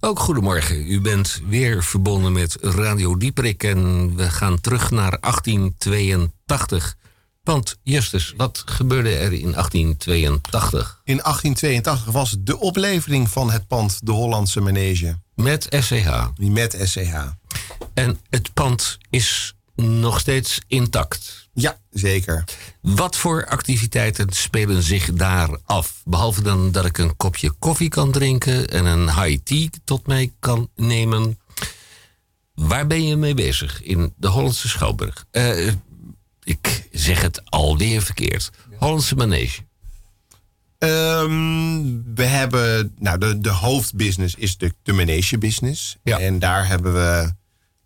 Ook 0.00 0.18
goedemorgen. 0.18 0.92
U 0.92 1.00
bent 1.00 1.40
weer 1.48 1.84
verbonden 1.84 2.32
met 2.32 2.56
Radio 2.60 3.16
Dieprik 3.16 3.62
en 3.62 4.16
we 4.16 4.30
gaan 4.30 4.60
terug 4.60 4.90
naar 4.90 5.18
1882. 5.20 6.96
Want 7.42 7.76
Justus, 7.82 8.34
wat 8.36 8.62
gebeurde 8.66 9.08
er 9.16 9.32
in 9.32 9.52
1882 9.52 11.00
In 11.04 11.16
1882 11.16 12.12
was 12.12 12.36
de 12.38 12.58
oplevering 12.58 13.30
van 13.30 13.50
het 13.50 13.66
pand 13.66 14.06
De 14.06 14.12
Hollandse 14.12 14.60
Manege. 14.60 15.18
met 15.34 15.66
SCH? 15.70 16.28
Met 16.36 16.76
SCH. 16.82 17.14
En 17.94 18.20
het 18.30 18.54
pand 18.54 18.98
is 19.10 19.54
nog 19.74 20.20
steeds 20.20 20.60
intact. 20.66 21.48
Ja, 21.52 21.78
zeker. 21.90 22.44
Wat 22.80 23.16
voor 23.16 23.46
activiteiten 23.46 24.32
spelen 24.32 24.82
zich 24.82 25.12
daar 25.12 25.58
af? 25.64 26.02
Behalve 26.04 26.42
dan 26.42 26.72
dat 26.72 26.84
ik 26.84 26.98
een 26.98 27.16
kopje 27.16 27.50
koffie 27.50 27.88
kan 27.88 28.12
drinken 28.12 28.68
en 28.68 28.84
een 28.84 29.22
high 29.22 29.42
tea 29.42 29.68
tot 29.84 30.06
mij 30.06 30.32
kan 30.38 30.70
nemen. 30.74 31.38
Waar 32.54 32.86
ben 32.86 33.06
je 33.06 33.16
mee 33.16 33.34
bezig 33.34 33.82
in 33.82 34.12
de 34.16 34.28
Hollandse 34.28 34.68
Schouwburg? 34.68 35.24
Eh, 35.30 35.72
ik 36.42 36.88
zeg 36.92 37.22
het 37.22 37.50
alweer 37.50 38.02
verkeerd. 38.02 38.50
Hollandse 38.78 39.14
Manege. 39.14 39.62
Ehm, 40.78 41.82
we 42.14 42.24
hebben, 42.24 42.94
nou, 42.98 43.18
de, 43.18 43.38
de 43.38 43.50
hoofdbusiness 43.50 44.34
is 44.34 44.56
de, 44.56 44.74
de 44.82 44.92
manege 44.92 45.38
business. 45.38 45.96
Ja. 46.02 46.18
En 46.18 46.38
daar 46.38 46.68
hebben 46.68 46.92
we, 46.92 47.32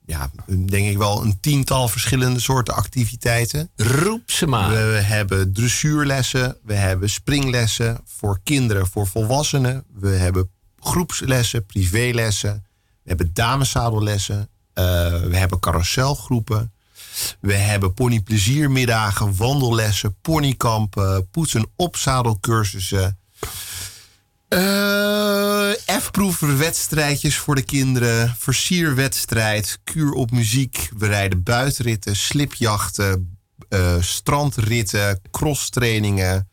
ja, 0.08 0.30
denk 0.46 0.88
ik 0.88 0.96
wel 0.98 1.22
een 1.22 1.40
tiental 1.40 1.88
verschillende 1.88 2.40
soorten 2.40 2.74
activiteiten. 2.74 3.70
Roep 3.76 4.30
ze 4.30 4.46
maar. 4.46 4.70
We 4.70 4.76
hebben 5.00 5.52
dressuurlessen, 5.52 6.56
we 6.64 6.74
hebben 6.74 7.10
springlessen 7.10 8.00
voor 8.04 8.40
kinderen, 8.44 8.86
voor 8.86 9.06
volwassenen. 9.06 9.84
We 9.94 10.08
hebben 10.08 10.50
groepslessen, 10.78 11.66
privélessen. 11.66 12.64
We 13.02 13.08
hebben 13.08 13.30
dameszadellessen. 13.32 14.48
eh, 14.72 14.84
we 15.22 15.36
hebben 15.36 15.58
carouselgroepen. 15.60 16.72
We 17.40 17.54
hebben 17.54 17.94
ponypleziermiddagen, 17.94 19.36
wandellessen, 19.36 20.16
ponykampen, 20.22 21.28
poetsen 21.30 21.66
opzadelcursussen. 21.76 23.18
Eh 24.48 25.70
F-proeverwedstrijdjes 26.00 27.38
voor 27.38 27.54
de 27.54 27.62
kinderen, 27.62 28.34
versierwedstrijd, 28.38 29.78
kuur 29.84 30.12
op 30.12 30.30
muziek. 30.30 30.88
We 30.96 31.06
rijden 31.06 31.42
buitenritten, 31.42 32.16
slipjachten, 32.16 33.38
eh, 33.68 33.96
strandritten, 34.00 35.20
crosstrainingen. 35.30 36.48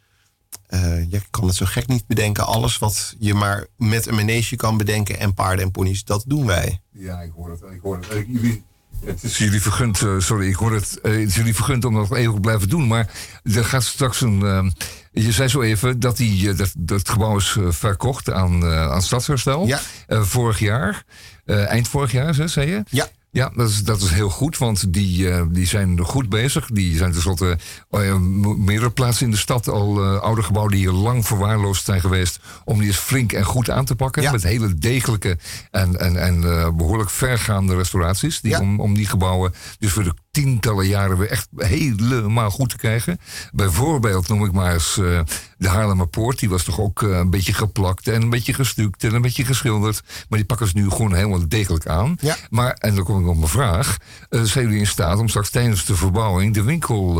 Eh 0.67 1.11
je 1.11 1.21
kan 1.29 1.47
het 1.47 1.55
zo 1.55 1.65
gek 1.65 1.87
niet 1.87 2.07
bedenken. 2.07 2.45
Alles 2.45 2.77
wat 2.77 3.15
je 3.19 3.33
maar 3.33 3.67
met 3.77 4.07
een 4.07 4.15
manege 4.15 4.55
kan 4.55 4.77
bedenken 4.77 5.19
en 5.19 5.33
paarden 5.33 5.65
en 5.65 5.71
ponies, 5.71 6.03
dat 6.03 6.23
doen 6.27 6.45
wij. 6.45 6.81
Ja, 6.91 7.21
ik 7.21 7.31
hoor 7.35 7.49
het. 7.49 7.61
Ik 7.61 7.81
hoor 7.81 7.95
het. 7.97 8.07
Eh, 8.07 8.27
Jullie, 8.27 8.63
het 9.05 9.23
is 9.23 9.37
jullie 9.37 9.61
vergund, 9.61 10.01
eh, 10.01 10.15
sorry, 10.19 10.47
ik 10.47 10.55
hoor 10.55 10.73
het. 10.73 10.99
eh, 11.01 11.11
het 11.11 11.27
is 11.27 11.35
jullie 11.35 11.55
vergund 11.55 11.85
om 11.85 11.93
dat 11.93 12.13
even 12.15 12.33
te 12.33 12.39
blijven 12.39 12.69
doen. 12.69 12.87
Maar 12.87 13.09
er 13.43 13.65
gaat 13.65 13.83
straks 13.83 14.21
een. 14.21 14.41
eh, 14.43 15.23
je 15.23 15.31
zei 15.31 15.47
zo 15.47 15.61
even 15.61 15.99
dat, 15.99 16.17
die, 16.17 16.53
dat, 16.53 16.73
dat 16.77 16.99
het 16.99 17.09
gebouw 17.09 17.37
is 17.37 17.57
verkocht 17.69 18.31
aan, 18.31 18.65
aan 18.65 19.01
Stadsherstel. 19.01 19.67
Ja. 19.67 19.79
Vorig 20.07 20.59
jaar. 20.59 21.03
Eind 21.45 21.87
vorig 21.87 22.11
jaar, 22.11 22.49
zei 22.49 22.69
je? 22.69 22.83
Ja. 22.89 23.07
Ja, 23.35 23.51
dat 23.55 23.69
is, 23.69 23.83
dat 23.83 24.01
is 24.01 24.09
heel 24.09 24.29
goed, 24.29 24.57
want 24.57 24.93
die, 24.93 25.29
eh, 25.29 25.43
die 25.49 25.67
zijn 25.67 25.97
er 25.97 26.05
goed 26.05 26.29
bezig. 26.29 26.65
Die 26.65 26.97
zijn 26.97 27.11
tenslotte 27.11 27.57
uh, 27.91 28.17
meerdere 28.57 28.91
plaatsen 28.91 29.25
in 29.25 29.31
de 29.31 29.37
stad 29.37 29.67
al 29.67 30.03
eh, 30.03 30.19
oude 30.21 30.43
gebouwen 30.43 30.73
die 30.73 30.81
hier 30.81 30.91
lang 30.97 31.25
verwaarloosd 31.25 31.85
zijn 31.85 32.01
geweest. 32.01 32.39
Om 32.63 32.77
die 32.79 32.87
eens 32.87 32.97
flink 32.97 33.31
en 33.33 33.43
goed 33.43 33.69
aan 33.69 33.85
te 33.85 33.95
pakken. 33.95 34.21
Ja. 34.21 34.31
Met 34.31 34.43
hele 34.43 34.73
degelijke 34.75 35.37
en, 35.71 35.99
en, 35.99 36.17
en 36.17 36.43
eh, 36.43 36.69
behoorlijk 36.71 37.09
vergaande 37.09 37.75
restauraties. 37.75 38.41
Die 38.41 38.51
Ja. 38.51 38.59
om, 38.59 38.79
om 38.79 38.93
die 38.93 39.07
gebouwen 39.07 39.53
dus 39.79 39.91
voor 39.91 40.03
de 40.03 40.13
tientallen 40.35 40.87
jaren 40.87 41.17
weer 41.17 41.29
echt 41.29 41.47
helemaal 41.57 42.49
goed 42.49 42.69
te 42.69 42.77
krijgen. 42.77 43.19
Bijvoorbeeld 43.51 44.27
noem 44.27 44.45
ik 44.45 44.51
maar 44.51 44.73
eens 44.73 44.97
eh, 44.97 45.19
de 45.57 45.67
Haarlemmerpoort. 45.67 46.39
Die 46.39 46.49
was 46.49 46.63
toch 46.63 46.79
ook 46.79 47.03
eh, 47.03 47.09
een 47.09 47.29
beetje 47.29 47.53
geplakt 47.53 48.07
en 48.07 48.21
een 48.21 48.29
beetje 48.29 48.53
gestuukt 48.53 49.03
en 49.03 49.13
een 49.13 49.21
beetje 49.21 49.45
geschilderd. 49.45 50.01
Maar 50.29 50.37
die 50.39 50.47
pakken 50.47 50.67
ze 50.67 50.73
nu 50.75 50.89
gewoon 50.89 51.13
helemaal 51.13 51.47
degelijk 51.47 51.87
aan. 51.87 52.17
Ja. 52.21 52.35
Maar, 52.49 52.73
en 52.73 52.95
dan 52.95 53.03
kom 53.03 53.21
ik 53.21 53.27
op 53.27 53.35
mijn 53.37 53.47
vraag. 53.47 53.97
eh, 54.29 54.41
zijn 54.41 54.65
jullie 54.65 54.79
in 54.79 54.87
staat 54.87 55.19
om 55.19 55.27
straks 55.27 55.49
tijdens 55.49 55.85
de 55.85 55.95
verbouwing 55.95 56.53
de 56.53 56.63
winkel 56.63 57.13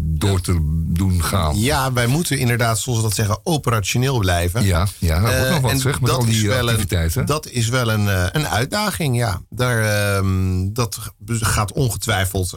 door 0.00 0.40
te 0.40 0.58
doen 0.92 1.22
gaan? 1.24 1.58
Ja, 1.58 1.92
wij 1.92 2.06
moeten 2.06 2.38
inderdaad, 2.38 2.78
zoals 2.78 2.98
we 2.98 3.04
dat 3.04 3.14
zeggen, 3.14 3.40
operationeel 3.44 4.18
blijven. 4.18 4.64
Ja, 4.64 4.86
ja 4.98 5.20
dat 5.20 5.38
wordt 5.38 5.50
nog 5.50 5.60
wat 5.60 5.80
zeg, 5.80 6.00
met 6.00 6.10
al 6.10 6.24
die 6.24 6.52
activiteiten. 6.52 7.20
Een, 7.20 7.26
dat 7.26 7.48
is 7.48 7.68
wel 7.68 7.90
een, 7.90 8.06
een 8.36 8.46
uitdaging, 8.48 9.16
ja. 9.16 9.40
Daar, 9.50 9.82
ehm, 9.82 10.72
dat 10.72 10.98
gaat 11.26 11.72
ongetwijfeld 11.72 12.41
bijvoorbeeld 12.50 12.52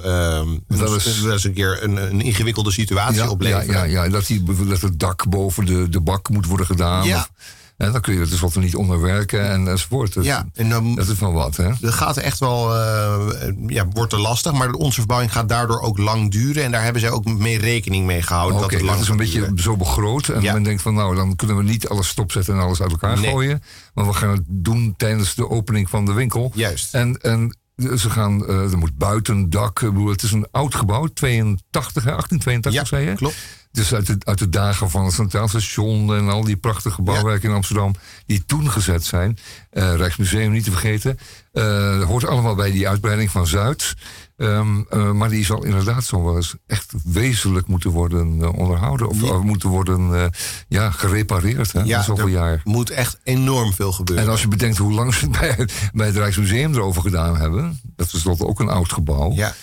ehm 0.68 0.80
Wel 0.80 0.94
eens, 0.94 1.06
eens- 1.06 1.22
wel 1.22 1.34
eens 1.34 1.44
een 1.44 1.54
keer 1.54 1.84
een, 1.84 1.96
een 1.96 2.22
ingewikkelde 2.22 2.72
situatie 2.72 3.18
Ja, 3.18 3.24
ja, 3.24 3.30
opleveren. 3.30 3.74
ja, 3.74 3.84
ja, 4.04 4.10
dat, 4.10 4.26
die, 4.26 4.44
dat 4.68 4.82
het 4.82 5.00
dak 5.00 5.30
boven 5.30 5.66
de, 5.66 5.90
de 5.90 6.02
bak 6.02 6.30
moet 6.30 6.46
worden 6.46 6.66
gedaan. 6.66 7.06
Ja. 7.08 7.18
Of, 7.18 7.32
hè, 7.78 7.92
dan 7.92 8.02
kun 8.02 8.14
je 8.14 8.20
er 8.20 8.28
tenslotte 8.30 8.60
niet 8.60 8.76
onder 8.76 9.02
werken 9.02 9.50
en, 9.50 9.68
enzovoort. 9.68 10.14
Dus 10.14 10.26
Ja, 10.26 10.46
en 10.54 10.70
dan, 10.70 10.96
Dat 10.96 11.08
is 11.08 11.20
wel 11.20 11.32
wat, 11.34 11.56
hè? 11.58 11.70
dat 11.80 11.94
gaat 11.94 12.18
echt 12.18 12.40
wel, 12.40 12.76
eh, 12.76 13.28
ja, 13.68 13.88
wordt 13.88 14.14
er 14.14 14.20
lastig. 14.20 14.52
Maar 14.52 14.72
onze 14.72 14.96
verbouwing 15.00 15.32
gaat 15.32 15.50
daardoor 15.50 15.80
ook 15.82 15.98
lang 15.98 16.32
duren. 16.32 16.64
En 16.64 16.72
daar 16.72 16.84
hebben 16.84 17.02
zij 17.02 17.10
ook 17.12 17.26
mee 17.26 17.58
rekening 17.60 18.06
mee 18.06 18.22
gehouden. 18.22 18.54
Oké, 18.58 18.62
dat 18.64 18.72
het 18.72 18.80
dat 18.80 18.90
lang 18.90 19.02
is 19.02 19.10
een 19.10 19.18
beetje 19.18 19.40
duren. 19.40 19.58
zo 19.60 19.78
begroot. 19.78 20.28
En 20.28 20.42
Ja. 20.42 20.54
men 20.54 20.64
denkt 20.64 20.82
van, 20.82 20.94
nou, 20.94 21.16
dan 21.16 21.36
kunnen 21.36 21.58
we 21.58 21.64
niet 21.64 21.88
alles 21.90 22.08
stopzetten 22.08 22.54
en 22.54 22.60
alles 22.60 22.82
uit 22.82 22.92
elkaar 22.92 23.20
Nee. 23.20 23.30
gooien. 23.32 23.64
Maar 23.94 24.06
we 24.08 24.14
gaan 24.14 24.30
het 24.30 24.44
doen 24.48 24.94
tijdens 24.98 25.36
de 25.36 25.50
opening 25.50 25.90
van 25.90 26.06
de 26.06 26.14
winkel. 26.14 26.52
Juist. 26.56 26.94
En, 26.94 27.18
en 27.22 27.58
ze 27.76 28.10
gaan, 28.10 28.48
eh, 28.48 28.72
er 28.72 28.78
moet 28.78 28.98
buiten, 28.98 29.50
dak, 29.50 29.82
ik 29.82 29.94
bedoel, 29.94 30.10
het 30.10 30.24
is 30.24 30.32
een 30.32 30.48
oud 30.52 30.76
gebouw, 30.76 31.08
82, 31.08 32.04
hè, 32.04 32.12
1882 32.12 32.74
Ja, 32.74 32.86
zei 32.86 33.10
je? 33.10 33.16
klopt. 33.16 33.36
Dus 33.72 33.94
uit 33.94 34.08
de, 34.08 34.16
uit 34.20 34.38
de 34.40 34.50
dagen 34.50 34.90
van 34.90 35.06
het 35.06 35.14
Centraal 35.14 35.48
Station 35.48 36.16
en 36.16 36.30
al 36.30 36.44
die 36.44 36.56
prachtige 36.58 37.02
bouwwerken 37.02 37.50
in 37.50 37.56
Amsterdam, 37.56 37.96
die 38.26 38.46
toen 38.46 38.72
gezet 38.72 39.04
zijn. 39.06 39.38
Eh, 39.70 39.96
Rijksmuseum 39.96 40.52
niet 40.52 40.64
te 40.64 40.72
vergeten. 40.72 41.18
Eh, 41.52 42.04
hoort 42.04 42.26
allemaal 42.26 42.56
bij 42.56 42.72
die 42.72 42.88
uitbreiding 42.88 43.32
van 43.32 43.48
Zuid. 43.48 43.94
Ehm, 44.38 44.82
eh, 44.90 45.12
maar 45.12 45.30
die 45.30 45.46
zal 45.46 45.64
inderdaad 45.64 46.04
zo 46.04 46.24
wel 46.24 46.36
eens 46.36 46.56
echt 46.68 46.94
wezenlijk 47.04 47.68
moeten 47.68 47.90
worden 47.90 48.38
eh, 48.42 48.54
onderhouden. 48.54 49.10
Of 49.10 49.42
moeten 49.42 49.70
worden 49.70 50.16
eh, 50.16 50.26
ja, 50.68 50.92
gerepareerd. 50.92 51.72
Hè, 51.72 51.86
na 51.86 52.02
zoveel 52.02 52.26
er 52.26 52.32
jaar. 52.32 52.62
moet 52.64 52.90
echt 52.90 53.20
enorm 53.24 53.74
veel 53.74 53.92
gebeuren. 53.92 54.26
En 54.26 54.32
als 54.32 54.42
je 54.42 54.48
bedenkt 54.48 54.78
hoe 54.78 54.94
lang 54.94 55.14
ze 55.14 55.26
het 55.26 55.32
bij, 55.40 55.68
bij 55.94 56.06
het 56.08 56.16
Rijksmuseum 56.16 56.74
erover 56.74 57.02
gedaan 57.02 57.38
hebben. 57.38 57.80
Dat 57.96 58.06
is 58.06 58.12
tenslotte 58.12 58.48
ook 58.48 58.60
een 58.60 58.70
oud 58.70 58.94
gebouw. 58.94 59.32
ja. 59.32 59.54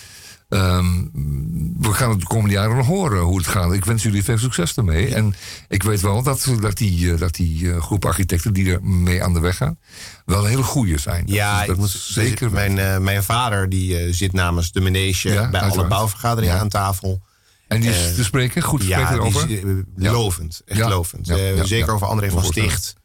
Ehm, 0.53 0.85
we 1.79 1.93
gaan 1.93 2.09
het 2.09 2.19
de 2.19 2.25
komende 2.27 2.53
jaren 2.55 2.75
nog 2.75 2.87
horen 2.87 3.21
hoe 3.21 3.37
het 3.37 3.47
gaat. 3.47 3.73
Ik 3.73 3.85
wens 3.85 4.03
jullie 4.03 4.23
veel 4.23 4.37
succes 4.37 4.75
ermee. 4.75 5.15
En 5.15 5.35
ik 5.67 5.83
weet 5.83 6.01
wel 6.01 6.23
dat, 6.23 6.47
dat 6.61 6.77
die, 6.77 7.11
eh, 7.13 7.19
dat 7.19 7.35
die 7.35 7.71
eh, 7.71 7.81
groep 7.81 8.05
architecten 8.05 8.53
die 8.53 8.71
er 8.71 8.83
mee 8.83 9.23
aan 9.23 9.33
de 9.33 9.39
weg 9.39 9.57
gaan, 9.57 9.77
wel 10.25 10.45
hele 10.45 10.63
goede 10.63 10.97
zijn. 10.97 11.25
Dat 11.25 11.35
Ja, 11.35 11.55
is- 11.55 11.61
ik 11.61 11.67
dat 11.67 11.77
moet 11.77 11.87
is 11.93 12.11
zeker 12.13 12.51
Mijn, 12.51 12.77
eh, 12.79 12.97
mijn 12.97 13.23
vader 13.23 13.69
die 13.69 14.13
zit 14.13 14.33
namens 14.33 14.71
de 14.71 14.81
manege 14.81 15.29
Ja, 15.29 15.49
bij 15.49 15.61
alle 15.61 15.87
bouwvergaderingen 15.87 16.55
Ja. 16.55 16.61
aan 16.61 16.69
tafel. 16.69 17.21
En 17.67 17.81
die 17.81 17.89
is 17.89 18.15
te 18.15 18.23
spreken, 18.23 18.61
goed 18.61 18.79
te 18.79 18.85
spreken 18.85 19.23
Ja, 19.25 19.83
Ja. 19.97 20.11
lovend. 20.11 20.61
Echt 20.65 20.79
Ja. 20.79 20.89
lovend. 20.89 21.27
Ja, 21.27 21.35
ja, 21.35 21.63
zeker 21.65 21.87
ja. 21.87 21.93
over 21.93 22.07
André 22.07 22.29
van. 22.29 22.43
Sticht. 22.43 22.95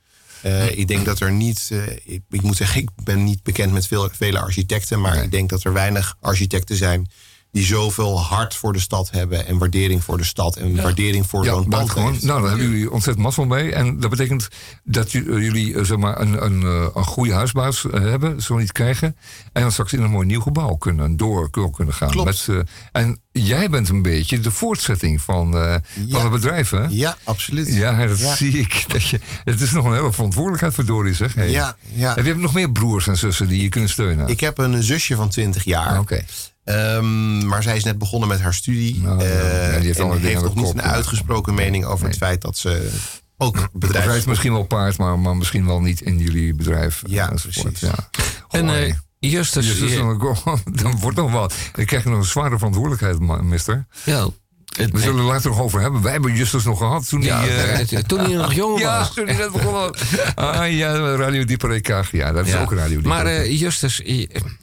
Ik 0.74 0.88
denk 0.88 1.04
dat 1.04 1.20
er 1.20 1.32
niet... 1.32 1.70
ik, 2.04 2.22
ik 2.30 2.42
moet 2.42 2.56
zeggen, 2.56 2.80
ik 2.80 2.88
ben 3.04 3.24
niet 3.24 3.42
bekend 3.42 3.72
met 3.72 3.86
veel, 3.86 4.08
vele 4.12 4.40
architecten... 4.40 5.00
maar 5.00 5.14
Nee. 5.14 5.24
ik 5.24 5.30
denk 5.30 5.50
dat 5.50 5.64
er 5.64 5.72
weinig 5.72 6.16
architecten 6.20 6.76
zijn... 6.76 7.10
die 7.52 7.64
zoveel 7.64 8.20
hart 8.20 8.54
voor 8.54 8.72
de 8.72 8.78
stad 8.80 9.10
hebben... 9.10 9.46
en 9.46 9.58
waardering 9.58 10.04
voor 10.04 10.16
de 10.18 10.24
stad 10.24 10.56
en 10.56 10.82
waardering 10.82 11.26
voor 11.26 11.44
Ja, 11.44 11.50
zo'n. 11.52 11.68
Nou, 11.68 12.20
daar 12.20 12.42
hebben 12.50 12.70
jullie 12.70 12.90
ontzettend 12.90 13.24
mazzel 13.26 13.44
mee. 13.46 13.72
En 13.72 14.00
dat 14.00 14.10
betekent 14.10 14.48
dat 14.84 15.06
eh, 15.06 15.22
jullie 15.24 15.74
eh, 15.74 15.84
zeg 15.84 15.96
maar 15.98 16.20
een, 16.20 16.44
een, 16.44 16.62
eh, 16.62 16.86
een 16.94 17.04
goede 17.04 17.32
huisbaas 17.32 17.82
hebben, 17.90 18.42
zo 18.42 18.56
niet 18.56 18.72
krijgen. 18.72 19.16
En 19.52 19.62
dan 19.62 19.72
straks 19.72 19.92
in 19.92 20.02
een 20.02 20.10
mooi 20.10 20.26
nieuw 20.26 20.40
gebouw 20.40 20.74
kunnen, 20.74 21.16
door 21.16 21.50
kunnen 21.50 21.94
gaan. 21.94 22.10
Klopt. 22.10 22.46
Met, 22.48 22.56
eh, 22.56 23.02
en 23.02 23.20
jij 23.32 23.70
bent 23.70 23.88
een 23.88 24.02
beetje 24.02 24.40
de 24.40 24.50
voortzetting 24.50 25.20
van, 25.20 25.56
eh, 25.56 25.74
van 26.08 26.22
het 26.22 26.30
bedrijf, 26.30 26.70
hè? 26.70 26.84
Ja, 26.88 27.16
absoluut. 27.24 27.74
Ja, 27.74 28.06
dat 28.06 28.18
Ja. 28.18 28.34
zie 28.36 28.58
ik. 28.58 28.84
Dat 28.92 29.02
je, 29.08 29.20
het 29.44 29.60
is 29.60 29.70
nog 29.72 29.84
een 29.84 29.94
hele 29.94 30.12
verantwoordelijkheid 30.12 30.74
voor 30.74 30.84
Doris, 30.84 31.16
zeg. 31.16 31.34
Hey. 31.34 31.50
Ja, 31.50 31.76
ja. 31.94 32.14
Heb 32.14 32.24
je 32.24 32.34
nog 32.34 32.54
meer 32.54 32.72
broers 32.72 33.06
en 33.06 33.16
zussen 33.16 33.48
die 33.48 33.62
je 33.62 33.68
kunnen 33.68 33.90
steunen? 33.90 34.28
Ik 34.28 34.40
heb 34.40 34.58
een 34.58 34.82
zusje 34.82 35.14
van 35.16 35.28
20 35.28 35.64
jaar. 35.64 35.88
Ah, 35.88 35.98
Oké. 36.00 36.24
Ehm, 36.68 37.46
maar 37.46 37.62
zij 37.62 37.76
is 37.76 37.84
net 37.84 37.98
begonnen 37.98 38.28
met 38.28 38.40
haar 38.40 38.54
studie. 38.54 39.00
Nou, 39.02 39.20
eh, 39.20 39.72
ja, 39.72 39.78
die 39.78 39.86
heeft 39.86 39.98
en 39.98 40.20
heeft 40.20 40.42
nog 40.42 40.54
niet 40.54 40.64
kop, 40.64 40.74
een 40.78 40.84
ja. 40.84 40.90
uitgesproken 40.90 41.54
mening 41.54 41.84
over 41.84 42.06
het 42.06 42.16
feit 42.16 42.40
dat 42.40 42.56
ze 42.56 42.90
ook 43.36 43.56
Rijdt 43.56 43.72
bedrijf... 43.72 44.26
misschien 44.26 44.52
wel 44.52 44.64
paard, 44.64 44.98
maar, 44.98 45.18
maar 45.18 45.36
misschien 45.36 45.66
wel 45.66 45.80
niet 45.80 46.00
in 46.00 46.18
jullie 46.18 46.54
bedrijf. 46.54 47.02
Ja, 47.06 47.30
enzovoort. 47.30 47.72
precies. 47.78 47.88
Ja. 47.88 48.08
En 48.50 48.64
eh 48.64 48.70
hey. 48.70 48.98
Justus, 49.18 49.66
Jezus, 49.66 49.92
je- 49.92 50.60
dan, 50.82 50.98
wordt 51.00 51.16
nog 51.16 51.30
wat. 51.30 51.54
Dan 51.72 51.84
krijg 51.84 52.02
je 52.02 52.08
nog 52.08 52.18
een 52.18 52.24
zware 52.24 52.56
verantwoordelijkheid, 52.56 53.42
mister. 53.42 53.86
ja, 54.04 54.28
het, 54.76 54.90
We 54.92 55.00
zullen 55.00 55.18
er 55.20 55.24
later 55.24 55.50
nog 55.50 55.60
over 55.60 55.80
hebben. 55.80 56.02
Wij 56.02 56.12
hebben 56.12 56.34
Justus 56.34 56.64
nog 56.64 56.78
gehad 56.78 57.08
toen 57.08 57.22
ja, 57.22 57.38
hij... 57.40 57.72
eh, 57.72 57.88
het- 57.90 58.08
toen 58.08 58.18
hij 58.18 58.32
nog 58.34 58.52
jong 58.54 58.80
ja, 58.80 58.98
was. 58.98 59.14
toen 59.14 59.26
hij 59.26 59.36
net 59.36 59.52
begon. 59.52 59.94
Ah 60.34 60.72
ja, 60.76 60.96
Radio 61.16 61.44
Dieperik. 61.44 61.86
Ja, 62.12 62.32
dat 62.32 62.46
is 62.46 62.52
Ja. 62.52 62.60
ook 62.60 62.72
Radio 62.72 62.88
Dieperik. 63.00 63.06
Maar 63.06 63.26
eh, 63.26 63.60
Justus, 63.60 64.02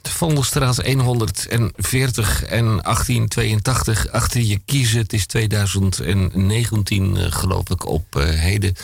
Vondelstraat 0.02 0.86
140 0.86 2.44
en 2.44 2.64
1882 2.64 4.08
achter 4.10 4.40
je 4.40 4.60
kiezen. 4.64 4.98
Het 4.98 5.12
is 5.12 5.26
2019 5.26 7.16
eh, 7.16 7.32
geloof 7.32 7.70
ik 7.70 7.86
op 7.86 8.16
eh, 8.16 8.28
heden. 8.28 8.74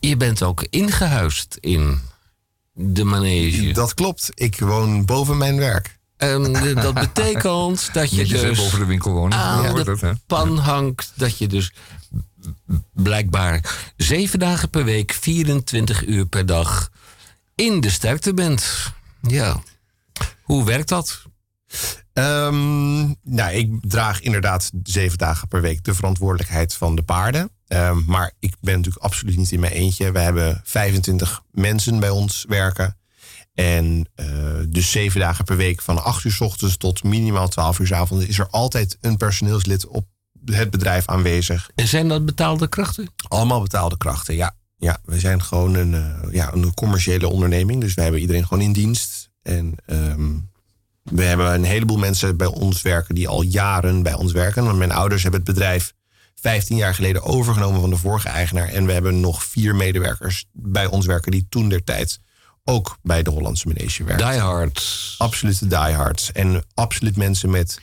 Je 0.00 0.16
bent 0.16 0.42
ook 0.42 0.66
ingehuisd 0.70 1.56
in 1.60 2.00
de 2.72 3.04
manege. 3.04 3.72
Dat 3.72 3.94
klopt. 3.94 4.30
Ik 4.34 4.58
woon 4.60 5.04
boven 5.04 5.36
mijn 5.36 5.56
werk. 5.56 5.98
En 6.24 6.54
eh, 6.54 6.82
dat 6.82 6.94
betekent 6.94 7.88
dat 7.92 8.10
je 8.10 8.16
Netjes 8.16 8.40
dus 8.40 8.58
boven 8.58 8.78
de 8.78 8.84
winkel 8.84 9.12
wonen. 9.12 9.38
aan 9.38 9.62
Ja, 9.62 9.68
hoort 9.68 9.84
de 9.84 9.96
dat, 10.00 10.16
pan 10.26 10.58
hangt. 10.58 11.12
Dat 11.14 11.38
je 11.38 11.46
dus 11.46 11.72
blijkbaar 12.92 13.74
zeven 13.96 14.38
dagen 14.38 14.70
per 14.70 14.84
week, 14.84 15.12
24 15.12 16.06
uur 16.06 16.26
per 16.26 16.46
dag 16.46 16.90
in 17.54 17.80
de 17.80 17.90
sterkte 17.90 18.34
bent. 18.34 18.92
Ja. 19.20 19.62
Hoe 20.42 20.64
werkt 20.64 20.88
dat? 20.88 21.22
Ehm, 22.12 23.00
nou, 23.22 23.52
ik 23.52 23.70
draag 23.80 24.20
inderdaad 24.20 24.70
zeven 24.82 25.18
dagen 25.18 25.48
per 25.48 25.60
week 25.60 25.84
de 25.84 25.94
verantwoordelijkheid 25.94 26.74
van 26.74 26.94
de 26.94 27.02
paarden. 27.02 27.50
Ehm, 27.66 28.04
maar 28.06 28.32
ik 28.38 28.54
ben 28.60 28.76
natuurlijk 28.76 29.04
absoluut 29.04 29.36
niet 29.36 29.52
in 29.52 29.60
mijn 29.60 29.72
eentje. 29.72 30.12
We 30.12 30.18
hebben 30.18 30.60
25 30.64 31.42
mensen 31.50 32.00
bij 32.00 32.10
ons 32.10 32.44
werken. 32.48 32.96
En 33.54 34.08
eh, 34.14 34.26
dus 34.68 34.90
zeven 34.90 35.20
dagen 35.20 35.44
per 35.44 35.56
week 35.56 35.82
van 35.82 36.04
8 36.04 36.24
uur 36.24 36.32
s 36.32 36.40
ochtends 36.40 36.76
tot 36.76 37.02
minimaal 37.02 37.48
12 37.48 37.78
uur 37.78 37.86
s 37.86 37.92
avonds 37.92 38.26
is 38.26 38.38
er 38.38 38.48
altijd 38.50 38.98
een 39.00 39.16
personeelslid 39.16 39.86
op 39.86 40.06
het 40.44 40.70
bedrijf 40.70 41.06
aanwezig. 41.06 41.70
En 41.74 41.88
zijn 41.88 42.08
dat 42.08 42.24
betaalde 42.24 42.68
krachten? 42.68 43.08
Allemaal 43.28 43.62
betaalde 43.62 43.96
krachten, 43.96 44.34
ja. 44.34 44.54
Ja, 44.76 44.98
we 45.04 45.18
zijn 45.18 45.42
gewoon 45.42 45.74
een, 45.74 45.94
eh, 45.94 46.32
ja, 46.32 46.52
een 46.52 46.74
commerciële 46.74 47.28
onderneming. 47.28 47.80
Dus 47.80 47.94
we 47.94 48.02
hebben 48.02 48.20
iedereen 48.20 48.46
gewoon 48.46 48.62
in 48.62 48.72
dienst. 48.72 49.30
En 49.42 49.74
ehm, 49.86 50.32
we 51.02 51.22
hebben 51.22 51.54
een 51.54 51.64
heleboel 51.64 51.98
mensen 51.98 52.36
bij 52.36 52.46
ons 52.46 52.82
werken 52.82 53.14
die 53.14 53.28
al 53.28 53.42
jaren 53.42 54.02
bij 54.02 54.14
ons 54.14 54.32
werken. 54.32 54.64
Want 54.64 54.78
mijn 54.78 54.92
ouders 54.92 55.22
hebben 55.22 55.40
het 55.40 55.54
bedrijf 55.54 55.94
15 56.34 56.76
jaar 56.76 56.94
geleden 56.94 57.22
overgenomen 57.22 57.80
van 57.80 57.90
de 57.90 57.96
vorige 57.96 58.28
eigenaar. 58.28 58.68
En 58.68 58.86
we 58.86 58.92
hebben 58.92 59.20
nog 59.20 59.44
vier 59.44 59.74
medewerkers 59.74 60.44
bij 60.52 60.86
ons 60.86 61.06
werken 61.06 61.30
die 61.30 61.46
toen 61.48 61.68
der 61.68 61.84
tijd 61.84 62.20
ook 62.64 62.98
bij 63.02 63.22
de 63.22 63.30
Hollandse 63.30 63.68
Manege 63.68 64.04
werken. 64.04 64.30
Die 64.30 64.40
Hard. 64.40 65.14
Absolute 65.18 65.66
diehards. 65.66 66.32
En 66.32 66.64
absoluut 66.74 67.16
mensen 67.16 67.50
met 67.50 67.80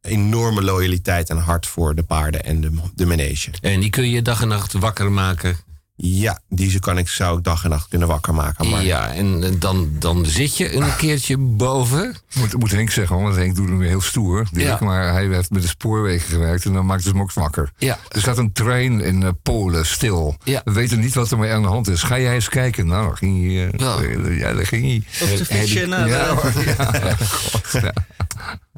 enorme 0.00 0.62
loyaliteit 0.62 1.30
en 1.30 1.36
hart 1.36 1.66
voor 1.66 1.94
de 1.94 2.02
paarden 2.02 2.44
en 2.44 2.60
de, 2.60 2.70
de 2.94 3.06
manege. 3.06 3.50
En 3.60 3.80
die 3.80 3.90
kun 3.90 4.10
je 4.10 4.22
dag 4.22 4.42
en 4.42 4.48
nacht 4.48 4.72
wakker 4.72 5.12
maken. 5.12 5.56
Ja, 5.96 6.40
die 6.48 6.78
kan 6.78 6.98
ik, 6.98 7.08
zou 7.08 7.38
ik 7.38 7.44
dag 7.44 7.64
en 7.64 7.70
nacht 7.70 7.88
kunnen 7.88 8.08
wakker 8.08 8.34
maken. 8.34 8.70
Maar 8.70 8.84
Ja, 8.84 9.12
en 9.12 9.58
dan, 9.58 9.90
dan 9.98 10.26
zit 10.26 10.56
je 10.56 10.74
een 10.74 10.96
keertje 10.96 11.36
boven. 11.38 12.16
Moet, 12.34 12.58
moet 12.58 12.70
Henk 12.70 12.90
zeggen, 12.90 13.16
hoor, 13.16 13.24
want 13.24 13.36
Henk 13.36 13.54
doet 13.56 13.68
hem 13.68 13.78
weer 13.78 13.88
heel 13.88 14.00
stoer. 14.00 14.46
Dirk, 14.52 14.66
Ja. 14.66 14.86
Maar 14.86 15.12
hij 15.12 15.26
heeft 15.26 15.50
met 15.50 15.62
de 15.62 15.68
spoorwegen 15.68 16.28
gewerkt 16.28 16.64
en 16.64 16.72
dan 16.72 16.86
maakt 16.86 17.04
het 17.04 17.12
hem 17.12 17.22
ook 17.22 17.32
wakker. 17.32 17.72
Ja. 17.78 17.98
Er 18.08 18.20
staat 18.20 18.38
een 18.38 18.52
trein 18.52 19.00
in 19.00 19.22
eh, 19.22 19.28
Polen 19.42 19.86
stil. 19.86 20.36
Ja. 20.44 20.60
We 20.64 20.72
weten 20.72 21.00
niet 21.00 21.14
wat 21.14 21.30
er 21.30 21.38
mee 21.38 21.52
aan 21.52 21.62
de 21.62 21.68
hand 21.68 21.88
is. 21.88 22.02
Ga 22.02 22.18
jij 22.18 22.34
eens 22.34 22.48
kijken? 22.48 22.86
Nou, 22.86 23.06
daar 23.06 23.16
ging 23.16 23.46
hij. 23.46 23.66
eh, 23.70 23.78
Ja. 23.78 24.30
ja, 24.48 24.52
daar 24.54 24.66
ging 24.66 24.82
hij. 24.86 25.28
Op 25.30 25.36
de 25.38 25.44
fietsje 25.44 25.86
naar. 25.86 26.08
God, 26.08 27.72
ja. 27.82 27.92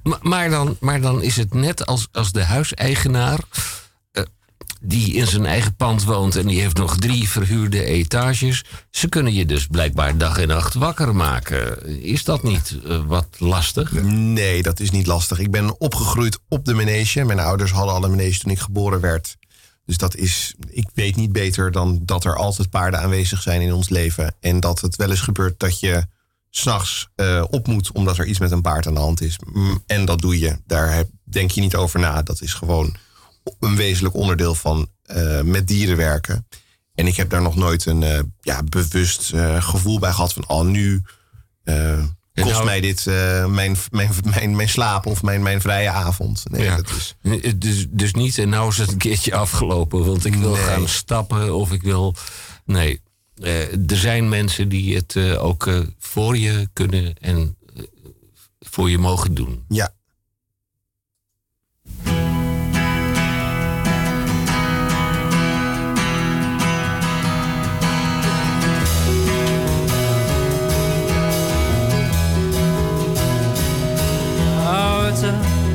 Maar, 0.02 0.18
maar, 0.22 0.50
dan, 0.50 0.76
maar 0.80 1.00
dan 1.00 1.22
is 1.22 1.36
het 1.36 1.54
net 1.54 1.86
als, 1.86 2.08
als 2.12 2.32
de 2.32 2.44
huiseigenaar. 2.44 3.38
Die 4.86 5.14
in 5.14 5.26
zijn 5.26 5.46
eigen 5.46 5.76
pand 5.76 6.04
woont 6.04 6.36
en 6.36 6.46
die 6.46 6.60
heeft 6.60 6.76
nog 6.76 6.96
drie 6.96 7.28
verhuurde 7.28 7.84
etages. 7.84 8.64
Ze 8.90 9.08
kunnen 9.08 9.34
je 9.34 9.46
dus 9.46 9.66
blijkbaar 9.66 10.18
dag 10.18 10.38
en 10.38 10.48
nacht 10.48 10.74
wakker 10.74 11.14
maken. 11.14 11.86
Is 12.02 12.24
dat 12.24 12.42
niet 12.42 12.78
eh, 12.84 13.04
wat 13.06 13.26
lastig? 13.38 13.92
nee, 14.02 14.62
dat 14.62 14.80
is 14.80 14.90
niet 14.90 15.06
lastig. 15.06 15.38
Ik 15.38 15.50
ben 15.50 15.80
opgegroeid 15.80 16.38
op 16.48 16.64
de 16.64 16.74
manege. 16.74 17.24
Mijn 17.24 17.38
ouders 17.38 17.70
hadden 17.70 17.94
al 17.94 18.04
een 18.04 18.10
manege 18.10 18.38
toen 18.38 18.50
ik 18.50 18.58
geboren 18.58 19.00
werd. 19.00 19.36
Dus 19.86 19.96
dat 19.96 20.16
is, 20.16 20.54
ik 20.68 20.88
weet 20.94 21.16
niet 21.16 21.32
beter 21.32 21.70
dan 21.70 22.00
dat 22.02 22.24
er 22.24 22.36
altijd 22.36 22.70
paarden 22.70 23.00
aanwezig 23.00 23.42
zijn 23.42 23.60
in 23.60 23.72
ons 23.72 23.88
leven. 23.88 24.34
En 24.40 24.60
dat 24.60 24.80
het 24.80 24.96
wel 24.96 25.10
eens 25.10 25.20
gebeurt 25.20 25.60
dat 25.60 25.80
je 25.80 26.06
s'nachts 26.50 27.08
eh 27.14 27.44
op 27.50 27.66
moet 27.66 27.92
omdat 27.92 28.18
er 28.18 28.26
iets 28.26 28.38
met 28.38 28.50
een 28.50 28.62
paard 28.62 28.86
aan 28.86 28.94
de 28.94 29.00
hand 29.00 29.20
is. 29.20 29.38
En 29.86 30.04
dat 30.04 30.20
doe 30.20 30.38
je. 30.38 30.58
Daar 30.66 31.04
denk 31.24 31.50
je 31.50 31.60
niet 31.60 31.74
over 31.74 32.00
na. 32.00 32.22
Dat 32.22 32.40
is 32.40 32.54
gewoon 32.54 32.96
een 33.60 33.76
wezenlijk 33.76 34.14
onderdeel 34.14 34.54
van 34.54 34.88
eh, 35.02 35.40
met 35.40 35.68
dieren 35.68 35.96
werken. 35.96 36.46
En 36.94 37.06
ik 37.06 37.16
heb 37.16 37.30
daar 37.30 37.42
nog 37.42 37.56
nooit 37.56 37.86
een 37.86 38.02
eh, 38.02 38.20
ja, 38.40 38.62
bewust 38.62 39.32
eh, 39.32 39.62
gevoel 39.62 39.98
bij 39.98 40.12
gehad 40.12 40.32
van, 40.32 40.48
oh 40.48 40.64
nu 40.66 41.02
kost 42.34 42.50
nou- 42.50 42.64
mij 42.64 42.80
dit 42.80 43.04
mijn, 43.48 43.76
mijn, 43.90 44.10
mijn, 44.24 44.56
mijn 44.56 44.68
slaap 44.68 45.06
of 45.06 45.22
mijn, 45.22 45.42
mijn 45.42 45.60
vrije 45.60 45.90
avond. 45.90 46.42
Nee, 46.50 46.62
Ja. 46.62 46.76
dat 46.76 46.90
is... 46.90 47.14
Dus, 47.56 47.86
dus 47.90 48.12
niet, 48.12 48.38
en 48.38 48.48
nou 48.48 48.68
is 48.68 48.78
het 48.78 48.92
een 48.92 48.98
keertje 48.98 49.34
afgelopen, 49.34 50.04
want 50.04 50.24
ik 50.24 50.34
wil 50.34 50.52
Nee. 50.52 50.62
gaan 50.62 50.88
stappen 50.88 51.54
of 51.54 51.72
ik 51.72 51.82
wil. 51.82 52.14
Nee. 52.64 53.00
Er 53.86 53.96
zijn 53.96 54.28
mensen 54.28 54.68
die 54.68 54.94
het 54.96 55.16
ook 55.36 55.68
voor 55.98 56.36
je 56.38 56.68
kunnen 56.72 57.14
en 57.18 57.56
voor 58.60 58.90
je 58.90 58.98
mogen 58.98 59.34
doen. 59.34 59.64
Ja. 59.68 59.94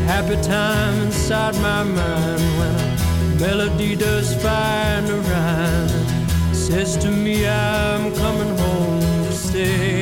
Happy 0.09 0.41
time 0.41 0.95
inside 1.03 1.53
my 1.61 1.83
mind 1.83 2.41
when 2.57 2.75
a 2.79 3.39
melody 3.39 3.95
does 3.95 4.33
find 4.41 5.07
a 5.07 5.19
rhyme. 5.29 6.51
Says 6.51 6.97
to 6.97 7.11
me, 7.11 7.47
I'm 7.47 8.11
coming 8.15 8.57
home 8.57 9.01
to 9.25 9.31
stay. 9.31 9.98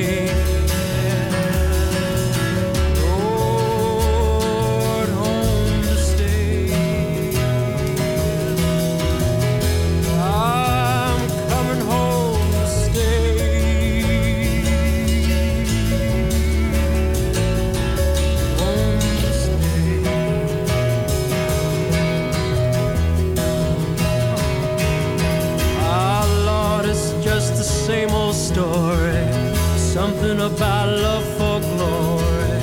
Something 30.07 30.39
about 30.39 30.87
love 30.87 31.25
for 31.37 31.59
glory. 31.59 32.61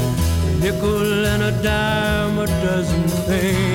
A 0.49 0.61
nickel 0.61 1.27
and 1.27 1.43
a 1.43 1.63
dime, 1.63 2.39
a 2.39 2.47
dozen 2.47 3.07
things. 3.27 3.74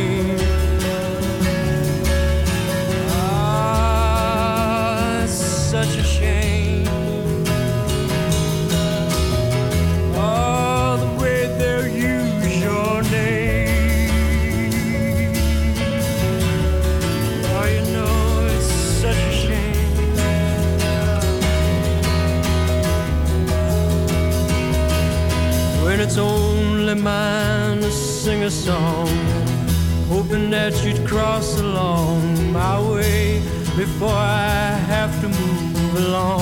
Mine 27.04 27.82
to 27.82 27.92
sing 27.92 28.44
a 28.44 28.52
song, 28.52 29.08
hoping 30.08 30.50
that 30.50 30.74
you'd 30.84 31.08
cross 31.08 31.60
along 31.60 32.52
my 32.52 32.80
way 32.92 33.40
before 33.78 34.10
I 34.10 34.72
have 34.88 35.20
to 35.22 35.28
move 35.30 35.96
along. 36.08 36.39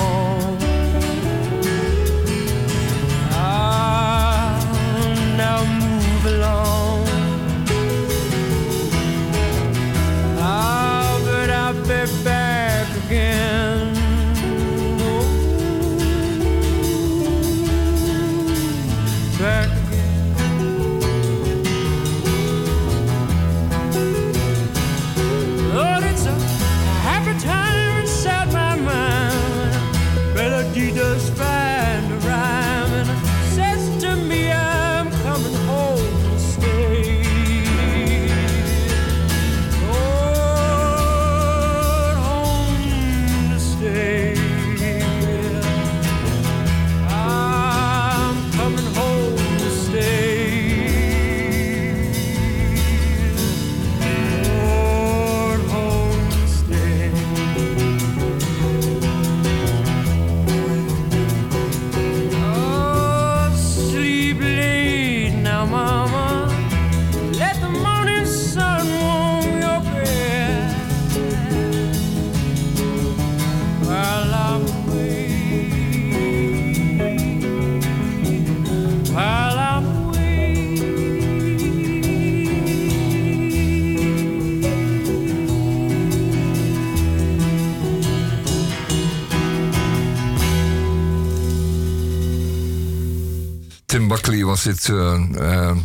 Dit. 94.62 94.88
eh, 94.88 95.70
eh, 95.70 95.76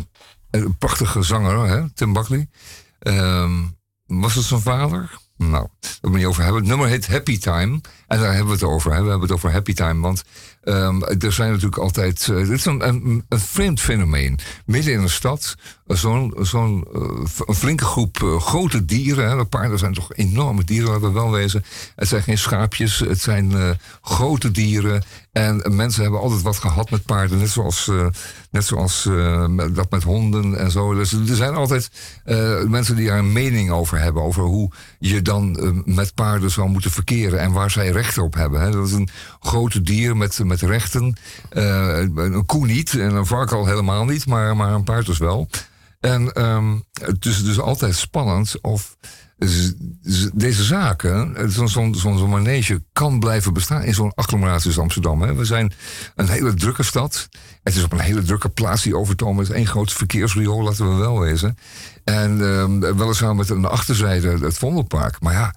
een 0.50 0.76
prachtige 0.78 1.22
zanger, 1.22 1.68
hè? 1.68 1.90
Tim 1.94 2.12
Buckley. 2.12 2.48
Ehm, 2.98 3.52
was 4.06 4.34
het 4.34 4.44
zijn 4.44 4.60
vader? 4.60 5.10
Nou, 5.36 5.68
daar 5.80 6.10
moet 6.10 6.18
niet 6.18 6.26
over 6.26 6.42
hebben. 6.42 6.60
Het 6.60 6.70
nummer 6.70 6.88
heet 6.88 7.06
Happy 7.06 7.38
Time. 7.38 7.80
En 8.06 8.20
daar 8.20 8.28
hebben 8.28 8.46
we 8.46 8.52
het 8.52 8.62
over. 8.62 8.92
Hè? 8.92 9.02
We 9.02 9.08
hebben 9.08 9.28
het 9.28 9.36
over 9.36 9.52
Happy 9.52 9.72
Time. 9.74 10.00
Want 10.00 10.22
ehm, 10.62 11.02
er 11.02 11.32
zijn 11.32 11.48
natuurlijk 11.50 11.78
altijd. 11.78 12.28
eh, 12.28 12.36
dit 12.36 12.50
is 12.50 12.64
een, 12.64 12.88
een, 12.88 13.24
een 13.28 13.38
vreemd 13.40 13.80
fenomeen. 13.80 14.38
Midden 14.66 14.92
in 14.92 15.00
een 15.00 15.10
stad. 15.10 15.54
Zo'n 15.86 16.86
eh, 16.94 17.54
flinke 17.54 17.84
groep 17.84 18.22
eh, 18.22 18.40
grote 18.40 18.84
dieren. 18.84 19.28
Hè? 19.28 19.36
De 19.36 19.44
paarden 19.44 19.78
zijn 19.78 19.94
toch 19.94 20.14
enorme 20.14 20.64
dieren, 20.64 20.88
laten 20.88 21.06
we 21.06 21.12
wel 21.12 21.30
wezen. 21.30 21.64
Het 21.96 22.08
zijn 22.08 22.22
geen 22.22 22.38
schaapjes. 22.38 22.98
Het 22.98 23.20
zijn 23.20 23.52
eh, 23.52 23.70
grote 24.02 24.50
dieren. 24.50 25.02
En 25.32 25.62
mensen 25.70 26.02
hebben 26.02 26.20
altijd 26.20 26.42
wat 26.42 26.58
gehad 26.58 26.90
met 26.90 27.04
paarden. 27.04 27.38
Net 27.38 27.48
zoals, 27.48 27.90
net 28.50 28.64
zoals 28.64 29.08
dat 29.72 29.90
met 29.90 30.02
honden 30.02 30.58
en 30.58 30.70
zo. 30.70 30.94
Dus 30.94 31.12
er 31.12 31.36
zijn 31.36 31.54
altijd 31.54 31.90
mensen 32.68 32.96
die 32.96 33.06
daar 33.06 33.18
een 33.18 33.32
mening 33.32 33.70
over 33.70 33.98
hebben. 33.98 34.22
Over 34.22 34.42
hoe 34.42 34.70
je 34.98 35.22
dan 35.22 35.58
met 35.84 36.14
paarden 36.14 36.50
zou 36.50 36.68
moeten 36.68 36.90
verkeren. 36.90 37.40
En 37.40 37.52
waar 37.52 37.70
zij 37.70 37.88
rechten 37.90 38.22
op 38.22 38.34
hebben. 38.34 38.60
Hè. 38.60 38.70
Dat 38.70 38.86
is 38.86 38.92
een 38.92 39.08
grote 39.40 39.82
dier 39.82 40.16
met, 40.16 40.44
met 40.44 40.60
rechten. 40.60 41.16
Een 41.50 42.46
koe 42.46 42.66
niet. 42.66 42.94
En 42.94 43.14
een 43.14 43.26
vark 43.26 43.52
al 43.52 43.66
helemaal 43.66 44.04
niet. 44.04 44.26
Maar, 44.26 44.56
maar 44.56 44.72
een 44.72 44.84
paard 44.84 45.06
dus 45.06 45.18
wel. 45.18 45.48
En 46.04 46.32
ehm, 46.32 46.78
het 46.92 47.26
is 47.26 47.44
dus 47.44 47.60
altijd 47.60 47.94
spannend 47.94 48.60
of 48.60 48.96
deze 50.34 50.64
zaken, 50.64 51.36
eh, 51.36 51.48
zo'n 51.48 51.68
zo'n 51.68 51.94
zo'n 51.94 52.18
zo'n 52.18 52.30
manege, 52.30 52.82
kan 52.92 53.20
blijven 53.20 53.52
bestaan 53.52 53.82
in 53.82 53.94
zo'n 53.94 54.14
agglomeratie 54.14 54.70
als 54.70 54.78
Amsterdam. 54.78 55.22
Hè. 55.22 55.34
We 55.34 55.44
zijn 55.44 55.72
een 56.14 56.28
hele 56.28 56.54
drukke 56.54 56.82
stad. 56.82 57.28
Het 57.62 57.76
is 57.76 57.82
op 57.82 57.92
een 57.92 58.00
hele 58.00 58.22
drukke 58.22 58.48
plaats 58.48 58.82
die 58.82 58.96
overtomen 58.96 59.42
is 59.42 59.50
één 59.50 59.66
groot 59.66 59.92
verkeersriool, 59.92 60.62
laten 60.62 60.90
we 60.90 60.94
wel 60.94 61.20
wezen. 61.20 61.56
En 62.04 62.40
ehm, 62.42 62.96
weliswaar 62.96 63.36
met 63.36 63.50
een 63.50 63.64
achterzijde 63.64 64.38
het 64.38 64.58
Vondelpark. 64.58 65.20
Maar 65.20 65.34
ja, 65.34 65.54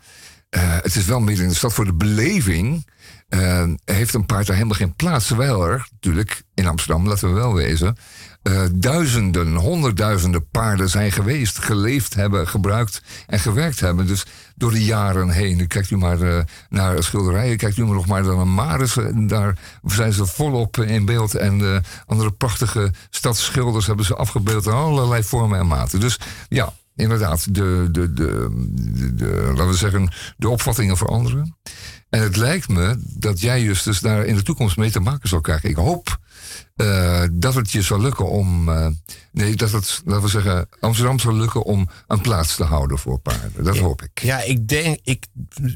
eh, 0.50 0.62
het 0.82 0.96
is 0.96 1.06
wel 1.06 1.20
midden 1.20 1.44
in 1.44 1.50
de 1.50 1.56
stad 1.56 1.74
voor 1.74 1.86
de 1.86 1.94
beleving. 1.94 2.96
eh, 3.28 3.68
heeft 3.86 4.14
een 4.14 4.26
paard 4.26 4.48
daar 4.48 4.56
helemaal 4.56 4.78
geen 4.78 4.96
plaats. 4.96 5.28
Terwijl 5.28 5.68
er 5.68 5.88
natuurlijk 5.92 6.44
in 6.54 6.68
Amsterdam, 6.68 7.08
laten 7.08 7.28
we 7.28 7.34
wel 7.34 7.54
wezen. 7.54 7.98
Eh, 8.42 8.62
duizenden, 8.74 9.56
honderdduizenden 9.56 10.50
paarden 10.50 10.90
zijn 10.90 11.12
geweest, 11.12 11.60
geleefd 11.60 12.14
hebben, 12.14 12.48
gebruikt 12.48 13.02
en 13.28 13.40
gewerkt 13.40 13.80
hebben. 13.80 14.08
Dus 14.08 14.26
door 14.56 14.72
de 14.72 14.86
jaren 14.86 15.30
heen. 15.30 15.68
Kijkt 15.68 15.90
u 15.90 15.98
maar 15.98 16.22
eh, 16.22 16.44
naar 16.70 17.04
schilderijen, 17.04 17.58
kijkt 17.58 17.78
u 17.78 17.86
maar 17.86 17.96
nog 17.96 18.08
maar 18.08 18.24
naar 18.24 18.48
Maris. 18.48 18.98
Daar 19.28 19.58
zijn 19.86 20.14
ze 20.14 20.26
volop 20.26 20.78
in 20.78 21.06
beeld. 21.06 21.36
En 21.36 21.62
eh, 21.62 21.80
andere 22.06 22.32
prachtige 22.32 22.94
stadsschilders 23.10 23.88
hebben 23.88 24.06
ze 24.06 24.16
afgebeeld 24.16 24.66
in 24.66 24.72
allerlei 24.72 25.24
vormen 25.24 25.60
en 25.60 25.68
maten. 25.68 26.00
Dus 26.00 26.20
ja, 26.50 26.74
inderdaad, 26.96 27.56
de, 27.56 27.88
de, 27.92 28.14
de, 28.14 28.50
de, 29.16 29.52
laten 29.56 29.68
we 29.68 29.76
zeggen, 29.76 30.12
de 30.38 30.50
opvattingen 30.50 30.98
veranderen. 30.98 31.56
En 32.10 32.22
het 32.22 32.36
lijkt 32.36 32.68
me 32.68 32.96
dat 33.04 33.40
jij 33.40 33.62
Justus 33.62 34.00
daar 34.00 34.26
in 34.26 34.36
de 34.36 34.44
toekomst 34.44 34.78
mee 34.78 34.92
te 34.92 35.00
maken 35.00 35.30
zal 35.30 35.42
krijgen. 35.42 35.70
Ik 35.70 35.76
hoop 35.76 36.20
eh, 36.78 37.24
dat 37.32 37.54
het 37.56 37.72
je 37.72 37.82
zal 37.82 38.02
lukken 38.02 38.30
om. 38.30 38.70
eh, 38.70 38.88
nee, 39.32 39.56
dat 39.56 39.72
het, 39.72 40.02
laten 40.06 40.24
we 40.24 40.30
zeggen, 40.30 40.68
Amsterdam 40.80 41.20
zal 41.20 41.34
lukken 41.34 41.64
om 41.64 41.90
een 42.08 42.22
plaats 42.22 42.56
te 42.56 42.64
houden 42.64 42.98
voor 42.98 43.20
paarden. 43.20 43.64
Dat 43.64 43.78
hoop 43.78 44.02
ik. 44.02 44.22
Ja, 44.22 44.42
ik 44.42 44.68
denk, 44.68 45.00
ik, 45.04 45.26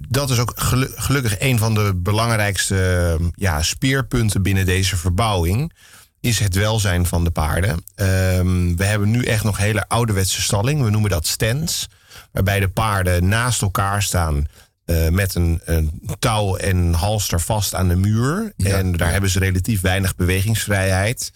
dat 0.10 0.30
is 0.30 0.40
ook 0.40 0.52
gelu- 0.56 0.92
gelukkig 0.96 1.40
een 1.40 1.58
van 1.58 1.74
de 1.74 1.92
belangrijkste 1.96 3.20
ja, 3.36 3.62
speerpunten 3.62 4.42
binnen 4.42 4.66
deze 4.66 4.98
verbouwing. 4.98 5.74
Is 6.20 6.40
het 6.40 6.56
welzijn 6.56 7.06
van 7.06 7.24
de 7.24 7.32
paarden. 7.32 7.84
Ehm, 7.96 8.76
we 8.76 8.86
hebben 8.86 9.12
nu 9.12 9.24
echt 9.24 9.44
nog 9.44 9.58
hele 9.58 9.88
ouderwetse 9.88 10.42
stalling. 10.42 10.82
We 10.84 10.90
noemen 10.90 11.10
dat 11.10 11.28
stands. 11.28 11.88
Waarbij 12.32 12.60
de 12.60 12.70
paarden 12.70 13.28
naast 13.28 13.62
elkaar 13.62 14.04
staan. 14.04 14.46
Eh, 14.86 15.08
met 15.08 15.36
een, 15.36 15.62
een 15.66 16.02
touw 16.20 16.56
en 16.56 16.94
halster 16.94 17.42
vast 17.42 17.76
aan 17.76 17.88
de 17.88 17.96
muur. 17.96 18.54
en 18.58 18.92
daar 18.92 19.12
hebben 19.12 19.30
ze 19.30 19.40
relatief 19.40 19.82
weinig 19.82 20.16
bewegingsvrijheid. 20.16 21.32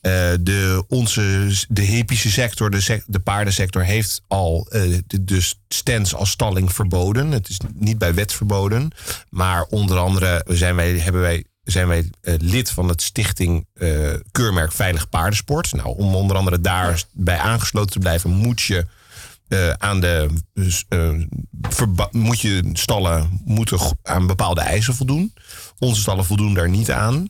Eh, 0.00 0.12
de, 0.40 0.84
onze, 0.88 1.50
de 1.68 1.82
hippische 1.82 2.30
sector, 2.30 2.70
de, 2.70 2.80
sec- 2.80 3.04
de 3.06 3.18
paardensector, 3.18 3.82
heeft 3.82 4.22
al 4.28 4.66
eh, 4.70 4.98
de, 5.06 5.24
de 5.24 5.52
stands 5.68 6.14
als 6.14 6.30
stalling 6.30 6.72
verboden. 6.72 7.30
Het 7.30 7.48
is 7.48 7.58
niet 7.74 7.98
bij 7.98 8.14
wet 8.14 8.32
verboden. 8.32 8.90
Maar 9.30 9.62
onder 9.62 9.98
andere 9.98 10.44
zijn 10.48 10.76
wij, 10.76 10.98
hebben 10.98 11.20
wij, 11.20 11.44
zijn 11.64 11.88
wij 11.88 12.10
lid 12.38 12.70
van 12.70 12.88
het 12.88 13.02
stichting 13.02 13.66
Keurmerk 14.32 14.72
Veilig 14.72 15.08
Paardensport. 15.08 15.72
Nou, 15.72 15.96
om 15.96 16.14
onder 16.14 16.36
andere 16.36 16.60
daarbij 16.60 17.38
aangesloten 17.38 17.90
te 17.90 17.98
blijven, 17.98 18.30
moet 18.30 18.60
je 18.60 18.86
eh, 19.48 19.70
aan 19.70 20.00
de 20.00 20.28
verba- 21.62 22.08
moet 22.10 22.40
je 22.40 22.70
stallen 22.72 23.40
moeten 23.44 23.78
aan 24.02 24.26
bepaalde 24.26 24.60
eisen 24.60 24.94
voldoen. 24.94 25.34
Onze 25.78 26.00
stallen 26.00 26.24
voldoen 26.24 26.54
daar 26.54 26.68
niet 26.68 26.90
aan. 26.90 27.28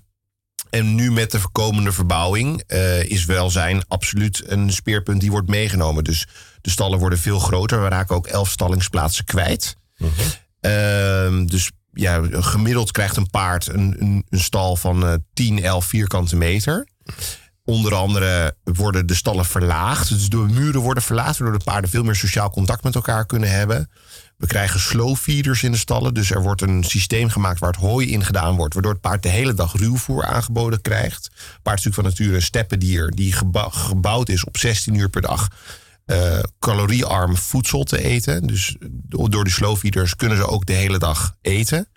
En 0.71 0.95
nu 0.95 1.13
met 1.13 1.31
de 1.31 1.41
komende 1.53 1.93
verbouwing 1.93 2.63
eh, 2.67 3.03
is 3.05 3.25
welzijn 3.25 3.83
absoluut 3.89 4.43
een 4.47 4.73
speerpunt 4.73 5.21
die 5.21 5.31
wordt 5.31 5.49
meegenomen. 5.49 6.05
Dus 6.05 6.27
de 6.61 6.71
stallen 6.71 6.99
worden 6.99 7.19
veel 7.19 7.39
groter. 7.39 7.83
We 7.83 7.89
raken 7.89 8.17
ook 8.17 8.27
elf 8.27 8.51
stallingsplaatsen 8.51 9.25
kwijt. 9.25 9.77
Ehm, 10.61 11.47
dus 11.47 11.71
ja, 11.93 12.23
gemiddeld 12.31 12.91
krijgt 12.91 13.17
een 13.17 13.31
paard 13.31 13.69
een, 13.69 13.97
een, 13.99 14.27
een 14.29 14.41
stal 14.41 14.77
van 14.77 15.07
eh 15.07 15.15
10, 15.33 15.63
11 15.63 15.85
vierkante 15.85 16.37
meter. 16.37 16.87
Onder 17.69 17.95
andere 17.95 18.55
worden 18.65 19.07
de 19.07 19.15
stallen 19.15 19.45
verlaagd. 19.45 20.09
Dus 20.09 20.29
de 20.29 20.37
muren 20.37 20.81
worden 20.81 21.03
verlaagd, 21.03 21.39
waardoor 21.39 21.59
de 21.59 21.65
paarden 21.65 21.91
veel 21.91 22.03
meer 22.03 22.15
sociaal 22.17 22.51
contact 22.51 22.83
met 22.83 22.95
elkaar 22.95 23.27
kunnen 23.27 23.51
hebben. 23.51 23.91
We 24.37 24.47
krijgen 24.47 24.81
slow 24.81 25.17
feeders 25.17 25.63
in 25.63 25.73
de 25.73 25.79
stallen. 25.79 26.15
Dus 26.15 26.31
er 26.31 26.43
wordt 26.43 26.63
een 26.63 26.85
systeem 26.85 27.29
gemaakt 27.29 27.59
waar 27.59 27.71
het 27.71 27.81
hooi 27.81 28.11
in 28.11 28.25
gedaan 28.25 28.57
wordt. 28.57 28.75
Waardoor 28.75 28.93
het 28.93 29.01
paard 29.01 29.23
de 29.23 29.29
hele 29.29 29.55
dag 29.55 29.73
ruwvoer 29.73 30.25
aangeboden 30.25 30.81
krijgt. 30.81 31.31
Paard 31.63 31.79
is 31.79 31.85
natuurlijk 31.85 31.95
van 31.95 32.05
nature 32.05 32.35
een 32.35 32.43
steppendier 32.43 33.11
die 33.11 33.33
gebou- 33.33 33.71
gebouwd 33.73 34.29
is 34.29 34.45
op 34.45 34.57
16 34.57 34.95
uur 34.95 35.09
per 35.09 35.23
dag. 35.23 35.49
eh, 36.05 36.39
caloriearm 36.59 37.37
voedsel 37.37 37.85
te 37.85 38.03
eten. 38.05 38.47
Dus 38.47 38.77
do- 38.91 39.29
door 39.29 39.45
die 39.45 39.53
slow 39.53 39.77
feeders 39.77 40.17
kunnen 40.17 40.37
ze 40.39 40.47
ook 40.47 40.67
de 40.67 40.73
hele 40.73 40.99
dag 40.99 41.35
eten. 41.41 41.89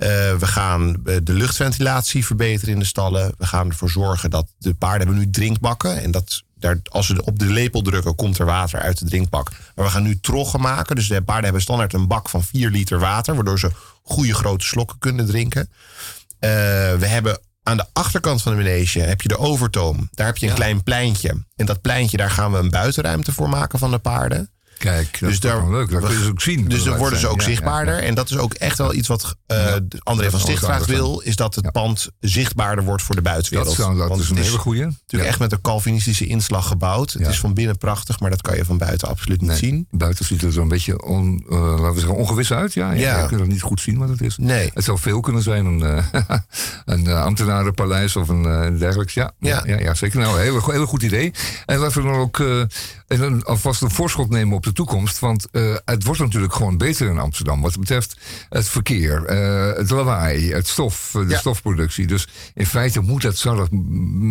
Eh, 0.00 0.08
we 0.34 0.46
gaan 0.46 0.96
eh, 1.04 1.16
de 1.22 1.32
luchtventilatie 1.32 2.26
verbeteren 2.26 2.74
in 2.74 2.80
de 2.80 2.84
stallen. 2.84 3.34
We 3.38 3.46
gaan 3.46 3.68
ervoor 3.68 3.90
zorgen 3.90 4.30
dat 4.30 4.52
de 4.58 4.74
paarden 4.74 5.06
hebben 5.06 5.24
nu 5.24 5.30
drinkbakken. 5.30 6.02
En 6.02 6.10
dat 6.10 6.42
daar, 6.58 6.80
als 6.90 7.06
ze 7.06 7.24
op 7.24 7.38
de 7.38 7.44
lepel 7.44 7.82
drukken, 7.82 8.14
komt 8.14 8.38
er 8.38 8.46
water 8.46 8.80
uit 8.80 8.98
de 8.98 9.04
drinkbak. 9.04 9.50
Maar 9.74 9.84
we 9.84 9.90
gaan 9.90 10.02
nu 10.02 10.20
troggen 10.20 10.60
maken. 10.60 10.96
Dus 10.96 11.08
de 11.08 11.22
paarden 11.22 11.44
hebben 11.44 11.62
standaard 11.62 11.92
een 11.92 12.06
bak 12.06 12.28
van 12.28 12.42
4 12.42 12.70
liter 12.70 12.98
water. 12.98 13.34
Waardoor 13.34 13.58
ze 13.58 13.70
goede 14.02 14.34
grote 14.34 14.64
slokken 14.64 14.98
kunnen 14.98 15.26
drinken. 15.26 15.70
Eh, 16.38 16.50
we 16.94 17.06
hebben 17.06 17.40
aan 17.62 17.76
de 17.76 17.86
achterkant 17.92 18.42
van 18.42 18.52
de 18.52 18.62
manege 18.62 19.00
heb 19.00 19.22
je 19.22 19.28
de 19.28 19.38
overtoom. 19.38 20.08
Daar 20.12 20.26
heb 20.26 20.36
je 20.36 20.48
een 20.48 20.54
klein 20.54 20.82
pleintje. 20.82 21.44
En 21.56 21.66
dat 21.66 21.80
pleintje, 21.80 22.16
daar 22.16 22.30
gaan 22.30 22.52
we 22.52 22.58
een 22.58 22.70
buitenruimte 22.70 23.32
voor 23.32 23.48
maken 23.48 23.78
van 23.78 23.90
de 23.90 23.98
paarden. 23.98 24.50
Kijk, 24.80 25.20
dat 25.20 25.30
is 25.30 25.38
toch 25.38 25.52
wel 25.52 25.70
leuk. 25.70 25.90
Dat 25.90 26.04
kun 26.04 26.16
je 26.18 26.22
ze 26.24 26.30
ook 26.30 26.40
zien. 26.40 26.68
Dus 26.68 26.82
dan 26.84 26.96
worden 26.96 27.18
ze 27.18 27.28
ook 27.28 27.42
zichtbaarder. 27.42 28.02
En 28.02 28.14
dat 28.14 28.30
is 28.30 28.36
ook 28.38 28.54
echt 28.54 28.78
wel 28.78 28.94
iets 28.94 29.08
wat 29.08 29.36
eh, 29.46 29.74
André 30.02 30.30
van 30.30 30.38
is 30.38 30.44
Sticht 30.44 30.58
graag 30.62 30.70
aardig 30.72 30.86
wil. 30.86 31.20
Is 31.20 31.36
dat 31.36 31.54
het 31.54 31.72
pand 31.72 32.08
zichtbaarder 32.20 32.84
wordt 32.84 33.02
voor 33.02 33.14
de 33.14 33.22
buitenwereld. 33.22 33.76
Dat, 33.76 34.08
dat 34.08 34.18
is 34.18 34.30
een 34.30 34.36
hele 34.36 34.58
goeie. 34.58 34.84
natuurlijk 34.84 35.30
echt 35.30 35.38
met 35.38 35.52
een 35.52 35.60
Calvinistische 35.60 36.26
inslag 36.26 36.66
gebouwd. 36.68 37.12
Het 37.12 37.26
is 37.26 37.38
van 37.38 37.54
binnen 37.54 37.78
prachtig, 37.78 38.20
maar 38.20 38.30
dat 38.30 38.40
kan 38.42 38.56
je 38.56 38.64
van 38.64 38.78
buiten 38.78 39.08
absoluut 39.08 39.40
niet 39.40 39.52
zien. 39.52 39.86
Buiten 39.90 40.24
ziet 40.24 40.40
het 40.40 40.54
er 40.54 40.60
een 40.62 40.68
beetje 40.68 41.02
on, 41.04 41.44
eh, 41.50 41.58
laten 41.60 41.92
we 41.94 42.00
zeggen, 42.00 42.18
ongewis 42.18 42.52
uit. 42.52 42.72
Ja. 42.74 42.92
Je 42.92 43.26
kunt 43.26 43.40
het 43.40 43.48
niet 43.48 43.62
goed 43.62 43.80
zien 43.80 43.98
wat 43.98 44.08
het 44.08 44.20
is. 44.20 44.36
Nee. 44.36 44.70
Het 44.74 44.84
zou 44.84 44.98
veel 44.98 45.20
kunnen 45.20 45.42
zijn. 45.42 45.66
Een, 45.66 45.82
eh, 45.82 46.22
een 46.84 47.06
ambtenarenpaleis 47.08 48.16
of 48.16 48.28
een 48.28 48.78
dergelijks. 48.78 49.14
Ja, 49.14 49.32
ja. 49.38 49.62
Ja. 49.66 49.94
Zeker. 49.94 50.18
Nou, 50.20 50.34
een 50.36 50.42
hele, 50.42 50.60
go- 50.60 50.72
hele 50.72 50.86
goed 50.86 51.02
idee. 51.02 51.32
En 51.66 51.78
laten 51.78 52.02
we 52.02 52.08
dan 52.08 52.18
ook 52.18 52.42
en 53.10 53.18
dan 53.18 53.44
alvast 53.44 53.82
een 53.82 53.90
voorschot 53.90 54.30
nemen 54.30 54.56
op 54.56 54.62
de 54.62 54.72
toekomst. 54.72 55.18
Want 55.18 55.50
eh, 55.50 55.76
het 55.84 56.04
wordt 56.04 56.20
natuurlijk 56.20 56.54
gewoon 56.54 56.76
beter 56.78 57.08
in 57.10 57.18
Amsterdam. 57.18 57.60
Wat 57.60 57.78
betreft 57.78 58.16
het 58.48 58.68
verkeer, 58.68 59.24
eh, 59.24 59.76
het 59.76 59.90
lawaai, 59.90 60.52
het 60.52 60.68
stof, 60.68 61.14
eh, 61.14 61.22
de 61.22 61.28
Ja. 61.28 61.38
stofproductie. 61.38 62.06
Dus 62.06 62.28
in 62.54 62.66
feite 62.66 63.00
moet 63.00 63.22
dat, 63.22 63.36
zou 63.36 63.56
dat 63.56 63.68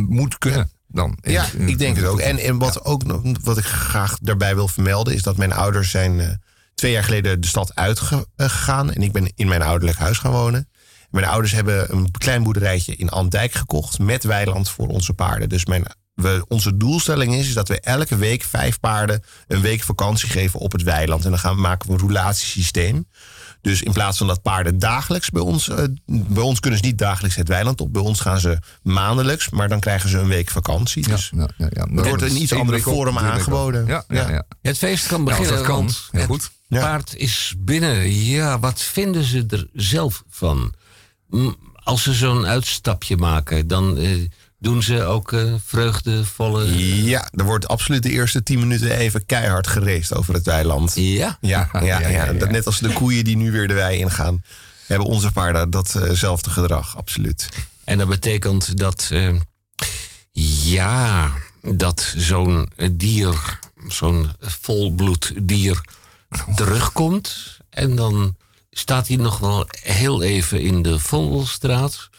moet 0.10 0.38
kunnen. 0.38 0.72
Dan, 0.88 1.18
in- 1.22 1.31
Ja, 1.31 1.45
in- 1.57 1.69
ik 1.69 1.77
denk 1.77 1.95
het 1.95 2.06
ook. 2.06 2.19
En, 2.19 2.38
en 2.38 2.57
wat, 2.57 2.85
ook 2.85 3.03
nog, 3.06 3.22
wat 3.43 3.57
ik 3.57 3.65
graag 3.65 4.18
daarbij 4.22 4.56
wil 4.56 4.68
vermelden... 4.68 5.14
is 5.14 5.22
dat 5.23 5.38
mijn 5.38 5.53
ouders 5.53 5.89
zijn 5.91 6.41
twee 6.76 6.91
jaar 6.91 7.03
geleden 7.03 7.41
de 7.41 7.47
stad 7.47 7.76
uitgegaan. 7.76 8.91
En 8.91 9.01
ik 9.01 9.11
ben 9.11 9.31
in 9.35 9.47
mijn 9.47 9.61
ouderlijk 9.61 9.97
huis 9.97 10.18
gaan 10.18 10.31
wonen. 10.31 10.69
Mijn 11.10 11.26
ouders 11.26 11.51
hebben 11.53 11.91
een 11.93 12.11
klein 12.11 12.43
boerderijtje 12.43 12.95
in 12.95 13.10
Andijk 13.10 13.51
gekocht... 13.53 13.99
met 13.99 14.23
weiland 14.23 14.69
voor 14.69 14.88
onze 14.88 15.14
paarden. 15.14 15.49
Dus 15.49 15.65
mijn, 15.65 15.84
we, 16.21 16.45
onze 16.47 16.77
doelstelling 16.77 17.33
is, 17.35 17.47
is 17.47 17.53
dat 17.53 17.67
we 17.67 17.79
elke 17.79 18.15
week 18.15 18.43
vijf 18.43 18.79
paarden... 18.79 19.23
een 19.47 19.61
week 19.61 19.81
vakantie 19.81 20.29
geven 20.29 20.59
op 20.59 20.71
het 20.71 20.83
weiland. 20.83 21.23
En 21.23 21.29
dan 21.29 21.39
gaan 21.39 21.55
we 21.55 21.61
maken 21.61 21.87
we 21.87 21.93
een 21.93 21.99
roulatiesysteem. 21.99 23.07
Dus 23.61 23.81
in 23.81 23.91
plaats 23.93 24.17
van 24.17 24.27
dat 24.27 24.41
paarden 24.41 24.79
dagelijks 24.79 25.29
bij 25.29 25.41
ons... 25.41 25.69
eh, 25.69 25.83
bij 26.05 26.43
ons 26.43 26.59
kunnen 26.59 26.79
ze 26.79 26.85
niet 26.85 26.97
dagelijks 26.97 27.35
het 27.35 27.47
weiland 27.47 27.81
op. 27.81 27.93
Bij 27.93 28.01
ons 28.01 28.19
gaan 28.19 28.39
ze 28.39 28.57
maandelijks, 28.81 29.49
maar 29.49 29.69
dan 29.69 29.79
krijgen 29.79 30.09
ze 30.09 30.17
een 30.17 30.27
week 30.27 30.49
vakantie. 30.49 31.03
Ja, 31.09 31.15
Dus 31.15 31.31
ja, 31.35 31.49
ja, 31.57 31.67
ja. 31.69 31.87
het 31.95 32.07
wordt 32.07 32.23
in 32.23 32.41
iets 32.41 32.53
andere 32.53 32.79
vorm 32.79 33.17
aangeboden. 33.17 33.85
Ja, 33.85 34.03
ja, 34.07 34.21
ja. 34.21 34.29
Ja. 34.29 34.43
Het 34.61 34.77
feest 34.77 35.07
kan 35.07 35.23
beginnen. 35.23 35.55
dat 35.55 35.65
kan. 35.65 35.75
want 35.75 36.07
Heel 36.11 36.21
het 36.21 36.29
goed. 36.29 36.51
Ja. 36.67 36.81
paard 36.81 37.15
is 37.15 37.53
binnen. 37.57 38.13
Ja, 38.13 38.59
wat 38.59 38.81
vinden 38.81 39.23
ze 39.23 39.43
er 39.47 39.67
zelf 39.73 40.23
van? 40.29 40.73
Als 41.83 42.03
ze 42.03 42.13
zo'n 42.13 42.45
uitstapje 42.45 43.17
maken, 43.17 43.67
dan 43.67 43.97
eh, 43.97 44.09
doen 44.60 44.84
ze 44.84 45.03
ook 45.03 45.34
eh, 45.34 45.53
vreugdevolle... 45.65 46.77
Ja, 47.03 47.30
er 47.31 47.44
wordt 47.44 47.68
absoluut 47.68 48.03
de 48.03 48.10
eerste 48.10 48.44
tien 48.44 48.60
minuten 48.60 48.91
even 48.91 49.26
keihard 49.26 49.68
gereest 49.68 50.15
over 50.15 50.34
het 50.34 50.45
weiland. 50.45 50.91
Ja? 50.95 51.38
Ja, 51.41 51.69
ja, 51.81 51.99
ja, 52.07 52.31
net 52.31 52.65
als 52.65 52.80
de 52.80 52.94
koeien 52.94 53.23
die 53.23 53.38
nu 53.38 53.52
weer 53.52 53.68
de 53.68 53.73
wei 53.73 53.99
ingaan. 53.99 54.44
Hebben 54.86 55.07
onze 55.07 55.31
paarden 55.31 55.69
datzelfde 55.69 56.49
gedrag, 56.49 56.98
absoluut. 56.98 57.49
En 57.84 57.98
dat 57.98 58.10
betekent 58.10 58.77
dat, 58.77 59.10
eh, 59.11 59.36
ja, 60.64 61.31
dat 61.61 62.14
zo'n 62.18 62.69
dier, 62.91 63.60
zo'n 63.88 64.31
volbloed 64.40 65.34
dier 65.41 65.81
terugkomt. 66.56 67.60
En 67.69 67.95
dan 67.95 68.36
staat 68.72 69.07
hij 69.07 69.18
nog 69.18 69.38
wel 69.38 69.68
heel 69.81 70.22
even 70.22 70.61
in 70.61 70.81
de 70.81 70.99
Vondelstraat. 70.99 72.10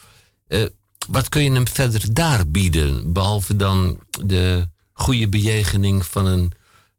Wat 1.09 1.29
kun 1.29 1.43
je 1.43 1.51
hem 1.51 1.67
verder 1.67 2.13
daar 2.13 2.47
bieden? 2.47 3.13
Behalve 3.13 3.55
dan 3.55 3.99
de 4.25 4.67
goede 4.93 5.29
bejegening 5.29 6.05
van 6.05 6.25
een 6.25 6.51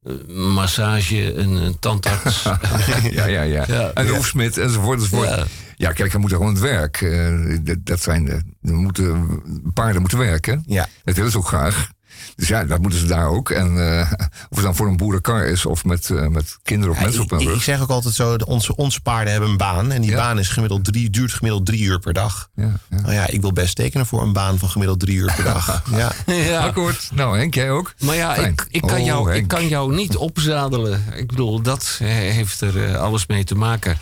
eh, 0.02 0.12
massage, 0.36 1.34
een, 1.34 1.50
een 1.50 1.78
tandarts. 1.78 2.42
ja, 3.10 3.26
ja, 3.26 3.42
ja. 3.42 3.64
Ja. 3.68 3.90
en 3.94 4.04
de 4.04 4.10
Ja. 4.10 4.16
hoefsmid 4.16 4.58
enzovoort. 4.58 4.98
enzovoort. 5.00 5.28
Ja. 5.28 5.44
Ja. 5.76 5.92
kijk, 5.92 6.12
dan 6.12 6.20
moet 6.20 6.30
er 6.30 6.36
gewoon 6.36 6.52
het 6.52 6.62
werk. 6.62 7.00
eh, 7.02 7.58
dat, 7.62 7.76
dat 7.86 8.00
zijn 8.02 8.24
de, 8.24 8.72
moeten, 8.72 9.42
paarden 9.74 10.00
moeten 10.00 10.18
werken. 10.18 10.62
Ja. 10.66 10.88
Dat 11.04 11.14
willen 11.16 11.30
ze 11.30 11.38
ook 11.38 11.46
graag. 11.46 11.90
Dus 12.36 12.48
ja, 12.48 12.64
dat 12.64 12.80
moeten 12.80 12.98
ze 13.00 13.06
daar 13.06 13.28
ook. 13.28 13.50
En 13.50 13.98
eh, 13.98 14.12
of 14.48 14.56
het 14.56 14.62
dan 14.62 14.74
voor 14.76 14.86
een 14.86 14.96
boerenkar 14.96 15.46
is 15.46 15.66
of 15.66 15.84
met, 15.84 16.10
eh, 16.10 16.26
met 16.26 16.58
kinderen 16.62 16.90
of 16.94 16.98
Ja, 16.98 17.04
mensen 17.04 17.22
op 17.22 17.32
ik, 17.32 17.38
hun 17.38 17.48
ik 17.48 17.54
rug. 17.54 17.62
zeg 17.62 17.80
ook 17.80 17.88
altijd 17.90 18.14
zo, 18.14 18.36
onze, 18.46 18.76
onze 18.76 19.00
paarden 19.00 19.32
hebben 19.32 19.50
een 19.50 19.56
baan. 19.56 19.92
En 19.92 20.00
die 20.00 20.10
Ja. 20.10 20.16
baan 20.16 20.38
is 20.38 20.48
gemiddeld 20.48 20.84
drie, 20.84 21.10
duurt 21.10 21.32
gemiddeld 21.32 21.66
drie 21.66 21.82
uur 21.82 21.98
per 21.98 22.12
dag. 22.12 22.48
Ja, 22.54 22.62
ja. 22.90 23.00
Nou 23.00 23.12
ja, 23.12 23.26
ik 23.26 23.40
wil 23.40 23.52
best 23.52 23.76
tekenen 23.76 24.06
voor 24.06 24.22
een 24.22 24.32
baan 24.32 24.58
van 24.58 24.68
gemiddeld 24.68 25.00
drie 25.00 25.16
uur 25.16 25.32
per 25.36 25.44
dag. 25.44 25.82
Ja. 25.96 26.12
Ja. 26.26 26.60
Akkoord. 26.64 27.10
Nou, 27.14 27.38
Henk, 27.38 27.54
jij 27.54 27.70
ook? 27.70 27.94
Maar 27.98 28.14
ja, 28.16 28.34
Fijn. 28.34 28.52
ik, 28.52 28.66
ik, 28.68 28.80
kan 28.80 28.98
Oh, 28.98 29.04
jou, 29.04 29.32
ik 29.32 29.48
kan 29.48 29.68
jou 29.68 29.94
niet 29.94 30.16
opzadelen. 30.16 31.04
Ik 31.14 31.26
bedoel, 31.26 31.62
dat 31.62 31.98
heeft 32.02 32.60
er 32.60 32.84
eh, 32.84 33.00
alles 33.00 33.26
mee 33.26 33.44
te 33.44 33.54
maken. 33.54 33.98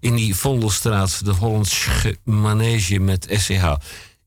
In 0.00 0.14
die 0.14 0.34
Vondelstraat, 0.36 1.24
de 1.24 1.30
Hollandse 1.32 2.16
manege 2.24 2.98
met 2.98 3.26
SCH. 3.30 3.64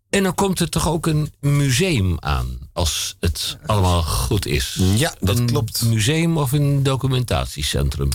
En 0.10 0.24
dan 0.24 0.36
komt 0.36 0.60
er 0.60 0.70
toch 0.70 0.88
ook 0.88 1.06
een 1.06 1.34
museum 1.40 2.18
aan, 2.20 2.67
als 2.78 3.16
het 3.20 3.58
allemaal 3.66 4.04
goed 4.04 4.46
is. 4.46 4.78
Ja, 4.96 5.14
dat 5.20 5.38
een 5.38 5.46
klopt. 5.46 5.82
museum 5.86 6.38
of 6.38 6.52
een 6.52 6.84
documentatiecentrum? 6.84 8.10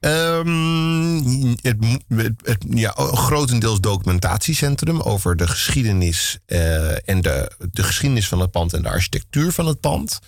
Ehm, 0.00 1.54
het, 1.60 1.80
mo- 1.80 2.16
het, 2.16 2.32
het- 2.42 2.64
ja, 2.68 2.90
grotendeels 2.96 3.80
documentatiecentrum 3.80 5.00
over 5.00 5.36
de 5.36 5.46
geschiedenis 5.48 6.38
eh, 6.46 7.08
en 7.08 7.20
de, 7.20 7.50
de 7.72 7.82
geschiedenis 7.82 8.28
van 8.28 8.40
het 8.40 8.50
pand 8.50 8.72
en 8.72 8.82
de 8.82 8.88
architectuur 8.88 9.52
van 9.52 9.66
het 9.66 9.80
pand. 9.80 10.18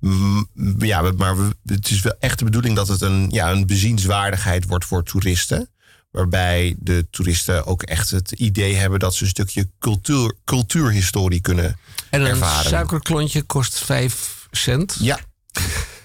Mm, 0.00 0.48
ja, 0.78 1.00
maar 1.16 1.36
het 1.64 1.90
is 1.90 2.00
wel 2.00 2.14
echt 2.18 2.38
de 2.38 2.44
bedoeling 2.44 2.76
dat 2.76 2.88
het 2.88 3.00
een, 3.00 3.28
ja, 3.30 3.50
een 3.50 3.66
bezienswaardigheid 3.66 4.66
wordt 4.66 4.84
voor 4.84 5.02
toeristen. 5.04 5.70
Waarbij 6.16 6.74
de 6.78 7.06
toeristen 7.10 7.66
ook 7.66 7.82
echt 7.82 8.10
het 8.10 8.32
idee 8.32 8.74
hebben 8.74 8.98
dat 8.98 9.14
ze 9.14 9.22
een 9.22 9.28
stukje 9.28 9.68
cultuur, 9.78 10.32
cultuurhistorie 10.44 11.40
kunnen 11.40 11.78
En 12.10 12.20
een 12.20 12.26
ervaren. 12.26 12.70
suikerklontje 12.70 13.42
kost 13.42 13.78
5 13.78 14.46
cent. 14.50 14.96
Ja, 15.00 15.18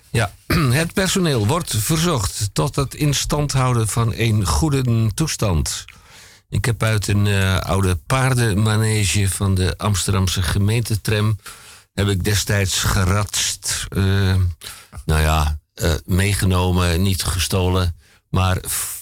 Ja, 0.10 0.32
het 0.82 0.94
personeel 0.94 1.48
wordt 1.48 1.76
verzocht 1.78 2.50
tot 2.54 2.76
het 2.76 2.94
in 2.94 3.14
stand 3.14 3.52
houden 3.52 3.88
van 3.88 4.14
een 4.16 4.46
goede 4.46 5.12
toestand. 5.14 5.86
Ik 6.50 6.66
heb 6.66 6.84
uit 6.84 7.08
een 7.08 7.28
eh, 7.28 7.58
oude 7.58 7.96
paardenmanege 7.96 9.30
van 9.30 9.56
de 9.56 9.74
Amsterdamse 9.78 10.42
gemeentetram... 10.42 11.40
heb 11.94 12.08
ik 12.08 12.24
destijds 12.24 12.84
geratst. 12.84 13.86
eh, 13.90 14.36
nou 15.06 15.22
ja, 15.22 15.60
eh, 15.74 15.94
meegenomen, 16.06 17.02
niet 17.02 17.24
gestolen... 17.24 17.96
maar 18.30 18.58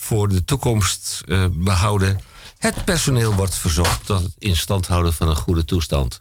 voor 0.10 0.30
de 0.30 0.44
toekomst 0.44 1.23
eh, 1.27 1.45
behouden. 1.52 2.19
Het 2.57 2.86
personeel 2.86 3.34
wordt 3.34 3.56
verzocht 3.56 4.06
tot 4.06 4.23
het 4.23 4.34
in 4.38 4.56
stand 4.56 4.88
houden 4.88 5.14
van 5.14 5.30
een 5.30 5.36
goede 5.36 5.65
toestand. 5.65 6.19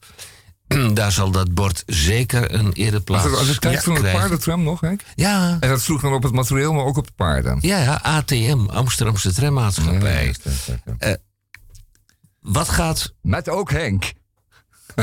Daar 0.95 1.13
zal 1.13 1.31
dat 1.31 1.55
bord 1.55 1.83
zeker 1.87 2.55
een 2.55 2.73
ereplaats 2.73 3.25
het, 3.25 3.35
als 3.35 3.49
het 3.49 3.61
tijd 3.61 3.83
van 3.83 3.93
een 3.93 3.99
krijgen. 3.99 4.21
paardentram 4.21 4.63
nog, 4.63 4.81
Henk? 4.81 5.01
Ja, 5.15 5.57
En 5.61 5.69
dat 5.69 5.81
sloeg 5.81 6.01
dan 6.01 6.13
op 6.13 6.23
het 6.23 6.33
materieel, 6.33 6.73
maar 6.73 6.85
ook 6.85 6.97
op 6.97 7.07
de 7.07 7.13
paarden. 7.17 7.59
ja, 7.61 7.83
ja, 7.83 8.01
ATM, 8.03 8.67
Amsterdamse 8.67 9.33
Trammaatschappij. 9.33 10.27
Ja, 10.27 10.51
ja, 10.67 10.75
ja, 10.85 10.97
ja. 11.09 11.17
Wat 12.41 12.69
gaat... 12.69 13.15
Met 13.23 13.49
ook 13.49 13.71
Henk. 13.71 14.13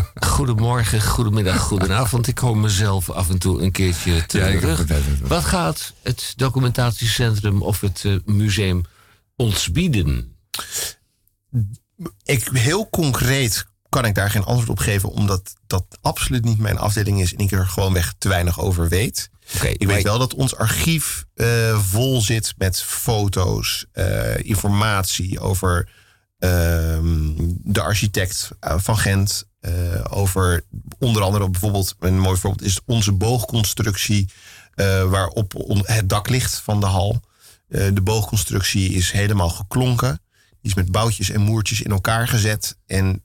Goedemorgen, 0.36 1.02
goedemiddag, 1.02 1.60
goedenavond. 1.60 2.28
Ik 2.28 2.38
hoor 2.38 2.58
mezelf 2.58 3.10
af 3.10 3.30
en 3.30 3.38
toe 3.38 3.62
een 3.62 3.72
keertje 3.72 4.26
terug. 4.26 4.84
Wat 5.22 5.44
gaat 5.44 5.94
het 6.04 6.34
documentatiecentrum 6.36 7.62
of 7.62 7.82
het 7.82 8.02
eh, 8.06 8.16
museum 8.26 8.84
ons 9.36 9.72
bieden? 9.72 10.38
ik, 12.24 12.50
heel 12.54 12.90
concreet 12.90 13.66
kan 13.90 14.06
ik 14.06 14.16
daar 14.16 14.30
geen 14.30 14.44
antwoord 14.44 14.70
op 14.70 14.80
geven, 14.80 15.10
omdat 15.10 15.56
dat 15.68 15.86
absoluut 16.02 16.44
niet 16.44 16.60
mijn 16.60 16.78
afdeling 16.78 17.22
is 17.22 17.34
en 17.34 17.40
ik 17.40 17.52
er 17.52 17.68
gewoonweg 17.68 18.14
te 18.18 18.28
weinig 18.28 18.60
over 18.60 18.88
weet. 18.90 19.30
Ik 19.78 19.88
weet 19.88 20.04
wel 20.04 20.20
dat 20.20 20.34
ons 20.34 20.56
archief 20.56 21.26
eh, 21.34 21.80
vol 21.80 22.22
zit 22.22 22.54
met 22.58 22.82
foto's, 22.82 23.86
eh, 23.92 24.38
informatie 24.38 25.40
over 25.40 25.90
ehm, 26.38 27.34
de 27.64 27.82
architect 27.82 28.50
van 28.60 28.98
Gent. 28.98 29.48
Eh, 29.66 30.02
over 30.10 30.64
onder 31.00 31.22
andere 31.22 31.50
bijvoorbeeld, 31.50 31.96
een 32.00 32.20
mooi 32.20 32.38
voorbeeld 32.38 32.70
is 32.70 32.80
onze 32.86 33.12
boogconstructie 33.12 34.30
eh, 34.74 35.10
waarop 35.10 35.54
het 35.84 36.10
dak 36.10 36.30
ligt 36.30 36.60
van 36.60 36.80
de 36.80 36.86
hal. 36.86 37.22
Eh, 37.68 37.88
de 37.94 38.02
boogconstructie 38.02 38.90
is 38.90 39.12
helemaal 39.12 39.50
geklonken. 39.50 40.22
Die 40.62 40.72
is 40.72 40.74
met 40.74 40.92
boutjes 40.92 41.30
en 41.30 41.42
moertjes 41.42 41.82
in 41.82 41.92
elkaar 41.92 42.28
gezet. 42.28 42.78
En 42.86 43.24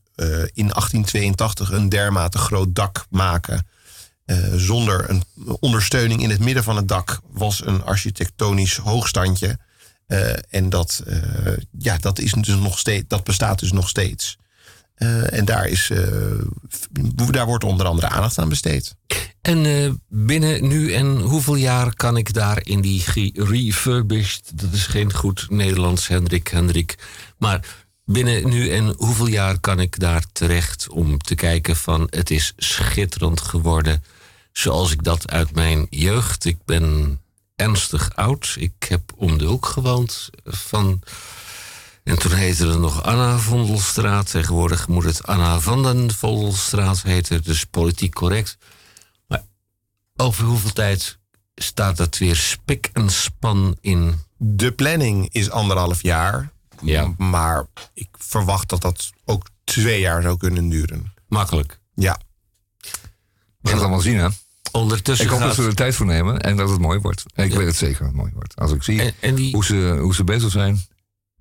in 0.53 0.69
1882 0.69 1.71
een 1.71 1.89
dermate 1.89 2.39
groot 2.39 2.75
dak 2.75 3.07
maken. 3.11 3.67
zonder 4.57 5.11
een 5.11 5.25
ondersteuning 5.61 6.23
in 6.23 6.31
het 6.31 6.41
midden 6.41 6.65
van 6.65 6.77
het 6.77 6.89
dak 6.89 7.21
was 7.31 7.67
een 7.67 7.85
architectonisch 7.85 8.77
hoogstandje. 8.77 9.59
En 10.51 10.69
dat, 10.69 11.03
ja, 11.79 11.99
dat, 11.99 12.19
is 12.19 12.33
dus 12.33 12.57
nog 12.57 12.79
steeds, 12.79 13.05
dat 13.09 13.25
bestaat 13.25 13.59
dus 13.59 13.73
nog 13.73 13.89
steeds. 13.89 14.39
Eh, 15.01 15.33
en 15.33 15.45
daar, 15.45 15.69
is, 15.69 15.91
eh, 15.91 15.99
daar 17.31 17.47
wordt 17.47 17.65
onder 17.65 17.87
andere 17.87 18.09
aandacht 18.09 18.39
aan 18.39 18.49
besteed. 18.49 18.95
En 19.41 19.67
eh, 19.67 19.91
binnen 20.09 20.69
nu 20.69 20.93
en 20.93 21.21
hoeveel 21.21 21.55
jaar 21.55 21.95
kan 21.95 22.17
ik 22.17 22.33
daar 22.33 22.61
in 22.63 22.81
die 22.81 23.05
refurbished... 23.35 24.51
dat 24.55 24.73
is 24.73 24.87
geen 24.87 25.13
goed 25.13 25.47
Nederlands, 25.51 26.09
Hendrik, 26.09 26.49
Hendrik... 26.49 26.99
maar 27.39 27.65
binnen 28.05 28.49
nu 28.49 28.71
en 28.71 28.95
hoeveel 28.97 29.27
jaar 29.27 29.59
kan 29.59 29.81
ik 29.81 29.99
daar 29.99 30.25
terecht 30.33 30.89
om 30.89 31.19
te 31.19 31.35
kijken 31.35 31.77
van... 31.77 32.07
het 32.11 32.31
is 32.31 32.53
schitterend 32.57 33.41
geworden 33.41 34.05
zoals 34.53 34.93
ik 34.93 35.03
dat 35.03 35.31
uit 35.31 35.55
mijn 35.55 35.87
jeugd... 35.91 36.45
ik 36.45 36.59
ben 36.65 37.19
ernstig 37.57 38.17
oud, 38.17 38.55
ik 38.59 38.87
heb 38.89 39.13
om 39.17 39.39
de 39.39 39.45
hoek 39.45 39.67
gewoond 39.67 40.31
van... 40.45 41.03
En 42.11 42.19
toen 42.19 42.33
heette 42.33 42.67
het 42.67 42.79
nog 42.79 43.03
Anna 43.03 43.39
Vondelstraat. 43.39 44.31
Tegenwoordig 44.31 44.89
moet 44.89 45.05
het 45.05 45.27
Anna 45.27 45.61
van 45.61 45.83
den 45.83 46.11
Vondelstraat 46.15 47.03
heten. 47.03 47.43
Dus 47.43 47.65
politiek 47.65 48.15
correct. 48.15 48.59
Maar 49.27 49.43
over 50.17 50.45
hoeveel 50.45 50.73
tijd 50.73 51.19
staat 51.55 51.97
dat 51.97 52.19
weer 52.19 52.37
spik 52.37 52.91
en 52.93 53.11
span 53.11 53.77
in? 53.81 54.15
De 54.37 54.73
planning 54.73 55.29
is 55.33 55.51
anderhalf 55.51 56.03
jaar. 56.03 56.53
Ja. 56.83 57.15
Maar 57.17 57.67
ik 57.95 58.09
verwacht 58.19 58.69
dat 58.69 58.81
dat 58.81 59.11
ook 59.25 59.47
twee 59.65 60.01
jaar 60.01 60.23
zou 60.23 60.37
kunnen 60.37 60.69
duren. 60.69 61.13
Makkelijk. 61.29 61.81
Ja. 61.95 62.21
We 62.81 62.89
gaan 63.63 63.73
het 63.73 63.81
allemaal 63.81 64.01
zien, 64.01 64.17
hè? 64.17 64.29
Ondertussen 64.73 65.27
Ik 65.27 65.33
hoop 65.33 65.41
dat 65.41 65.55
ze 65.55 65.63
er 65.63 65.75
tijd 65.75 65.95
voor 65.95 66.07
nemen 66.07 66.41
en 66.41 66.57
dat 66.57 66.71
het 66.71 66.81
mooi 66.81 66.99
wordt. 66.99 67.25
Ik 67.35 67.51
Ja. 67.51 67.57
weet 67.59 67.67
het 67.67 67.77
zeker 67.77 67.99
dat 67.99 68.07
het 68.07 68.17
mooi 68.17 68.31
wordt. 68.35 68.57
Als 68.57 68.73
ik 68.73 68.83
zie 68.83 69.03
En, 69.03 69.15
en 69.21 69.35
die, 69.35 69.55
hoe, 69.55 69.65
ze, 69.65 69.99
hoe 70.01 70.15
ze 70.15 70.25
bezig 70.25 70.51
zijn, 70.51 70.81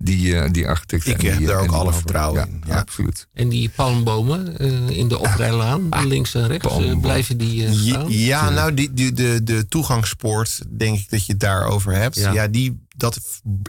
die, 0.02 0.40
eh, 0.40 0.52
die 0.52 0.68
architecten. 0.68 1.12
Ik 1.12 1.24
en 1.24 1.30
heb 1.30 1.38
die, 1.38 1.48
daar 1.48 1.60
ook 1.62 1.72
alle 1.72 1.94
vertrouwen 1.94 2.40
ja, 2.40 2.46
in, 2.48 2.62
Ja, 2.68 2.74
ja. 2.74 2.80
absoluut. 2.80 3.28
en 3.34 3.50
die 3.50 3.70
palmbomen 3.70 4.58
eh, 4.60 4.90
in 4.90 5.08
de 5.08 5.20
oprijlaan, 5.20 5.90
links 6.08 6.34
en 6.36 6.48
rechts, 6.48 6.78
eh, 6.78 7.00
blijven 7.00 7.38
die 7.38 7.66
eh, 7.66 7.74
Ja, 7.74 7.80
staan? 7.94 8.06
ja, 8.12 8.50
nou, 8.50 8.74
die, 8.74 8.94
die, 8.94 9.14
de, 9.14 9.44
de 9.44 9.68
toegangspoort, 9.68 10.62
denk 10.78 11.00
ik 11.00 11.10
dat 11.10 11.26
je 11.26 11.32
het 11.32 11.42
daarover 11.42 11.94
hebt. 11.96 12.16
Ja. 12.16 12.32
Ja, 12.32 12.48
die, 12.48 12.86
dat 12.98 13.20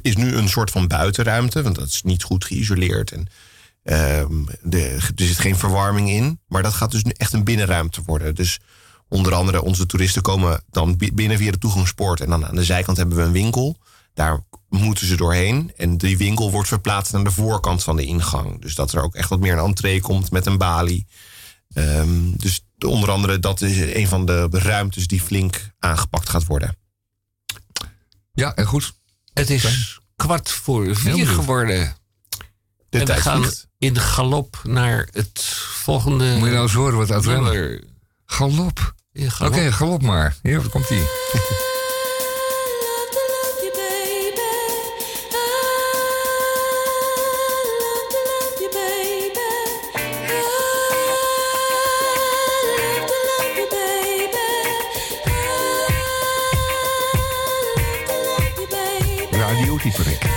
is 0.03 0.17
nu 0.17 0.35
een 0.35 0.49
soort 0.49 0.71
van 0.71 0.87
buitenruimte, 0.89 1.63
want 1.63 1.75
dat 1.75 1.87
is 1.87 2.03
niet 2.03 2.23
goed 2.23 2.45
geïsoleerd. 2.45 3.13
En 3.13 3.27
ehm, 3.83 4.33
de, 4.63 4.83
er 5.17 5.25
zit 5.25 5.39
geen 5.39 5.57
verwarming 5.57 6.11
in. 6.11 6.41
Maar 6.49 6.63
dat 6.63 6.75
gaat 6.75 6.91
dus 6.91 7.05
nu 7.05 7.11
echt 7.17 7.33
een 7.33 7.45
binnenruimte 7.45 8.03
worden. 8.07 8.35
Dus 8.35 8.59
onder 9.09 9.35
andere 9.35 9.63
onze 9.63 9.87
toeristen 9.87 10.23
komen 10.23 10.63
dan 10.71 10.97
bi- 10.97 11.13
binnen 11.13 11.39
via 11.39 11.51
de 11.51 11.59
toegangspoort. 11.59 12.21
En 12.21 12.29
dan 12.29 12.47
aan 12.47 12.55
de 12.55 12.65
zijkant 12.65 12.97
hebben 12.97 13.17
we 13.17 13.23
een 13.23 13.33
winkel. 13.33 13.77
Daar 14.15 14.45
moeten 14.71 15.07
ze 15.07 15.17
doorheen. 15.17 15.73
En 15.77 15.97
die 15.99 16.17
winkel 16.19 16.51
wordt 16.51 16.69
verplaatst 16.69 17.15
aan 17.15 17.25
de 17.25 17.31
voorkant 17.31 17.83
van 17.83 17.97
de 17.97 18.05
ingang. 18.05 18.61
Dus 18.61 18.75
dat 18.75 18.93
er 18.93 19.03
ook 19.03 19.15
echt 19.15 19.29
wat 19.29 19.41
meer 19.41 19.53
een 19.53 19.65
entree 19.65 20.01
komt 20.01 20.31
met 20.31 20.47
een 20.47 20.59
balie. 20.59 21.07
Ehm, 21.73 22.31
dus 22.37 22.65
onder 22.79 23.11
andere 23.11 23.39
dat 23.39 23.61
is 23.61 23.95
een 23.95 24.09
van 24.09 24.27
de 24.27 24.49
ruimtes 24.51 25.07
die 25.07 25.21
flink 25.21 25.71
aangepakt 25.79 26.29
gaat 26.29 26.45
worden. 26.45 26.77
Ja, 28.33 28.55
en 28.55 28.67
goed. 28.67 28.93
Het 29.33 29.51
is 29.51 29.99
kwart 30.17 30.51
voor 30.51 30.97
vier 30.97 31.27
geworden. 31.27 31.97
De 32.89 32.99
en 32.99 33.07
we 33.07 33.17
gaan 33.17 33.41
vliegt. 33.43 33.69
in 33.79 33.97
galop 33.97 34.61
naar 34.65 35.09
het 35.13 35.45
volgende 35.83 36.35
Moet 36.37 36.45
je 36.47 36.51
nou 36.51 36.63
eens 36.63 36.73
horen 36.73 36.99
wat 36.99 37.11
uit 37.11 37.25
nummer. 37.25 37.83
Galop. 38.25 38.95
Ja, 39.13 39.25
Oké, 39.25 39.31
galop. 39.31 39.73
galop 39.73 40.03
maar. 40.03 40.37
Hier 40.43 40.69
komt 40.69 40.91
ie. 40.91 41.03
Radio 59.83 60.30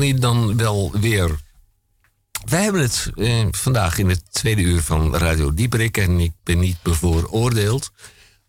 Hij 0.00 0.14
dan 0.14 0.56
wel 0.56 0.92
weer. 0.92 1.38
Wij 2.44 2.62
hebben 2.62 2.80
het 2.80 3.10
eh, 3.14 3.46
vandaag 3.50 3.98
in 3.98 4.08
het 4.08 4.22
tweede 4.32 4.62
uur 4.62 4.82
van 4.82 5.16
Radio 5.16 5.54
Dieperik 5.54 5.96
en 5.96 6.20
ik 6.20 6.32
ben 6.42 6.58
niet 6.58 6.76
bevooroordeeld. 6.82 7.90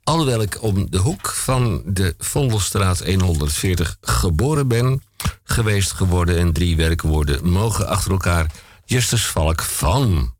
Alhoewel 0.03 0.41
ik 0.41 0.63
om 0.63 0.89
de 0.89 0.97
hoek 0.97 1.29
van 1.29 1.81
de 1.85 2.15
Vondelstraat 2.17 2.99
140 2.99 3.97
geboren 4.01 4.67
ben, 4.67 5.03
geweest 5.43 5.91
geworden 5.91 6.37
en 6.37 6.53
drie 6.53 6.75
werkwoorden 6.75 7.49
mogen 7.49 7.87
achter 7.87 8.11
elkaar. 8.11 8.51
Justus 8.85 9.25
Valk 9.25 9.61
van 9.61 10.35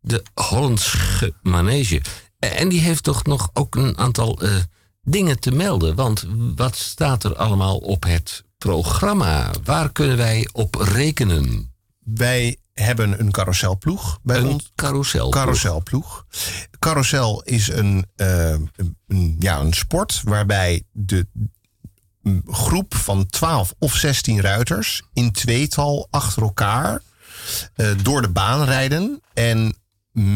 de 0.00 0.22
Hollandse 0.34 1.34
Manege. 1.42 2.02
En 2.38 2.68
die 2.68 2.80
heeft 2.80 3.02
toch 3.02 3.24
nog 3.24 3.50
ook 3.52 3.74
een 3.74 3.98
aantal 3.98 4.40
eh, 4.40 4.54
dingen 5.02 5.40
te 5.40 5.50
melden. 5.50 5.94
Want 5.94 6.26
wat 6.56 6.76
staat 6.76 7.24
er 7.24 7.36
allemaal 7.36 7.76
op 7.76 8.02
het 8.04 8.44
programma? 8.60 9.50
Waar 9.64 9.92
kunnen 9.92 10.16
wij 10.16 10.48
op 10.52 10.74
rekenen? 10.74 11.72
Wij 11.98 12.56
hebben 12.74 13.20
een 13.20 13.30
carouselploeg 13.30 14.18
bij 14.22 14.36
Een 14.36 14.46
ons. 14.46 14.70
carouselploeg. 14.74 15.34
Carouselploeg. 15.34 16.26
Carousel 16.78 17.42
is 17.42 17.68
een, 17.68 18.06
eh, 18.16 18.50
een, 19.06 19.36
ja, 19.38 19.58
een 19.60 19.72
sport 19.72 20.20
waarbij 20.24 20.82
de 20.92 21.26
groep 22.46 22.94
van 22.94 23.26
12 23.26 23.74
of 23.78 23.94
16 23.94 24.40
ruiters 24.40 25.02
in 25.12 25.32
tweetal 25.32 26.08
achter 26.10 26.42
elkaar 26.42 27.02
eh, 27.74 27.90
door 28.02 28.22
de 28.22 28.28
baan 28.28 28.64
rijden. 28.64 29.22
En 29.34 29.74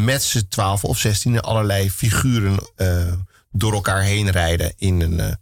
met 0.06 0.22
z'n 0.22 0.46
12 0.48 0.84
of 0.84 0.98
16 0.98 1.40
allerlei 1.40 1.90
figuren 1.90 2.56
eh, 2.76 3.12
door 3.50 3.72
elkaar 3.72 4.02
heen 4.02 4.30
rijden 4.30 4.72
in 4.76 5.00
een 5.00 5.38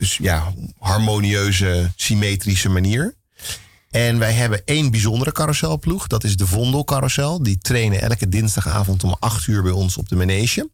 dus 0.00 0.16
ja, 0.16 0.54
harmonieuze, 0.78 1.92
symmetrische 1.96 2.68
manier. 2.68 3.14
En 3.90 4.18
wij 4.18 4.32
hebben 4.32 4.62
één 4.64 4.90
bijzondere 4.90 5.32
carouselploeg. 5.32 6.06
Dat 6.06 6.24
is 6.24 6.36
de 6.36 6.46
Vondel 6.46 6.84
Carousel. 6.84 7.42
Die 7.42 7.58
trainen 7.58 8.00
elke 8.00 8.28
dinsdagavond 8.28 9.04
om 9.04 9.16
8 9.18 9.46
uur 9.46 9.62
bij 9.62 9.72
ons 9.72 9.96
op 9.96 10.08
de 10.08 10.16
manege. 10.16 10.70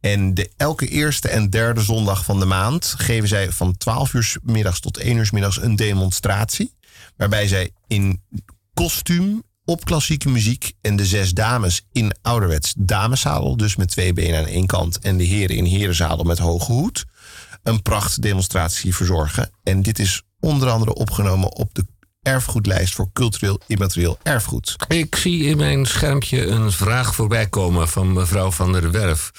En 0.00 0.34
de, 0.34 0.50
elke 0.56 0.86
eerste 0.86 1.28
en 1.28 1.50
derde 1.50 1.82
zondag 1.82 2.24
van 2.24 2.38
de 2.38 2.44
maand 2.44 2.94
geven 2.98 3.28
zij 3.28 3.52
van 3.52 3.76
12 3.76 4.12
uur 4.12 4.36
middags 4.42 4.80
tot 4.80 4.96
1 4.96 5.16
uur 5.16 5.28
middags 5.32 5.62
een 5.62 5.76
demonstratie. 5.76 6.74
Waarbij 7.16 7.48
zij 7.48 7.70
in 7.86 8.22
kostuum 8.74 9.42
op 9.64 9.84
klassieke 9.84 10.28
muziek 10.28 10.72
en 10.80 10.96
de 10.96 11.06
zes 11.06 11.32
dames 11.32 11.86
in 11.92 12.14
ouderwets 12.22 12.74
dameszadel, 12.76 13.56
dus 13.56 13.76
met 13.76 13.90
twee 13.90 14.12
benen 14.12 14.38
aan 14.38 14.46
één 14.46 14.66
kant, 14.66 14.98
en 14.98 15.16
de 15.16 15.24
heren 15.24 15.56
in 15.56 15.64
herenzadel 15.64 16.24
met 16.24 16.38
hoge 16.38 16.72
hoed, 16.72 17.04
een 17.62 17.82
prachtdemonstratie 17.82 18.94
verzorgen. 18.94 19.50
En 19.62 19.82
dit 19.82 19.98
is 19.98 20.22
onder 20.40 20.68
andere 20.68 20.94
opgenomen 20.94 21.56
op 21.56 21.74
de 21.74 21.86
erfgoedlijst 22.22 22.94
voor 22.94 23.10
cultureel 23.12 23.60
immaterieel 23.66 24.18
erfgoed. 24.22 24.76
Ik 24.88 25.16
zie 25.16 25.44
in 25.44 25.56
mijn 25.56 25.86
schermpje 25.86 26.46
een 26.46 26.72
vraag 26.72 27.14
voorbij 27.14 27.46
komen 27.46 27.88
van 27.88 28.12
mevrouw 28.12 28.50
van 28.50 28.72
der 28.72 28.90
Werf. 28.90 29.30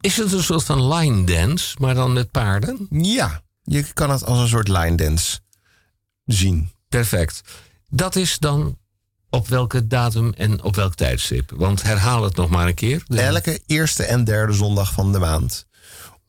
Is 0.00 0.16
het 0.16 0.32
een 0.32 0.42
soort 0.42 0.64
van 0.64 0.94
line 0.94 1.24
dance, 1.24 1.76
maar 1.80 1.94
dan 1.94 2.12
met 2.12 2.30
paarden? 2.30 2.86
Ja, 2.90 3.42
je 3.62 3.92
kan 3.92 4.10
het 4.10 4.24
als 4.24 4.38
een 4.38 4.48
soort 4.48 4.68
line 4.68 4.96
dance 4.96 5.38
zien. 6.24 6.70
Perfect. 6.88 7.40
Dat 7.88 8.16
is 8.16 8.38
dan 8.38 8.78
op 9.30 9.48
welke 9.48 9.86
datum 9.86 10.32
en 10.32 10.62
op 10.62 10.76
welk 10.76 10.94
tijdstip? 10.94 11.52
Want 11.54 11.82
herhaal 11.82 12.22
het 12.22 12.36
nog 12.36 12.48
maar 12.48 12.66
een 12.66 12.74
keer. 12.74 13.02
Elke 13.08 13.60
eerste 13.66 14.04
en 14.04 14.24
derde 14.24 14.52
zondag 14.52 14.92
van 14.92 15.12
de 15.12 15.18
maand 15.18 15.66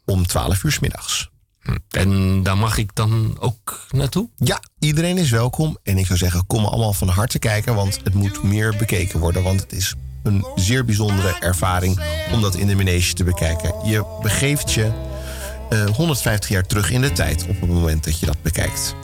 om 0.05 0.27
12 0.27 0.63
uur 0.63 0.71
's 0.71 0.79
middags. 0.79 1.29
En 1.89 2.43
daar 2.43 2.57
mag 2.57 2.77
ik 2.77 2.95
dan 2.95 3.37
ook 3.39 3.85
naartoe? 3.91 4.29
Ja, 4.35 4.61
iedereen 4.79 5.17
is 5.17 5.29
welkom. 5.29 5.77
En 5.83 5.97
ik 5.97 6.05
zou 6.05 6.19
zeggen, 6.19 6.47
kom 6.47 6.65
allemaal 6.65 6.93
van 6.93 7.07
harte 7.07 7.39
kijken, 7.39 7.75
want 7.75 7.99
het 8.03 8.13
moet 8.13 8.43
meer 8.43 8.75
bekeken 8.77 9.19
worden. 9.19 9.43
Want 9.43 9.59
het 9.59 9.73
is 9.73 9.95
een 10.23 10.45
zeer 10.55 10.85
bijzondere 10.85 11.35
ervaring 11.39 11.99
om 12.31 12.41
dat 12.41 12.55
in 12.55 12.67
de 12.67 12.75
manege 12.75 13.13
te 13.13 13.23
bekijken. 13.23 13.73
Je 13.83 14.05
begeeft 14.21 14.73
je 14.73 14.91
eh, 15.69 15.85
150 15.85 16.49
jaar 16.49 16.65
terug 16.65 16.91
in 16.91 17.01
de 17.01 17.11
tijd 17.11 17.45
op 17.47 17.61
het 17.61 17.69
moment 17.69 18.03
dat 18.03 18.19
je 18.19 18.25
dat 18.25 18.41
bekijkt. 18.41 18.95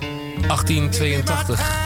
1882 0.41 1.83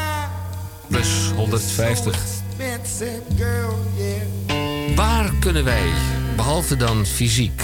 plus 0.88 1.32
150. 1.36 2.14
Expensive 2.58 3.22
girl, 3.38 3.78
yeah. 3.96 4.96
Waar 4.96 5.32
kunnen 5.40 5.64
wij, 5.64 5.92
behalve 6.36 6.76
dan 6.76 7.06
fysiek, 7.06 7.62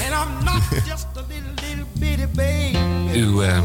Uw 3.16 3.42
eh, 3.42 3.62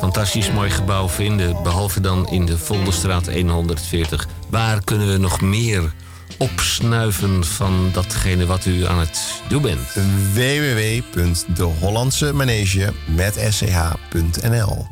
fantastisch 0.00 0.50
mooi 0.50 0.70
gebouw 0.70 1.08
vinden, 1.08 1.62
behalve 1.62 2.00
dan 2.00 2.28
in 2.28 2.46
de 2.46 2.58
Vondelstraat 2.58 3.28
140? 3.48 4.28
Waar 4.48 4.84
kunnen 4.84 5.12
we 5.12 5.18
nog 5.18 5.40
meer 5.40 5.92
opsnuiven 6.38 7.44
van 7.44 7.90
datgene 7.92 8.46
wat 8.46 8.64
u 8.64 8.86
aan 8.86 8.98
het 8.98 9.42
doen 9.48 9.62
bent? 9.62 9.96
www.dehollandsemanege 10.32 12.92
met 13.06 13.46
sch.nl 13.50 14.86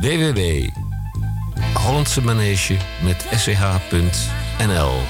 www.hollandsemanege 0.00 2.76
met 3.02 3.26
sch.nl 3.36 5.00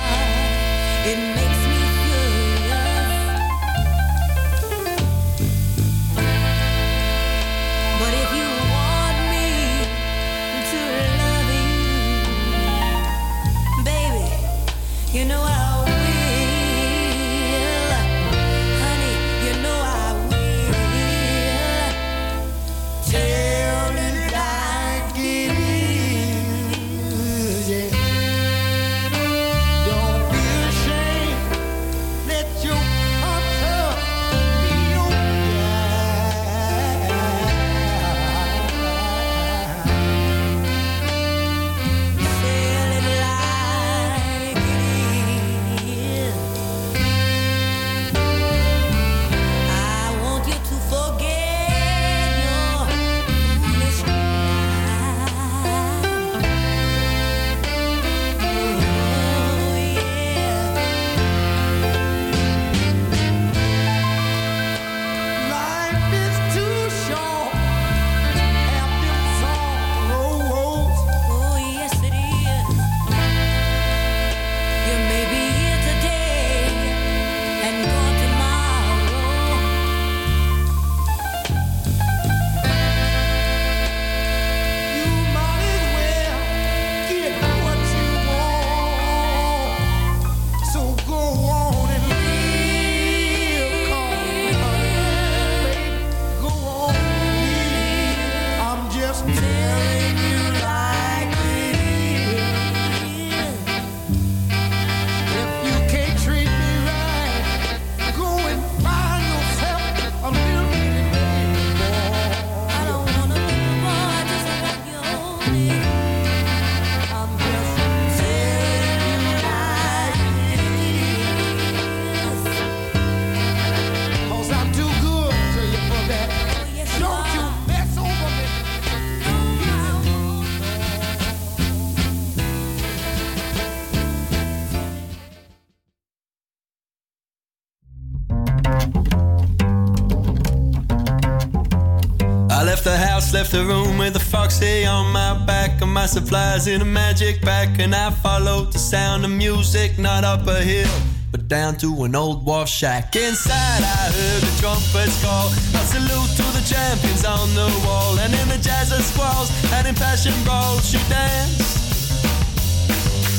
house, 143.11 143.33
left 143.35 143.51
the 143.51 143.65
room 143.65 143.99
with 143.99 144.15
a 144.15 144.25
foxy 144.33 144.87
on 144.87 145.13
my 145.13 145.35
back 145.45 145.83
and 145.83 145.93
my 145.93 146.07
supplies 146.07 146.67
in 146.67 146.81
a 146.81 146.85
magic 146.85 147.43
pack. 147.43 147.69
And 147.79 147.95
I 147.95 148.11
followed 148.11 148.73
the 148.73 148.79
sound 148.79 149.25
of 149.25 149.31
music, 149.31 149.99
not 149.99 150.23
up 150.25 150.47
a 150.47 150.61
hill, 150.63 150.95
but 151.33 151.49
down 151.49 151.77
to 151.79 151.89
an 152.05 152.15
old 152.15 152.45
wharf 152.47 152.69
shack. 152.69 153.17
Inside, 153.17 153.83
I 153.99 154.03
heard 154.19 154.43
the 154.49 154.55
trumpets 154.61 155.17
call. 155.25 155.49
A 155.81 155.83
salute 155.95 156.33
to 156.39 156.47
the 156.57 156.65
champions 156.73 157.25
on 157.25 157.47
the 157.61 157.69
wall. 157.85 158.19
And 158.23 158.33
in 158.41 158.47
the 158.49 158.61
jazz 158.69 158.93
of 158.93 159.03
squalls 159.03 159.49
and 159.75 159.87
in 159.89 159.95
passion 159.95 160.35
brawls, 160.45 160.89
she 160.91 160.99
danced. 161.09 161.79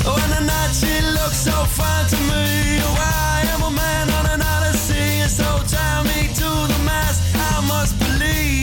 Oh, 0.03 0.18
and 0.23 0.31
the 0.38 0.43
night 0.53 0.72
she 0.81 0.93
looked 1.18 1.39
so 1.49 1.56
fine 1.80 2.07
to 2.14 2.19
me. 2.31 2.80
Oh, 2.88 2.98
I 2.99 3.45
am 3.53 3.61
a 3.72 3.72
man 3.72 4.06
on 4.18 4.26
an 4.35 4.41
odyssey, 4.41 5.22
and 5.23 5.31
so 5.31 5.48
tie 5.73 6.03
me 6.03 6.27
to 6.41 6.49
the 6.73 6.80
mast. 6.84 7.19
I 7.35 7.61
must 7.68 7.93
believe. 7.99 8.60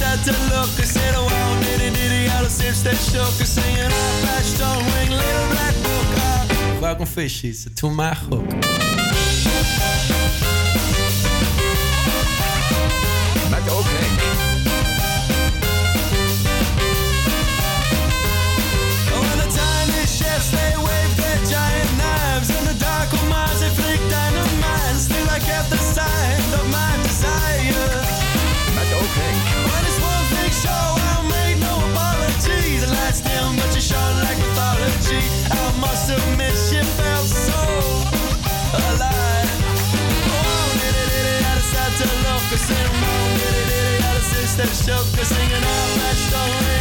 Had 0.00 0.22
to 0.24 0.32
look. 0.52 0.70
I 0.78 0.84
said, 0.84 1.14
oh, 1.16 1.26
I 2.28 2.42
just 2.44 2.60
hips 2.62 2.82
that 2.82 2.96
shook. 2.96 3.40
On 4.60 4.78
ring, 4.94 5.10
little 5.10 5.48
black 5.54 5.74
book. 5.82 6.82
Welcome 6.82 7.06
fishies 7.06 7.74
to 7.74 7.90
my 7.90 8.14
hook. 8.14 8.95
I 44.68 44.72
singing 45.24 45.64
out 45.64 45.90
that 46.00 46.16
story. 46.26 46.76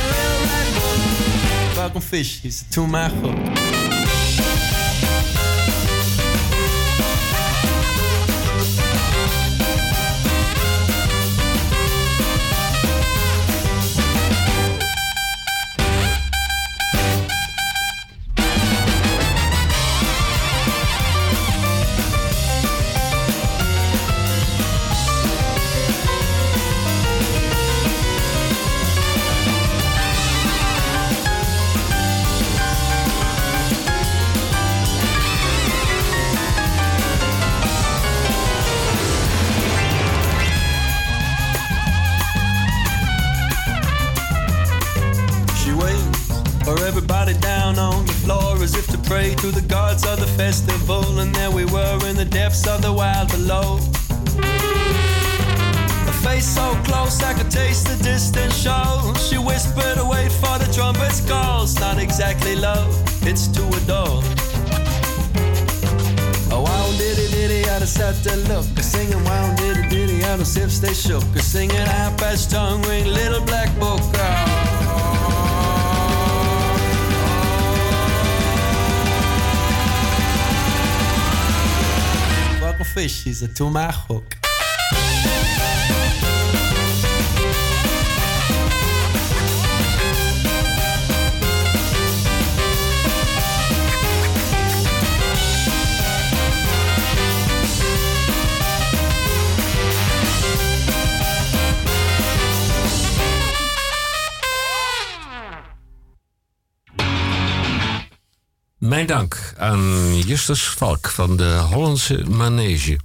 Welcome 1.77 2.01
fishies 2.01 2.67
to 2.71 2.87
my 2.87 3.09
hook. 3.09 3.94
Below. 53.45 53.77
A 56.07 56.13
face 56.23 56.47
so 56.47 56.75
close 56.83 57.21
I 57.21 57.33
could 57.33 57.51
taste 57.51 57.87
the 57.87 57.97
distant 58.03 58.51
show. 58.53 59.13
She 59.27 59.37
whispered, 59.37 59.97
wait 60.09 60.31
for 60.31 60.57
the 60.57 60.69
trumpet's 60.73 61.21
call. 61.21 61.63
It's 61.63 61.79
not 61.79 61.99
exactly 61.99 62.55
love, 62.55 62.89
it's 63.21 63.47
to 63.55 63.61
adore. 63.79 64.21
Oh, 66.51 66.61
wow, 66.61 66.85
diddy 66.97 67.27
diddy, 67.29 67.69
I 67.69 67.79
just 67.79 67.97
had 67.97 68.15
to 68.23 68.35
look. 68.49 68.65
Singing, 68.79 69.23
wow, 69.25 69.55
diddy 69.55 69.87
diddy, 69.89 70.23
I 70.23 70.33
if 70.39 70.81
they 70.81 70.93
shook. 70.93 71.23
A 71.35 71.39
singing 71.39 71.87
half 71.95 72.17
past 72.17 72.51
tongue 72.51 72.81
ring, 72.83 73.05
little 73.05 73.41
black 73.41 73.69
book. 73.79 74.01
Fucking 82.95 83.09
fishies 83.09 83.43
are 83.43 83.53
to 83.55 83.69
dank 109.15 109.53
aan 109.57 110.17
Justus 110.17 110.63
Valk 110.63 111.09
van 111.09 111.37
de 111.37 111.57
Hollandse 111.71 112.23
Manege. 112.29 112.99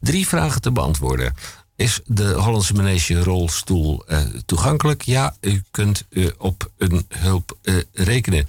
Drie 0.00 0.28
vragen 0.28 0.60
te 0.60 0.72
beantwoorden. 0.72 1.34
Is 1.76 2.00
de 2.06 2.32
Hollandse 2.32 2.74
Manege 2.74 3.22
rolstoel 3.22 4.04
eh, 4.06 4.18
toegankelijk? 4.46 5.02
Ja, 5.02 5.36
u 5.40 5.62
kunt 5.70 6.04
eh, 6.10 6.26
op 6.38 6.70
een 6.78 7.06
hulp 7.08 7.58
eh, 7.62 7.74
rekenen. 7.92 8.48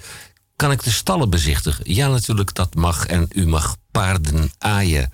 Kan 0.56 0.70
ik 0.70 0.84
de 0.84 0.90
stallen 0.90 1.30
bezichtigen? 1.30 1.94
Ja, 1.94 2.08
natuurlijk, 2.08 2.54
dat 2.54 2.74
mag. 2.74 3.06
En 3.06 3.28
u 3.34 3.46
mag 3.46 3.76
paarden 3.90 4.50
aaien. 4.58 5.10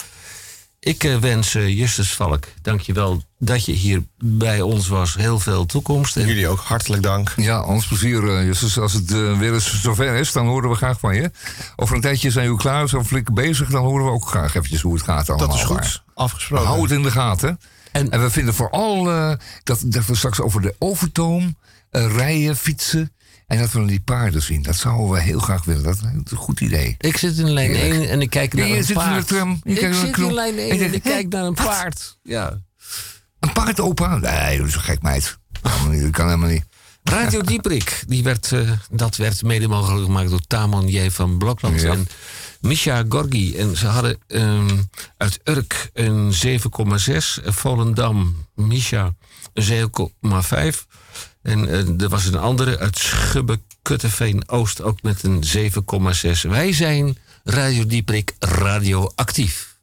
Ik 0.85 1.05
eh, 1.05 1.17
wens 1.17 1.55
eh, 1.55 1.79
Justus 1.79 2.15
Valk, 2.15 2.45
dankjewel 2.63 3.23
dat 3.39 3.65
je 3.65 3.73
hier 3.73 4.03
bij 4.19 4.61
ons 4.61 4.89
was. 4.89 5.15
Heel 5.15 5.39
veel 5.39 5.67
toekomst. 5.67 6.17
En 6.17 6.27
Jullie 6.27 6.49
ook 6.49 6.61
hartelijk 6.61 7.03
dank. 7.03 7.33
Ja, 7.37 7.63
ons 7.65 7.87
plezier, 7.87 8.37
eh, 8.37 8.45
Justus. 8.45 8.79
Als 8.79 8.93
het 8.93 9.11
weer 9.39 9.55
eens 9.55 9.81
zover 9.83 10.15
is, 10.15 10.33
dan 10.33 10.47
horen 10.47 10.71
we 10.71 10.77
graag 10.77 10.99
van 10.99 11.15
je. 11.15 11.31
Over 11.77 11.95
een 11.97 12.01
tijdje 12.01 12.31
zijn 12.31 12.51
we 12.51 12.57
klaar, 12.57 12.89
zo 12.89 13.05
flink 13.05 13.35
bezig. 13.35 13.69
Dan 13.69 13.83
horen 13.85 14.05
we 14.05 14.11
ook 14.11 14.27
graag 14.29 14.55
eventjes 14.55 14.81
hoe 14.81 14.95
het 14.95 15.03
gaat 15.03 15.29
allemaal. 15.31 15.49
Dat 15.49 15.57
is 15.57 15.63
goed. 15.63 15.77
Maar 15.77 16.03
Afgesproken. 16.15 16.67
Hou 16.67 16.83
het 16.83 16.91
in 16.91 17.03
de 17.03 17.11
gaten. 17.11 17.61
En- 17.93 18.11
En, 18.11 18.21
we 18.23 18.31
vinden 18.31 18.55
vooral 18.55 19.11
eh, 19.11 19.33
dat, 19.65 19.81
dat 19.85 20.07
we 20.07 20.15
straks 20.17 20.41
over 20.41 20.61
de 20.61 20.75
overtoom 20.79 21.57
eh, 21.91 22.17
rijden, 22.17 22.57
fietsen. 22.57 23.13
En 23.53 23.59
dat 23.59 23.73
we 23.73 23.79
dan 23.79 23.87
die 23.87 24.01
paarden 24.01 24.43
zien. 24.43 24.63
Dat 24.63 24.77
zouden 24.77 25.11
we 25.11 25.21
heel 25.21 25.39
graag 25.39 25.65
willen. 25.65 25.83
Dat 25.83 25.95
is 25.97 26.03
een 26.03 26.37
goed 26.37 26.61
idee. 26.61 26.95
Ik 26.99 27.17
zit 27.17 27.39
in 27.39 27.51
lijn 27.51 27.71
Heerlijk. 27.71 28.01
1 28.01 28.11
en 28.11 28.21
ik 28.21 28.31
kijk 28.31 28.55
naar 28.55 28.67
Ja, 28.69 28.77
een 28.77 28.85
zit 28.85 28.97
in 28.97 29.03
de 29.03 29.09
paard. 29.11 29.27
tram, 29.29 29.61
ik 29.63 29.81
naar 29.81 29.95
zit 29.95 30.17
in 30.19 30.35
lijn 30.35 30.59
1 30.59 30.81
En 30.81 30.95
ik 30.95 31.03
kijk 31.03 31.29
naar 31.29 31.45
een 31.45 31.55
wat? 31.55 31.65
paard. 31.67 32.19
Ja. 32.23 32.61
Een 33.41 33.53
paard 33.53 33.81
opa? 33.81 34.17
Nee, 34.17 34.59
dat 34.59 34.67
is 34.67 34.75
een 34.75 34.81
gek 34.81 35.03
meid. 35.03 35.39
Dat 35.63 36.11
kan 36.11 36.27
helemaal 36.27 36.49
niet. 36.49 36.65
Radio 37.03 37.41
Dieprik, 37.51 38.03
die 38.07 38.23
werd, 38.23 38.53
eh, 38.53 38.71
dat 38.91 39.17
werd 39.17 39.43
mede 39.43 39.69
mogelijk 39.69 40.05
gemaakt 40.05 40.31
door 40.31 40.41
Tamon 40.47 40.89
J. 40.89 41.11
van 41.11 41.39
Blokland 41.39 41.81
Ja. 41.81 41.91
en 41.93 42.07
Misha 42.61 43.05
Gorgi. 43.09 43.57
En 43.57 43.77
ze 43.77 43.87
hadden 43.87 44.19
ehm, 44.27 44.77
uit 45.17 45.41
Urk 45.45 45.91
een 45.93 46.33
7,6. 46.33 47.41
en 47.45 47.55
Volendam, 47.55 48.47
Misha, 48.55 49.15
een 49.55 49.63
7,5. 49.65 50.87
En 51.43 51.69
eh, 51.69 52.03
er 52.03 52.09
was 52.09 52.25
een 52.25 52.39
andere 52.39 52.79
uit 52.79 52.99
Schubbe, 52.99 53.61
Kutteveen, 53.83 54.49
Oost, 54.49 54.83
ook 54.83 55.03
met 55.03 55.23
een 55.23 55.45
7,6. 55.57 56.49
Wij 56.49 56.73
zijn 56.73 57.17
Radio 57.45 57.87
Dieprik 57.87 58.35
radioactief. 58.39 59.77